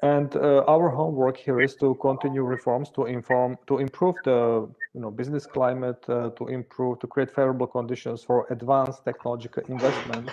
and 0.02 0.36
uh, 0.36 0.64
our 0.66 0.88
homework 0.88 1.36
here 1.36 1.60
is 1.60 1.76
to 1.76 1.94
continue 1.96 2.42
reforms 2.42 2.90
to 2.90 3.06
inform 3.06 3.56
to 3.66 3.78
improve 3.78 4.16
the 4.24 4.68
you 4.94 5.00
know 5.00 5.10
business 5.10 5.46
climate 5.46 6.04
uh, 6.08 6.30
to 6.30 6.48
improve 6.48 6.98
to 6.98 7.06
create 7.06 7.30
favorable 7.30 7.66
conditions 7.66 8.22
for 8.22 8.46
advanced 8.50 9.04
technological 9.04 9.62
investment 9.68 10.30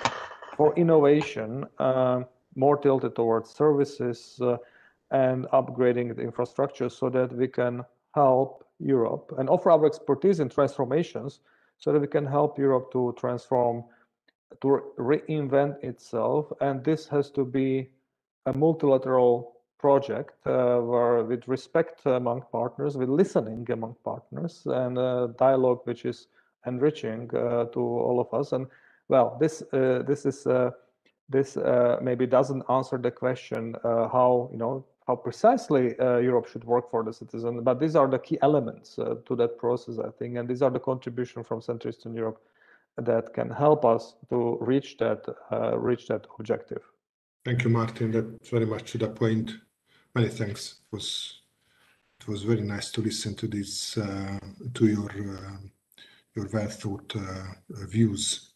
for 0.56 0.74
innovation 0.76 1.66
uh, 1.80 2.22
more 2.56 2.78
tilted 2.78 3.16
towards 3.16 3.50
services 3.50 4.40
uh, 4.42 4.58
and 5.12 5.46
upgrading 5.54 6.16
the 6.16 6.22
infrastructure 6.22 6.90
so 6.90 7.10
that 7.10 7.32
we 7.34 7.48
can 7.48 7.84
help 8.14 8.66
Europe 8.80 9.34
and 9.38 9.50
offer 9.50 9.72
our 9.72 9.86
expertise 9.86 10.40
in 10.40 10.50
transformations 10.50 11.40
so 11.78 11.92
that 11.92 12.00
we 12.00 12.08
can 12.08 12.26
help 12.26 12.58
Europe 12.58 12.92
to 12.92 13.14
transform 13.18 13.84
to 14.62 14.82
reinvent 14.98 15.84
itself. 15.84 16.52
And 16.62 16.84
this 16.84 17.08
has 17.08 17.30
to 17.32 17.46
be 17.46 17.90
a 18.48 18.58
multilateral 18.58 19.54
project 19.78 20.34
uh, 20.48 20.78
where 20.80 21.24
with 21.24 21.48
respect 21.48 22.06
among 22.06 22.44
partners, 22.52 22.98
with 22.98 23.10
listening 23.10 23.68
among 23.72 23.96
partners 24.04 24.64
and 24.66 24.98
a 24.98 25.34
dialogue 25.38 25.82
which 25.84 26.06
is 26.06 26.28
enriching 26.66 27.30
uh, 27.36 27.66
to 27.66 27.80
all 27.80 28.20
of 28.20 28.34
us. 28.40 28.52
And 28.54 28.68
well, 29.08 29.38
this 29.40 29.62
uh, 29.74 30.04
this 30.08 30.26
is 30.26 30.48
this 31.30 31.58
maybe 32.02 32.26
doesn't 32.26 32.64
answer 32.70 32.98
the 32.98 33.12
question 33.12 33.76
how 33.84 34.50
you 34.52 34.58
know 34.58 34.86
how 35.08 35.16
precisely 35.16 35.98
uh, 36.00 36.18
Europe 36.18 36.48
should 36.48 36.66
work 36.66 36.92
for 36.92 37.04
the 37.04 37.14
citizen. 37.14 37.64
But 37.64 37.80
these 37.80 37.96
are 37.96 38.08
the 38.08 38.20
key 38.20 38.38
elements 38.42 39.00
uh, 39.00 39.16
to 39.26 39.36
that 39.38 39.58
process, 39.58 40.00
I 40.00 40.10
think, 40.20 40.36
and 40.36 40.48
these 40.50 40.62
are 40.62 40.70
the 40.70 40.80
contribution 40.80 41.44
from 41.44 41.62
Central 41.62 41.94
Eastern 41.94 42.14
Europe 42.14 42.42
that 42.98 43.34
can 43.34 43.50
help 43.50 43.86
us 43.86 44.16
to 44.30 44.58
reach 44.60 44.98
that 44.98 45.26
uh, 45.52 45.78
reach 45.78 46.08
that 46.08 46.28
objective. 46.38 46.84
Thank 47.48 47.64
you, 47.64 47.70
Martin. 47.70 48.12
That's 48.12 48.50
very 48.50 48.66
much 48.66 48.92
to 48.92 48.98
the 48.98 49.08
point. 49.08 49.54
Many 50.14 50.28
thanks. 50.28 50.82
It 50.82 50.94
was 50.94 51.44
it 52.20 52.28
was 52.28 52.44
very 52.44 52.60
nice 52.60 52.92
to 52.92 53.00
listen 53.00 53.36
to 53.36 53.48
this 53.48 53.98
uh, 53.98 54.38
to 54.74 54.86
your 54.86 55.10
uh, 55.10 55.58
your 56.36 56.50
well 56.52 56.68
thought 56.68 57.16
uh, 57.16 57.86
views. 57.86 58.50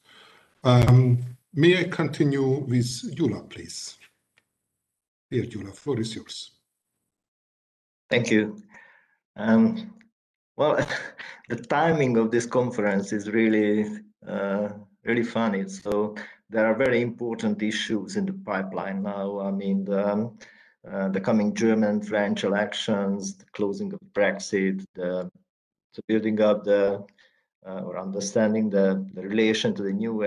Um, 0.66 1.20
may 1.54 1.80
I 1.80 1.84
continue 1.86 2.66
with 2.66 3.16
Gyula, 3.16 3.50
please? 3.50 3.98
Dear 5.32 5.46
Gyula, 5.46 5.74
floor 5.74 6.02
is 6.02 6.14
yours. 6.14 6.52
Thank 8.10 8.30
you. 8.30 8.62
Um, 9.38 9.94
well, 10.58 10.86
the 11.48 11.56
timing 11.56 12.18
of 12.18 12.30
this 12.30 12.46
conference 12.46 13.14
is 13.14 13.30
really, 13.30 13.86
uh, 14.28 14.68
really 15.06 15.24
funny. 15.24 15.70
So 15.70 16.16
there 16.52 16.68
are 16.68 16.76
very 16.76 17.02
important 17.02 17.64
issues 17.64 18.18
in 18.18 18.26
the 18.26 18.34
pipeline 18.34 19.02
now. 19.04 19.40
I 19.40 19.52
mean, 19.52 19.86
the, 19.86 20.30
uh, 20.90 21.08
the 21.10 21.22
coming 21.22 21.56
German, 21.56 22.02
French 22.02 22.44
elections, 22.44 23.38
the 23.38 23.46
closing 23.54 23.94
of 23.94 24.00
Brexit, 24.14 24.84
the, 24.94 25.32
the 25.96 26.02
building 26.08 26.42
up 26.42 26.64
the 26.66 27.04
uh, 27.66 27.82
or 27.82 28.00
understanding 28.00 28.70
the, 28.70 29.08
the 29.14 29.22
relation 29.22 29.74
to 29.76 29.84
the 29.84 29.94
new 29.94 30.24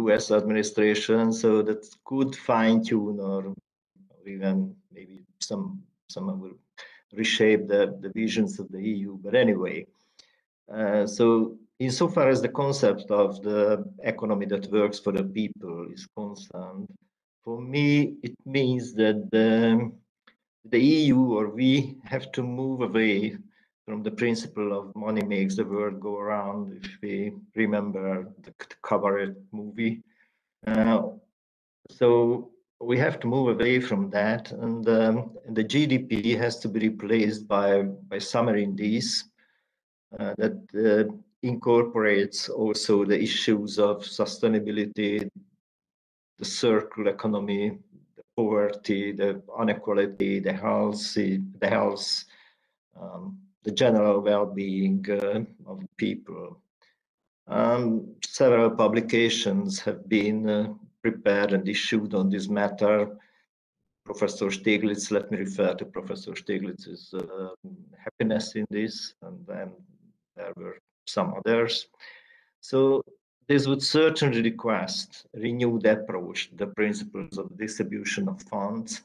US 0.00 0.30
uh, 0.30 0.36
administration. 0.36 1.32
So 1.32 1.60
that 1.62 1.84
could 2.04 2.34
fine 2.34 2.82
tune 2.82 3.18
or, 3.20 3.46
or 3.46 4.28
even 4.28 4.74
maybe 4.92 5.24
some 5.40 5.82
some 6.08 6.40
will 6.40 6.58
reshape 7.12 7.66
the, 7.66 7.98
the 8.00 8.10
visions 8.14 8.60
of 8.60 8.68
the 8.70 8.80
EU. 8.80 9.18
But 9.18 9.34
anyway, 9.34 9.86
uh, 10.72 11.06
so 11.06 11.58
insofar 11.78 12.28
as 12.28 12.40
the 12.40 12.48
concept 12.48 13.10
of 13.10 13.42
the 13.42 13.84
economy 14.02 14.46
that 14.46 14.70
works 14.72 14.98
for 14.98 15.12
the 15.12 15.24
people 15.24 15.86
is 15.92 16.06
concerned, 16.16 16.88
for 17.44 17.60
me, 17.60 18.16
it 18.22 18.34
means 18.44 18.94
that 18.94 19.30
the, 19.30 19.92
the 20.64 20.80
EU 20.80 21.32
or 21.32 21.48
we 21.48 21.96
have 22.04 22.32
to 22.32 22.42
move 22.42 22.80
away 22.80 23.36
from 23.86 24.02
the 24.02 24.10
principle 24.10 24.76
of 24.76 24.96
money 24.96 25.22
makes 25.22 25.54
the 25.54 25.64
world 25.64 26.00
go 26.00 26.18
around, 26.18 26.84
if 26.84 26.98
we 27.02 27.32
remember 27.54 28.28
the, 28.42 28.52
the 28.58 28.74
cabaret 28.82 29.32
movie. 29.52 30.02
Uh, 30.66 31.02
so 31.88 32.50
we 32.80 32.98
have 32.98 33.20
to 33.20 33.28
move 33.28 33.48
away 33.48 33.78
from 33.78 34.10
that, 34.10 34.50
and, 34.50 34.88
um, 34.88 35.36
the 35.50 35.62
GDP 35.62 36.36
has 36.36 36.58
to 36.58 36.68
be 36.68 36.80
replaced 36.80 37.46
by, 37.46 37.82
by 37.82 38.18
somewhere 38.18 38.56
in 38.56 38.74
these 38.74 39.24
uh, 40.18 40.34
that 40.36 40.56
uh, 40.74 41.12
incorporates 41.42 42.48
also 42.48 43.04
the 43.04 43.20
issues 43.20 43.78
of 43.78 44.02
sustainability, 44.02 45.28
the 46.38 46.44
circular 46.44 47.12
economy, 47.12 47.78
the 48.16 48.22
poverty, 48.36 49.12
the 49.12 49.42
inequality, 49.60 50.40
the 50.40 50.52
health, 50.52 51.14
the 51.14 51.68
health, 51.68 52.24
um, 53.00 53.38
the 53.62 53.70
general 53.70 54.20
well-being 54.20 55.04
uh, 55.10 55.40
of 55.70 55.82
people. 55.96 56.60
Um, 57.48 58.14
several 58.24 58.70
publications 58.70 59.80
have 59.80 60.08
been 60.08 60.48
uh, 60.48 60.74
prepared 61.02 61.52
and 61.52 61.68
issued 61.68 62.14
on 62.14 62.28
this 62.30 62.48
matter. 62.48 63.16
Professor 64.04 64.46
Stiglitz, 64.46 65.10
let 65.10 65.30
me 65.30 65.38
refer 65.38 65.74
to 65.74 65.84
Professor 65.84 66.32
Stiglitz's 66.32 67.12
uh, 67.14 67.48
happiness 67.98 68.54
in 68.54 68.66
this, 68.70 69.14
and 69.22 69.44
then 69.46 69.72
there 70.36 70.52
were 70.56 70.78
some 71.06 71.34
others. 71.36 71.88
So 72.60 73.02
this 73.48 73.66
would 73.66 73.82
certainly 73.82 74.42
request 74.42 75.26
renewed 75.34 75.86
approach 75.86 76.50
the 76.56 76.66
principles 76.68 77.38
of 77.38 77.56
distribution 77.56 78.28
of 78.28 78.42
funds. 78.42 79.02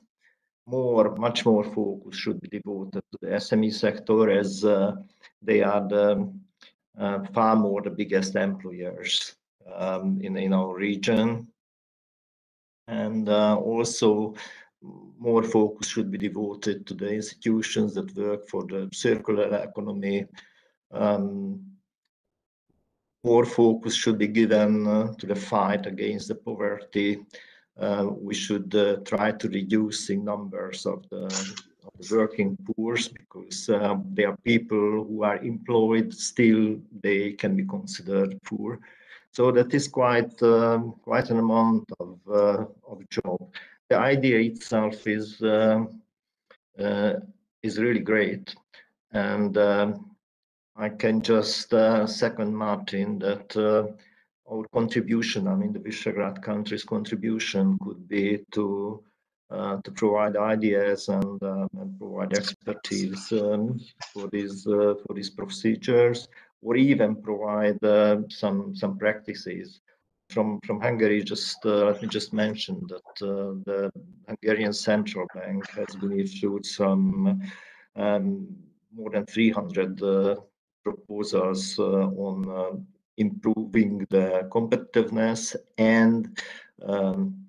More, 0.67 1.15
much 1.15 1.45
more 1.45 1.63
focus 1.63 2.15
should 2.15 2.39
be 2.41 2.47
devoted 2.47 3.03
to 3.11 3.17
the 3.21 3.27
SME 3.27 3.73
sector 3.73 4.29
as 4.29 4.63
uh, 4.63 4.95
they 5.41 5.61
are 5.61 5.87
the 5.87 6.31
uh, 6.99 7.19
far 7.33 7.55
more 7.55 7.81
the 7.81 7.89
biggest 7.89 8.35
employers 8.35 9.35
um, 9.75 10.19
in, 10.21 10.37
in 10.37 10.53
our 10.53 10.75
region. 10.75 11.47
And 12.87 13.29
uh, 13.29 13.55
also 13.55 14.35
more 15.19 15.43
focus 15.43 15.87
should 15.87 16.11
be 16.11 16.17
devoted 16.17 16.85
to 16.87 16.93
the 16.93 17.13
institutions 17.13 17.93
that 17.93 18.15
work 18.15 18.47
for 18.47 18.65
the 18.65 18.89
circular 18.91 19.55
economy, 19.63 20.25
um, 20.91 21.63
more 23.23 23.45
focus 23.45 23.93
should 23.93 24.17
be 24.17 24.27
given 24.27 24.87
uh, 24.87 25.13
to 25.13 25.27
the 25.27 25.35
fight 25.35 25.85
against 25.85 26.27
the 26.27 26.35
poverty. 26.35 27.19
Uh, 27.79 28.07
we 28.09 28.33
should 28.33 28.73
uh, 28.75 28.97
try 29.05 29.31
to 29.31 29.47
reduce 29.49 30.07
the 30.07 30.17
numbers 30.17 30.85
of 30.85 31.07
the, 31.09 31.25
of 31.25 31.91
the 31.99 32.15
working 32.15 32.57
poor 32.75 32.95
because 32.95 33.69
um, 33.69 34.03
there 34.09 34.29
are 34.29 34.37
people 34.43 35.05
who 35.05 35.23
are 35.23 35.37
employed 35.37 36.13
still 36.13 36.77
they 37.01 37.33
can 37.33 37.55
be 37.55 37.65
considered 37.65 38.37
poor. 38.43 38.79
So 39.31 39.51
that 39.51 39.73
is 39.73 39.87
quite 39.87 40.41
um, 40.43 40.95
quite 41.03 41.29
an 41.29 41.39
amount 41.39 41.89
of 41.99 42.19
uh, 42.29 42.65
of 42.85 43.09
job. 43.09 43.39
The 43.89 43.97
idea 43.97 44.39
itself 44.39 45.07
is 45.07 45.41
uh, 45.41 45.85
is 47.63 47.79
really 47.79 48.01
great, 48.01 48.53
and 49.13 49.57
um, 49.57 50.10
I 50.81 50.89
can 50.89 51.21
just 51.21 51.71
uh, 51.75 52.07
second 52.07 52.55
Martin 52.55 53.19
that 53.19 53.55
uh, 53.55 53.85
our 54.51 54.65
contribution, 54.73 55.47
I 55.47 55.53
mean 55.53 55.73
the 55.73 55.79
Visegrad 55.79 56.41
countries' 56.41 56.83
contribution 56.83 57.77
could 57.83 58.07
be 58.07 58.39
to 58.53 59.03
uh, 59.51 59.77
to 59.83 59.91
provide 59.91 60.37
ideas 60.37 61.07
and, 61.09 61.43
uh, 61.43 61.67
and 61.77 61.99
provide 61.99 62.33
expertise 62.33 63.31
um, 63.31 63.79
for 64.11 64.27
these 64.29 64.65
uh, 64.65 64.95
for 65.05 65.13
these 65.13 65.29
procedures. 65.29 66.27
or 66.63 66.75
even 66.75 67.21
provide 67.29 67.83
uh, 67.83 68.17
some 68.29 68.75
some 68.81 68.97
practices 68.97 69.81
from 70.33 70.59
from 70.65 70.81
Hungary. 70.81 71.21
Just 71.23 71.63
let 71.63 72.01
me 72.01 72.07
just 72.07 72.33
mention 72.33 72.75
that 72.93 73.09
the 73.67 73.91
Hungarian 74.27 74.73
central 74.73 75.27
bank 75.35 75.61
has 75.77 75.95
been 76.01 76.19
issued 76.19 76.65
some 76.65 77.39
um, 77.95 78.47
more 78.95 79.11
than 79.11 79.25
300 79.25 80.01
uh, 80.01 80.35
proposals 80.83 81.77
uh, 81.79 82.07
on 82.27 82.49
uh, 82.49 82.77
improving 83.17 84.05
the 84.09 84.47
competitiveness 84.51 85.55
and 85.77 86.39
um, 86.83 87.45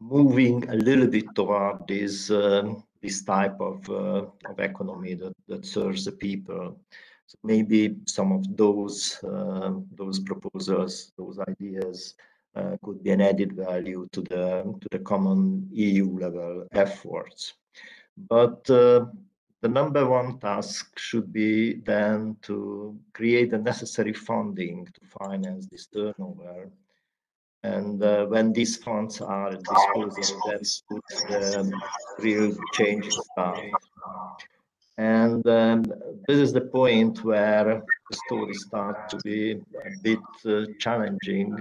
moving 0.00 0.68
a 0.70 0.74
little 0.74 1.06
bit 1.06 1.26
toward 1.34 1.86
this 1.86 2.30
um, 2.30 2.82
this 3.02 3.22
type 3.22 3.58
of 3.60 3.88
uh, 3.88 4.26
of 4.48 4.58
economy 4.58 5.14
that, 5.14 5.34
that 5.48 5.64
serves 5.64 6.04
the 6.04 6.12
people. 6.12 6.78
So 7.26 7.38
maybe 7.44 7.96
some 8.06 8.32
of 8.32 8.56
those 8.56 9.22
uh, 9.24 9.72
those 9.94 10.18
proposals, 10.18 11.12
those 11.16 11.38
ideas, 11.38 12.14
uh, 12.56 12.76
could 12.82 13.02
be 13.02 13.10
an 13.10 13.20
added 13.20 13.52
value 13.52 14.08
to 14.12 14.20
the 14.22 14.74
to 14.80 14.88
the 14.90 14.98
common 14.98 15.68
EU 15.70 16.18
level 16.18 16.66
efforts. 16.72 17.54
But 18.16 18.68
uh, 18.68 19.06
the 19.60 19.68
number 19.68 20.06
one 20.06 20.38
task 20.38 20.98
should 20.98 21.32
be 21.32 21.74
then 21.74 22.36
to 22.42 22.98
create 23.12 23.50
the 23.50 23.58
necessary 23.58 24.12
funding 24.12 24.86
to 24.86 25.00
finance 25.18 25.66
this 25.66 25.86
turnover 25.86 26.70
and 27.62 28.02
uh, 28.02 28.24
when 28.26 28.52
these 28.52 28.76
funds 28.76 29.20
are 29.20 29.50
at 29.50 29.62
disposal, 29.62 30.40
that's 30.46 30.82
the 31.28 31.72
real 32.18 32.56
change 32.72 33.12
start. 33.12 33.60
And 34.96 35.46
um, 35.46 35.84
this 36.26 36.38
is 36.38 36.52
the 36.52 36.62
point 36.62 37.22
where 37.22 37.82
the 38.10 38.16
story 38.26 38.54
starts 38.54 39.12
to 39.12 39.20
be 39.22 39.52
a 39.52 39.90
bit 40.02 40.18
uh, 40.46 40.64
challenging 40.78 41.56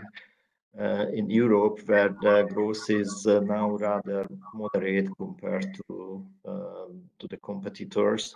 in 0.77 1.29
Europe, 1.29 1.81
where 1.85 2.09
the 2.09 2.47
growth 2.53 2.89
is 2.89 3.25
uh, 3.27 3.39
now 3.41 3.71
rather 3.71 4.27
moderate 4.53 5.09
compared 5.17 5.67
to 5.75 6.25
um, 6.45 7.03
to 7.19 7.27
the 7.27 7.37
competitors, 7.37 8.35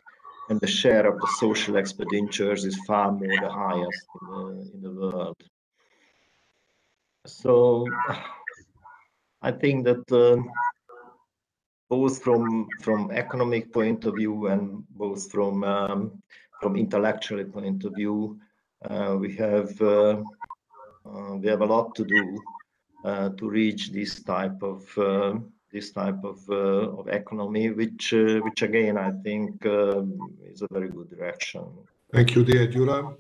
and 0.50 0.60
the 0.60 0.68
share 0.68 1.08
of 1.08 1.20
the 1.20 1.28
social 1.40 1.78
expenditures 1.78 2.66
is 2.66 2.78
far 2.86 3.12
more 3.12 3.40
the 3.42 3.50
highest 3.50 4.06
in 4.22 4.28
the, 4.28 4.72
in 4.74 4.82
the 4.82 4.92
world. 4.92 5.38
So 7.26 7.88
I 9.42 9.52
think 9.52 9.86
that 9.86 10.12
uh, 10.12 10.42
both 11.90 12.22
from 12.24 12.68
from 12.82 13.12
economic 13.12 13.72
point 13.72 14.06
of 14.06 14.16
view 14.16 14.48
and 14.48 14.84
both 14.90 15.32
from 15.32 15.64
um, 15.64 16.22
from 16.62 16.76
intellectual 16.76 17.44
point 17.46 17.84
of 17.86 17.94
view, 17.96 18.40
uh, 18.90 19.16
we 19.20 19.36
have 19.36 19.70
uh, 19.82 20.18
uh 20.18 20.43
we 21.06 21.48
have 21.48 21.62
a 21.62 21.66
lot 21.66 21.96
to 21.96 22.06
do 22.06 22.42
uh, 23.04 23.30
to 23.30 23.50
reach 23.50 23.92
this 23.92 24.24
type 24.24 24.62
of 24.64 24.98
uh, 24.98 25.34
this 25.72 25.92
type 25.92 26.24
of 26.24 26.50
of 26.50 27.08
economy, 27.08 27.70
which 27.70 28.14
which 28.46 28.62
again 28.62 28.98
I 28.98 29.12
think 29.24 29.66
um, 29.66 30.36
is 30.46 30.62
a 30.62 30.68
very 30.72 30.90
good 30.90 31.10
direction. 31.10 31.66
Thank 32.14 32.36
you, 32.36 32.44
dear 32.44 32.68
Gyula. 32.68 33.16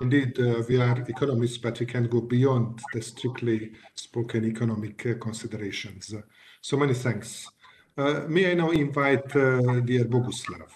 Indeed, 0.00 0.38
uh, 0.38 0.62
we 0.68 0.78
are 0.78 1.00
economists, 1.08 1.56
but 1.56 1.80
we 1.80 1.86
can 1.86 2.06
go 2.06 2.20
beyond 2.20 2.80
the 2.92 3.00
strictly 3.00 3.72
spoken 3.94 4.44
economic 4.44 5.06
uh, 5.06 5.14
considerations. 5.14 6.14
so 6.60 6.76
many 6.76 6.92
thanks. 6.92 7.48
Uh, 7.96 8.24
may 8.28 8.50
I 8.50 8.54
now 8.54 8.70
invite 8.70 9.34
uh, 9.34 9.80
dear 9.80 10.04
Boguslav? 10.04 10.70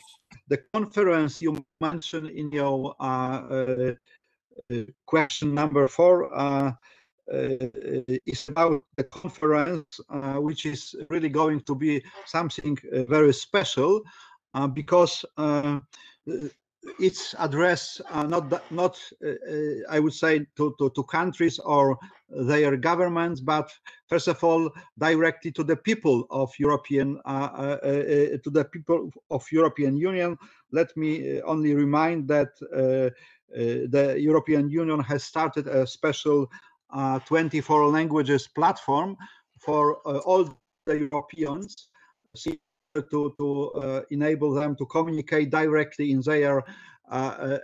The 0.49 0.59
conference 0.73 1.43
you 1.43 1.65
mentioned 1.81 2.31
in 2.31 2.51
your 2.51 2.95
uh, 2.99 3.05
uh, 3.05 3.95
question 5.07 5.55
number 5.55 5.89
four 5.89 6.25
is 7.29 8.49
about 8.49 8.83
the 8.97 9.05
conference, 9.05 10.01
which 10.37 10.67
is 10.67 10.95
really 11.09 11.29
going 11.29 11.61
to 11.61 11.75
be 11.75 12.03
something 12.27 12.77
very 13.09 13.33
special 13.33 14.03
because 14.75 15.25
its 16.99 17.35
address 17.39 18.01
uh, 18.11 18.23
not 18.23 18.51
not 18.71 18.99
uh, 19.25 19.29
uh, 19.29 19.91
I 19.91 20.01
would 20.01 20.15
say 20.15 20.47
to, 20.57 20.75
to, 20.79 20.91
to 20.91 21.05
countries 21.05 21.59
or 21.59 21.99
their 22.29 22.77
governments, 22.77 23.41
but 23.41 23.71
first 24.09 24.29
of 24.29 24.43
all 24.43 24.71
directly 24.99 25.53
to 25.53 25.65
the 25.65 25.77
people 25.77 26.27
of 26.31 26.51
European 26.59 27.21
uh, 27.27 27.29
uh, 27.29 27.79
uh 27.83 28.39
to 28.45 28.51
the 28.51 28.65
people 28.65 29.11
of 29.31 29.45
European 29.53 29.97
Union. 29.97 30.39
Let 30.73 30.97
me 30.97 31.41
only 31.43 31.75
remind 31.75 32.29
that 32.29 32.51
the 33.55 34.17
European 34.19 34.69
Union 34.69 35.01
has 35.01 35.25
started 35.25 35.67
a 35.67 35.87
special 35.87 36.51
24 37.27 37.89
languages 37.89 38.49
platform 38.49 39.17
for 39.59 39.97
all 40.21 40.45
the 40.87 41.09
Europeans 41.13 41.89
to, 42.95 43.35
to 43.39 43.71
uh, 43.73 44.03
enable 44.11 44.53
them 44.53 44.75
to 44.77 44.87
communicate 44.87 45.51
directly 45.51 46.11
in 46.11 46.21
their 46.23 46.63
uh, 47.11 47.13
uh, 47.13 47.59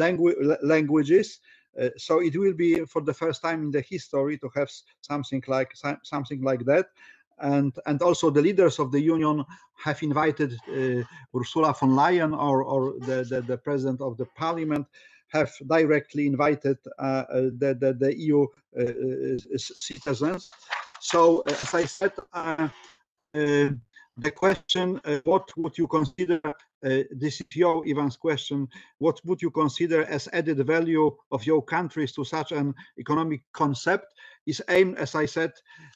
langu 0.00 0.56
languages. 0.62 1.40
so 1.96 2.20
it 2.20 2.36
will 2.36 2.54
be 2.54 2.84
for 2.84 3.02
the 3.02 3.14
first 3.14 3.42
time 3.42 3.62
in 3.62 3.70
the 3.70 3.80
history 3.80 4.38
to 4.38 4.48
have 4.54 4.70
something 5.02 5.42
like 5.48 5.70
something 6.02 6.42
like 6.42 6.64
that 6.64 6.86
and 7.40 7.72
and 7.86 8.02
also 8.02 8.30
the 8.30 8.42
leaders 8.42 8.78
of 8.78 8.92
the 8.92 9.00
union 9.00 9.44
have 9.76 10.02
invited 10.02 10.52
uh, 10.68 11.02
Ursula 11.36 11.74
von 11.78 11.90
Leyen 11.90 12.32
or 12.32 12.62
or 12.62 12.94
the, 13.00 13.24
the, 13.28 13.42
the 13.42 13.56
president 13.56 14.00
of 14.00 14.16
the 14.16 14.26
parliament 14.36 14.86
have 15.28 15.52
directly 15.66 16.26
invited 16.26 16.76
uh, 16.98 17.24
the, 17.32 17.76
the, 17.78 17.92
the 17.98 18.18
EU 18.18 18.42
uh, 18.42 19.56
citizens. 19.56 20.50
So 21.00 21.42
as 21.46 21.72
I 21.72 21.84
said, 21.84 22.12
the 24.20 24.30
question, 24.30 25.00
uh, 25.04 25.20
what 25.24 25.50
would 25.56 25.76
you 25.78 25.86
consider, 25.86 26.40
uh, 26.44 26.52
the 26.82 27.30
CPO 27.30 27.88
Ivan's 27.88 28.16
question, 28.16 28.68
what 28.98 29.20
would 29.24 29.40
you 29.40 29.50
consider 29.50 30.04
as 30.04 30.28
added 30.32 30.58
value 30.66 31.16
of 31.30 31.46
your 31.46 31.62
countries 31.62 32.12
to 32.12 32.24
such 32.24 32.52
an 32.52 32.74
economic 32.98 33.42
concept 33.52 34.12
is 34.50 34.62
aimed, 34.68 34.96
as 34.98 35.14
I 35.14 35.26
said, 35.26 35.52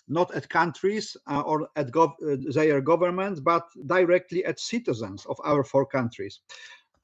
not 0.09 0.35
at 0.35 0.49
countries 0.49 1.17
uh, 1.27 1.43
or 1.51 1.69
at 1.77 1.91
gov 1.91 2.13
uh, 2.23 2.37
their 2.53 2.81
governments, 2.81 3.41
but 3.41 3.65
directly 3.87 4.45
at 4.45 4.59
citizens 4.61 5.27
of 5.27 5.37
our 5.45 5.63
four 5.65 5.87
countries. 5.87 6.41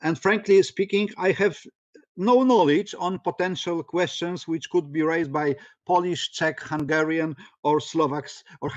And 0.02 0.18
frankly 0.18 0.62
speaking, 0.62 1.10
I 1.18 1.32
have 1.32 1.56
no 2.16 2.43
knowledge 2.43 2.94
on 2.98 3.18
potential 3.31 3.82
questions 3.82 4.48
which 4.48 4.68
could 4.70 4.93
be 4.93 5.02
raised 5.02 5.32
by 5.32 5.56
Polish, 5.86 6.32
Czech, 6.32 6.60
Hungarian, 6.60 7.35
or 7.62 7.81
Slovaks 7.81 8.44
or 8.60 8.70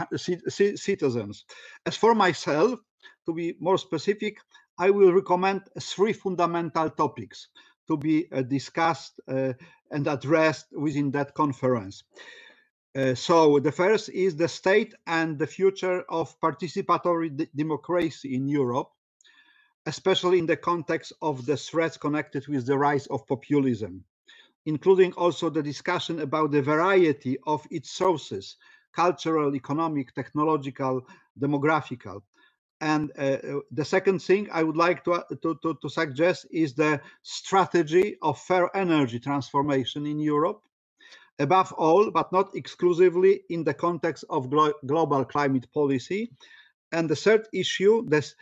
citizens. 0.76 1.46
As 1.86 1.98
for 1.98 2.16
myself, 2.16 2.80
to 3.26 3.34
be 3.34 3.56
more 3.60 3.78
specific, 3.78 4.38
I 4.78 4.90
will 4.90 5.14
recommend 5.14 5.62
three 5.80 6.14
fundamental 6.14 6.90
topics 6.90 7.48
to 7.88 7.98
be 7.98 8.28
uh, 8.32 8.42
discussed 8.42 9.20
uh, 9.28 9.54
and 9.92 10.08
addressed 10.08 10.68
within 10.72 11.12
that 11.12 11.34
conference. 11.34 12.04
Uh, 12.96 13.16
so 13.16 13.60
the 13.60 13.72
first 13.72 14.10
is 14.10 14.36
the 14.36 14.48
state 14.48 14.94
and 15.08 15.40
the 15.40 15.48
future 15.48 16.04
of 16.10 16.40
participatory 16.40 17.48
democracy 17.56 18.36
in 18.36 18.48
Europe 18.48 18.92
especially 19.86 20.40
in 20.40 20.46
the 20.46 20.58
context 20.58 21.14
of 21.22 21.46
the 21.46 21.58
threats 21.58 21.98
connected 21.98 22.48
with 22.48 22.66
the 22.66 22.78
rise 22.78 23.06
of 23.08 23.28
populism, 23.28 24.04
including 24.66 25.12
also 25.14 25.50
the 25.50 25.64
discussion 25.64 26.22
about 26.22 26.52
the 26.52 26.62
variety 26.62 27.38
of 27.46 27.66
its 27.70 27.92
sources, 27.92 28.56
cultural, 28.94 29.56
economic, 29.56 30.14
technological, 30.14 31.06
demographical. 31.40 32.22
And 32.80 33.12
uh, 33.18 33.22
uh 33.22 33.60
the 33.72 33.86
second 33.86 34.20
thing 34.22 34.50
I 34.52 34.64
would 34.64 34.78
like 34.78 35.04
to, 35.06 35.24
to, 35.42 35.60
to, 35.62 35.78
to, 35.82 35.90
suggest 35.90 36.48
is 36.52 36.74
the 36.74 37.00
strategy 37.22 38.18
of 38.22 38.40
fair 38.40 38.76
energy 38.76 39.20
transformation 39.20 40.06
in 40.06 40.20
Europe, 40.20 40.62
above 41.40 41.72
all, 41.74 42.12
but 42.12 42.32
not 42.32 42.56
exclusively 42.56 43.42
in 43.50 43.64
the 43.64 43.74
context 43.74 44.24
of 44.30 44.50
glo 44.50 44.74
global 44.86 45.26
climate 45.26 45.68
policy. 45.74 46.32
And 46.92 47.10
the 47.10 47.16
third 47.16 47.48
issue, 47.54 48.06
this, 48.08 48.36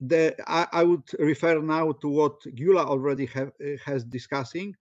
the 0.00 0.34
I, 0.46 0.66
I, 0.72 0.84
would 0.84 1.08
refer 1.18 1.60
now 1.60 1.92
to 1.92 2.08
what 2.08 2.40
Gyula 2.42 2.86
already 2.86 3.26
have, 3.26 3.52
has 3.84 4.04
discussing 4.04 4.74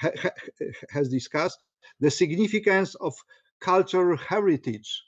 ha, 0.00 0.10
has 0.90 1.08
discussed 1.08 1.60
the 2.00 2.10
significance 2.10 2.94
of 2.96 3.14
cultural 3.60 4.16
heritage 4.16 5.02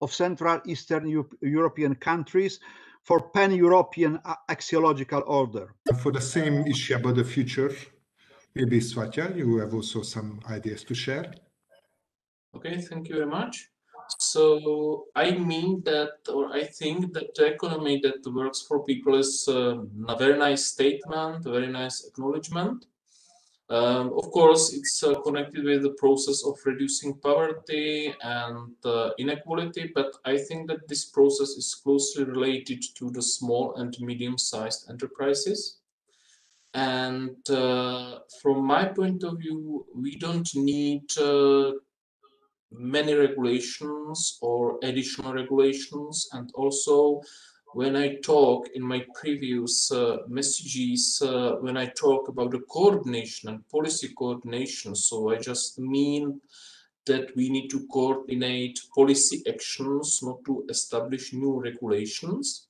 of 0.00 0.12
Central 0.12 0.60
Eastern 0.66 1.24
European 1.40 1.94
countries 1.94 2.60
for 3.04 3.30
pan-European 3.30 4.18
uh, 4.24 4.34
axiological 4.48 5.22
order. 5.26 5.74
For 6.02 6.10
the 6.10 6.20
same 6.20 6.66
issue 6.66 6.96
about 6.96 7.16
the 7.16 7.24
future, 7.24 7.70
maybe 8.54 8.80
Svatya, 8.80 9.36
you 9.36 9.58
have 9.58 9.74
also 9.74 10.02
some 10.02 10.40
ideas 10.48 10.84
to 10.84 10.94
share. 10.94 11.32
Okay, 12.56 12.80
thank 12.80 13.08
you 13.08 13.16
very 13.16 13.26
much. 13.26 13.68
So 14.18 15.06
I 15.16 15.32
mean 15.32 15.82
that, 15.84 16.18
or 16.32 16.52
I 16.52 16.64
think 16.64 17.12
that 17.14 17.34
the 17.34 17.46
economy 17.46 18.00
that 18.02 18.30
works 18.32 18.62
for 18.62 18.84
people 18.84 19.16
is 19.16 19.48
uh, 19.48 19.76
a 20.08 20.16
very 20.16 20.38
nice 20.38 20.66
statement, 20.66 21.46
a 21.46 21.50
very 21.50 21.68
nice 21.68 22.04
acknowledgement. 22.06 22.86
Um, 23.70 24.12
of 24.18 24.30
course, 24.30 24.74
it's 24.74 25.02
uh, 25.02 25.14
connected 25.22 25.64
with 25.64 25.82
the 25.82 25.94
process 25.98 26.44
of 26.44 26.58
reducing 26.66 27.14
poverty 27.14 28.14
and 28.22 28.74
uh, 28.84 29.10
inequality, 29.18 29.90
but 29.94 30.12
I 30.26 30.36
think 30.36 30.68
that 30.68 30.86
this 30.86 31.06
process 31.06 31.50
is 31.56 31.74
closely 31.74 32.24
related 32.24 32.84
to 32.96 33.10
the 33.10 33.22
small 33.22 33.74
and 33.76 33.98
medium-sized 34.00 34.90
enterprises. 34.90 35.78
And 36.74 37.48
uh, 37.48 38.18
from 38.42 38.64
my 38.64 38.86
point 38.86 39.22
of 39.22 39.38
view, 39.38 39.86
we 39.94 40.16
don't 40.16 40.48
need 40.56 41.04
uh, 41.16 41.72
many 42.72 43.14
regulations 43.14 44.38
or 44.42 44.78
additional 44.82 45.32
regulations. 45.32 46.28
And 46.32 46.50
also, 46.54 47.20
when 47.74 47.96
I 47.96 48.16
talk 48.16 48.68
in 48.74 48.82
my 48.82 49.04
previous 49.14 49.90
uh, 49.92 50.18
messages, 50.28 51.22
uh, 51.24 51.56
when 51.60 51.76
I 51.76 51.86
talk 51.86 52.28
about 52.28 52.50
the 52.50 52.60
coordination 52.70 53.48
and 53.48 53.68
policy 53.68 54.08
coordination, 54.16 54.94
so 54.94 55.30
I 55.30 55.38
just 55.38 55.78
mean 55.78 56.40
that 57.06 57.34
we 57.36 57.50
need 57.50 57.68
to 57.68 57.86
coordinate 57.88 58.80
policy 58.94 59.42
actions, 59.48 60.20
not 60.22 60.44
to 60.46 60.64
establish 60.68 61.32
new 61.32 61.60
regulations. 61.60 62.68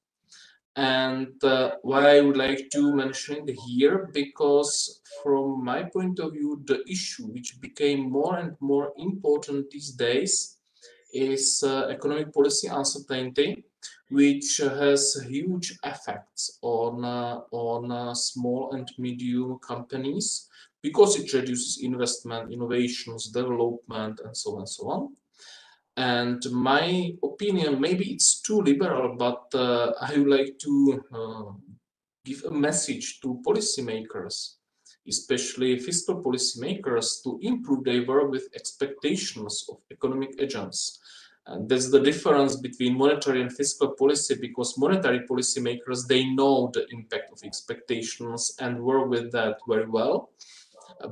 And 0.77 1.43
uh, 1.45 1.77
why 1.83 2.17
I 2.17 2.21
would 2.21 2.37
like 2.37 2.69
to 2.71 2.95
mention 2.95 3.49
it 3.49 3.57
here, 3.67 4.11
because 4.13 5.01
from 5.23 5.65
my 5.65 5.85
point 5.85 6.19
of 6.19 6.33
view, 6.33 6.63
the 6.65 6.83
issue 6.91 7.27
which 7.27 7.61
became 7.61 8.11
more 8.11 8.39
and 8.39 8.57
more 8.61 8.93
important 8.97 9.71
these 9.71 9.93
days 9.93 10.59
is 11.13 11.63
uh, 11.65 11.87
economic 11.87 12.35
policy 12.35 12.67
uncertainty, 12.67 13.65
which 14.11 14.59
has 14.59 15.25
huge 15.29 15.79
effects 15.85 16.59
on, 16.63 17.05
uh, 17.05 17.41
on 17.53 17.93
uh, 17.93 18.15
small 18.15 18.73
and 18.73 18.91
medium 18.99 19.59
companies 19.61 20.49
because 20.83 21.19
it 21.19 21.33
reduces 21.33 21.83
investment, 21.83 22.53
innovations, 22.53 23.29
development, 23.29 24.21
and 24.25 24.37
so 24.37 24.53
on 24.53 24.59
and 24.59 24.69
so 24.69 24.91
on. 24.91 25.17
And 25.97 26.45
my 26.51 27.13
opinion, 27.23 27.81
maybe 27.81 28.13
it's 28.13 28.41
too 28.41 28.61
liberal, 28.61 29.15
but 29.17 29.45
uh, 29.55 29.93
I 30.01 30.17
would 30.17 30.29
like 30.29 30.59
to 30.59 31.05
uh, 31.13 31.53
give 32.25 32.43
a 32.45 32.51
message 32.51 33.21
to 33.21 33.41
policymakers, 33.47 34.55
especially 35.07 35.79
fiscal 35.79 36.21
policymakers, 36.21 37.23
to 37.23 37.39
improve 37.43 37.85
their 37.85 38.05
work 38.05 38.31
with 38.31 38.49
expectations 38.57 39.67
of 39.71 39.79
economic 39.93 40.35
agents. 40.41 40.99
And 41.47 41.69
that's 41.69 41.91
the 41.91 42.01
difference 42.01 42.57
between 42.57 42.99
monetary 42.99 43.43
and 43.43 43.53
fiscal 43.53 43.89
policy 43.89 44.35
because 44.41 44.79
monetary 44.79 45.21
policymakers, 45.21 46.09
they 46.09 46.25
know 46.25 46.71
the 46.73 46.87
impact 46.91 47.33
of 47.33 47.45
expectations 47.45 48.57
and 48.59 48.83
work 48.83 49.09
with 49.11 49.31
that 49.33 49.59
very 49.69 49.87
well 49.87 50.31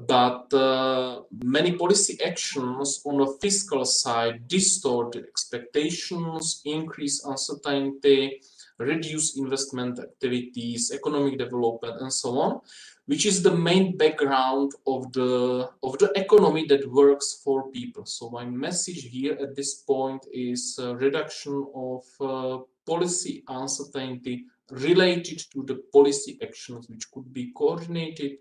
but 0.06 0.52
uh, 0.54 1.22
many 1.42 1.72
policy 1.76 2.18
actions 2.24 3.02
on 3.04 3.18
the 3.18 3.38
fiscal 3.40 3.84
side 3.84 4.48
distort 4.48 5.16
expectations, 5.16 6.62
increase 6.64 7.24
uncertainty, 7.24 8.40
reduce 8.78 9.36
investment 9.36 9.98
activities, 9.98 10.92
economic 10.92 11.38
development, 11.38 12.00
and 12.00 12.12
so 12.12 12.38
on, 12.38 12.60
which 13.06 13.26
is 13.26 13.42
the 13.42 13.54
main 13.54 13.96
background 13.96 14.72
of 14.86 15.12
the 15.12 15.68
of 15.82 15.98
the 15.98 16.10
economy 16.16 16.66
that 16.66 16.90
works 16.90 17.40
for 17.44 17.70
people. 17.70 18.06
So 18.06 18.30
my 18.30 18.44
message 18.44 19.04
here 19.10 19.36
at 19.40 19.54
this 19.56 19.74
point 19.82 20.24
is 20.32 20.78
reduction 20.80 21.66
of 21.74 22.02
uh, 22.20 22.58
policy 22.86 23.44
uncertainty 23.48 24.46
related 24.70 25.38
to 25.52 25.62
the 25.64 25.82
policy 25.92 26.38
actions 26.42 26.88
which 26.88 27.10
could 27.10 27.32
be 27.32 27.52
coordinated 27.52 28.38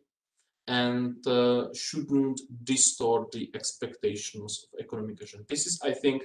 and 0.67 1.25
uh, 1.27 1.67
shouldn't 1.73 2.39
distort 2.63 3.31
the 3.31 3.49
expectations 3.55 4.67
of 4.73 4.79
economic 4.79 5.21
action. 5.21 5.45
This 5.47 5.65
is, 5.67 5.79
I 5.83 5.91
think, 5.91 6.23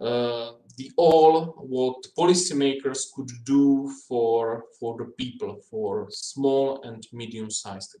uh, 0.00 0.52
the 0.78 0.90
all 0.96 1.54
what 1.58 2.06
policymakers 2.18 3.12
could 3.14 3.30
do 3.44 3.90
for 4.08 4.64
for 4.78 4.96
the 4.98 5.06
people, 5.16 5.60
for 5.70 6.08
small 6.10 6.82
and 6.82 7.06
medium-sized 7.12 7.96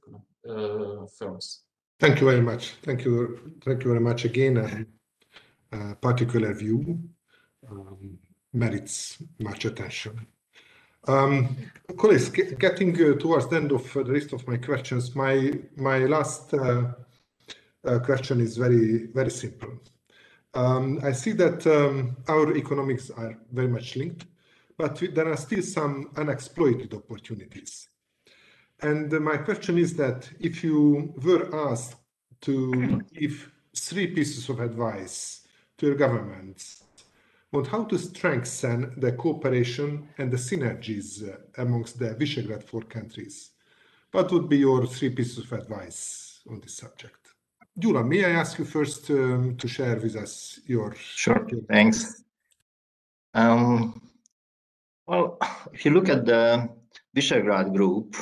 uh, 0.48 1.06
firms. 1.18 1.62
Thank 2.00 2.20
you 2.20 2.26
very 2.26 2.40
much. 2.40 2.74
Thank 2.82 3.04
you. 3.04 3.52
Thank 3.64 3.84
you 3.84 3.90
very 3.90 4.00
much 4.00 4.24
again. 4.24 4.56
A, 4.56 5.76
a 5.76 5.94
particular 5.94 6.52
view 6.54 6.98
um, 7.70 8.18
merits 8.52 9.22
much 9.38 9.64
attention. 9.64 10.26
Um, 11.08 11.56
colleagues, 11.96 12.28
getting 12.28 12.94
uh, 12.94 13.18
towards 13.18 13.48
the 13.48 13.56
end 13.56 13.72
of 13.72 13.96
uh, 13.96 14.02
the 14.04 14.12
list 14.12 14.32
of 14.32 14.46
my 14.46 14.56
questions, 14.56 15.16
my 15.16 15.52
my 15.76 15.98
last 15.98 16.54
uh, 16.54 16.92
uh, 17.84 17.98
question 17.98 18.40
is 18.40 18.56
very 18.56 19.06
very 19.06 19.30
simple. 19.30 19.72
Um, 20.54 21.00
I 21.02 21.12
see 21.12 21.32
that 21.32 21.66
um, 21.66 22.16
our 22.28 22.54
economics 22.56 23.10
are 23.10 23.36
very 23.50 23.68
much 23.68 23.96
linked, 23.96 24.26
but 24.78 25.02
there 25.14 25.28
are 25.28 25.36
still 25.36 25.62
some 25.62 26.10
unexploited 26.16 26.94
opportunities. 26.94 27.88
And 28.80 29.10
my 29.20 29.38
question 29.38 29.78
is 29.78 29.94
that 29.94 30.28
if 30.40 30.62
you 30.62 31.14
were 31.22 31.70
asked 31.70 31.96
to 32.42 33.00
give 33.12 33.50
three 33.74 34.08
pieces 34.08 34.48
of 34.48 34.60
advice 34.60 35.46
to 35.78 35.86
your 35.86 35.94
governments 35.94 36.81
on 37.52 37.64
how 37.64 37.84
to 37.84 37.98
strengthen 37.98 38.94
the 38.96 39.12
cooperation 39.12 40.08
and 40.18 40.30
the 40.30 40.36
synergies 40.36 41.28
uh, 41.28 41.36
amongst 41.58 41.98
the 41.98 42.14
Visegrad 42.14 42.62
four 42.62 42.82
countries. 42.82 43.50
What 44.12 44.30
would 44.32 44.48
be 44.48 44.58
your 44.58 44.86
three 44.86 45.10
pieces 45.10 45.38
of 45.38 45.52
advice 45.52 46.40
on 46.50 46.60
this 46.60 46.76
subject? 46.76 47.28
Gyula, 47.78 48.06
may 48.06 48.24
I 48.24 48.30
ask 48.30 48.58
you 48.58 48.64
first 48.64 49.10
um, 49.10 49.56
to 49.56 49.68
share 49.68 49.96
with 49.96 50.16
us 50.16 50.60
your... 50.66 50.94
Sure, 50.94 51.46
your 51.48 51.62
thanks. 51.62 52.22
Um, 53.34 54.10
well, 55.06 55.38
if 55.72 55.84
you 55.84 55.92
look 55.92 56.08
at 56.08 56.26
the 56.26 56.68
Visegrad 57.16 57.74
group, 57.74 58.16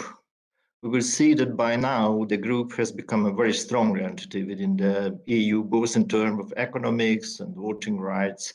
we 0.83 0.89
will 0.89 1.03
see 1.03 1.35
that 1.35 1.57
by 1.57 1.77
now 1.77 2.25
the 2.25 2.37
group 2.37 2.73
has 2.75 2.91
become 2.91 3.27
a 3.27 3.33
very 3.33 3.53
strong 3.53 3.99
entity 3.99 4.45
within 4.45 4.77
the 4.77 5.19
EU, 5.27 5.63
both 5.63 5.95
in 5.97 6.09
terms 6.09 6.41
of 6.41 6.53
economics 6.57 7.41
and 7.41 7.55
voting 7.55 7.99
rights, 7.99 8.53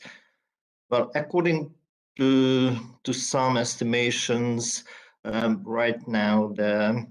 well, 0.90 1.10
according 1.14 1.74
to, 2.16 2.76
to 3.04 3.12
some 3.12 3.56
estimations, 3.56 4.84
um, 5.24 5.62
right 5.64 6.06
now 6.06 6.52
the 6.54 7.06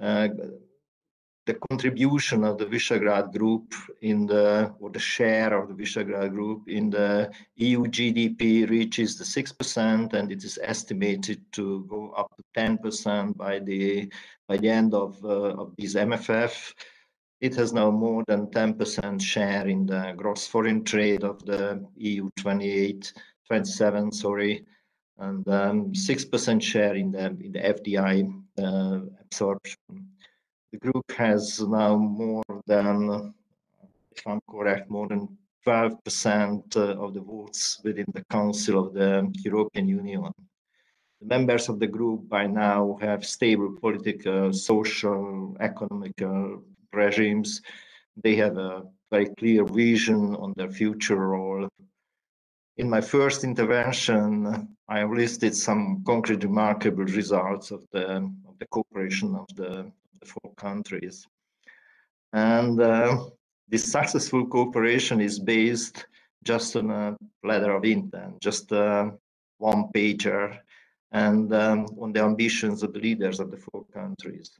uh, 0.00 0.28
the 1.46 1.54
contribution 1.70 2.42
of 2.42 2.58
the 2.58 2.66
Visegrad 2.66 3.32
Group 3.32 3.72
in 4.02 4.26
the 4.26 4.74
or 4.80 4.90
the 4.90 4.98
share 4.98 5.56
of 5.56 5.68
the 5.68 5.74
Visegrad 5.74 6.30
Group 6.30 6.68
in 6.68 6.90
the 6.90 7.30
EU 7.56 7.82
GDP 7.84 8.68
reaches 8.68 9.16
the 9.16 9.24
six 9.24 9.52
percent, 9.52 10.12
and 10.12 10.30
it 10.32 10.42
is 10.44 10.58
estimated 10.62 11.40
to 11.52 11.84
go 11.88 12.10
up 12.10 12.28
to 12.36 12.42
ten 12.54 12.78
percent 12.78 13.36
by 13.38 13.60
the 13.60 14.10
by 14.48 14.56
the 14.56 14.68
end 14.68 14.92
of 14.92 15.24
uh, 15.24 15.54
of 15.62 15.72
this 15.78 15.94
MFF. 15.94 16.74
It 17.40 17.54
has 17.56 17.72
now 17.74 17.90
more 17.90 18.24
than 18.26 18.46
10% 18.46 19.20
share 19.20 19.68
in 19.68 19.84
the 19.84 20.14
gross 20.16 20.46
foreign 20.46 20.84
trade 20.84 21.22
of 21.22 21.44
the 21.44 21.86
EU 21.96 22.30
28, 22.38 23.12
27, 23.46 24.12
sorry, 24.12 24.64
and 25.18 25.44
6% 25.44 26.48
um, 26.48 26.60
share 26.60 26.94
in 26.94 27.12
the, 27.12 27.26
in 27.26 27.52
the 27.52 27.60
FDI 27.60 28.42
uh, 28.58 29.00
absorption. 29.20 29.76
The 30.72 30.78
group 30.78 31.12
has 31.12 31.60
now 31.60 31.96
more 31.96 32.42
than, 32.66 33.34
if 34.12 34.26
I'm 34.26 34.40
correct, 34.50 34.90
more 34.90 35.08
than 35.08 35.28
12% 35.66 36.76
uh, 36.76 36.80
of 37.02 37.12
the 37.12 37.20
votes 37.20 37.80
within 37.84 38.06
the 38.14 38.24
Council 38.30 38.86
of 38.86 38.94
the 38.94 39.30
European 39.44 39.88
Union. 39.88 40.32
The 41.20 41.26
members 41.26 41.68
of 41.68 41.80
the 41.80 41.86
group 41.86 42.28
by 42.28 42.46
now 42.46 42.98
have 43.02 43.26
stable 43.26 43.76
political, 43.78 44.52
social, 44.52 45.56
economical 45.60 46.62
regimes. 46.96 47.62
They 48.24 48.34
have 48.36 48.56
a 48.56 48.84
very 49.10 49.28
clear 49.38 49.64
vision 49.64 50.34
on 50.36 50.52
their 50.56 50.70
future 50.70 51.16
role. 51.16 51.68
In 52.78 52.90
my 52.90 53.00
first 53.00 53.44
intervention, 53.44 54.76
I 54.88 55.04
listed 55.04 55.54
some 55.54 56.02
concrete 56.04 56.44
remarkable 56.44 57.04
results 57.04 57.70
of 57.70 57.86
the, 57.92 58.16
of 58.48 58.58
the 58.58 58.66
cooperation 58.70 59.34
of 59.34 59.46
the, 59.54 59.90
the 60.20 60.26
four 60.26 60.52
countries. 60.56 61.26
And 62.32 62.80
uh, 62.80 63.24
this 63.68 63.90
successful 63.90 64.46
cooperation 64.46 65.20
is 65.20 65.38
based 65.38 66.06
just 66.44 66.76
on 66.76 66.90
a 66.90 67.16
letter 67.42 67.72
of 67.72 67.84
intent, 67.84 68.40
just 68.40 68.70
a 68.72 69.12
one 69.58 69.84
pager, 69.94 70.58
and 71.12 71.52
um, 71.52 71.86
on 72.00 72.12
the 72.12 72.20
ambitions 72.20 72.82
of 72.82 72.92
the 72.92 73.00
leaders 73.00 73.40
of 73.40 73.50
the 73.50 73.56
four 73.56 73.84
countries. 73.92 74.50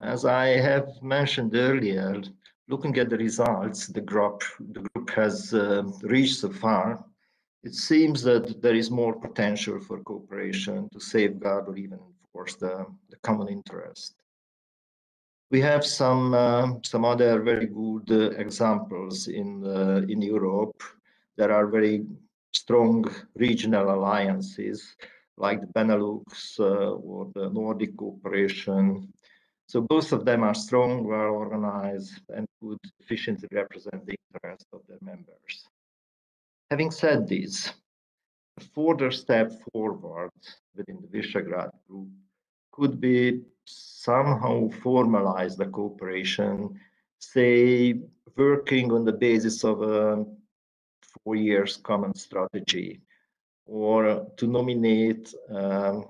As 0.00 0.24
I 0.24 0.46
have 0.46 1.02
mentioned 1.02 1.56
earlier, 1.56 2.22
looking 2.68 2.96
at 2.98 3.10
the 3.10 3.16
results 3.16 3.88
the 3.88 4.00
group, 4.00 4.42
the 4.60 4.80
group 4.80 5.10
has 5.10 5.52
uh, 5.52 5.82
reached 6.02 6.36
so 6.36 6.50
far, 6.50 7.04
it 7.64 7.74
seems 7.74 8.22
that 8.22 8.62
there 8.62 8.76
is 8.76 8.90
more 8.90 9.14
potential 9.18 9.80
for 9.80 9.98
cooperation 10.00 10.88
to 10.90 11.00
safeguard 11.00 11.68
or 11.68 11.76
even 11.76 11.98
enforce 11.98 12.54
the, 12.54 12.86
the 13.10 13.16
common 13.22 13.48
interest. 13.48 14.14
We 15.50 15.60
have 15.62 15.84
some 15.84 16.34
uh, 16.34 16.74
some 16.84 17.04
other 17.04 17.40
very 17.40 17.66
good 17.66 18.10
uh, 18.10 18.30
examples 18.38 19.28
in 19.28 19.64
uh, 19.66 20.02
in 20.08 20.20
Europe. 20.20 20.82
There 21.36 21.52
are 21.52 21.66
very 21.66 22.04
strong 22.52 23.04
regional 23.34 23.90
alliances 23.90 24.94
like 25.36 25.60
the 25.60 25.66
Benelux 25.68 26.60
uh, 26.60 26.90
or 27.08 27.30
the 27.34 27.48
Nordic 27.50 27.96
cooperation. 27.96 29.12
So 29.68 29.82
both 29.82 30.12
of 30.12 30.24
them 30.24 30.42
are 30.42 30.54
strong, 30.54 31.04
well 31.04 31.30
organized, 31.44 32.22
and 32.34 32.46
could 32.60 32.78
efficiently 33.00 33.48
represent 33.52 34.06
the 34.06 34.16
interests 34.34 34.66
of 34.72 34.80
their 34.88 34.98
members. 35.02 35.68
Having 36.70 36.90
said 36.90 37.28
this, 37.28 37.72
a 38.58 38.64
further 38.74 39.10
step 39.10 39.52
forward 39.70 40.30
within 40.74 40.98
the 41.02 41.08
Visegrad 41.08 41.70
group 41.86 42.08
could 42.72 42.98
be 42.98 43.42
somehow 43.66 44.68
formalize 44.68 45.56
the 45.56 45.66
cooperation, 45.66 46.80
say 47.18 48.00
working 48.36 48.90
on 48.90 49.04
the 49.04 49.12
basis 49.12 49.64
of 49.64 49.82
a 49.82 50.24
four 51.24 51.36
years 51.36 51.76
common 51.76 52.14
strategy 52.14 53.00
or 53.66 54.26
to 54.36 54.46
nominate 54.46 55.34
um, 55.50 56.06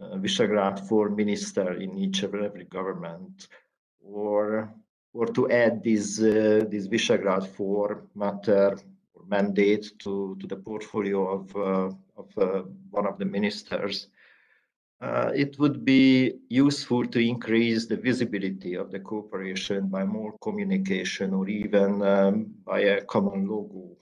Visegrad 0.00 0.86
four 0.88 1.08
minister 1.10 1.74
in 1.74 1.96
each 1.96 2.22
and 2.22 2.34
every 2.34 2.64
government, 2.64 3.48
or 4.02 4.72
or 5.14 5.26
to 5.26 5.50
add 5.50 5.82
this 5.82 6.20
uh, 6.20 6.64
this 6.70 6.86
Visegrad 6.86 7.46
four 7.46 8.06
matter 8.14 8.76
or 9.14 9.24
mandate 9.26 9.92
to 9.98 10.36
to 10.40 10.46
the 10.46 10.56
portfolio 10.56 11.26
of 11.28 11.56
uh, 11.56 11.90
of 12.16 12.38
uh, 12.38 12.62
one 12.90 13.06
of 13.06 13.18
the 13.18 13.24
ministers. 13.24 14.08
Uh, 14.98 15.30
it 15.34 15.58
would 15.58 15.84
be 15.84 16.32
useful 16.48 17.04
to 17.04 17.18
increase 17.18 17.84
the 17.84 17.96
visibility 17.96 18.74
of 18.74 18.90
the 18.90 18.98
cooperation 18.98 19.88
by 19.88 20.02
more 20.02 20.34
communication 20.38 21.34
or 21.34 21.46
even 21.48 22.00
um, 22.00 22.46
by 22.64 22.80
a 22.80 23.04
common 23.04 23.46
logo 23.46 23.94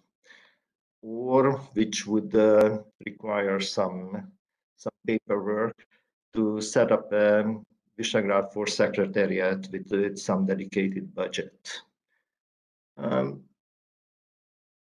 or 1.04 1.58
which 1.74 2.06
would 2.06 2.34
uh, 2.34 2.78
require 3.04 3.60
some 3.60 4.32
paperwork 5.06 5.86
to 6.35 6.60
set 6.60 6.93
up 6.93 7.12
a 7.12 7.56
Visegrad 7.98 8.52
four 8.52 8.66
Secretariat 8.66 9.68
with, 9.70 9.90
with 9.90 10.18
some 10.18 10.47
dedicated 10.47 11.14
budget. 11.14 11.81
Um, 12.97 13.43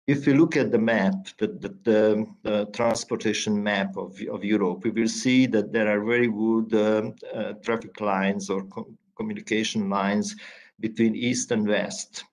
if 0.08 0.28
you 0.28 0.36
look 0.36 0.58
at 0.58 0.72
the 0.72 0.80
map, 0.80 1.28
the, 1.38 1.48
the, 1.48 1.70
the, 1.84 2.28
the, 2.42 2.66
transportation 2.74 3.62
map 3.62 3.96
of, 3.96 4.20
of 4.32 4.44
Europe, 4.44 4.84
we 4.84 4.90
will 4.90 5.08
see 5.08 5.46
that 5.46 5.72
there 5.72 5.88
are 5.88 6.04
very 6.04 6.28
good 6.28 6.74
um, 6.74 7.16
uh, 7.34 7.54
traffic 7.64 8.02
lines 8.02 8.50
or 8.50 8.64
co 8.64 8.88
communication 9.16 9.90
lines 9.90 10.36
between 10.80 11.16
east 11.16 11.52
and 11.52 11.68
west 11.68 12.26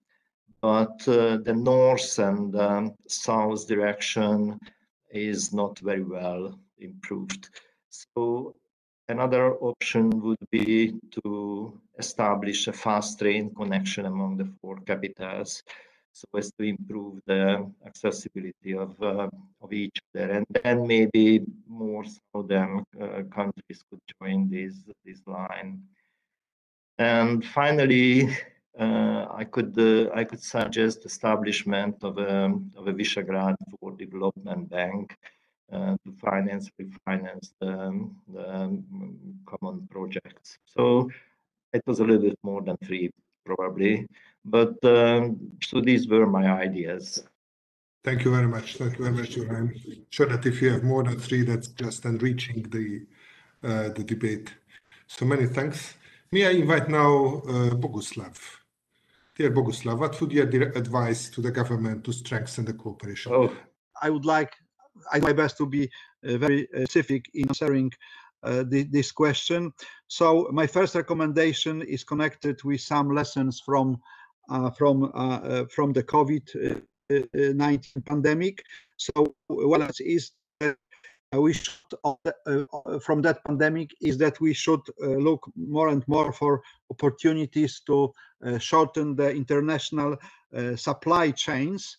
but 0.61 1.09
uh, 1.09 1.39
the 1.39 1.55
north 1.55 2.19
and 2.19 2.55
um, 2.57 2.95
south 3.09 3.67
direction 3.67 4.59
is 5.11 5.53
not 5.53 5.79
very 5.79 6.05
well 6.05 6.59
improved. 6.79 7.49
So 7.91 8.55
another 9.09 9.55
option 9.57 10.11
would 10.23 10.45
be 10.51 10.95
to 11.23 11.79
establish 11.99 12.69
a 12.69 12.73
fast 12.73 13.19
train 13.19 13.53
connection 13.55 14.07
among 14.07 14.37
the 14.37 14.49
four 14.61 14.77
capitals 14.87 15.63
so 16.13 16.27
as 16.37 16.53
to 16.53 16.65
improve 16.65 17.21
the 17.27 17.71
accessibility 17.87 18.75
of, 18.75 19.01
uh, 19.03 19.29
of 19.61 19.73
each 19.73 19.99
other. 20.15 20.31
and 20.31 20.47
then 20.63 20.87
maybe 20.87 21.43
more 21.69 22.05
southern 22.33 22.85
uh, 23.01 23.23
countries 23.31 23.85
could 23.89 24.01
join 24.21 24.49
this, 24.49 24.75
this 25.05 25.21
line. 25.27 25.83
And 26.99 27.45
finally, 27.45 28.37
uh, 28.79 29.27
I 29.31 29.45
could 29.45 29.79
uh, 29.79 30.11
I 30.15 30.25
could 30.25 30.43
suggest 30.43 31.05
establishment 31.05 31.97
of 32.03 32.19
a 32.19 32.55
of 32.77 32.87
a 32.87 32.93
Visegrad 32.93 33.57
Four 33.81 33.93
Development 33.97 34.69
Bank 34.69 35.17
uh, 35.73 35.97
to 36.05 36.13
finance 36.21 36.71
refinance 36.81 37.53
the, 37.61 38.09
the 38.33 38.83
common 39.47 39.87
projects. 39.91 40.59
So 40.67 41.11
it 41.73 41.83
was 41.87 42.01
a 42.01 42.05
little 42.05 42.23
bit 42.23 42.39
more 42.43 42.63
than 42.63 42.77
three 42.85 43.11
probably, 43.45 44.07
but 44.45 44.77
um, 44.85 45.39
so 45.63 45.81
these 45.81 46.09
were 46.09 46.27
my 46.27 46.51
ideas. 46.51 47.25
Thank 48.03 48.25
you 48.25 48.31
very 48.31 48.49
much. 48.49 48.77
Thank 48.77 48.99
you 48.99 49.05
very 49.05 49.17
much, 49.17 49.37
I'm 49.37 49.75
sure 50.11 50.27
that 50.27 50.47
if 50.47 50.63
you 50.63 50.71
have 50.71 50.85
more 50.85 51.03
than 51.05 51.19
three, 51.19 51.43
that's 51.43 51.69
just 51.69 52.05
enriching 52.05 52.63
the 52.71 53.07
uh, 53.63 53.89
the 53.91 54.05
debate. 54.05 54.55
So 55.07 55.27
many 55.27 55.47
thanks. 55.47 55.95
May 56.33 56.47
I 56.47 56.51
invite 56.51 56.89
now 56.89 57.43
uh, 57.47 57.71
Boguslav? 57.75 58.39
Dear 59.37 59.51
Boguslav, 59.51 59.99
what 59.99 60.21
would 60.21 60.33
you 60.33 60.43
advise 60.43 61.29
to 61.31 61.41
the 61.41 61.51
government 61.51 62.05
to 62.05 62.13
strengthen 62.13 62.65
the 62.65 62.73
cooperation? 62.73 63.33
Oh, 63.35 63.53
I 64.01 64.09
would 64.11 64.25
like, 64.25 64.55
I 65.13 65.19
do 65.19 65.27
my 65.27 65.33
best 65.33 65.57
to 65.59 65.67
be 65.67 65.91
uh, 66.25 66.39
very 66.39 66.69
uh, 66.75 66.81
specific 66.81 67.31
in 67.35 67.49
answering 67.49 67.93
uh, 68.43 68.65
the, 68.67 68.85
this 68.85 69.13
question. 69.13 69.71
So 70.09 70.49
my 70.53 70.67
first 70.67 70.95
recommendation 70.95 71.83
is 71.83 72.05
connected 72.05 72.65
with 72.65 72.81
some 72.81 73.15
lessons 73.15 73.61
from 73.65 74.01
uh, 74.49 74.71
from 74.71 75.05
uh, 75.05 75.07
uh, 75.07 75.67
from 75.75 75.93
the 75.93 76.03
COVID-19 76.03 78.07
pandemic. 78.07 78.63
So 78.97 79.35
is 80.01 80.33
we 81.33 81.53
should, 81.53 81.75
uh, 82.03 82.15
uh, 82.47 82.99
from 82.99 83.23
that 83.23 83.45
pandemic 83.45 83.95
is 84.01 84.19
that 84.19 84.41
we 84.41 84.53
should 84.53 84.81
uh, 85.01 85.07
look 85.07 85.49
more 85.55 85.87
and 85.89 86.03
more 86.09 86.33
for 86.33 86.61
opportunities 86.91 87.83
to 87.87 88.13
shorten 88.59 89.15
the 89.15 89.31
international 89.31 90.17
supply 90.77 91.31
chains. 91.31 91.99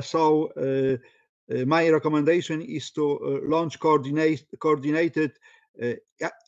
so 0.00 0.50
my 1.66 1.88
recommendation 1.88 2.62
is 2.62 2.90
to 2.92 3.40
launch 3.44 3.78
coordinate, 3.78 4.44
coordinated 4.58 5.32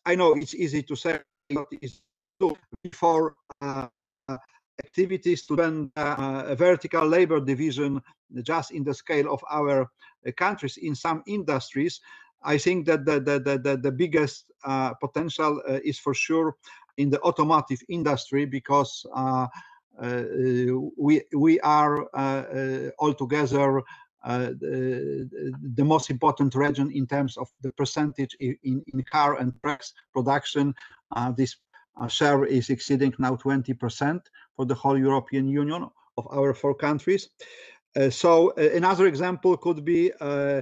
I 0.04 0.14
know 0.14 0.34
it's 0.34 0.54
easy 0.54 0.82
to 0.84 0.96
say 0.96 1.20
but 1.50 1.66
it's 1.70 2.02
uh, 3.60 3.88
activities 4.84 5.46
to 5.46 5.90
uh, 5.96 6.42
a 6.46 6.56
vertical 6.56 7.06
labor 7.06 7.40
division 7.40 8.00
just 8.42 8.70
in 8.72 8.84
the 8.84 8.94
scale 8.94 9.32
of 9.32 9.42
our 9.50 9.82
uh, 9.82 10.32
countries 10.36 10.76
in 10.76 10.94
some 10.94 11.22
industries, 11.26 12.00
I 12.42 12.58
think 12.58 12.86
that 12.86 13.04
the, 13.04 13.20
the, 13.20 13.58
the, 13.58 13.76
the 13.76 13.92
biggest 13.92 14.50
uh, 14.64 14.94
potential 14.94 15.62
uh, 15.68 15.78
is 15.84 15.98
for 15.98 16.14
sure 16.14 16.56
in 16.98 17.10
the 17.10 17.20
automotive 17.22 17.80
industry 17.88 18.44
because 18.44 19.06
uh, 19.14 19.46
uh, 20.00 20.22
we 20.96 21.22
we 21.34 21.58
are 21.60 22.06
uh, 22.14 22.90
altogether 22.98 23.82
the, 24.26 25.54
the, 25.74 25.84
most 25.84 26.10
important 26.10 26.54
region 26.54 26.90
in 26.90 27.06
terms 27.06 27.36
of 27.36 27.48
the 27.62 27.72
percentage 27.72 28.36
in, 28.40 28.82
in 28.92 29.04
car 29.04 29.38
and 29.38 29.52
trucks 29.62 29.94
production. 30.12 30.74
Uh, 31.14 31.30
this 31.32 31.56
share 32.08 32.44
is 32.44 32.70
exceeding 32.70 33.14
now 33.18 33.36
20% 33.36 34.20
for 34.56 34.66
the 34.66 34.74
whole 34.74 34.98
European 34.98 35.48
Union 35.48 35.88
of 36.18 36.26
our 36.30 36.52
four 36.54 36.74
countries. 36.74 37.28
Uh, 37.96 38.10
so 38.10 38.50
uh, 38.50 38.68
another 38.74 39.06
example 39.06 39.56
could 39.56 39.84
be 39.84 40.12
uh, 40.20 40.60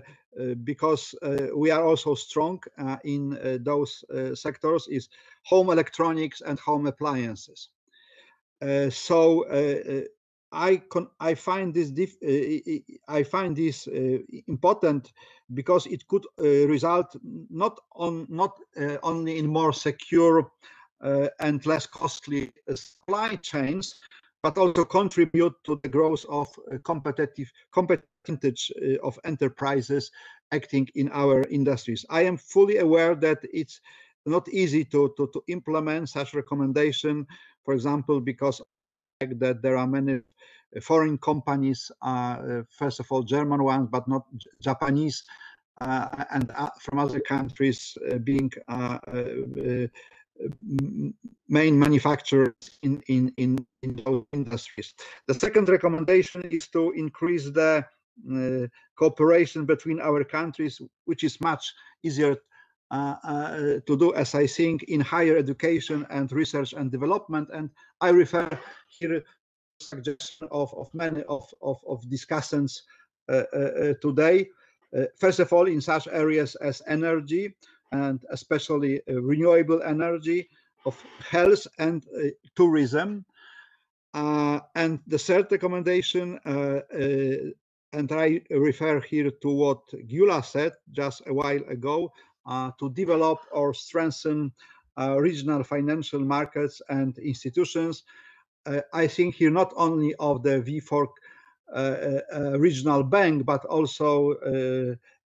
because 0.65 1.15
we 1.55 1.71
are 1.71 1.85
also 1.85 2.13
strong 2.15 2.61
in 3.05 3.39
those 3.63 4.05
sectors 4.35 4.89
is 4.89 5.09
home 5.45 5.71
electronics 5.71 6.41
and 6.41 6.59
home 6.59 6.89
appliances. 6.89 7.69
so 8.91 9.45
I 10.55 10.77
con 10.77 11.09
I 11.21 11.35
find 11.35 11.75
this 11.75 11.91
uh, 12.23 12.79
I 13.09 13.23
find 13.23 13.57
this 13.57 13.87
uh, 13.89 14.19
important 14.47 15.13
because 15.53 15.87
it 15.87 16.07
could 16.09 16.25
uh, 16.39 16.67
result 16.69 17.17
not 17.51 17.81
on 17.93 18.27
not 18.29 18.59
only 19.03 19.39
in 19.39 19.47
more 19.47 19.73
secure 19.73 20.51
and 21.41 21.67
less 21.67 21.87
costly 21.87 22.51
supply 22.75 23.37
chains, 23.37 24.01
but 24.43 24.59
also 24.59 24.85
contribute 24.85 25.55
to 25.65 25.81
the 25.83 25.89
growth 25.89 26.25
of 26.29 26.49
competitive 26.85 27.51
uh, 27.77 28.99
of 29.03 29.19
enterprises 29.25 30.11
acting 30.53 30.89
in 30.95 31.11
our 31.13 31.43
industries. 31.51 32.05
I 32.11 32.23
am 32.23 32.37
fully 32.37 32.79
aware 32.79 33.15
that 33.17 33.39
it's 33.53 33.81
not 34.27 34.49
easy 34.49 34.85
to, 34.85 35.13
to, 35.17 35.29
to 35.33 35.43
implement 35.49 36.09
such 36.09 36.35
recommendation, 36.35 37.27
for 37.65 37.75
example, 37.75 38.21
because 38.21 38.63
that 39.21 39.63
there 39.63 39.77
are 39.77 39.87
many 39.87 40.21
foreign 40.81 41.19
companies, 41.19 41.91
uh, 42.03 42.63
first 42.71 43.01
of 43.01 43.07
all, 43.11 43.23
German 43.23 43.63
ones, 43.63 43.89
but 43.91 44.07
not 44.09 44.27
Japanese, 44.61 45.25
uh, 45.81 46.25
and 46.31 46.51
uh, 46.57 46.71
from 46.81 46.99
other 46.99 47.21
countries 47.21 47.97
uh, 48.11 48.19
being 48.19 48.51
uh, 48.69 48.99
main 51.49 51.79
manufacturers 51.79 52.53
in, 52.83 53.03
in, 53.09 53.33
in, 53.37 53.65
in 53.83 54.03
those 54.05 54.25
industries. 54.33 54.95
The 55.27 55.35
second 55.35 55.69
recommendation 55.69 56.43
is 56.51 56.69
to 56.69 56.93
increase 56.93 57.45
the 57.51 57.85
uh, 58.33 58.67
cooperation 58.97 59.65
between 59.65 60.01
our 60.01 60.25
countries, 60.25 60.81
which 61.05 61.25
is 61.25 61.41
much 61.41 61.73
easier 62.03 62.37
uh, 62.91 63.17
uh, 63.25 63.57
to 63.87 63.97
do, 63.97 64.15
as 64.15 64.35
I 64.35 64.47
think, 64.47 64.85
in 64.85 65.01
higher 65.01 65.37
education 65.37 66.07
and 66.11 66.31
research 66.33 66.73
and 66.75 66.91
development. 66.91 67.49
And 67.53 67.71
I 68.01 68.11
refer 68.11 68.49
here 68.89 69.25
suggestion 69.81 70.49
of, 70.51 70.73
of 70.75 70.93
many 70.95 71.23
of, 71.25 71.47
of, 71.63 71.79
of 71.87 72.03
discussants 72.05 72.83
uh, 73.29 73.43
uh, 73.53 73.95
today. 74.01 74.49
Uh, 74.97 75.05
first 75.19 75.41
of 75.41 75.53
all, 75.53 75.67
in 75.67 75.81
such 75.81 76.07
areas 76.09 76.55
as 76.57 76.83
energy 76.87 77.55
and 77.93 78.25
especially 78.31 79.01
renewable 79.07 79.83
energy, 79.83 80.49
of 80.87 81.01
health 81.31 81.67
and 81.79 82.05
tourism. 82.55 83.25
and 84.15 85.01
the 85.07 85.19
third 85.19 85.51
recommendation 85.51 86.39
and 87.95 88.11
I 88.11 88.41
refer 88.51 89.01
here 89.01 89.31
to 89.31 89.49
what 89.49 89.87
Gyula 90.09 90.45
said 90.45 90.73
just 90.91 91.23
a 91.27 91.33
while 91.33 91.63
ago, 91.69 92.13
uh, 92.47 92.71
to 92.81 92.91
develop 92.91 93.39
or 93.53 93.73
strengthen 93.73 94.53
uh, 94.99 95.17
regional 95.19 95.63
financial 95.63 96.21
markets 96.21 96.83
and 96.89 97.17
institutions. 97.19 98.03
Uh, 98.67 98.81
I 98.93 99.07
think 99.07 99.35
here 99.35 99.51
not 99.51 99.73
only 99.77 100.15
of 100.17 100.43
the 100.43 100.63
V4 100.63 101.07
uh, 101.73 101.77
uh, 101.77 102.21
uh, 102.33 102.59
regional 102.59 103.03
bank, 103.03 103.45
but 103.45 103.65
also 103.65 104.35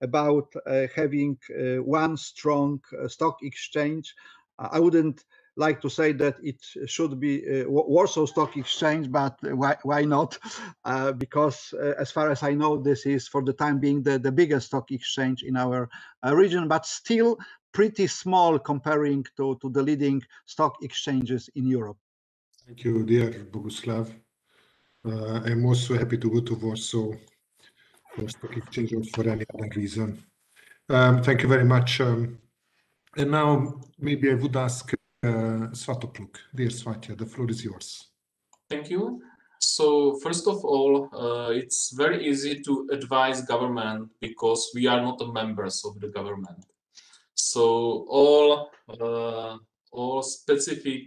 about 0.00 0.52
having 0.94 1.36
one 1.84 2.16
strong 2.16 2.80
stock 3.06 3.42
exchange. 3.42 4.14
I 4.58 4.80
wouldn't 4.80 5.24
like 5.56 5.80
to 5.80 5.90
say 5.90 6.12
that 6.12 6.36
it 6.42 6.64
should 6.86 7.18
be 7.18 7.42
uh, 7.42 7.68
Warsaw 7.68 8.26
Stock 8.26 8.56
Exchange, 8.56 9.10
but 9.10 9.36
why, 9.42 9.76
why 9.82 10.04
not? 10.04 10.38
Uh, 10.84 11.12
because 11.12 11.74
uh, 11.74 11.94
as 11.98 12.12
far 12.12 12.30
as 12.30 12.44
I 12.44 12.54
know, 12.54 12.76
this 12.76 13.04
is 13.06 13.26
for 13.26 13.42
the 13.42 13.52
time 13.52 13.80
being 13.80 14.02
the, 14.02 14.18
the 14.18 14.30
biggest 14.30 14.68
stock 14.68 14.92
exchange 14.92 15.42
in 15.42 15.56
our 15.56 15.90
region, 16.32 16.68
but 16.68 16.86
still 16.86 17.36
pretty 17.72 18.06
small 18.06 18.58
comparing 18.58 19.24
to, 19.36 19.58
to 19.60 19.68
the 19.68 19.82
leading 19.82 20.22
stock 20.46 20.76
exchanges 20.82 21.50
in 21.56 21.66
Europe. 21.66 21.98
Thank 22.68 22.84
you, 22.84 23.02
dear 23.02 23.30
Boguslav. 23.50 24.12
Uh, 25.02 25.40
I'm 25.46 25.64
also 25.64 25.96
happy 25.96 26.18
to 26.18 26.28
go 26.28 26.40
to 26.40 26.54
Warsaw 26.54 27.12
for 28.14 28.28
stock 28.28 28.58
exchange 28.58 28.92
or 28.92 29.02
for 29.04 29.26
any 29.26 29.46
other 29.54 29.70
reason. 29.74 30.22
Um, 30.90 31.22
thank 31.22 31.42
you 31.42 31.48
very 31.48 31.64
much. 31.64 32.02
Um, 32.02 32.38
and 33.16 33.30
now 33.30 33.80
maybe 33.98 34.30
I 34.30 34.34
would 34.34 34.54
ask 34.54 34.92
uh, 34.92 35.72
Svatopluk. 35.72 36.36
Dear 36.54 36.68
Svatya, 36.68 37.16
the 37.16 37.24
floor 37.24 37.48
is 37.50 37.64
yours. 37.64 38.08
Thank 38.68 38.90
you. 38.90 39.22
So 39.60 40.18
first 40.18 40.46
of 40.46 40.62
all, 40.62 41.08
uh, 41.14 41.52
it's 41.52 41.94
very 41.96 42.28
easy 42.28 42.60
to 42.66 42.86
advise 42.92 43.40
government 43.46 44.10
because 44.20 44.70
we 44.74 44.86
are 44.86 45.00
not 45.00 45.26
members 45.32 45.82
of 45.86 45.98
the 46.00 46.08
government. 46.08 46.66
So 47.34 48.04
all 48.10 48.70
uh, 49.00 49.56
all 49.92 50.22
specific 50.22 51.04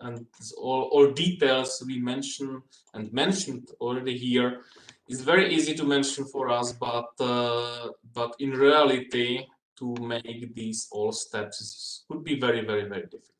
and 0.00 0.26
all, 0.58 0.82
all 0.92 1.10
details 1.12 1.82
we 1.86 1.98
mention 1.98 2.62
and 2.94 3.12
mentioned 3.12 3.68
already 3.80 4.16
here 4.16 4.62
is 5.08 5.20
very 5.20 5.54
easy 5.54 5.74
to 5.74 5.84
mention 5.84 6.24
for 6.24 6.48
us, 6.48 6.72
but 6.72 7.10
uh, 7.20 7.88
but 8.14 8.34
in 8.38 8.50
reality, 8.50 9.46
to 9.76 9.94
make 10.00 10.54
these 10.54 10.88
all 10.92 11.12
steps 11.12 12.04
could 12.08 12.24
be 12.24 12.38
very, 12.38 12.64
very, 12.64 12.88
very 12.88 13.02
difficult. 13.02 13.34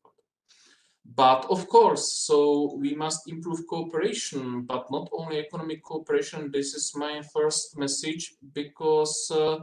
But 1.15 1.45
of 1.49 1.69
course, 1.69 2.11
so 2.11 2.75
we 2.75 2.95
must 2.95 3.29
improve 3.29 3.67
cooperation, 3.67 4.63
but 4.63 4.89
not 4.91 5.09
only 5.13 5.37
economic 5.39 5.83
cooperation. 5.83 6.51
This 6.51 6.73
is 6.73 6.93
my 6.95 7.21
first 7.21 7.77
message 7.77 8.33
because 8.53 9.31
uh, 9.31 9.59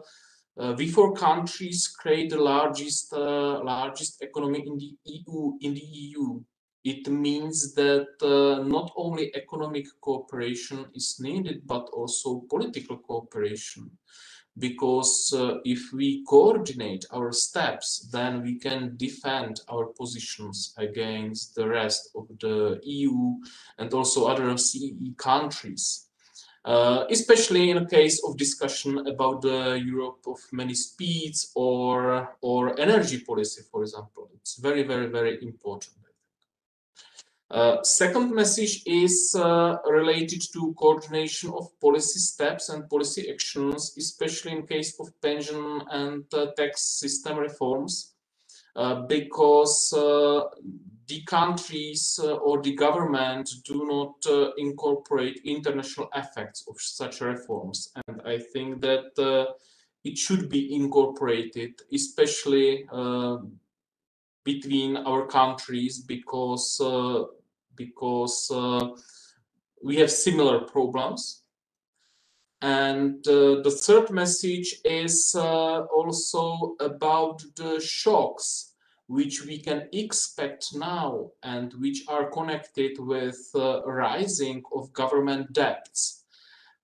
uh, 0.59 0.75
V4 0.75 1.17
countries 1.17 1.89
create 1.89 2.31
the 2.31 2.41
largest 2.41 3.13
uh, 3.13 3.63
largest 3.63 4.23
economy 4.23 4.63
in 4.67 4.77
the 4.77 4.97
EU. 5.05 5.53
In 5.61 5.75
the 5.75 5.81
EU, 5.81 6.41
it 6.85 7.09
means 7.09 7.75
that 7.75 8.09
uh, 8.21 8.63
not 8.65 8.93
only 8.97 9.35
economic 9.35 9.87
cooperation 10.01 10.87
is 10.95 11.19
needed, 11.21 11.63
but 11.67 11.89
also 11.93 12.45
political 12.51 12.99
cooperation. 12.99 13.91
Because 14.59 15.33
uh, 15.35 15.55
if 15.65 15.81
we 15.95 16.23
coordinate 16.29 17.07
our 17.11 17.33
steps, 17.33 18.07
then 18.13 18.43
we 18.43 18.59
can 18.59 18.97
defend 18.99 19.63
our 19.69 19.87
positions 19.87 20.75
against 20.77 21.55
the 21.55 21.67
rest 21.67 22.11
of 22.15 22.27
the 22.41 22.79
EU 22.83 23.37
and 23.79 23.95
also 23.95 24.27
other 24.27 24.55
CE 24.59 25.15
countries. 25.17 26.09
Uh, 26.65 27.05
especially 27.11 27.71
in 27.71 27.79
a 27.79 27.87
case 27.87 28.23
of 28.25 28.37
discussion 28.37 29.05
about 29.09 29.43
the 29.43 29.83
Europe 29.85 30.21
of 30.29 30.39
many 30.53 30.75
speeds 30.75 31.51
or, 31.57 32.37
or 32.41 32.79
energy 32.79 33.19
policy, 33.19 33.63
for 33.69 33.83
example. 33.83 34.31
It's 34.37 34.59
very, 34.59 34.85
very, 34.85 35.09
very 35.09 35.43
important. 35.43 35.97
Uh, 37.53 37.83
second 37.83 38.35
message 38.35 38.83
is 38.87 39.37
uh, 39.39 39.77
related 39.85 40.41
to 40.41 40.73
coordination 40.79 41.51
of 41.51 41.69
policy 41.81 42.19
steps 42.19 42.71
and 42.71 42.89
policy 42.89 43.31
actions, 43.31 43.95
especially 43.99 44.53
in 44.53 44.67
case 44.67 44.99
of 44.99 45.13
pension 45.21 45.83
and 45.91 46.25
uh, 46.33 46.47
tax 46.57 46.81
system 46.81 47.37
reforms, 47.37 48.15
uh, 48.75 49.03
because 49.03 49.93
uh, 49.93 50.45
the 51.13 51.23
countries 51.25 52.19
uh, 52.23 52.37
or 52.37 52.63
the 52.63 52.75
government 52.75 53.47
do 53.65 53.87
not 53.87 54.15
uh, 54.27 54.53
incorporate 54.57 55.41
international 55.45 56.09
effects 56.15 56.65
of 56.69 56.77
such 56.81 57.21
reforms. 57.21 57.93
And 58.07 58.23
I 58.25 58.39
think 58.39 58.81
that 58.81 59.11
uh, 59.19 59.53
it 60.05 60.17
should 60.17 60.49
be 60.49 60.75
incorporated, 60.75 61.73
especially 61.93 62.87
between 64.45 64.97
our 64.97 65.27
countries, 65.27 66.01
because 66.01 66.81
because 67.77 68.37
we 69.83 69.97
have 69.97 70.11
similar 70.11 70.61
problems. 70.61 71.43
And 72.63 73.27
uh, 73.27 73.61
the 73.67 73.77
third 73.87 74.11
message 74.11 74.81
is 74.85 75.35
uh, 75.35 75.81
also 75.99 76.77
about 76.79 77.43
the 77.57 77.81
shocks 77.81 78.72
which 79.13 79.45
we 79.45 79.59
can 79.59 79.89
expect 79.93 80.75
now 80.75 81.31
and 81.43 81.75
which 81.75 82.03
are 82.09 82.31
connected 82.31 82.99
with 82.99 83.39
uh, 83.55 83.83
rising 83.85 84.63
of 84.75 84.91
government 84.95 85.53
debts. 85.53 86.25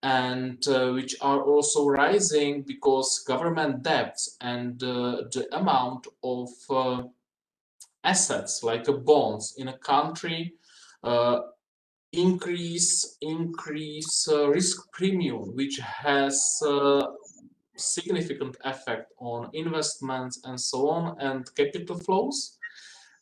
And 0.02 0.62
uh, 0.68 0.92
which 0.92 1.16
are 1.22 1.42
also 1.42 1.86
rising 1.88 2.62
because 2.62 3.24
government 3.26 3.82
debts 3.82 4.36
and 4.40 4.80
uh, 4.82 5.22
the 5.32 5.48
amount 5.52 6.06
of 6.22 6.50
uh, 6.70 7.02
assets 8.04 8.62
like 8.62 8.86
bonds 9.04 9.54
in 9.56 9.68
a 9.68 9.78
country 9.78 10.54
uh, 11.02 11.40
increase 12.12 13.16
increase 13.20 14.28
uh, 14.30 14.48
risk 14.48 14.76
premium 14.92 15.56
which 15.56 15.78
has 15.78 16.62
significant 17.78 18.56
effect 18.64 19.12
on 19.18 19.50
investments 19.52 20.40
and 20.44 20.60
so 20.60 20.88
on 20.88 21.16
and 21.20 21.54
capital 21.54 21.98
flows. 21.98 22.58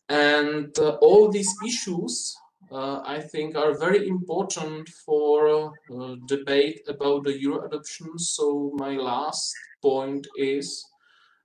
And 0.09 0.77
uh, 0.78 0.99
all 1.01 1.31
these 1.31 1.53
issues, 1.66 2.37
uh, 2.70 3.01
I 3.05 3.20
think, 3.20 3.57
are 3.57 3.78
very 3.78 4.09
important 4.09 4.89
for 4.89 5.73
uh, 5.93 6.16
debate 6.27 6.81
about 6.89 7.24
the 7.24 7.39
euro 7.41 7.66
adoption. 7.66 8.19
So 8.19 8.73
my 8.77 8.97
last 8.97 9.55
point 9.83 10.27
is, 10.37 10.85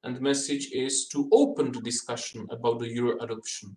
and 0.04 0.20
message 0.22 0.72
is 0.72 1.08
to 1.10 1.30
open 1.32 1.72
the 1.72 1.82
discussion 1.82 2.48
about 2.52 2.80
the 2.80 2.90
euro 2.90 3.20
adoption. 3.20 3.76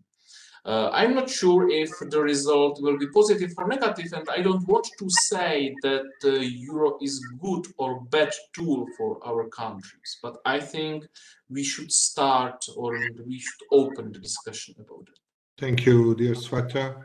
Uh, 0.67 0.89
I'm 0.93 1.15
not 1.15 1.29
sure 1.29 1.69
if 1.69 1.91
the 2.09 2.21
result 2.21 2.81
will 2.81 2.97
be 2.97 3.09
positive 3.09 3.53
or 3.59 3.69
negative, 3.69 4.11
and 4.15 4.27
I 4.31 4.41
don't 4.41 4.67
want 4.67 4.89
to 4.99 5.07
say 5.11 5.75
that 5.83 6.05
the 6.23 6.43
euro 6.43 6.97
is 7.03 7.23
good 7.39 7.67
or 7.77 8.01
bad 8.05 8.33
tool 8.55 8.87
for 8.97 9.19
our 9.27 9.47
countries, 9.49 10.19
but 10.23 10.39
I 10.47 10.61
think 10.61 11.07
we 11.51 11.63
should 11.63 11.93
start 11.93 12.65
or 12.77 12.99
we 13.27 13.39
should 13.39 13.63
open 13.73 14.13
the 14.13 14.19
discussion 14.19 14.75
about 14.79 15.09
it. 15.09 15.19
Thank 15.59 15.85
you, 15.85 16.15
dear 16.15 16.35
Svatya. 16.35 17.05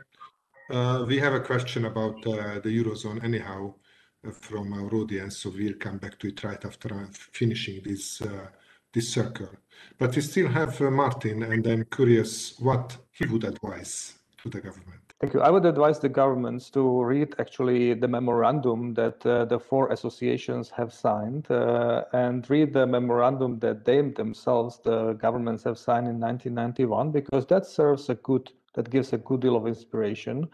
Uh, 0.70 1.04
we 1.06 1.18
have 1.18 1.34
a 1.34 1.40
question 1.40 1.84
about 1.84 2.26
uh, 2.26 2.60
the 2.60 2.70
Eurozone 2.82 3.22
anyhow 3.22 3.74
uh, 4.26 4.30
from 4.30 4.72
our 4.72 4.94
audience, 4.94 5.36
so 5.38 5.50
we'll 5.50 5.74
come 5.74 5.98
back 5.98 6.18
to 6.20 6.28
it 6.28 6.42
right 6.44 6.64
after 6.64 7.08
finishing 7.12 7.82
this 7.84 8.22
uh, 8.22 8.46
this 8.92 9.08
circle. 9.12 9.50
But 9.98 10.16
we 10.16 10.22
still 10.22 10.48
have 10.48 10.80
uh, 10.80 10.90
Martin, 10.90 11.42
and 11.42 11.66
I'm 11.66 11.84
curious 11.84 12.58
what 12.58 12.96
he 13.12 13.26
would 13.26 13.44
advise 13.44 14.14
to 14.42 14.48
the 14.48 14.60
government. 14.60 15.00
Thank 15.20 15.34
you. 15.34 15.42
I 15.42 15.50
would 15.50 15.66
advise 15.66 15.98
the 15.98 16.08
governments 16.08 16.70
to 16.70 17.02
read 17.02 17.34
actually 17.38 17.92
the 17.92 18.08
memorandum 18.08 18.94
that 18.94 19.24
uh, 19.26 19.44
the 19.44 19.60
four 19.60 19.92
associations 19.92 20.70
have 20.70 20.94
signed 20.94 21.50
uh, 21.50 22.04
and 22.14 22.48
read 22.48 22.72
the 22.72 22.86
memorandum 22.86 23.58
that 23.58 23.84
they 23.84 24.00
themselves, 24.00 24.80
the 24.82 25.12
governments, 25.12 25.62
have 25.64 25.76
signed 25.76 26.08
in 26.08 26.18
1991 26.18 27.10
because 27.10 27.44
that 27.48 27.66
serves 27.66 28.08
a 28.08 28.14
good, 28.14 28.50
that 28.72 28.88
gives 28.88 29.12
a 29.12 29.18
good 29.18 29.40
deal 29.40 29.56
of 29.56 29.66
inspiration 29.66 30.48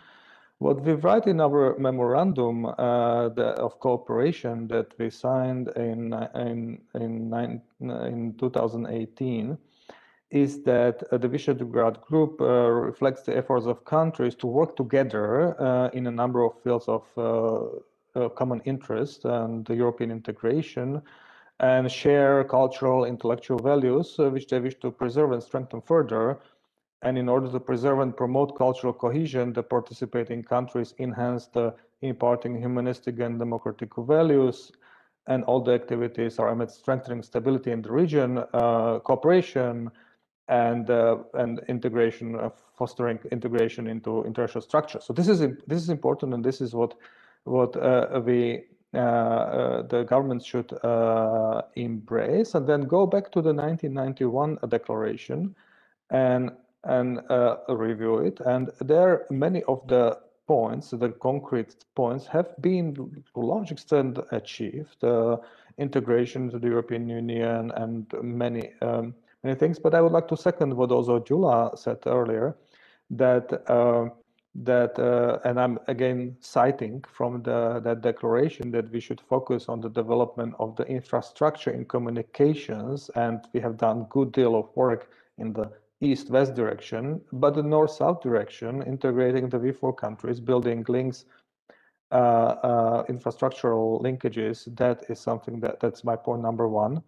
what 0.58 0.80
we 0.82 0.92
write 0.92 1.26
in 1.26 1.40
our 1.40 1.76
memorandum 1.78 2.64
uh, 2.66 3.28
the, 3.28 3.48
of 3.58 3.78
cooperation 3.80 4.66
that 4.68 4.86
we 4.98 5.10
signed 5.10 5.68
in 5.76 6.12
in 6.34 6.80
in, 6.94 7.30
nine, 7.30 7.60
in 7.80 8.34
2018 8.38 9.58
is 10.30 10.62
that 10.64 11.02
uh, 11.12 11.18
the 11.18 11.28
Visegrad 11.28 12.00
Group 12.00 12.40
uh, 12.40 12.68
reflects 12.68 13.22
the 13.22 13.36
efforts 13.36 13.66
of 13.66 13.84
countries 13.84 14.34
to 14.34 14.46
work 14.46 14.76
together 14.76 15.60
uh, 15.60 15.88
in 15.90 16.06
a 16.06 16.10
number 16.10 16.42
of 16.44 16.60
fields 16.62 16.88
of 16.88 17.04
common 18.34 18.60
interest 18.64 19.26
and 19.26 19.68
European 19.68 20.10
integration 20.10 21.02
and 21.60 21.90
share 21.90 22.44
cultural 22.44 23.04
intellectual 23.04 23.58
values 23.58 24.14
which 24.18 24.46
they 24.46 24.58
wish 24.58 24.74
to 24.80 24.90
preserve 24.90 25.32
and 25.32 25.42
strengthen 25.42 25.80
further. 25.82 26.38
And 27.02 27.18
in 27.18 27.28
order 27.28 27.51
to 27.51 27.60
preserve 27.60 28.01
and 28.01 28.16
promote 28.16 28.56
cultural 28.56 28.93
cohesion, 28.93 29.52
the 29.52 29.62
participating 29.62 30.43
countries 30.43 30.94
enhance 30.98 31.47
the 31.47 31.74
imparting 32.02 32.59
humanistic 32.59 33.20
and 33.20 33.39
democratic 33.39 33.90
values 33.97 34.73
and 35.27 35.44
all 35.44 35.60
the 35.60 35.73
activities 35.73 36.39
are 36.39 36.51
aimed 36.51 36.62
at 36.62 36.70
strengthening 36.70 37.23
stability 37.23 37.73
in 37.73 37.82
the 37.82 37.90
region, 37.90 38.39
uh, 38.55 38.98
cooperation, 39.01 39.90
and 40.48 40.90
uh, 40.90 41.16
and 41.35 41.60
integration, 41.68 42.36
uh, 42.36 42.51
fostering 42.78 43.18
integration 43.32 43.89
into 43.89 44.23
international 44.24 44.62
structure. 44.62 45.01
So 45.01 45.12
this 45.12 45.28
is 45.28 45.40
this 45.40 45.82
is 45.82 45.90
important, 45.90 46.35
and 46.35 46.44
this 46.44 46.60
is 46.60 46.74
what 46.74 46.94
what 47.44 47.77
uh, 47.77 48.20
we 48.24 48.64
uh, 48.94 48.98
uh, 48.98 49.82
the 49.82 50.05
government 50.05 50.44
should 50.44 50.73
uh, 50.85 51.62
embrace, 51.74 52.55
and 52.55 52.66
then 52.66 52.82
go 52.82 53.06
back 53.06 53.32
to 53.32 53.43
the 53.43 53.52
1991 53.52 54.59
declaration, 54.68 55.55
and 56.10 56.52
and 56.86 57.20
review 57.68 58.18
it. 58.18 58.40
And 58.40 58.70
there, 58.80 59.26
many 59.30 59.62
of 59.64 59.86
the 59.88 60.18
points, 60.46 60.90
the 60.90 61.10
concrete 61.20 61.74
points, 61.94 62.26
have 62.26 62.54
been 62.60 62.94
to 62.94 63.10
a 63.36 63.40
large 63.40 63.72
extent 63.72 64.18
achieved. 64.30 65.04
integration 65.78 66.50
to 66.50 66.58
the 66.58 66.68
European 66.68 67.06
Union 67.08 67.70
and 67.76 68.06
many. 68.22 68.72
Um, 68.80 69.14
many 69.46 69.58
things. 69.58 69.78
But 69.78 69.94
I 69.94 70.00
would 70.00 70.12
like 70.12 70.28
to 70.28 70.36
second 70.36 70.74
what 70.74 70.90
also 70.90 71.20
Gyula 71.20 71.78
said 71.78 71.98
earlier, 72.06 72.56
that 73.10 73.46
uh, 73.70 74.08
that 74.64 74.98
uh, 74.98 75.38
and 75.44 75.60
I'm 75.60 75.78
again 75.86 76.36
citing 76.40 77.04
from 77.16 77.42
the 77.42 77.80
that 77.84 78.00
declaration 78.00 78.70
that 78.72 78.90
we 78.90 79.00
should 79.00 79.20
focus 79.20 79.68
on 79.68 79.80
the 79.80 79.90
development 79.90 80.54
of 80.58 80.76
the 80.76 80.84
infrastructure 80.86 81.70
in 81.70 81.84
communications, 81.84 83.10
and 83.14 83.40
we 83.52 83.60
have 83.60 83.76
done 83.76 84.06
good 84.10 84.32
deal 84.32 84.54
of 84.56 84.66
work 84.74 85.10
in 85.38 85.52
the 85.52 85.70
east-west 86.01 86.55
direction, 86.55 87.20
but 87.32 87.55
the 87.55 87.62
north-south 87.62 88.20
direction, 88.23 88.82
integrating 88.82 89.48
the 89.48 89.59
V4 89.59 89.97
countries, 89.97 90.40
building 90.40 90.85
links 90.89 91.24
uh, 92.12 92.14
uh, 92.14 93.05
infrastructural 93.06 94.01
linkages 94.01 94.68
that 94.77 95.05
is 95.09 95.18
something 95.18 95.59
that 95.59 95.81
that's 95.81 96.05
my 96.05 96.14
point 96.14 96.40
number 96.40 96.68
one 96.68 97.02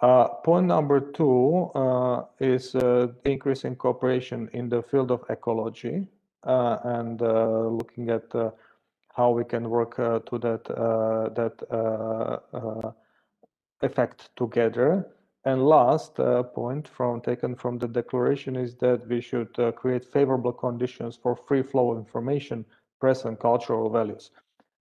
uh, 0.00 0.28
point 0.44 0.66
number 0.66 1.00
two 1.00 1.70
uh, 1.74 2.22
is 2.38 2.76
uh, 2.76 3.08
increasing 3.24 3.74
cooperation 3.74 4.48
in 4.52 4.68
the 4.68 4.80
field 4.80 5.10
of 5.10 5.24
ecology 5.28 6.06
uh, 6.44 6.78
and 6.84 7.20
looking 7.20 8.10
at 8.10 8.24
how 9.14 9.30
we 9.30 9.44
can 9.44 9.68
work 9.68 9.96
to 9.96 10.38
that 10.38 10.64
that 11.34 12.94
effect 13.80 14.30
together. 14.36 15.06
And 15.44 15.66
last 15.66 16.14
point 16.54 16.86
from 16.86 17.20
taken 17.20 17.56
from 17.56 17.78
the 17.78 17.88
declaration 17.88 18.54
is 18.56 18.76
that 18.76 19.06
we 19.08 19.20
should 19.20 19.52
create 19.76 20.04
favorable 20.04 20.52
conditions 20.52 21.18
for 21.20 21.34
free 21.34 21.62
flow 21.62 21.92
of 21.92 21.98
information, 21.98 22.64
press, 23.00 23.24
and 23.24 23.38
cultural 23.38 23.90
values. 23.90 24.30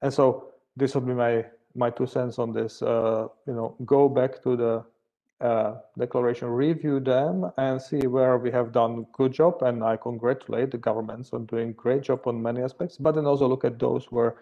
And 0.04 0.14
so 0.14 0.50
this 0.78 0.94
would 0.94 1.08
be 1.08 1.14
my 1.14 1.46
my 1.74 1.90
two 1.90 2.06
cents 2.06 2.38
on 2.38 2.54
this. 2.54 2.82
you 2.82 3.56
know, 3.58 3.76
go 3.86 4.08
back 4.08 4.44
to 4.44 4.56
the 4.56 4.84
uh, 5.42 5.78
declaration, 5.98 6.48
review 6.48 7.00
them 7.00 7.52
and 7.58 7.82
see 7.82 8.06
where 8.06 8.38
we 8.38 8.52
have 8.52 8.72
done 8.72 9.08
good 9.12 9.32
job. 9.32 9.64
And 9.64 9.84
I 9.84 9.98
congratulate 9.98 10.70
the 10.70 10.78
governments 10.78 11.34
on 11.34 11.48
doing 11.48 11.74
great 11.74 12.04
job 12.04 12.28
on 12.28 12.40
many 12.42 12.62
aspects, 12.62 12.98
but 12.98 13.16
then 13.16 13.26
also 13.26 13.48
look 13.48 13.66
at 13.66 13.80
those 13.80 14.12
where 14.12 14.36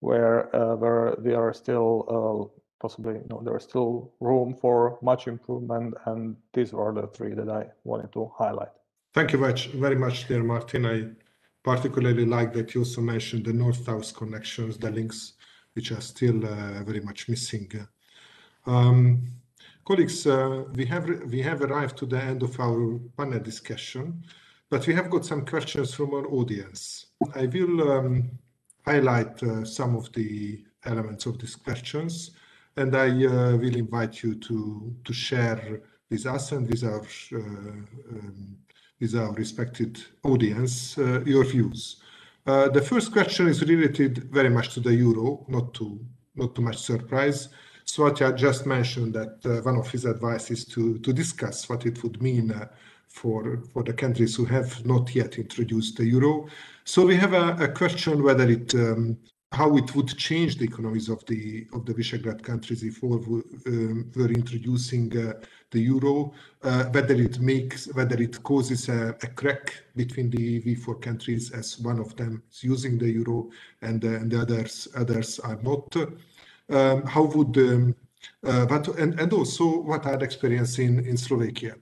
where 0.00 0.54
uh, 0.56 0.74
where 0.74 1.14
we 1.22 1.32
are 1.32 1.52
still 1.54 2.04
uh, 2.10 2.61
possibly 2.82 3.14
you 3.14 3.28
know 3.30 3.40
there 3.44 3.56
is 3.56 3.64
still 3.70 4.12
room 4.20 4.48
for 4.62 4.98
much 5.10 5.22
improvement. 5.34 5.94
And 6.06 6.36
these 6.54 6.70
were 6.76 6.92
the 6.92 7.06
three 7.16 7.34
that 7.34 7.48
I 7.48 7.62
wanted 7.84 8.10
to 8.16 8.22
highlight. 8.36 8.74
Thank 9.14 9.32
you 9.32 9.38
very 9.86 9.98
much, 10.06 10.26
dear 10.28 10.42
Martin. 10.42 10.82
I 10.94 10.96
particularly 11.62 12.26
like 12.36 12.52
that 12.54 12.74
you 12.74 12.80
also 12.80 13.00
mentioned 13.00 13.44
the 13.44 13.52
north-south 13.52 14.16
connections, 14.16 14.76
the 14.78 14.90
links, 14.90 15.34
which 15.74 15.92
are 15.92 16.00
still 16.00 16.38
uh, 16.44 16.82
very 16.82 17.00
much 17.00 17.28
missing. 17.28 17.70
Um, 18.66 19.02
Colleagues, 19.84 20.26
uh, 20.28 20.62
we 20.74 20.84
have 20.86 21.06
we 21.34 21.42
have 21.42 21.60
arrived 21.60 21.96
to 21.98 22.06
the 22.06 22.20
end 22.30 22.42
of 22.44 22.58
our 22.60 23.00
panel 23.16 23.40
discussion, 23.40 24.22
but 24.70 24.86
we 24.86 24.94
have 24.94 25.10
got 25.10 25.24
some 25.24 25.44
questions 25.44 25.92
from 25.92 26.14
our 26.14 26.26
audience. 26.28 27.06
I 27.34 27.46
will 27.46 27.76
um, 27.90 28.30
highlight 28.86 29.42
uh, 29.42 29.64
some 29.64 29.96
of 29.96 30.12
the 30.12 30.64
elements 30.84 31.26
of 31.26 31.38
these 31.40 31.56
questions, 31.56 32.30
and 32.76 32.96
I 32.96 33.08
uh, 33.08 33.56
will 33.56 33.76
invite 33.76 34.22
you 34.22 34.34
to 34.34 34.94
to 35.04 35.12
share 35.12 35.82
with 36.10 36.26
us 36.26 36.52
and 36.52 36.68
with 36.68 36.84
our 36.84 37.02
um, 37.32 38.56
with 39.00 39.14
our 39.14 39.32
respected 39.32 40.02
audience 40.22 40.96
uh, 40.98 41.20
your 41.26 41.44
views. 41.44 42.02
Uh, 42.46 42.68
the 42.68 42.80
first 42.80 43.12
question 43.12 43.48
is 43.48 43.62
related 43.62 44.30
very 44.32 44.48
much 44.48 44.74
to 44.74 44.80
the 44.80 44.94
euro, 44.94 45.44
not 45.48 45.74
to 45.74 46.00
not 46.34 46.54
too 46.54 46.62
much 46.62 46.78
surprise. 46.78 47.48
Svatya 47.86 48.36
just 48.36 48.66
mentioned 48.66 49.14
that 49.14 49.38
uh, 49.44 49.60
one 49.62 49.76
of 49.76 49.90
his 49.90 50.04
advice 50.04 50.50
is 50.50 50.64
to, 50.64 50.98
to 51.00 51.12
discuss 51.12 51.68
what 51.68 51.84
it 51.84 52.02
would 52.02 52.22
mean 52.22 52.52
uh, 52.52 52.66
for, 53.08 53.62
for 53.72 53.82
the 53.82 53.92
countries 53.92 54.34
who 54.36 54.44
have 54.44 54.84
not 54.86 55.14
yet 55.14 55.38
introduced 55.38 55.96
the 55.96 56.04
euro. 56.04 56.46
So 56.84 57.04
we 57.04 57.16
have 57.16 57.34
a, 57.34 57.56
a 57.60 57.68
question 57.68 58.22
whether 58.22 58.48
it 58.48 58.74
um, 58.74 59.18
how 59.52 59.76
it 59.76 59.94
would 59.94 60.08
change 60.16 60.56
the 60.56 60.64
economies 60.64 61.08
of 61.08 61.24
the 61.26 61.66
of 61.72 61.84
the 61.84 61.92
Visegrad 61.92 62.42
countries 62.42 62.82
if 62.82 63.02
all 63.04 63.22
um, 63.66 64.10
were 64.16 64.30
introducing 64.30 65.16
uh, 65.16 65.34
the 65.70 65.80
euro, 65.80 66.32
uh, 66.62 66.84
whether 66.86 67.14
it 67.14 67.38
makes 67.40 67.86
whether 67.94 68.20
it 68.20 68.42
causes 68.42 68.88
a, 68.88 69.08
a, 69.22 69.26
crack 69.26 69.82
between 69.96 70.30
the 70.30 70.60
V4 70.62 71.00
countries 71.00 71.50
as 71.50 71.78
one 71.80 71.98
of 71.98 72.14
them 72.16 72.42
is 72.50 72.64
using 72.64 72.98
the 72.98 73.10
euro 73.10 73.50
and, 73.82 74.04
uh, 74.04 74.08
and 74.08 74.30
the 74.30 74.40
others 74.40 74.88
others 74.96 75.38
are 75.40 75.58
not 75.62 75.94
um, 76.70 77.02
how 77.06 77.24
would 77.24 77.56
um, 77.58 77.94
uh, 78.44 78.66
but 78.66 78.88
and, 78.98 79.18
and 79.20 79.32
also 79.32 79.82
what 79.82 80.06
are 80.06 80.16
the 80.16 80.24
experience 80.24 80.78
in, 80.78 81.04
in 81.06 81.16
Slovakia. 81.16 81.76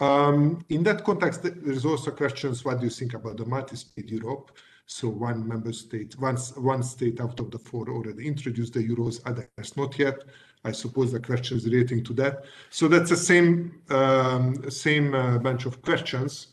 Um, 0.00 0.64
in 0.68 0.82
that 0.82 1.04
context, 1.04 1.42
there's 1.44 1.84
also 1.84 2.10
questions, 2.10 2.64
what 2.64 2.78
do 2.78 2.84
you 2.84 2.90
think 2.90 3.14
about 3.14 3.36
the 3.36 3.44
multi-speed 3.44 4.10
Europe? 4.10 4.50
So 4.86 5.08
one 5.08 5.46
member 5.46 5.72
state, 5.72 6.18
once 6.18 6.56
one 6.56 6.82
state 6.82 7.20
out 7.20 7.40
of 7.40 7.50
the 7.50 7.58
four 7.58 7.88
already 7.88 8.26
introduced 8.26 8.74
the 8.74 8.86
euros, 8.86 9.20
others 9.24 9.76
not 9.76 9.98
yet. 9.98 10.22
I 10.64 10.72
suppose 10.72 11.10
the 11.12 11.20
question 11.20 11.56
is 11.56 11.64
relating 11.64 12.04
to 12.04 12.12
that. 12.14 12.44
So 12.70 12.88
that's 12.88 13.10
the 13.10 13.16
same 13.16 13.80
um, 13.90 14.70
same 14.70 15.14
uh, 15.14 15.38
bunch 15.38 15.66
of 15.66 15.82
questions. 15.82 16.48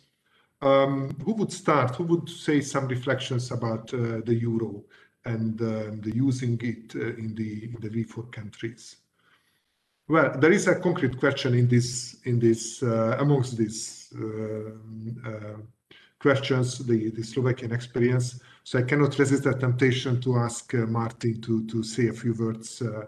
Um, 0.61 1.15
who 1.23 1.33
would 1.33 1.51
start? 1.51 1.95
Who 1.95 2.03
would 2.05 2.29
say 2.29 2.61
some 2.61 2.87
reflections 2.87 3.51
about 3.51 3.93
uh, 3.93 4.21
the 4.25 4.35
euro 4.35 4.83
and 5.25 5.61
um, 5.61 6.01
the 6.01 6.13
using 6.15 6.59
it 6.63 6.95
uh, 6.95 7.15
in 7.17 7.35
the 7.35 7.65
in 7.65 7.77
the 7.79 7.89
V4 7.89 8.31
countries? 8.31 8.97
Well, 10.07 10.35
there 10.39 10.51
is 10.51 10.67
a 10.67 10.79
concrete 10.79 11.19
question 11.19 11.53
in 11.53 11.67
this 11.67 12.17
in 12.25 12.39
this 12.39 12.81
uh, 12.81 13.17
amongst 13.19 13.57
these 13.57 14.11
uh, 14.17 14.71
questions, 16.19 16.79
the, 16.79 17.09
the 17.11 17.23
Slovakian 17.23 17.71
experience. 17.71 18.41
So 18.63 18.79
I 18.79 18.83
cannot 18.83 19.17
resist 19.17 19.43
the 19.43 19.53
temptation 19.53 20.21
to 20.21 20.37
ask 20.37 20.73
uh, 20.73 20.85
Martin 20.85 21.41
to, 21.41 21.65
to 21.67 21.83
say 21.83 22.07
a 22.07 22.13
few 22.13 22.33
words 22.33 22.81
uh, 22.81 23.05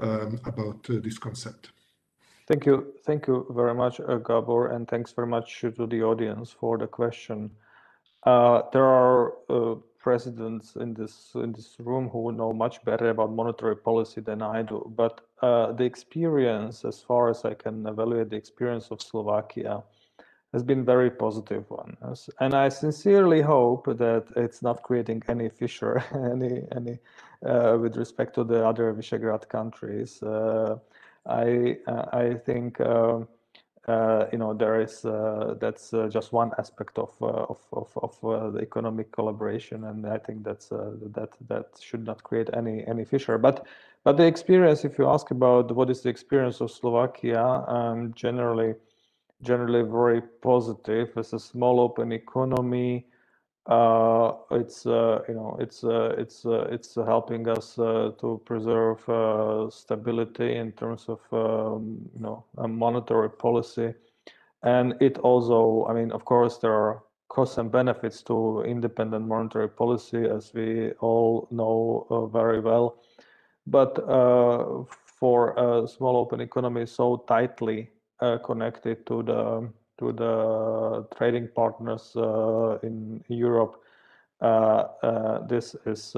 um, 0.00 0.40
about 0.44 0.88
uh, 0.90 0.94
this 1.02 1.18
concept. 1.18 1.70
Thank 2.48 2.66
you. 2.66 2.94
Thank 3.04 3.26
you 3.26 3.46
very 3.50 3.74
much, 3.74 3.98
Gabor, 3.98 4.68
and 4.68 4.86
thanks 4.88 5.12
very 5.12 5.26
much 5.26 5.60
to 5.60 5.86
the 5.86 6.02
audience 6.02 6.50
for 6.50 6.78
the 6.78 6.86
question. 6.86 7.50
there 8.24 8.84
are 8.84 9.32
presidents 10.06 10.76
in 10.76 10.94
this 10.94 11.32
in 11.34 11.50
this 11.52 11.70
room 11.80 12.08
who 12.12 12.30
know 12.30 12.52
much 12.52 12.76
better 12.84 13.08
about 13.10 13.32
monetary 13.32 13.76
policy 13.88 14.20
than 14.20 14.40
I 14.40 14.62
do. 14.62 14.78
But 15.02 15.14
uh, 15.42 15.72
the 15.72 15.82
experience, 15.82 16.84
as 16.84 17.00
far 17.08 17.28
as 17.28 17.44
I 17.44 17.54
can 17.54 17.84
evaluate 17.92 18.30
the 18.30 18.36
experience 18.36 18.86
of 18.92 19.02
Slovakia, 19.02 19.82
has 20.56 20.62
been 20.62 20.84
very 20.84 21.10
positive 21.10 21.64
one. 21.68 21.92
And 22.40 22.54
I 22.54 22.70
sincerely 22.70 23.42
hope 23.42 23.84
that 24.04 24.24
it's 24.36 24.62
not 24.62 24.82
creating 24.88 25.22
any 25.28 25.48
fissure, 25.50 25.98
any 26.34 26.54
any 26.78 26.94
uh, 27.50 27.76
with 27.82 27.94
respect 27.96 28.34
to 28.36 28.42
the 28.44 28.60
other 28.70 28.86
Visegrad 28.98 29.44
countries. 29.56 30.22
Uh, 30.22 30.78
I 31.42 31.76
I 32.22 32.26
think. 32.46 32.80
Um, 32.80 33.28
uh, 33.88 34.26
you 34.32 34.38
know 34.38 34.52
there 34.52 34.80
is 34.82 35.04
uh, 35.04 35.54
that's 35.60 35.94
uh, 35.94 36.08
just 36.16 36.32
one 36.32 36.50
aspect 36.58 36.98
of 36.98 37.12
of 37.22 37.60
of, 37.72 37.88
of 38.06 38.52
the 38.54 38.60
economic 38.60 39.12
collaboration, 39.12 39.84
and 39.84 39.98
I 40.16 40.18
think 40.18 40.42
that's 40.42 40.68
that 41.16 41.30
that 41.50 41.66
should 41.80 42.04
not 42.04 42.18
create 42.28 42.50
any 42.52 42.84
any 42.92 43.04
fissure. 43.04 43.38
But 43.38 43.64
but 44.02 44.16
the 44.16 44.26
experience, 44.26 44.84
if 44.84 44.98
you 44.98 45.06
ask 45.14 45.30
about 45.30 45.70
what 45.76 45.88
is 45.88 46.00
the 46.02 46.08
experience 46.08 46.60
of 46.60 46.70
Slovakia, 46.70 47.44
um, 47.76 48.12
generally. 48.14 48.74
Generally 49.42 49.82
very 49.82 50.20
positive. 50.42 51.10
It's 51.16 51.32
a 51.32 51.38
small 51.38 51.80
open 51.80 52.12
economy. 52.12 53.06
Uh, 53.66 54.32
it's 54.52 54.86
uh, 54.86 55.22
you 55.28 55.34
know 55.34 55.56
it's 55.58 55.82
uh, 55.82 56.14
it's 56.16 56.46
uh, 56.46 56.66
it's 56.70 56.94
helping 56.94 57.48
us 57.48 57.76
uh, 57.78 58.12
to 58.20 58.40
preserve 58.44 59.06
uh, 59.08 59.68
stability 59.70 60.56
in 60.56 60.70
terms 60.72 61.06
of 61.08 61.20
um, 61.32 61.98
you 62.14 62.20
know 62.20 62.44
monetary 62.68 63.28
policy, 63.28 63.92
and 64.62 64.94
it 65.00 65.18
also 65.18 65.84
I 65.88 65.94
mean 65.94 66.12
of 66.12 66.24
course 66.24 66.58
there 66.58 66.72
are 66.72 67.02
costs 67.28 67.58
and 67.58 67.72
benefits 67.72 68.22
to 68.22 68.62
independent 68.62 69.26
monetary 69.26 69.68
policy 69.68 70.24
as 70.24 70.54
we 70.54 70.92
all 71.00 71.48
know 71.50 72.30
very 72.32 72.60
well, 72.60 73.02
but 73.66 73.96
for 75.18 75.54
a 75.56 75.88
small 75.88 76.16
open 76.16 76.40
economy 76.40 76.86
so 76.86 77.24
tightly 77.26 77.90
connected 78.44 79.06
to 79.06 79.22
the 79.22 79.68
to 79.98 80.12
the 80.12 81.06
trading 81.16 81.48
partners 81.54 82.12
uh, 82.16 82.78
in 82.82 83.24
Europe. 83.28 83.82
Uh, 84.42 84.88
uh, 85.02 85.46
this 85.46 85.74
is 85.86 86.14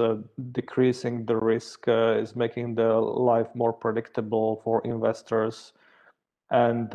decreasing 0.51 1.25
the 1.25 1.35
risk, 1.35 1.85
is 1.87 2.35
making 2.35 2.75
the 2.75 2.93
life 2.93 3.47
more 3.55 3.71
predictable 3.71 4.61
for 4.63 4.81
investors, 4.83 5.71
and 6.51 6.93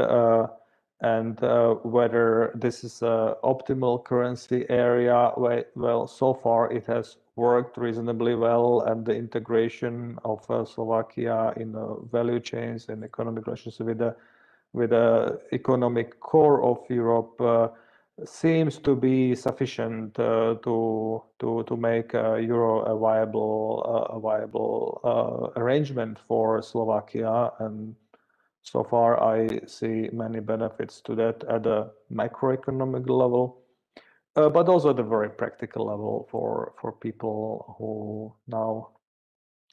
and 1.01 1.43
uh, 1.43 1.74
whether 1.82 2.51
this 2.55 2.85
is 2.85 3.02
an 3.02 3.35
optimal 3.43 4.02
currency 4.02 4.64
area. 4.70 5.32
Well, 5.74 6.06
so 6.06 6.35
far 6.35 6.72
it 6.72 6.86
has 6.86 7.16
worked 7.36 7.76
reasonably 7.76 8.35
well, 8.35 8.82
and 8.86 9.05
the 9.05 9.14
integration 9.14 10.18
of 10.24 10.48
uh, 10.51 10.64
Slovakia 10.64 11.52
in 11.56 11.74
uh, 11.74 11.94
value 12.12 12.40
chains 12.40 12.89
and 12.89 13.02
economic 13.05 13.47
relations 13.47 13.78
with 13.81 13.98
the 13.98 14.14
with 14.74 14.90
the 14.90 15.40
economic 15.52 16.20
core 16.20 16.62
of 16.62 16.78
Europe 16.90 17.40
uh, 17.40 17.68
seems 18.26 18.78
to 18.78 18.94
be 18.94 19.34
sufficient 19.34 20.18
uh, 20.18 20.55
to 20.62 21.22
to 21.40 21.64
to 21.66 21.76
make 21.76 22.12
euro 22.12 22.82
a 22.82 22.98
viable 22.98 23.82
uh, 23.88 24.16
a 24.16 24.20
viable 24.20 25.01
uh, 25.02 25.60
arrangement 25.60 26.18
for 26.28 26.60
Slovakia. 26.60 27.51
And 27.59 27.96
so 28.62 28.84
far 28.84 29.22
I 29.22 29.60
see 29.66 30.10
many 30.12 30.40
benefits 30.40 31.01
to 31.02 31.14
that 31.16 31.42
at 31.48 31.66
a 31.66 31.90
macroeconomic 32.12 33.09
level 33.09 33.64
uh, 34.36 34.48
but 34.48 34.68
also 34.68 34.90
at 34.90 34.98
a 34.98 35.02
very 35.02 35.30
practical 35.30 35.86
level 35.86 36.28
for 36.30 36.74
for 36.80 36.92
people 36.92 37.76
who 37.78 38.32
now 38.48 38.90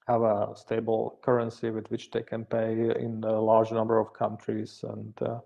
have 0.08 0.22
a 0.22 0.50
stable 0.56 1.20
currency 1.22 1.70
with 1.70 1.90
which 1.92 2.12
they 2.12 2.24
can 2.24 2.46
pay 2.46 2.74
in 3.00 3.24
a 3.24 3.40
large 3.40 3.72
number 3.72 4.00
of 4.00 4.14
countries 4.14 4.84
and 4.88 5.14
uh, 5.22 5.40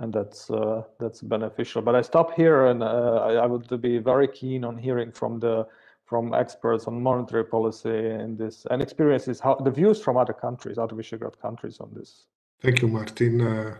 and 0.00 0.12
that's 0.12 0.50
uh, 0.50 0.82
that's 0.98 1.20
beneficial. 1.22 1.80
But 1.82 1.94
i 1.94 2.02
stop 2.02 2.34
here 2.34 2.66
and 2.66 2.82
uh, 2.82 3.20
I, 3.28 3.32
I, 3.34 3.46
would 3.46 3.80
be 3.80 3.98
very 3.98 4.28
keen 4.28 4.64
on 4.64 4.76
hearing 4.76 5.12
from 5.12 5.38
the 5.38 5.66
from 6.04 6.34
experts 6.34 6.86
on 6.86 7.00
monetary 7.02 7.44
policy 7.44 8.10
in 8.10 8.36
this 8.36 8.66
and 8.70 8.82
experiences 8.82 9.40
how 9.40 9.54
the 9.54 9.70
views 9.70 10.02
from 10.02 10.16
other 10.16 10.32
countries 10.32 10.78
other 10.78 10.96
Visegrad 10.96 11.40
countries 11.40 11.78
on 11.80 11.90
this. 11.94 12.26
Thank 12.60 12.82
you 12.82 12.88
martin. 12.88 13.40
Uh, 13.40 13.76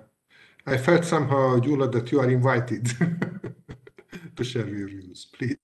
i 0.66 0.76
felt 0.78 1.04
somehow 1.04 1.58
Gyula 1.58 1.90
that 1.92 2.10
you 2.10 2.20
are 2.20 2.30
invited 2.30 2.86
to 4.36 4.44
share 4.44 4.66
your 4.66 4.88
views 4.88 5.26
please. 5.36 5.58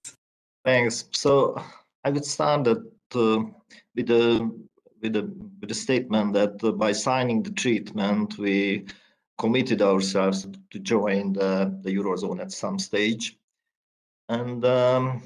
Thanks. 0.64 1.06
So 1.12 1.62
i 2.04 2.10
would 2.10 2.24
start 2.24 2.64
that 2.64 2.80
with 3.14 4.06
the 4.06 4.50
with 5.02 5.12
the 5.12 5.22
with 5.60 5.68
the 5.68 5.74
statement 5.74 6.32
that 6.34 6.62
uh, 6.62 6.72
by 6.72 6.92
signing 6.92 7.42
the 7.42 7.50
treatment 7.50 8.38
we 8.38 8.86
committed 9.38 9.80
ourselves 9.80 10.46
to 10.70 10.78
join 10.78 11.32
the, 11.32 11.74
the 11.82 11.90
eurozone 11.96 12.40
at 12.40 12.52
some 12.52 12.78
stage. 12.78 13.38
And 14.28 14.62
um, 14.66 15.22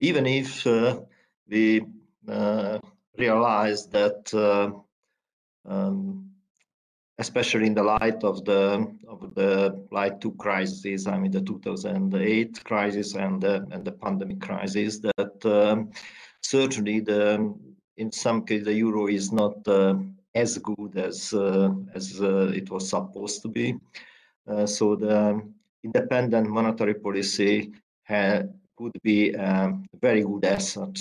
even 0.00 0.26
if 0.26 0.64
uh, 0.64 1.00
we 1.48 1.84
uh, 2.28 2.78
realized 3.18 3.90
that 3.92 4.32
uh, 4.32 4.70
um, 5.68 6.30
especially 7.18 7.66
in 7.66 7.74
the 7.74 7.82
light 7.82 8.22
of 8.22 8.44
the 8.44 8.86
of 9.08 9.34
the 9.34 9.86
light 9.90 10.20
two 10.20 10.32
crises 10.32 11.06
i 11.06 11.18
mean 11.18 11.30
the 11.30 11.40
2008 11.40 12.62
crisis 12.64 13.14
and 13.14 13.40
the, 13.40 13.66
and 13.70 13.84
the 13.84 13.92
pandemic 13.92 14.40
crisis 14.40 14.98
that 14.98 15.46
um, 15.46 15.90
certainly 16.50 17.00
the 17.00 17.54
in 17.96 18.12
some 18.12 18.44
case 18.44 18.64
the 18.64 18.74
euro 18.74 19.06
is 19.06 19.32
not 19.32 19.56
uh, 19.68 19.94
as 20.34 20.58
good 20.58 20.96
as 20.96 21.32
uh, 21.32 21.70
as 21.94 22.20
uh, 22.20 22.52
it 22.54 22.70
was 22.70 22.88
supposed 22.88 23.42
to 23.42 23.48
be. 23.48 23.74
so 24.66 24.96
the 24.96 25.40
independent 25.82 26.48
monetary 26.48 26.94
policy 26.94 27.72
could 28.78 28.96
be 29.02 29.32
a 29.34 29.72
very 30.00 30.22
good 30.22 30.44
asset 30.44 30.96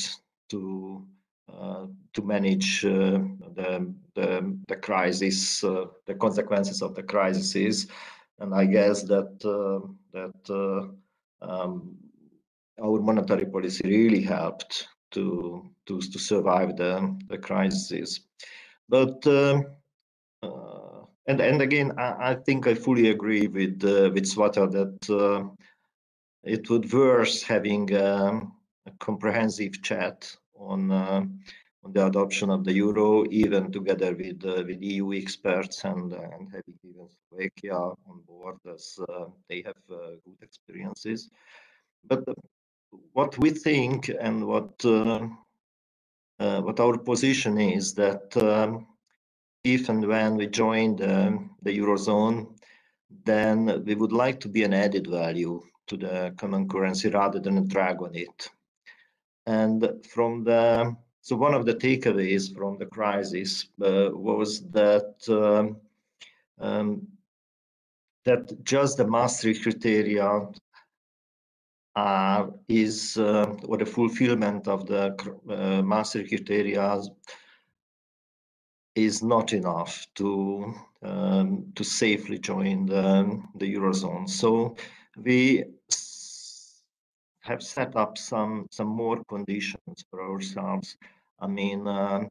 to 0.50 1.06
uh, 1.54 1.86
to 2.14 2.22
manage 2.24 2.84
uh, 2.86 3.20
the, 3.56 3.94
the, 4.16 4.58
the 4.68 4.76
crisis, 4.76 5.64
uh, 5.64 5.86
the 6.06 6.16
consequences 6.16 6.82
of 6.82 6.96
the 6.96 7.04
crises, 7.04 7.88
and 8.40 8.54
I 8.54 8.66
guess 8.66 9.04
that 9.04 9.40
that 10.12 10.44
um, 11.42 11.98
our 12.82 13.00
monetary 13.00 13.46
policy 13.46 13.88
really 13.88 14.22
helped 14.22 14.88
to 15.16 15.70
to, 15.88 16.00
to 16.00 16.20
survive 16.20 16.78
the, 16.78 17.16
the 17.30 17.38
crisis. 17.38 18.22
But 18.90 19.26
um, 19.28 19.66
uh, 20.44 21.06
and 21.28 21.42
and 21.42 21.62
again, 21.62 21.94
I, 21.98 22.32
I, 22.32 22.36
think 22.36 22.68
I 22.68 22.76
fully 22.76 23.10
agree 23.10 23.48
with 23.48 23.84
uh, 23.84 24.12
with 24.14 24.26
Svata 24.26 24.72
that 24.72 25.10
uh, 25.10 25.50
it 26.44 26.70
would 26.70 26.92
worth 26.94 27.42
having 27.44 27.96
um, 27.96 28.54
a 28.86 28.92
comprehensive 29.00 29.82
chat 29.82 30.36
on 30.56 30.92
uh, 30.92 31.26
on 31.84 31.94
the 31.94 32.06
adoption 32.06 32.50
of 32.50 32.64
the 32.64 32.74
euro, 32.74 33.26
even 33.32 33.72
together 33.72 34.16
with 34.16 34.46
uh, 34.46 34.64
with 34.68 34.82
EU 34.82 35.14
experts 35.14 35.84
and 35.84 36.14
and 36.14 36.50
having 36.52 36.78
even 36.84 37.08
Slovakia 37.30 37.78
on 37.78 38.22
board 38.28 38.58
as 38.72 39.00
uh, 39.10 39.26
they 39.50 39.64
have 39.64 39.82
good 39.88 40.42
experiences. 40.42 41.30
But 42.08 42.24
what 43.14 43.38
we 43.38 43.50
think 43.50 44.10
and 44.20 44.46
what 44.46 44.84
uh, 44.86 45.28
uh, 46.40 46.62
what 46.62 46.80
our 46.80 46.98
position 46.98 47.58
is 47.58 47.94
that 47.94 48.36
um, 48.38 48.88
if 49.64 49.90
and 49.90 50.06
when 50.06 50.36
we 50.36 50.48
join 50.48 50.96
the, 50.96 51.40
the 51.64 51.78
eurozone, 51.78 52.48
then 53.24 53.84
we 53.86 53.96
would 53.96 54.12
like 54.12 54.40
to 54.42 54.50
be 54.50 54.64
an 54.64 54.74
added 54.74 55.08
value 55.08 55.62
to 55.88 55.98
the 55.98 56.34
common 56.38 56.68
currency 56.68 57.10
rather 57.10 57.40
than 57.40 57.58
a 57.58 57.62
drag 57.62 58.02
on 58.02 58.14
it. 58.16 58.50
And 59.46 60.06
from 60.06 60.44
the 60.44 60.96
so 61.22 61.36
one 61.36 61.56
of 61.56 61.66
the 61.66 61.74
takeaways 61.74 62.56
from 62.56 62.78
the 62.78 62.86
crisis 62.86 63.68
uh, 63.82 64.10
was 64.14 64.62
that 64.70 65.16
um, 65.30 65.78
um, 66.60 67.08
that 68.26 68.64
just 68.64 68.98
the 68.98 69.08
Maastricht 69.08 69.64
criteria 69.64 70.48
uh, 71.96 72.48
is 72.68 73.18
uh, 73.18 73.56
or 73.68 73.78
the 73.78 73.86
fulfillment 73.86 74.68
of 74.68 74.86
the 74.86 75.16
uh, 75.50 75.82
Maastricht 75.82 76.30
criteria 76.30 77.02
is 78.96 79.24
not 79.24 79.54
enough 79.54 80.06
to 80.16 80.74
um, 81.02 81.72
to 81.76 81.84
safely 81.84 82.40
join 82.40 82.86
the, 82.86 83.42
the 83.56 83.76
eurozone. 83.76 84.30
So 84.30 84.76
we 85.18 85.64
have 87.42 87.62
set 87.62 87.96
up 87.96 88.18
some 88.18 88.68
some 88.72 88.88
more 88.88 89.24
conditions 89.26 90.06
for 90.10 90.22
ourselves. 90.22 90.98
I 91.40 91.48
mean, 91.48 91.88
uh, 91.88 92.24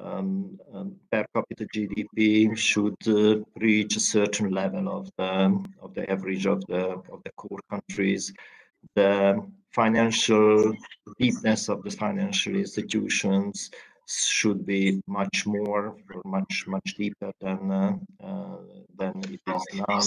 um, 0.00 0.58
um, 0.72 0.96
per 1.10 1.24
capita 1.34 1.66
GDP 1.72 2.56
should 2.56 2.96
uh, 3.06 3.44
reach 3.56 3.96
a 3.96 4.00
certain 4.00 4.50
level 4.50 4.88
of 4.88 5.10
the 5.18 5.64
of 5.80 5.94
the 5.94 6.10
average 6.10 6.46
of 6.46 6.64
the 6.66 7.00
of 7.12 7.22
the 7.24 7.30
core 7.36 7.60
countries 7.70 8.32
the 8.94 9.44
financial 9.70 10.74
deepness 11.18 11.68
of 11.68 11.82
the 11.82 11.90
financial 11.90 12.54
institutions 12.54 13.70
should 14.06 14.64
be 14.66 15.02
much 15.06 15.46
more 15.46 15.96
or 16.14 16.22
much 16.24 16.66
much 16.66 16.94
deeper 16.96 17.32
than 17.40 17.70
uh, 17.70 17.96
uh, 18.22 18.56
than 18.98 19.14
it 19.34 19.40
is 19.46 19.64
now. 19.88 20.00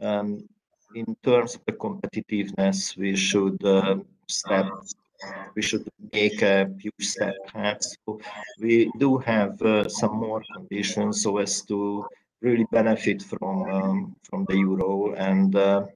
Um, 0.00 0.48
in 0.94 1.16
terms 1.22 1.56
of 1.56 1.64
the 1.66 1.72
competitiveness, 1.72 2.96
we 2.96 3.16
should 3.16 3.62
uh, 3.64 3.96
step 4.28 4.66
we 5.54 5.62
should 5.62 5.88
make 6.12 6.42
a 6.42 6.70
huge 6.78 7.06
step 7.14 7.34
ahead. 7.54 7.82
So 7.82 8.20
we 8.60 8.90
do 8.98 9.18
have 9.18 9.60
uh, 9.62 9.88
some 9.88 10.16
more 10.16 10.42
conditions 10.54 11.22
so 11.22 11.38
as 11.38 11.62
to 11.62 12.06
really 12.40 12.66
benefit 12.70 13.22
from 13.22 13.62
um, 13.68 14.16
from 14.22 14.44
the 14.48 14.56
euro 14.56 15.14
and 15.14 15.54
uh, 15.56 15.86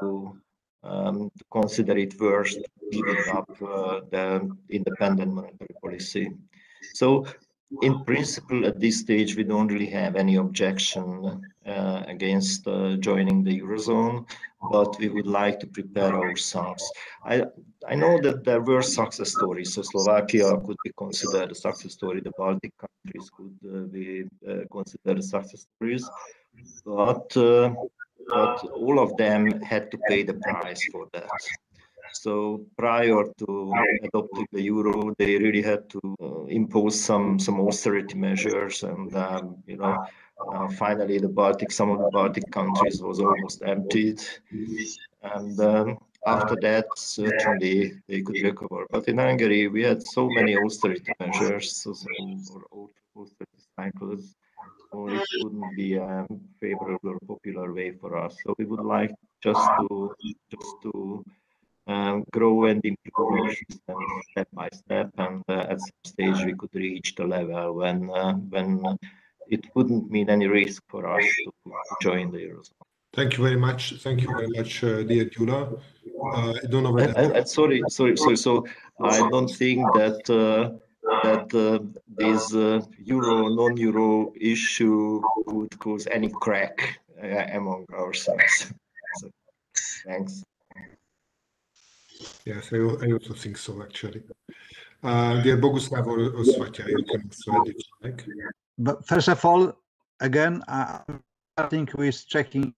to 0.00 0.40
um, 0.84 1.30
to 1.38 1.44
consider 1.50 1.96
it 1.96 2.18
worth 2.20 2.54
giving 2.92 3.24
up 3.32 3.50
uh, 3.62 4.00
the 4.10 4.56
independent 4.70 5.32
monetary 5.32 5.74
policy. 5.82 6.30
So 6.94 7.26
in 7.82 8.04
principle, 8.04 8.66
at 8.66 8.78
this 8.78 9.00
stage, 9.00 9.36
we 9.36 9.42
don't 9.42 9.68
really 9.68 9.86
have 9.86 10.16
any 10.16 10.36
objection 10.36 11.42
uh, 11.66 12.02
against 12.06 12.68
uh, 12.68 12.96
joining 12.96 13.42
the 13.42 13.60
Eurozone, 13.60 14.26
but 14.70 14.96
we 14.98 15.08
would 15.08 15.26
like 15.26 15.58
to 15.60 15.66
prepare 15.66 16.14
ourselves. 16.14 16.84
I, 17.24 17.44
I 17.88 17.94
know 17.94 18.20
that 18.20 18.44
there 18.44 18.60
were 18.60 18.82
success 18.82 19.32
stories, 19.32 19.74
so 19.74 19.82
Slovakia 19.82 20.56
could 20.58 20.76
be 20.84 20.92
considered 20.96 21.50
a 21.50 21.54
success 21.54 21.92
story, 21.92 22.20
the 22.20 22.32
Baltic 22.38 22.72
countries 22.78 23.30
could 23.36 23.56
uh, 23.66 23.80
be 23.90 24.24
uh, 24.48 24.64
considered 24.70 25.24
success 25.24 25.66
stories, 25.76 26.08
but, 26.84 27.36
uh, 27.36 27.74
but 28.28 28.64
all 28.70 28.98
of 28.98 29.16
them 29.16 29.60
had 29.62 29.90
to 29.90 29.98
pay 30.08 30.22
the 30.22 30.34
price 30.34 30.82
for 30.92 31.06
that. 31.12 31.28
So 32.12 32.64
prior 32.78 33.24
to 33.38 33.74
adopting 34.04 34.46
the 34.52 34.62
euro, 34.62 35.14
they 35.18 35.36
really 35.36 35.62
had 35.62 35.90
to 35.90 36.00
uh, 36.22 36.44
impose 36.44 37.00
some 37.00 37.38
some 37.38 37.60
austerity 37.60 38.16
measures, 38.16 38.84
and 38.84 39.14
um, 39.16 39.56
you 39.66 39.76
know, 39.76 40.06
uh, 40.52 40.68
finally 40.68 41.18
the 41.18 41.28
Baltic, 41.28 41.72
some 41.72 41.90
of 41.90 41.98
the 41.98 42.10
Baltic 42.12 42.50
countries 42.52 43.02
was 43.02 43.18
almost 43.18 43.62
emptied, 43.66 44.20
and 45.22 45.58
um, 45.60 45.98
after 46.26 46.56
that 46.62 46.86
certainly 46.96 48.00
they 48.06 48.22
could 48.22 48.40
recover. 48.42 48.86
But 48.90 49.08
in 49.08 49.18
Hungary, 49.18 49.66
we 49.66 49.82
had 49.82 50.06
so 50.06 50.28
many 50.28 50.56
austerity 50.56 51.12
measures, 51.18 51.72
so 51.76 51.94
or 52.70 52.90
austerity 53.16 53.60
cycles, 53.76 54.36
or 54.94 55.10
it 55.10 55.22
wouldn't 55.42 55.76
be 55.76 55.94
a 55.96 56.26
favorable 56.60 57.10
or 57.10 57.18
popular 57.26 57.72
way 57.72 57.92
for 58.00 58.16
us. 58.16 58.36
So 58.44 58.54
we 58.58 58.64
would 58.64 58.84
like 58.84 59.12
just 59.42 59.64
to 59.80 60.14
just 60.50 60.72
to 60.82 61.24
um, 61.86 62.24
grow 62.32 62.64
and 62.64 62.80
improve 62.84 63.40
our 63.40 63.50
system 63.50 63.98
step 64.30 64.48
by 64.52 64.68
step. 64.72 65.10
And 65.18 65.42
uh, 65.48 65.66
at 65.72 65.80
some 65.80 66.04
stage, 66.04 66.44
we 66.44 66.54
could 66.54 66.74
reach 66.74 67.14
the 67.14 67.24
level 67.24 67.74
when 67.74 68.10
uh, 68.10 68.34
when 68.54 68.68
it 69.48 69.64
wouldn't 69.74 70.10
mean 70.10 70.30
any 70.30 70.46
risk 70.46 70.82
for 70.88 71.06
us 71.06 71.24
to, 71.24 71.52
to 71.70 71.96
join 72.00 72.30
the 72.30 72.38
eurozone. 72.38 72.86
Thank 73.14 73.36
you 73.36 73.44
very 73.44 73.56
much. 73.56 73.94
Thank 74.00 74.22
you 74.22 74.28
very 74.28 74.48
much, 74.48 74.82
uh, 74.82 75.02
dear 75.04 75.26
Gyula. 75.26 75.80
Uh, 76.34 76.52
I 76.62 76.66
don't 76.68 76.82
know 76.82 76.90
whether. 76.90 77.12
And, 77.16 77.32
and, 77.36 77.48
sorry, 77.48 77.80
sorry, 77.88 78.16
sorry. 78.16 78.36
So 78.36 78.66
I 79.00 79.18
don't 79.30 79.48
think 79.48 79.86
that 79.94 80.28
uh, 80.30 80.76
that 81.04 81.54
uh, 81.54 81.78
this 82.08 82.52
euro 82.98 83.48
non-euro 83.48 84.32
issue 84.40 85.22
would 85.46 85.78
cause 85.78 86.06
any 86.10 86.28
crack 86.28 87.00
among 87.52 87.86
ourselves. 87.92 88.72
So, 89.16 89.30
thanks. 90.06 90.42
Yes, 92.44 92.72
I, 92.72 92.76
I 92.76 93.12
also 93.12 93.34
think 93.34 93.56
so, 93.58 93.82
actually. 93.82 94.22
Uh, 95.02 95.42
dear 95.42 95.58
Boguslav 95.58 96.06
or, 96.06 96.20
or 96.20 96.44
Svatya, 96.44 96.88
you 96.88 97.04
can 97.04 97.22
also 97.24 97.64
like. 98.02 98.24
But 98.78 99.06
first 99.06 99.28
of 99.28 99.44
all, 99.44 99.74
again, 100.20 100.62
uh, 100.68 101.00
I 101.56 101.66
think 101.68 101.92
we're 101.94 102.12
checking 102.12 102.74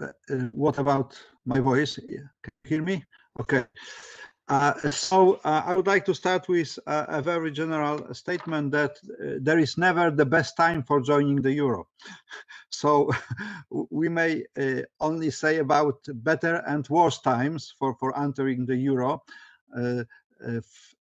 uh, 0.00 0.08
what 0.52 0.78
about 0.78 1.16
my 1.46 1.60
voice. 1.60 1.96
Can 1.96 2.52
you 2.64 2.68
hear 2.68 2.82
me? 2.82 3.04
Okay. 3.40 3.64
Uh, 4.52 4.90
so 4.90 5.40
uh, 5.44 5.62
I 5.64 5.74
would 5.74 5.86
like 5.86 6.04
to 6.04 6.14
start 6.14 6.46
with 6.46 6.78
a, 6.86 7.06
a 7.08 7.22
very 7.22 7.50
general 7.50 8.12
statement 8.12 8.70
that 8.72 8.90
uh, 8.90 9.38
there 9.40 9.58
is 9.58 9.78
never 9.78 10.10
the 10.10 10.26
best 10.26 10.58
time 10.58 10.82
for 10.82 11.00
joining 11.00 11.40
the 11.40 11.52
euro. 11.52 11.88
so 12.68 13.10
we 13.90 14.10
may 14.10 14.44
uh, 14.60 14.82
only 15.00 15.30
say 15.30 15.56
about 15.56 15.96
better 16.16 16.56
and 16.66 16.86
worse 16.90 17.18
times 17.20 17.74
for, 17.78 17.94
for 17.94 18.18
entering 18.18 18.66
the 18.66 18.76
euro. 18.76 19.22
Uh, 19.74 20.04
uh, 20.46 20.60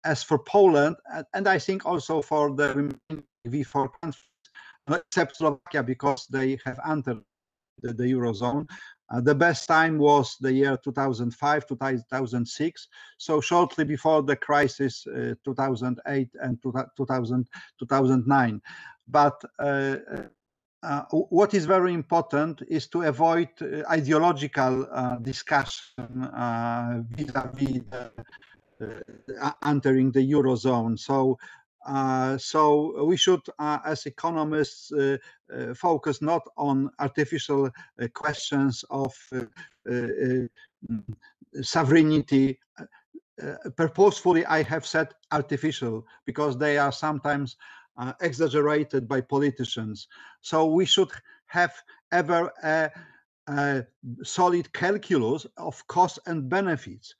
as 0.04 0.22
for 0.22 0.38
Poland, 0.38 0.96
and 1.34 1.46
I 1.46 1.58
think 1.60 1.86
also 1.86 2.22
for 2.22 2.56
the 2.56 2.92
V4 3.46 3.88
countries, 4.00 4.28
except 4.90 5.36
Slovakia 5.36 5.84
because 5.84 6.26
they 6.26 6.58
have 6.64 6.80
entered 6.88 7.20
the, 7.82 7.92
the 7.92 8.04
eurozone, 8.04 8.66
uh, 9.10 9.20
the 9.20 9.34
best 9.34 9.66
time 9.68 9.98
was 9.98 10.36
the 10.40 10.52
year 10.52 10.76
2005, 10.76 11.66
2006. 11.66 12.88
So 13.16 13.40
shortly 13.40 13.84
before 13.84 14.22
the 14.22 14.36
crisis, 14.36 15.06
uh, 15.06 15.34
2008 15.44 16.28
and 16.42 16.62
2000, 16.62 17.48
2009. 17.78 18.62
But 19.08 19.42
uh, 19.58 19.96
uh, 20.82 21.02
what 21.10 21.54
is 21.54 21.64
very 21.64 21.92
important 21.92 22.62
is 22.68 22.86
to 22.88 23.02
avoid 23.02 23.48
uh, 23.60 23.82
ideological 23.90 24.86
uh, 24.92 25.16
discussion 25.16 25.96
vis-a-vis 27.10 27.82
entering 29.64 30.12
the 30.12 30.32
eurozone. 30.32 30.96
So 30.98 31.32
uh, 31.32 31.57
Uh, 31.86 32.36
so 32.36 33.04
we 33.04 33.16
should, 33.16 33.40
uh, 33.58 33.78
as 33.84 34.06
economists, 34.06 34.92
uh, 34.92 35.16
uh 35.52 35.74
focus 35.74 36.20
not 36.20 36.42
on 36.56 36.90
artificial 36.98 37.66
uh, 37.66 38.08
questions 38.14 38.84
of 38.90 39.14
mm, 39.86 40.48
sovereignty. 41.62 42.58
purposefully, 43.76 44.44
I 44.46 44.62
have 44.62 44.84
said 44.84 45.08
artificial 45.30 46.04
because 46.26 46.58
they 46.58 46.76
are 46.78 46.92
sometimes 46.92 47.56
exaggerated 48.20 49.08
by 49.08 49.20
politicians. 49.20 50.08
So 50.40 50.66
we 50.66 50.84
should 50.84 51.10
have 51.46 51.74
ever 52.12 52.52
a, 52.62 52.90
a 53.46 53.86
solid 54.24 54.72
calculus 54.72 55.46
of 55.56 55.86
costs 55.86 56.18
and 56.26 56.48
benefits 56.48 57.14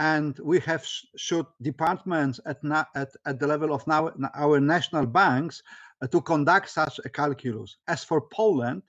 and 0.00 0.38
we 0.38 0.58
have 0.60 0.82
should 1.16 1.44
departments 1.60 2.40
at, 2.46 2.58
at, 2.94 3.10
at 3.26 3.38
the 3.38 3.46
level 3.46 3.74
of 3.74 3.86
now 3.86 4.10
our 4.34 4.58
national 4.58 5.04
banks 5.04 5.62
uh, 6.00 6.06
to 6.06 6.22
conduct 6.22 6.70
such 6.70 6.98
a 7.04 7.10
calculus. 7.10 7.76
As 7.86 8.02
for 8.02 8.22
Poland, 8.22 8.82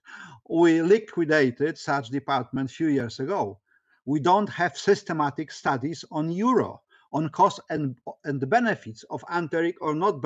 we 0.49 0.81
liquidated 0.81 1.77
such 1.77 2.07
department 2.07 2.71
few 2.71 2.87
years 2.87 3.19
ago. 3.19 3.59
We 4.05 4.21
don't 4.21 4.49
have 4.49 4.77
systematic 4.77 5.51
studies 5.51 6.05
on 6.11 6.31
euro, 6.31 6.81
on 7.11 7.27
cost 7.27 7.59
and, 7.69 7.97
and 8.23 8.39
the 8.39 8.47
benefits 8.47 9.03
of 9.09 9.21
entering 9.29 9.73
or 9.81 9.93
not 9.93 10.23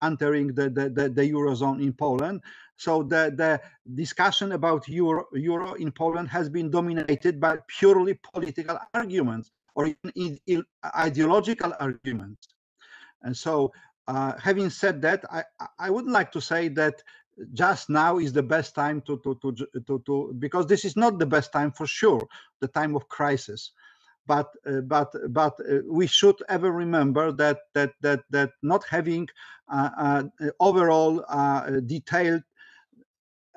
entering 0.00 0.54
the, 0.54 0.70
the, 0.70 0.90
the, 0.90 1.08
the, 1.08 1.28
eurozone 1.32 1.82
in 1.82 1.92
Poland. 1.92 2.40
So 2.76 3.02
the, 3.02 3.34
the 3.36 3.60
discussion 3.96 4.52
about 4.52 4.86
euro, 4.88 5.26
euro 5.32 5.74
in 5.74 5.90
Poland 5.90 6.28
has 6.28 6.48
been 6.48 6.70
dominated 6.70 7.40
by 7.40 7.58
purely 7.66 8.14
political 8.32 8.78
arguments 8.94 9.50
or 9.74 9.94
in 10.14 10.64
ideological 10.96 11.72
arguments. 11.80 12.48
And 13.22 13.36
so, 13.36 13.72
uh, 14.08 14.32
having 14.42 14.70
said 14.70 15.00
that, 15.02 15.24
I, 15.30 15.44
I 15.78 15.90
would 15.90 16.06
like 16.06 16.32
to 16.32 16.40
say 16.40 16.68
that 16.68 17.02
just 17.52 17.88
now 17.88 18.18
is 18.18 18.32
the 18.32 18.42
best 18.42 18.74
time 18.74 19.00
to, 19.02 19.18
to, 19.18 19.34
to, 19.40 19.66
to, 19.86 20.02
to 20.06 20.34
because 20.38 20.66
this 20.66 20.84
is 20.84 20.96
not 20.96 21.18
the 21.18 21.26
best 21.26 21.52
time 21.52 21.72
for 21.72 21.86
sure, 21.86 22.26
the 22.60 22.68
time 22.68 22.96
of 22.96 23.08
crisis. 23.08 23.72
But 24.26 24.50
uh, 24.66 24.82
but 24.82 25.12
but 25.30 25.54
uh, 25.60 25.78
we 25.86 26.06
should 26.06 26.36
ever 26.48 26.70
remember 26.70 27.32
that 27.32 27.60
that 27.74 27.92
that 28.02 28.20
that 28.30 28.50
not 28.62 28.84
having 28.84 29.28
uh, 29.72 29.90
uh 29.96 30.50
overall 30.60 31.24
uh, 31.28 31.80
detailed 31.86 32.42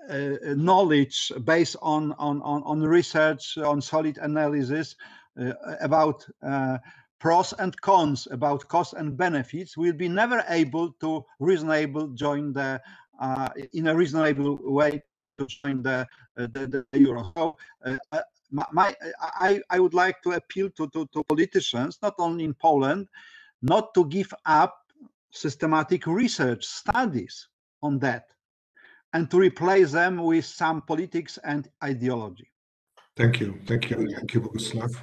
knowledge 0.09 1.31
based 1.45 1.77
on, 1.81 2.11
on, 2.13 2.41
on, 2.41 2.61
on 2.63 2.81
research, 2.81 3.57
on 3.57 3.81
solid 3.81 4.17
analysis, 4.17 4.95
about 5.81 6.25
uh, 6.45 6.77
pros 7.19 7.53
and 7.53 7.79
cons, 7.81 8.27
about 8.31 8.67
costs 8.67 8.93
and 8.93 9.17
benefits, 9.17 9.77
we'll 9.77 9.93
be 9.93 10.09
never 10.09 10.43
able 10.49 10.91
to 10.99 11.23
reasonable 11.39 12.07
join 12.09 12.53
the 12.53 12.81
uh, 13.19 13.49
in 13.73 13.87
a 13.87 13.95
reasonable 13.95 14.57
way 14.61 15.01
to 15.37 15.45
join 15.45 15.81
the 15.81 16.05
the, 16.35 16.85
the 16.91 16.99
euro. 16.99 17.31
So 17.35 17.57
my, 18.71 18.95
I, 19.19 19.61
I 19.69 19.79
would 19.79 19.93
like 19.93 20.21
to 20.23 20.31
appeal 20.31 20.69
to, 20.77 20.87
to, 20.89 21.07
to 21.13 21.23
politicians, 21.23 21.97
not 22.01 22.15
only 22.19 22.43
in 22.43 22.53
Poland, 22.53 23.07
not 23.61 23.93
to 23.95 24.05
give 24.05 24.33
up 24.45 24.77
systematic 25.31 26.05
research 26.05 26.65
studies 26.65 27.47
on 27.81 27.99
that 27.99 28.25
and 29.13 29.29
to 29.31 29.39
replace 29.39 29.91
them 29.91 30.17
with 30.17 30.45
some 30.45 30.81
politics 30.81 31.39
and 31.43 31.67
ideology. 31.83 32.51
Thank 33.15 33.39
you. 33.39 33.59
Thank 33.65 33.89
you. 33.89 34.07
Thank 34.09 34.33
you, 34.33 34.41
Boguslav. 34.41 34.95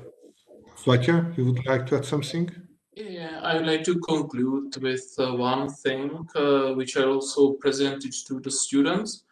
Svatya, 0.81 1.36
you 1.36 1.44
would 1.44 1.66
like 1.66 1.85
to 1.86 1.97
add 1.97 2.07
something? 2.07 2.51
Yeah, 2.94 3.40
I 3.43 3.57
would 3.57 3.66
like 3.66 3.85
to 3.85 3.98
conclude 4.01 4.77
with 4.81 5.15
uh, 5.19 5.35
one 5.35 5.69
thing 5.69 6.27
uh, 6.35 6.73
which 6.73 6.97
I 6.97 7.05
also 7.05 7.52
presented 7.52 8.15
to 8.28 8.40
the 8.40 8.51
students. 8.51 9.24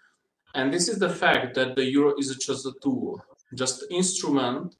And 0.54 0.72
this 0.72 0.88
is 0.88 0.98
the 0.98 1.08
fact 1.08 1.54
that 1.54 1.74
the 1.74 1.84
euro 1.84 2.14
is 2.18 2.36
just 2.36 2.66
a 2.66 2.72
tool, 2.82 3.24
just 3.54 3.84
instrument, 3.90 4.74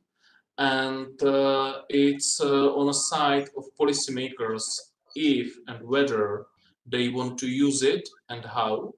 and 0.59 1.23
uh, 1.23 1.82
it's 1.89 2.39
uh, 2.40 2.74
on 2.74 2.90
a 2.90 2.95
side 2.95 3.49
of 3.57 3.65
policymakers 3.81 4.65
if 5.16 5.57
and 5.69 5.82
whether 5.89 6.47
they 6.85 7.09
want 7.09 7.39
to 7.39 7.49
use 7.49 7.82
it 7.82 8.07
and 8.28 8.45
how. 8.45 8.93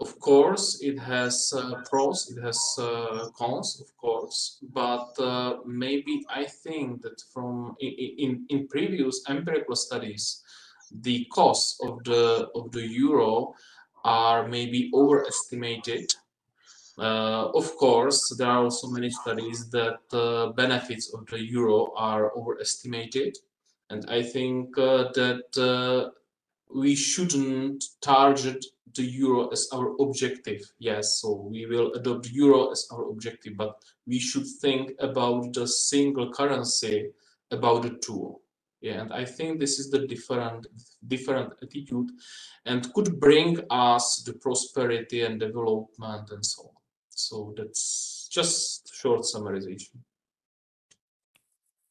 Of 0.00 0.18
course, 0.18 0.80
it 0.80 0.98
has 0.98 1.52
uh, 1.54 1.82
pros, 1.90 2.30
it 2.30 2.40
has 2.40 2.58
uh, 2.78 3.28
cons, 3.36 3.82
of 3.82 3.94
course, 3.98 4.58
but 4.72 5.10
uh, 5.20 5.58
maybe 5.66 6.24
I 6.30 6.44
think 6.44 7.02
that 7.02 7.20
from 7.34 7.76
in, 7.80 8.46
in, 8.48 8.66
previous 8.68 9.22
empirical 9.28 9.76
studies, 9.76 10.42
the 10.90 11.26
costs 11.26 11.78
of 11.84 12.02
the 12.04 12.48
of 12.54 12.72
the 12.72 12.86
euro 12.86 13.54
are 14.02 14.48
maybe 14.48 14.90
overestimated. 14.94 16.14
Uh, 16.98 17.50
of 17.54 17.76
course, 17.76 18.34
there 18.38 18.48
are 18.48 18.64
also 18.64 18.88
many 18.88 19.10
studies 19.10 19.68
that 19.68 20.00
uh, 20.14 20.46
benefits 20.52 21.12
of 21.12 21.26
the 21.26 21.40
euro 21.44 21.92
are 21.94 22.32
overestimated, 22.34 23.36
and 23.90 24.06
I 24.08 24.22
think 24.22 24.78
uh, 24.78 25.12
that 25.12 26.10
we 26.74 26.94
shouldn't 26.94 27.84
target 28.00 28.64
the 28.94 29.02
euro 29.02 29.48
as 29.48 29.68
our 29.72 29.94
objective. 30.00 30.60
Yes, 30.78 31.20
so 31.20 31.48
we 31.50 31.66
will 31.66 31.92
adopt 31.94 32.30
euro 32.30 32.70
as 32.70 32.88
our 32.92 33.08
objective, 33.08 33.56
but 33.56 33.76
we 34.06 34.18
should 34.18 34.46
think 34.60 34.92
about 34.98 35.52
the 35.52 35.66
single 35.66 36.32
currency, 36.32 37.10
about 37.50 37.82
the 37.82 37.98
tool. 38.02 38.42
Yeah, 38.80 39.02
and 39.02 39.12
I 39.12 39.26
think 39.26 39.60
this 39.60 39.78
is 39.78 39.90
the 39.90 40.06
different 40.06 40.66
different 41.06 41.52
attitude 41.62 42.10
and 42.64 42.92
could 42.94 43.20
bring 43.20 43.60
us 43.68 44.22
the 44.24 44.32
prosperity 44.32 45.20
and 45.22 45.38
development 45.38 46.30
and 46.30 46.44
so 46.44 46.62
on. 46.62 46.80
So 47.10 47.54
that's 47.56 48.26
just 48.32 48.94
short 48.94 49.22
summarization. 49.22 49.98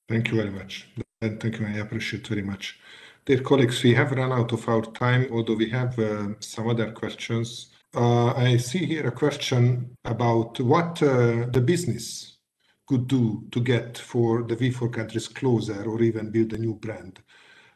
Thank 0.07 0.31
you 0.31 0.37
very 0.37 0.49
much. 0.49 0.87
Thank 1.21 1.59
you. 1.59 1.67
I 1.67 1.77
appreciate 1.77 2.25
very 2.27 2.41
much. 2.41 2.79
Dear 3.29 3.41
colleagues, 3.41 3.83
we 3.83 3.93
have 3.93 4.11
run 4.13 4.31
out 4.31 4.51
of 4.53 4.67
our 4.67 4.81
time, 4.81 5.27
although 5.31 5.53
we 5.53 5.69
have 5.69 5.99
uh, 5.99 6.29
some 6.39 6.67
other 6.67 6.89
questions. 6.89 7.69
Uh, 7.93 8.33
I 8.33 8.57
see 8.57 8.83
here 8.87 9.05
a 9.05 9.11
question 9.11 9.95
about 10.03 10.59
what 10.59 11.03
uh, 11.03 11.45
the 11.51 11.61
business 11.63 12.37
could 12.87 13.07
do 13.07 13.43
to 13.51 13.61
get 13.61 13.99
for 13.99 14.41
the 14.41 14.55
V4 14.55 14.91
countries 14.91 15.27
closer 15.27 15.83
or 15.83 16.01
even 16.01 16.31
build 16.31 16.53
a 16.53 16.57
new 16.57 16.73
brand. 16.73 17.19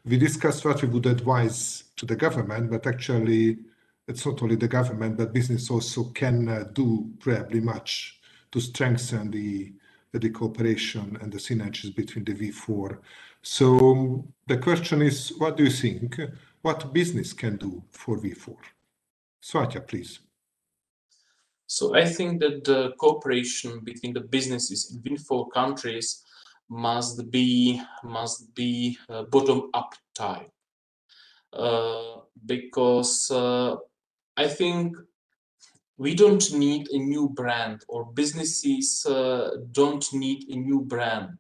We 0.04 0.18
discussed 0.18 0.66
what 0.66 0.82
we 0.82 0.88
would 0.88 1.06
advise 1.06 1.84
to 1.98 2.08
the 2.08 2.16
government, 2.16 2.72
but 2.72 2.88
actually 2.88 3.60
it's 4.08 4.26
not 4.26 4.42
only 4.42 4.56
the 4.56 4.68
government, 4.68 5.18
but 5.18 5.34
business 5.34 5.70
also 5.70 6.06
can 6.16 6.50
uh, 6.50 6.64
do 6.74 7.12
probably 7.20 7.60
much 7.60 8.20
to 8.52 8.60
strengthen 8.60 9.30
the, 9.30 9.72
the 10.14 10.32
cooperation 10.32 11.16
and 11.22 11.32
the 11.32 11.38
synergies 11.38 11.96
between 11.96 12.26
the 12.26 12.34
V4 12.34 12.98
so 13.44 14.26
the 14.48 14.58
question 14.58 15.02
is, 15.02 15.34
what 15.38 15.58
do 15.58 15.66
you 15.66 15.70
think? 15.70 16.20
What 16.62 16.94
business 16.94 17.34
can 17.34 17.58
do 17.58 17.84
for 17.92 18.18
V4? 18.18 18.56
Svatya, 19.44 19.86
please. 19.86 20.20
So 21.68 21.96
I 21.96 22.06
think 22.06 22.40
that 22.42 22.64
the 22.64 22.94
cooperation 23.00 23.82
between 23.84 24.14
the 24.14 24.22
businesses 24.22 24.92
in 24.92 25.02
V4 25.02 25.52
countries 25.52 26.24
must 26.70 27.30
be 27.30 27.82
must 28.04 28.54
be 28.56 28.98
uh, 29.10 29.24
bottom 29.24 29.70
up 29.74 29.94
type 30.16 30.50
uh, 31.52 32.18
because 32.46 33.30
uh, 33.32 33.76
I 34.38 34.48
think 34.48 34.96
we 35.98 36.16
don't 36.16 36.52
need 36.54 36.90
a 36.92 36.98
new 36.98 37.30
brand 37.30 37.84
or 37.88 38.06
businesses 38.06 39.06
uh, 39.06 39.58
don't 39.72 40.06
need 40.14 40.50
a 40.50 40.56
new 40.56 40.82
brand 40.82 41.38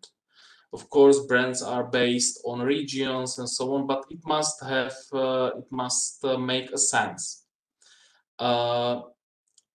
of 0.74 0.90
course, 0.90 1.20
brands 1.28 1.62
are 1.62 1.84
based 1.84 2.42
on 2.46 2.60
regions 2.62 3.38
and 3.38 3.48
so 3.48 3.76
on, 3.76 3.86
but 3.86 4.06
it 4.10 4.26
must 4.26 4.62
have, 4.64 4.96
uh, 5.14 5.52
it 5.58 5.72
must 5.72 6.26
uh, 6.26 6.38
make 6.38 6.72
a 6.72 6.78
sense. 6.78 7.46
Uh, 8.40 9.02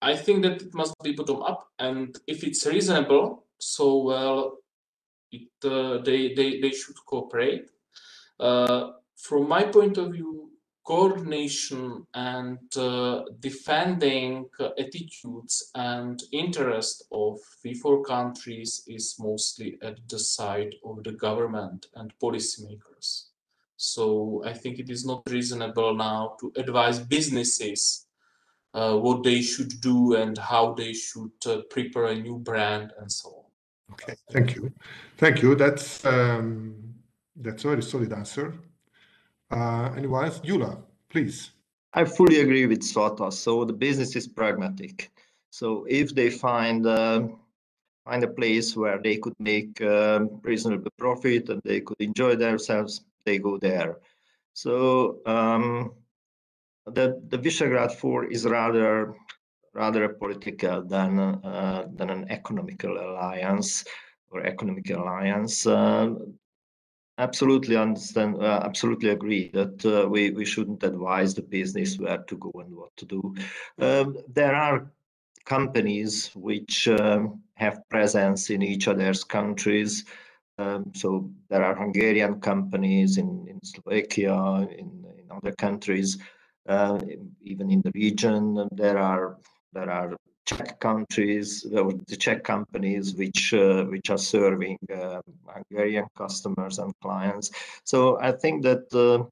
I 0.01 0.15
think 0.15 0.43
that 0.43 0.61
it 0.61 0.73
must 0.73 0.93
be 1.01 1.13
bottom 1.13 1.41
up, 1.41 1.69
and 1.79 2.17
if 2.27 2.43
it's 2.43 2.65
reasonable, 2.65 3.45
so 3.57 4.03
well, 4.03 4.57
it, 5.31 5.47
they, 5.61 6.33
they, 6.33 6.59
they 6.59 6.71
should 6.71 6.95
cooperate. 7.05 7.69
From 8.39 9.49
my 9.49 9.63
point 9.63 9.97
of 9.97 10.13
view, 10.13 10.48
coordination 10.89 12.03
and 12.15 12.57
uh, 12.75 13.21
defending 13.41 14.49
attitudes 14.79 15.69
and 15.75 16.23
interest 16.31 17.03
of 17.11 17.37
V4 17.63 18.03
countries 18.03 18.81
is 18.87 19.15
mostly 19.19 19.77
at 19.83 19.97
the 20.09 20.17
side 20.17 20.73
of 20.83 21.03
the 21.03 21.11
government 21.11 21.85
and 21.93 22.11
policymakers. 22.19 23.25
So 23.77 24.41
I 24.43 24.53
think 24.53 24.79
it 24.79 24.89
is 24.89 25.05
not 25.05 25.21
reasonable 25.29 25.93
now 25.93 26.35
to 26.39 26.51
advise 26.55 26.97
businesses 26.97 28.07
uh, 28.73 28.95
what 28.97 29.21
they 29.21 29.43
should 29.43 29.79
do 29.81 30.15
and 30.15 30.35
how 30.39 30.73
they 30.73 30.93
should 30.93 31.37
uh, 31.45 31.61
prepare 31.69 32.05
a 32.05 32.15
new 32.15 32.39
brand 32.39 32.93
and 32.99 33.11
so 33.11 33.29
on. 33.29 33.93
Okay, 33.93 34.15
thank 34.31 34.55
you. 34.55 34.71
Thank 35.17 35.43
you. 35.43 35.53
That's 35.53 36.03
um, 36.03 36.95
that's 37.35 37.63
a 37.63 37.67
very 37.69 37.83
solid 37.83 38.11
answer. 38.11 38.55
Uh, 39.51 39.91
anyone 39.97 40.25
else? 40.25 40.39
Gyula, 40.39 40.81
please. 41.09 41.51
I 41.93 42.05
fully 42.05 42.41
agree 42.41 42.67
with 42.67 42.81
Svata. 42.81 43.33
So 43.33 43.65
the 43.65 43.73
business 43.73 44.15
is 44.15 44.27
pragmatic. 44.27 45.11
So 45.49 45.85
if 45.89 46.13
they 46.13 46.29
find 46.29 46.85
uh, 46.85 47.27
find 48.05 48.23
a 48.23 48.27
place 48.27 48.75
where 48.75 48.99
they 49.01 49.17
could 49.17 49.33
make 49.39 49.81
uh, 49.81 50.19
reasonable 50.43 50.91
profit 50.97 51.49
and 51.49 51.61
they 51.63 51.81
could 51.81 51.99
enjoy 51.99 52.35
themselves, 52.35 53.01
they 53.25 53.39
go 53.39 53.57
there. 53.57 53.97
So 54.53 55.19
um, 55.25 55.93
the 56.85 57.19
the 57.29 57.37
Visegrad 57.37 57.91
Four 57.93 58.25
is 58.25 58.45
rather 58.45 59.15
rather 59.73 60.03
a 60.03 60.13
political 60.13 60.83
than 60.83 61.19
uh, 61.19 61.87
than 61.95 62.09
an 62.11 62.25
economical 62.29 62.97
alliance 62.97 63.83
or 64.29 64.41
economic 64.45 64.89
alliance. 64.91 65.65
Uh, 65.65 66.13
absolutely 67.19 67.75
understand 67.75 68.41
uh, 68.41 68.61
absolutely 68.63 69.09
agree 69.09 69.49
that 69.53 69.85
uh, 69.85 70.07
we 70.07 70.31
we 70.31 70.45
shouldn't 70.45 70.83
advise 70.83 71.35
the 71.35 71.41
business 71.41 71.99
where 71.99 72.23
to 72.29 72.35
go 72.37 72.51
and 72.55 72.73
what 72.75 72.95
to 72.97 73.05
do. 73.05 73.35
Um, 73.79 74.17
there 74.27 74.55
are 74.55 74.89
companies 75.45 76.31
which 76.35 76.87
um, 76.87 77.41
have 77.55 77.87
presence 77.89 78.49
in 78.49 78.61
each 78.61 78.87
other's 78.87 79.23
countries. 79.23 80.05
Um, 80.57 80.91
so 80.93 81.29
there 81.49 81.63
are 81.63 81.75
hungarian 81.75 82.41
companies 82.41 83.17
in, 83.17 83.47
in 83.47 83.59
slovakia 83.63 84.35
in, 84.77 84.89
in 85.19 85.25
other 85.31 85.53
countries 85.53 86.17
uh, 86.67 86.99
even 87.41 87.71
in 87.71 87.81
the 87.81 87.91
region. 87.95 88.67
There 88.71 88.97
are 88.97 89.37
there 89.73 89.89
are 89.89 90.17
Czech 90.49 90.79
countries, 90.79 91.61
the 91.61 92.17
Czech 92.17 92.43
companies 92.43 93.15
which 93.15 93.53
uh, 93.53 93.83
which 93.85 94.09
are 94.09 94.17
serving 94.17 94.77
uh, 94.93 95.21
Hungarian 95.47 96.07
customers 96.17 96.79
and 96.79 96.93
clients. 97.01 97.51
So 97.83 98.19
I 98.19 98.31
think 98.31 98.63
that 98.63 98.85
uh, 98.93 99.25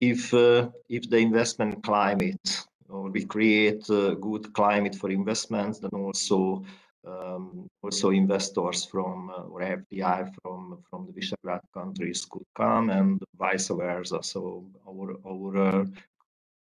if 0.00 0.34
uh, 0.34 0.68
if 0.88 1.08
the 1.08 1.18
investment 1.18 1.82
climate 1.82 2.66
or 2.88 3.10
we 3.10 3.24
create 3.24 3.88
a 3.88 4.14
good 4.20 4.52
climate 4.52 4.94
for 4.94 5.10
investments, 5.10 5.78
then 5.78 5.94
also 5.94 6.64
um, 7.06 7.66
also 7.82 8.10
investors 8.10 8.84
from 8.84 9.30
uh, 9.30 9.52
or 9.52 9.60
FDI 9.60 10.30
from 10.42 10.84
from 10.90 11.06
the 11.06 11.12
Visegrad 11.12 11.60
countries 11.72 12.26
could 12.30 12.46
come 12.54 12.90
and 12.90 13.22
vice 13.38 13.68
versa. 13.68 14.18
So 14.22 14.64
our 14.86 15.16
our 15.26 15.56
uh, 15.56 15.84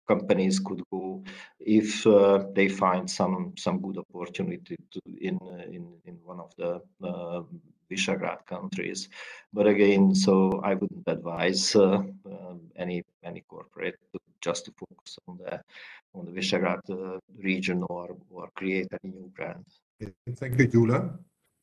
companies 0.08 0.58
could 0.58 0.82
go 0.90 1.22
if 1.60 2.06
uh, 2.06 2.44
they 2.54 2.68
find 2.68 3.08
some 3.08 3.52
some 3.56 3.80
good 3.80 3.98
opportunity 4.04 4.76
to 4.92 5.00
in 5.28 5.36
uh, 5.42 5.64
in 5.76 5.84
in 6.06 6.16
one 6.24 6.40
of 6.40 6.50
the 6.56 6.80
uh, 7.02 7.42
Visegrad 7.90 8.44
countries. 8.46 9.08
But 9.52 9.66
again, 9.66 10.14
so 10.14 10.60
I 10.62 10.74
wouldn't 10.74 11.06
advise 11.06 11.76
uh, 11.76 12.02
uh, 12.32 12.54
any 12.76 13.02
any 13.22 13.42
corporate 13.48 13.98
to, 14.12 14.18
just 14.40 14.64
to 14.66 14.72
focus 14.72 15.18
on 15.26 15.38
the 15.38 15.60
on 16.14 16.24
the 16.26 16.32
Visegrad 16.32 16.82
uh, 16.90 17.18
region 17.50 17.82
or 17.88 18.16
or 18.30 18.48
create 18.54 18.88
a 18.92 19.06
new 19.06 19.30
brand. 19.36 19.64
Thank 20.40 20.58
you, 20.58 20.68
Gyula. 20.68 21.18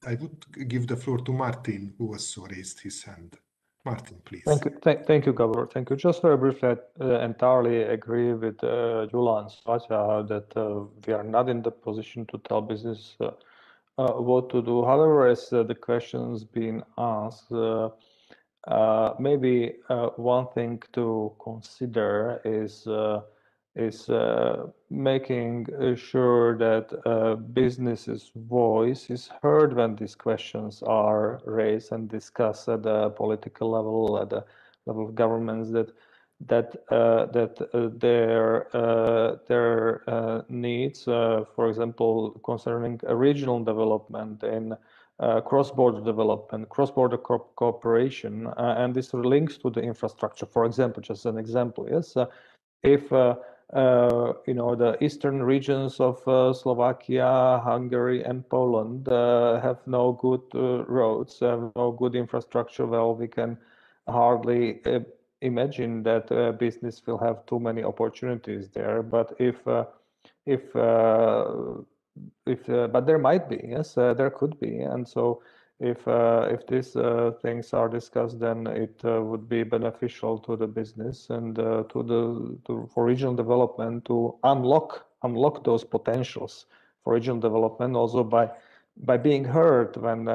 I 0.06 0.16
would 0.16 0.68
give 0.68 0.88
the 0.88 0.98
floor 0.98 1.20
to 1.20 1.32
Martin, 1.34 1.94
who 1.98 2.14
also 2.14 2.46
raised 2.46 2.80
his 2.82 3.04
hand. 3.04 3.38
Martin, 3.86 4.18
please. 4.26 4.44
Thank 4.46 4.66
you, 4.66 4.72
th 4.84 5.06
thank 5.06 5.26
you, 5.26 5.34
Gabor. 5.34 5.68
Thank 5.68 5.90
you. 5.90 5.96
Just 5.96 6.22
very 6.22 6.38
briefly, 6.38 6.70
I 6.70 7.04
uh, 7.04 7.20
entirely 7.20 7.84
agree 7.84 8.34
with 8.34 8.64
uh, 8.64 9.08
Gyula 9.10 9.42
and 9.42 9.50
Svatya 9.58 10.28
that 10.28 10.58
uh, 10.58 10.86
we 11.06 11.14
are 11.14 11.24
not 11.24 11.50
in 11.50 11.62
the 11.62 11.72
position 11.72 12.26
to 12.28 12.38
tell 12.48 12.62
business 12.62 13.16
uh, 13.20 13.32
uh 13.98 14.14
what 14.30 14.50
to 14.50 14.62
do. 14.62 14.84
However, 14.84 15.28
as 15.28 15.54
uh, 15.54 15.64
the 15.64 15.76
questions 15.76 16.44
being 16.44 16.82
asked, 16.98 17.52
maybe 19.20 19.56
one 20.34 20.48
thing 20.56 20.82
to 20.94 21.32
consider 21.40 22.42
is 22.44 22.88
is 23.76 24.10
uh, 24.10 24.68
making 24.90 25.68
sure 25.96 26.58
that 26.58 26.88
uh, 27.06 27.36
business's 27.36 28.32
voice 28.36 29.10
is 29.10 29.30
heard 29.42 29.76
when 29.76 29.96
these 29.96 30.16
questions 30.16 30.82
are 30.84 31.42
raised 31.46 31.92
and 31.92 32.08
discussed 32.10 32.70
at 32.70 32.84
the 32.84 33.10
political 33.10 33.70
level, 33.70 34.20
at 34.22 34.30
the 34.30 34.46
level 34.86 35.06
of 35.06 35.16
governments, 35.16 35.72
that 35.72 35.92
that 36.48 36.76
uh, 36.92 37.26
that 37.28 37.62
uh, 37.74 37.90
their 37.98 38.76
uh, 38.76 39.36
their 39.48 40.04
needs, 40.50 41.04
for 41.04 41.70
example, 41.70 42.40
concerning 42.44 43.00
regional 43.08 43.64
development 43.64 44.44
in 44.44 44.76
uh, 45.20 45.40
cross-border 45.42 46.02
development, 46.02 46.68
cross-border 46.70 47.18
co 47.18 47.40
cooperation, 47.56 48.48
uh, 48.48 48.76
and 48.78 48.94
this 48.94 49.14
links 49.14 49.58
to 49.58 49.70
the 49.70 49.82
infrastructure. 49.82 50.46
For 50.46 50.66
example, 50.66 51.02
just 51.02 51.26
an 51.26 51.38
example, 51.38 51.88
yes, 51.90 52.18
uh, 52.18 52.26
if 52.84 53.12
uh, 53.74 53.78
uh, 53.78 54.34
you 54.46 54.54
know 54.54 54.76
the 54.76 55.04
eastern 55.04 55.42
regions 55.44 56.00
of 56.00 56.20
Slovakia, 56.56 57.62
Hungary, 57.64 58.24
and 58.24 58.48
Poland 58.50 59.08
have 59.08 59.80
no 59.88 60.14
good 60.14 60.44
roads, 60.88 61.40
have 61.40 61.72
no 61.76 61.92
good 61.92 62.16
infrastructure, 62.16 62.86
well, 62.86 63.16
we 63.16 63.28
can 63.28 63.58
hardly 64.08 64.82
imagine 65.42 66.04
that 66.04 66.58
business 66.60 67.02
will 67.06 67.18
have 67.18 67.46
too 67.46 67.60
many 67.60 67.84
opportunities 67.84 68.70
there. 68.70 69.02
But 69.02 69.34
if 69.40 69.58
if 70.46 70.76
if 72.46 72.70
uh, 72.70 72.88
but 72.88 73.06
there 73.06 73.18
might 73.18 73.50
be 73.50 73.60
yes 73.68 73.98
uh, 73.98 74.14
there 74.14 74.30
could 74.30 74.60
be 74.60 74.80
and 74.80 75.08
so 75.08 75.42
if 75.80 76.08
uh, 76.08 76.48
if 76.50 76.66
these 76.68 76.96
uh, 76.96 77.32
things 77.42 77.74
are 77.74 77.90
discussed 77.90 78.40
then 78.40 78.66
it 78.68 78.98
uh, 79.04 79.22
would 79.22 79.50
be 79.50 79.64
beneficial 79.64 80.40
to 80.40 80.56
the 80.56 80.68
business 80.68 81.30
and 81.30 81.60
uh, 81.60 81.84
to 81.90 82.02
the 82.04 82.58
to, 82.66 82.90
for 82.94 83.04
regional 83.06 83.36
development 83.36 84.06
to 84.06 84.34
unlock 84.44 85.06
unlock 85.24 85.64
those 85.66 85.84
potentials 85.84 86.68
for 87.04 87.14
regional 87.14 87.40
development 87.40 87.96
also 87.96 88.24
by 88.24 88.50
by 89.04 89.18
being 89.18 89.44
heard 89.44 89.98
when 89.98 90.28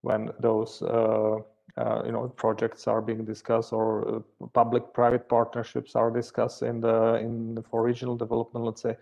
when 0.00 0.30
those 0.40 0.82
you 0.82 2.12
know 2.12 2.32
projects 2.36 2.88
are 2.88 3.00
being 3.00 3.24
discussed 3.24 3.72
or 3.72 4.24
public 4.54 4.92
private 4.92 5.28
partnerships 5.28 5.94
are 5.94 6.10
discussed 6.10 6.62
in 6.62 6.80
the 6.80 7.14
in 7.14 7.62
for 7.70 7.82
regional 7.82 8.16
development 8.16 8.66
let's 8.66 8.82
say 8.82 8.96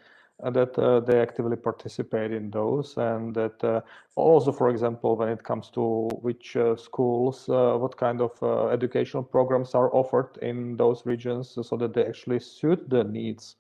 that 0.51 0.77
uh, 0.79 1.01
they 1.01 1.21
actively 1.21 1.57
participate 1.57 2.33
in 2.33 2.51
those 2.51 2.97
and 2.97 3.35
that 3.35 3.63
uh, 3.63 3.81
also 4.17 4.51
for 4.51 4.71
example 4.71 5.17
when 5.17 5.29
it 5.29 5.43
comes 5.43 5.71
to 5.71 6.09
which 6.21 6.57
uh, 6.57 6.77
schools 6.77 7.45
what 7.47 7.97
kind 7.97 8.21
of 8.21 8.73
educational 8.73 9.23
programs 9.23 9.75
are 9.75 9.95
offered 9.95 10.37
in 10.43 10.77
those 10.77 11.07
regions 11.07 11.57
so 11.63 11.77
that 11.77 11.95
they 11.95 12.05
actually 12.05 12.41
suit 12.41 12.91
the 12.91 13.05
needs 13.05 13.57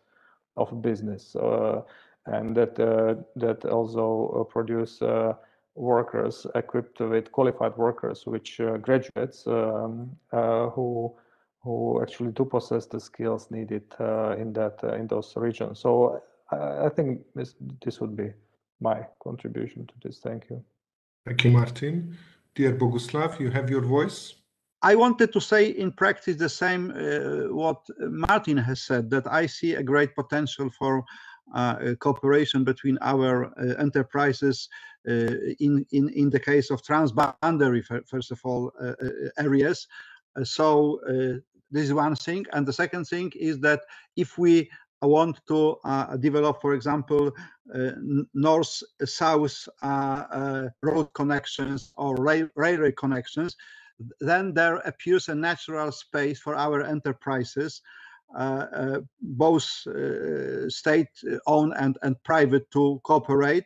of 0.56 0.82
business 0.82 1.36
and 2.26 2.56
that 2.56 2.74
that 3.36 3.64
also 3.64 4.46
produce 4.50 5.00
workers 5.74 6.46
equipped 6.54 7.00
with 7.00 7.32
qualified 7.32 7.76
workers 7.76 8.26
which 8.26 8.60
graduates 8.82 9.46
um, 9.46 10.10
who 10.30 11.14
who 11.62 12.02
actually 12.02 12.32
do 12.32 12.44
possess 12.44 12.86
the 12.86 12.98
skills 12.98 13.50
needed 13.50 13.84
uh, 14.00 14.34
in 14.36 14.52
that 14.52 14.80
uh, 14.82 14.94
in 14.94 15.06
those 15.06 15.32
regions. 15.36 15.78
So 15.78 16.20
I 16.52 16.88
think 16.88 17.20
this, 17.34 17.54
this 17.84 18.00
would 18.00 18.16
be 18.16 18.30
my 18.80 19.06
contribution 19.22 19.86
to 19.86 19.94
this. 20.02 20.18
Thank 20.18 20.50
you. 20.50 20.62
Thank 21.26 21.44
you, 21.44 21.50
Martin. 21.50 22.16
Dear 22.54 22.74
Boguslav, 22.74 23.40
you 23.40 23.50
have 23.50 23.70
your 23.70 23.80
voice. 23.80 24.34
I 24.82 24.96
wanted 24.96 25.32
to 25.32 25.40
say 25.40 25.68
in 25.70 25.92
practice 25.92 26.36
the 26.36 26.48
same 26.48 26.90
uh, 26.90 27.54
what 27.54 27.86
Martin 28.00 28.56
has 28.56 28.82
said, 28.82 29.08
that 29.10 29.26
I 29.26 29.46
see 29.46 29.74
a 29.74 29.82
great 29.82 30.14
potential 30.14 30.68
for 30.76 31.04
uh, 31.54 31.94
cooperation 32.00 32.64
between 32.64 32.98
our 33.00 33.46
uh, 33.46 33.74
enterprises 33.78 34.68
uh, 35.08 35.12
in, 35.60 35.86
in, 35.92 36.08
in 36.10 36.30
the 36.30 36.40
case 36.40 36.70
of 36.70 36.82
transboundary, 36.82 37.82
first 38.06 38.30
of 38.30 38.40
all, 38.44 38.72
uh, 38.80 38.92
uh, 39.02 39.28
areas. 39.38 39.86
so 40.44 41.00
this 41.70 41.84
is 41.84 41.94
one 41.94 42.16
thing. 42.16 42.44
And 42.52 42.66
the 42.66 42.72
second 42.72 43.04
thing 43.06 43.32
is 43.36 43.58
that 43.60 43.80
if 44.16 44.36
we 44.36 44.70
want 45.06 45.40
to 45.48 45.76
uh, 45.84 46.16
develop, 46.16 46.60
for 46.60 46.74
example, 46.74 47.32
uh, 47.74 47.90
north-south 48.34 49.68
uh, 49.82 50.68
road 50.82 51.12
connections 51.14 51.92
or 51.96 52.16
rail 52.16 52.48
railway 52.56 52.92
connections, 52.92 53.56
then 54.20 54.54
there 54.54 54.76
appears 54.76 55.28
a 55.28 55.34
natural 55.34 55.92
space 55.92 56.40
for 56.40 56.54
our 56.54 56.82
enterprises, 56.82 57.82
uh, 58.36 58.66
uh, 58.74 59.00
both 59.20 59.86
uh, 59.86 60.68
state-owned 60.68 61.74
and, 61.76 61.98
and 62.02 62.22
private, 62.22 62.70
to 62.70 63.00
cooperate. 63.04 63.64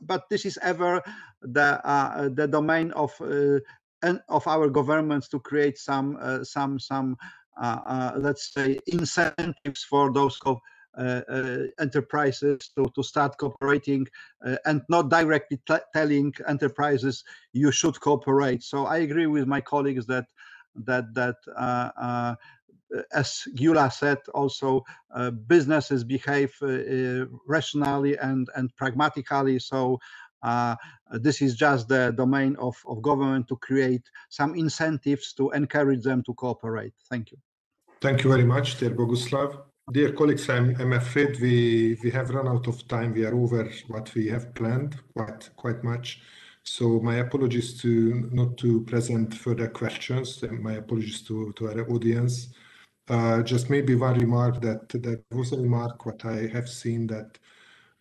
But 0.00 0.24
this 0.30 0.44
is 0.44 0.58
ever 0.62 1.02
the 1.40 1.80
the 2.34 2.46
domain 2.46 2.92
of 2.92 3.12
of 4.28 4.46
our 4.46 4.68
governments 4.68 5.28
to 5.28 5.40
create 5.40 5.78
some 5.78 6.44
some 6.44 6.78
some 6.78 7.16
uh, 7.16 7.24
uh, 7.24 7.45
let's 8.16 8.52
say, 8.52 8.78
incentives 8.86 9.84
for 9.84 10.12
those 10.12 10.36
co 10.38 10.60
uh, 10.98 11.20
enterprises 11.78 12.70
to, 12.74 12.86
to 12.94 13.02
start 13.02 13.36
cooperating 13.36 14.06
and 14.64 14.80
not 14.88 15.10
directly 15.10 15.60
telling 15.92 16.32
enterprises 16.48 17.22
you 17.52 17.70
should 17.70 18.00
cooperate. 18.00 18.62
So 18.62 18.86
I 18.86 18.98
agree 18.98 19.26
with 19.26 19.46
my 19.46 19.60
colleagues 19.60 20.06
that 20.06 20.24
that 20.86 21.12
that 21.14 21.36
as 23.12 23.42
Gyula 23.54 23.92
said, 23.92 24.18
also 24.34 24.84
uh, 25.14 25.30
businesses 25.30 26.04
behave 26.04 26.54
uh, 26.62 27.26
rationally 27.46 28.16
and 28.16 28.48
and 28.54 28.74
pragmatically. 28.76 29.58
So 29.58 29.98
uh, 30.42 30.76
this 31.10 31.42
is 31.42 31.56
just 31.56 31.88
the 31.88 32.12
domain 32.16 32.56
of, 32.56 32.76
of 32.86 33.02
government 33.02 33.48
to 33.48 33.56
create 33.56 34.08
some 34.28 34.54
incentives 34.54 35.32
to 35.34 35.50
encourage 35.50 36.04
them 36.04 36.22
to 36.24 36.34
cooperate. 36.34 36.92
Thank 37.10 37.32
you. 37.32 37.38
Thank 37.98 38.24
you 38.24 38.30
very 38.30 38.44
much, 38.44 38.78
dear 38.78 38.90
Boguslav. 38.90 39.58
Dear 39.90 40.12
colleagues, 40.12 40.50
I'm, 40.50 40.76
I'm 40.78 40.92
afraid 40.92 41.40
we, 41.40 41.98
we 42.02 42.10
have 42.10 42.28
run 42.28 42.46
out 42.46 42.66
of 42.66 42.86
time. 42.88 43.14
We 43.14 43.24
are 43.24 43.34
over 43.34 43.70
what 43.88 44.14
we 44.14 44.28
have 44.28 44.54
planned 44.54 44.96
quite 45.14 45.48
quite 45.56 45.82
much. 45.82 46.20
So 46.62 47.00
my 47.00 47.16
apologies 47.16 47.80
to 47.80 48.28
not 48.32 48.58
to 48.58 48.82
present 48.82 49.32
further 49.34 49.68
questions. 49.68 50.42
My 50.42 50.74
apologies 50.74 51.22
to, 51.22 51.54
to 51.54 51.68
our 51.68 51.90
audience. 51.90 52.48
Uh, 53.08 53.40
just 53.42 53.70
maybe 53.70 53.94
one 53.94 54.18
remark 54.18 54.60
that 54.60 54.90
that 54.90 55.22
was 55.30 55.52
a 55.52 55.56
remark 55.56 56.04
what 56.04 56.22
I 56.26 56.48
have 56.48 56.68
seen 56.68 57.06
that 57.06 57.38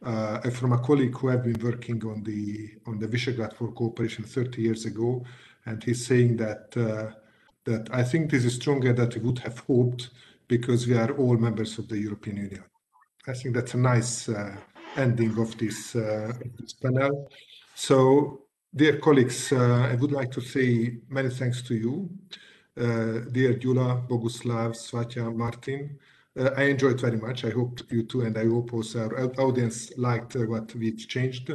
uh, 0.03 0.41
from 0.49 0.73
a 0.73 0.79
colleague 0.79 1.17
who 1.17 1.29
have 1.29 1.43
been 1.43 1.61
working 1.63 2.05
on 2.05 2.21
the 2.23 2.71
on 2.85 2.99
the 2.99 3.07
Visegrad 3.07 3.53
four 3.53 3.71
cooperation 3.71 4.25
30 4.25 4.61
years 4.61 4.83
ago, 4.85 5.23
and 5.65 5.81
he's 5.81 6.05
saying 6.05 6.35
that 6.37 6.75
uh, 6.75 7.15
that 7.65 7.89
I 7.91 8.03
think 8.03 8.31
this 8.31 8.45
is 8.45 8.55
stronger 8.55 8.93
than 8.93 9.09
we 9.09 9.21
would 9.21 9.39
have 9.39 9.59
hoped 9.59 10.09
because 10.47 10.87
we 10.87 10.95
are 10.95 11.11
all 11.17 11.37
members 11.37 11.77
of 11.79 11.87
the 11.87 11.97
European 11.97 12.37
Union. 12.37 12.63
I 13.27 13.33
think 13.33 13.55
that's 13.55 13.73
a 13.73 13.77
nice 13.77 14.29
uh, 14.29 14.55
ending 14.95 15.37
of 15.39 15.57
this, 15.57 15.95
uh, 15.95 16.31
this 16.59 16.73
panel. 16.73 17.29
So, 17.73 18.41
dear 18.75 18.97
colleagues, 18.99 19.51
uh, 19.51 19.89
I 19.91 19.95
would 19.95 20.11
like 20.11 20.31
to 20.31 20.41
say 20.41 20.97
many 21.09 21.29
thanks 21.29 21.63
to 21.63 21.75
you, 21.75 22.09
uh, 22.77 23.25
dear 23.31 23.55
Gyula, 23.55 24.07
Boguslav, 24.07 24.75
Svatya, 24.75 25.35
Martin. 25.35 25.97
Uh, 26.37 26.51
I 26.55 26.63
enjoyed 26.63 27.01
very 27.01 27.17
much. 27.17 27.45
I 27.45 27.49
hope 27.49 27.79
you 27.89 28.03
too, 28.03 28.21
and 28.21 28.37
I 28.37 28.45
hope 28.45 28.73
also 28.73 29.09
our 29.09 29.33
audience 29.39 29.97
liked 29.97 30.35
uh, 30.35 30.39
what 30.41 30.75
we 30.75 30.87
exchanged. 30.87 31.49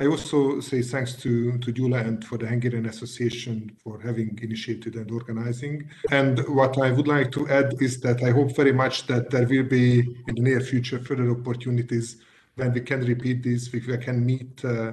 I 0.00 0.06
also 0.06 0.60
say 0.60 0.82
thanks 0.82 1.14
to, 1.22 1.58
to 1.58 1.72
Gyula 1.72 2.06
and 2.06 2.24
for 2.24 2.38
the 2.38 2.46
Hungarian 2.46 2.86
Association 2.86 3.76
for 3.82 4.00
having 4.00 4.38
initiated 4.40 4.94
and 4.94 5.10
organizing. 5.10 5.90
And 6.12 6.38
what 6.48 6.78
I 6.80 6.92
would 6.92 7.08
like 7.08 7.32
to 7.32 7.48
add 7.48 7.74
is 7.80 8.00
that 8.02 8.22
I 8.22 8.30
hope 8.30 8.54
very 8.54 8.72
much 8.72 9.08
that 9.08 9.30
there 9.30 9.46
will 9.46 9.64
be 9.64 10.00
in 10.28 10.34
the 10.36 10.42
near 10.42 10.60
future 10.60 11.00
further 11.00 11.28
opportunities 11.30 12.18
when 12.54 12.72
we 12.72 12.80
can 12.80 13.00
repeat 13.00 13.42
this, 13.42 13.72
we 13.72 13.80
can 13.80 14.24
meet 14.24 14.64
uh, 14.64 14.92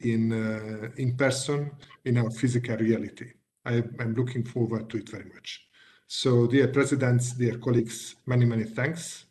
in, 0.00 0.32
uh, 0.32 0.88
in 0.98 1.16
person 1.16 1.72
in 2.04 2.18
our 2.18 2.30
physical 2.30 2.76
reality. 2.76 3.32
I, 3.64 3.82
am 3.98 4.14
looking 4.14 4.44
forward 4.44 4.88
to 4.90 4.98
it 4.98 5.08
very 5.08 5.30
much. 5.34 5.66
So 6.06 6.46
dear 6.46 6.68
presidents, 6.68 7.32
dear 7.32 7.58
colleagues, 7.58 8.16
many, 8.26 8.44
many 8.44 8.64
thanks. 8.64 9.24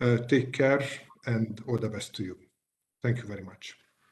Uh, 0.00 0.18
take 0.18 0.52
care 0.52 0.84
and 1.26 1.62
all 1.68 1.78
the 1.78 1.88
best 1.88 2.14
to 2.16 2.24
you. 2.24 2.38
Thank 3.02 3.18
you 3.18 3.24
very 3.24 3.42
much. 3.42 3.76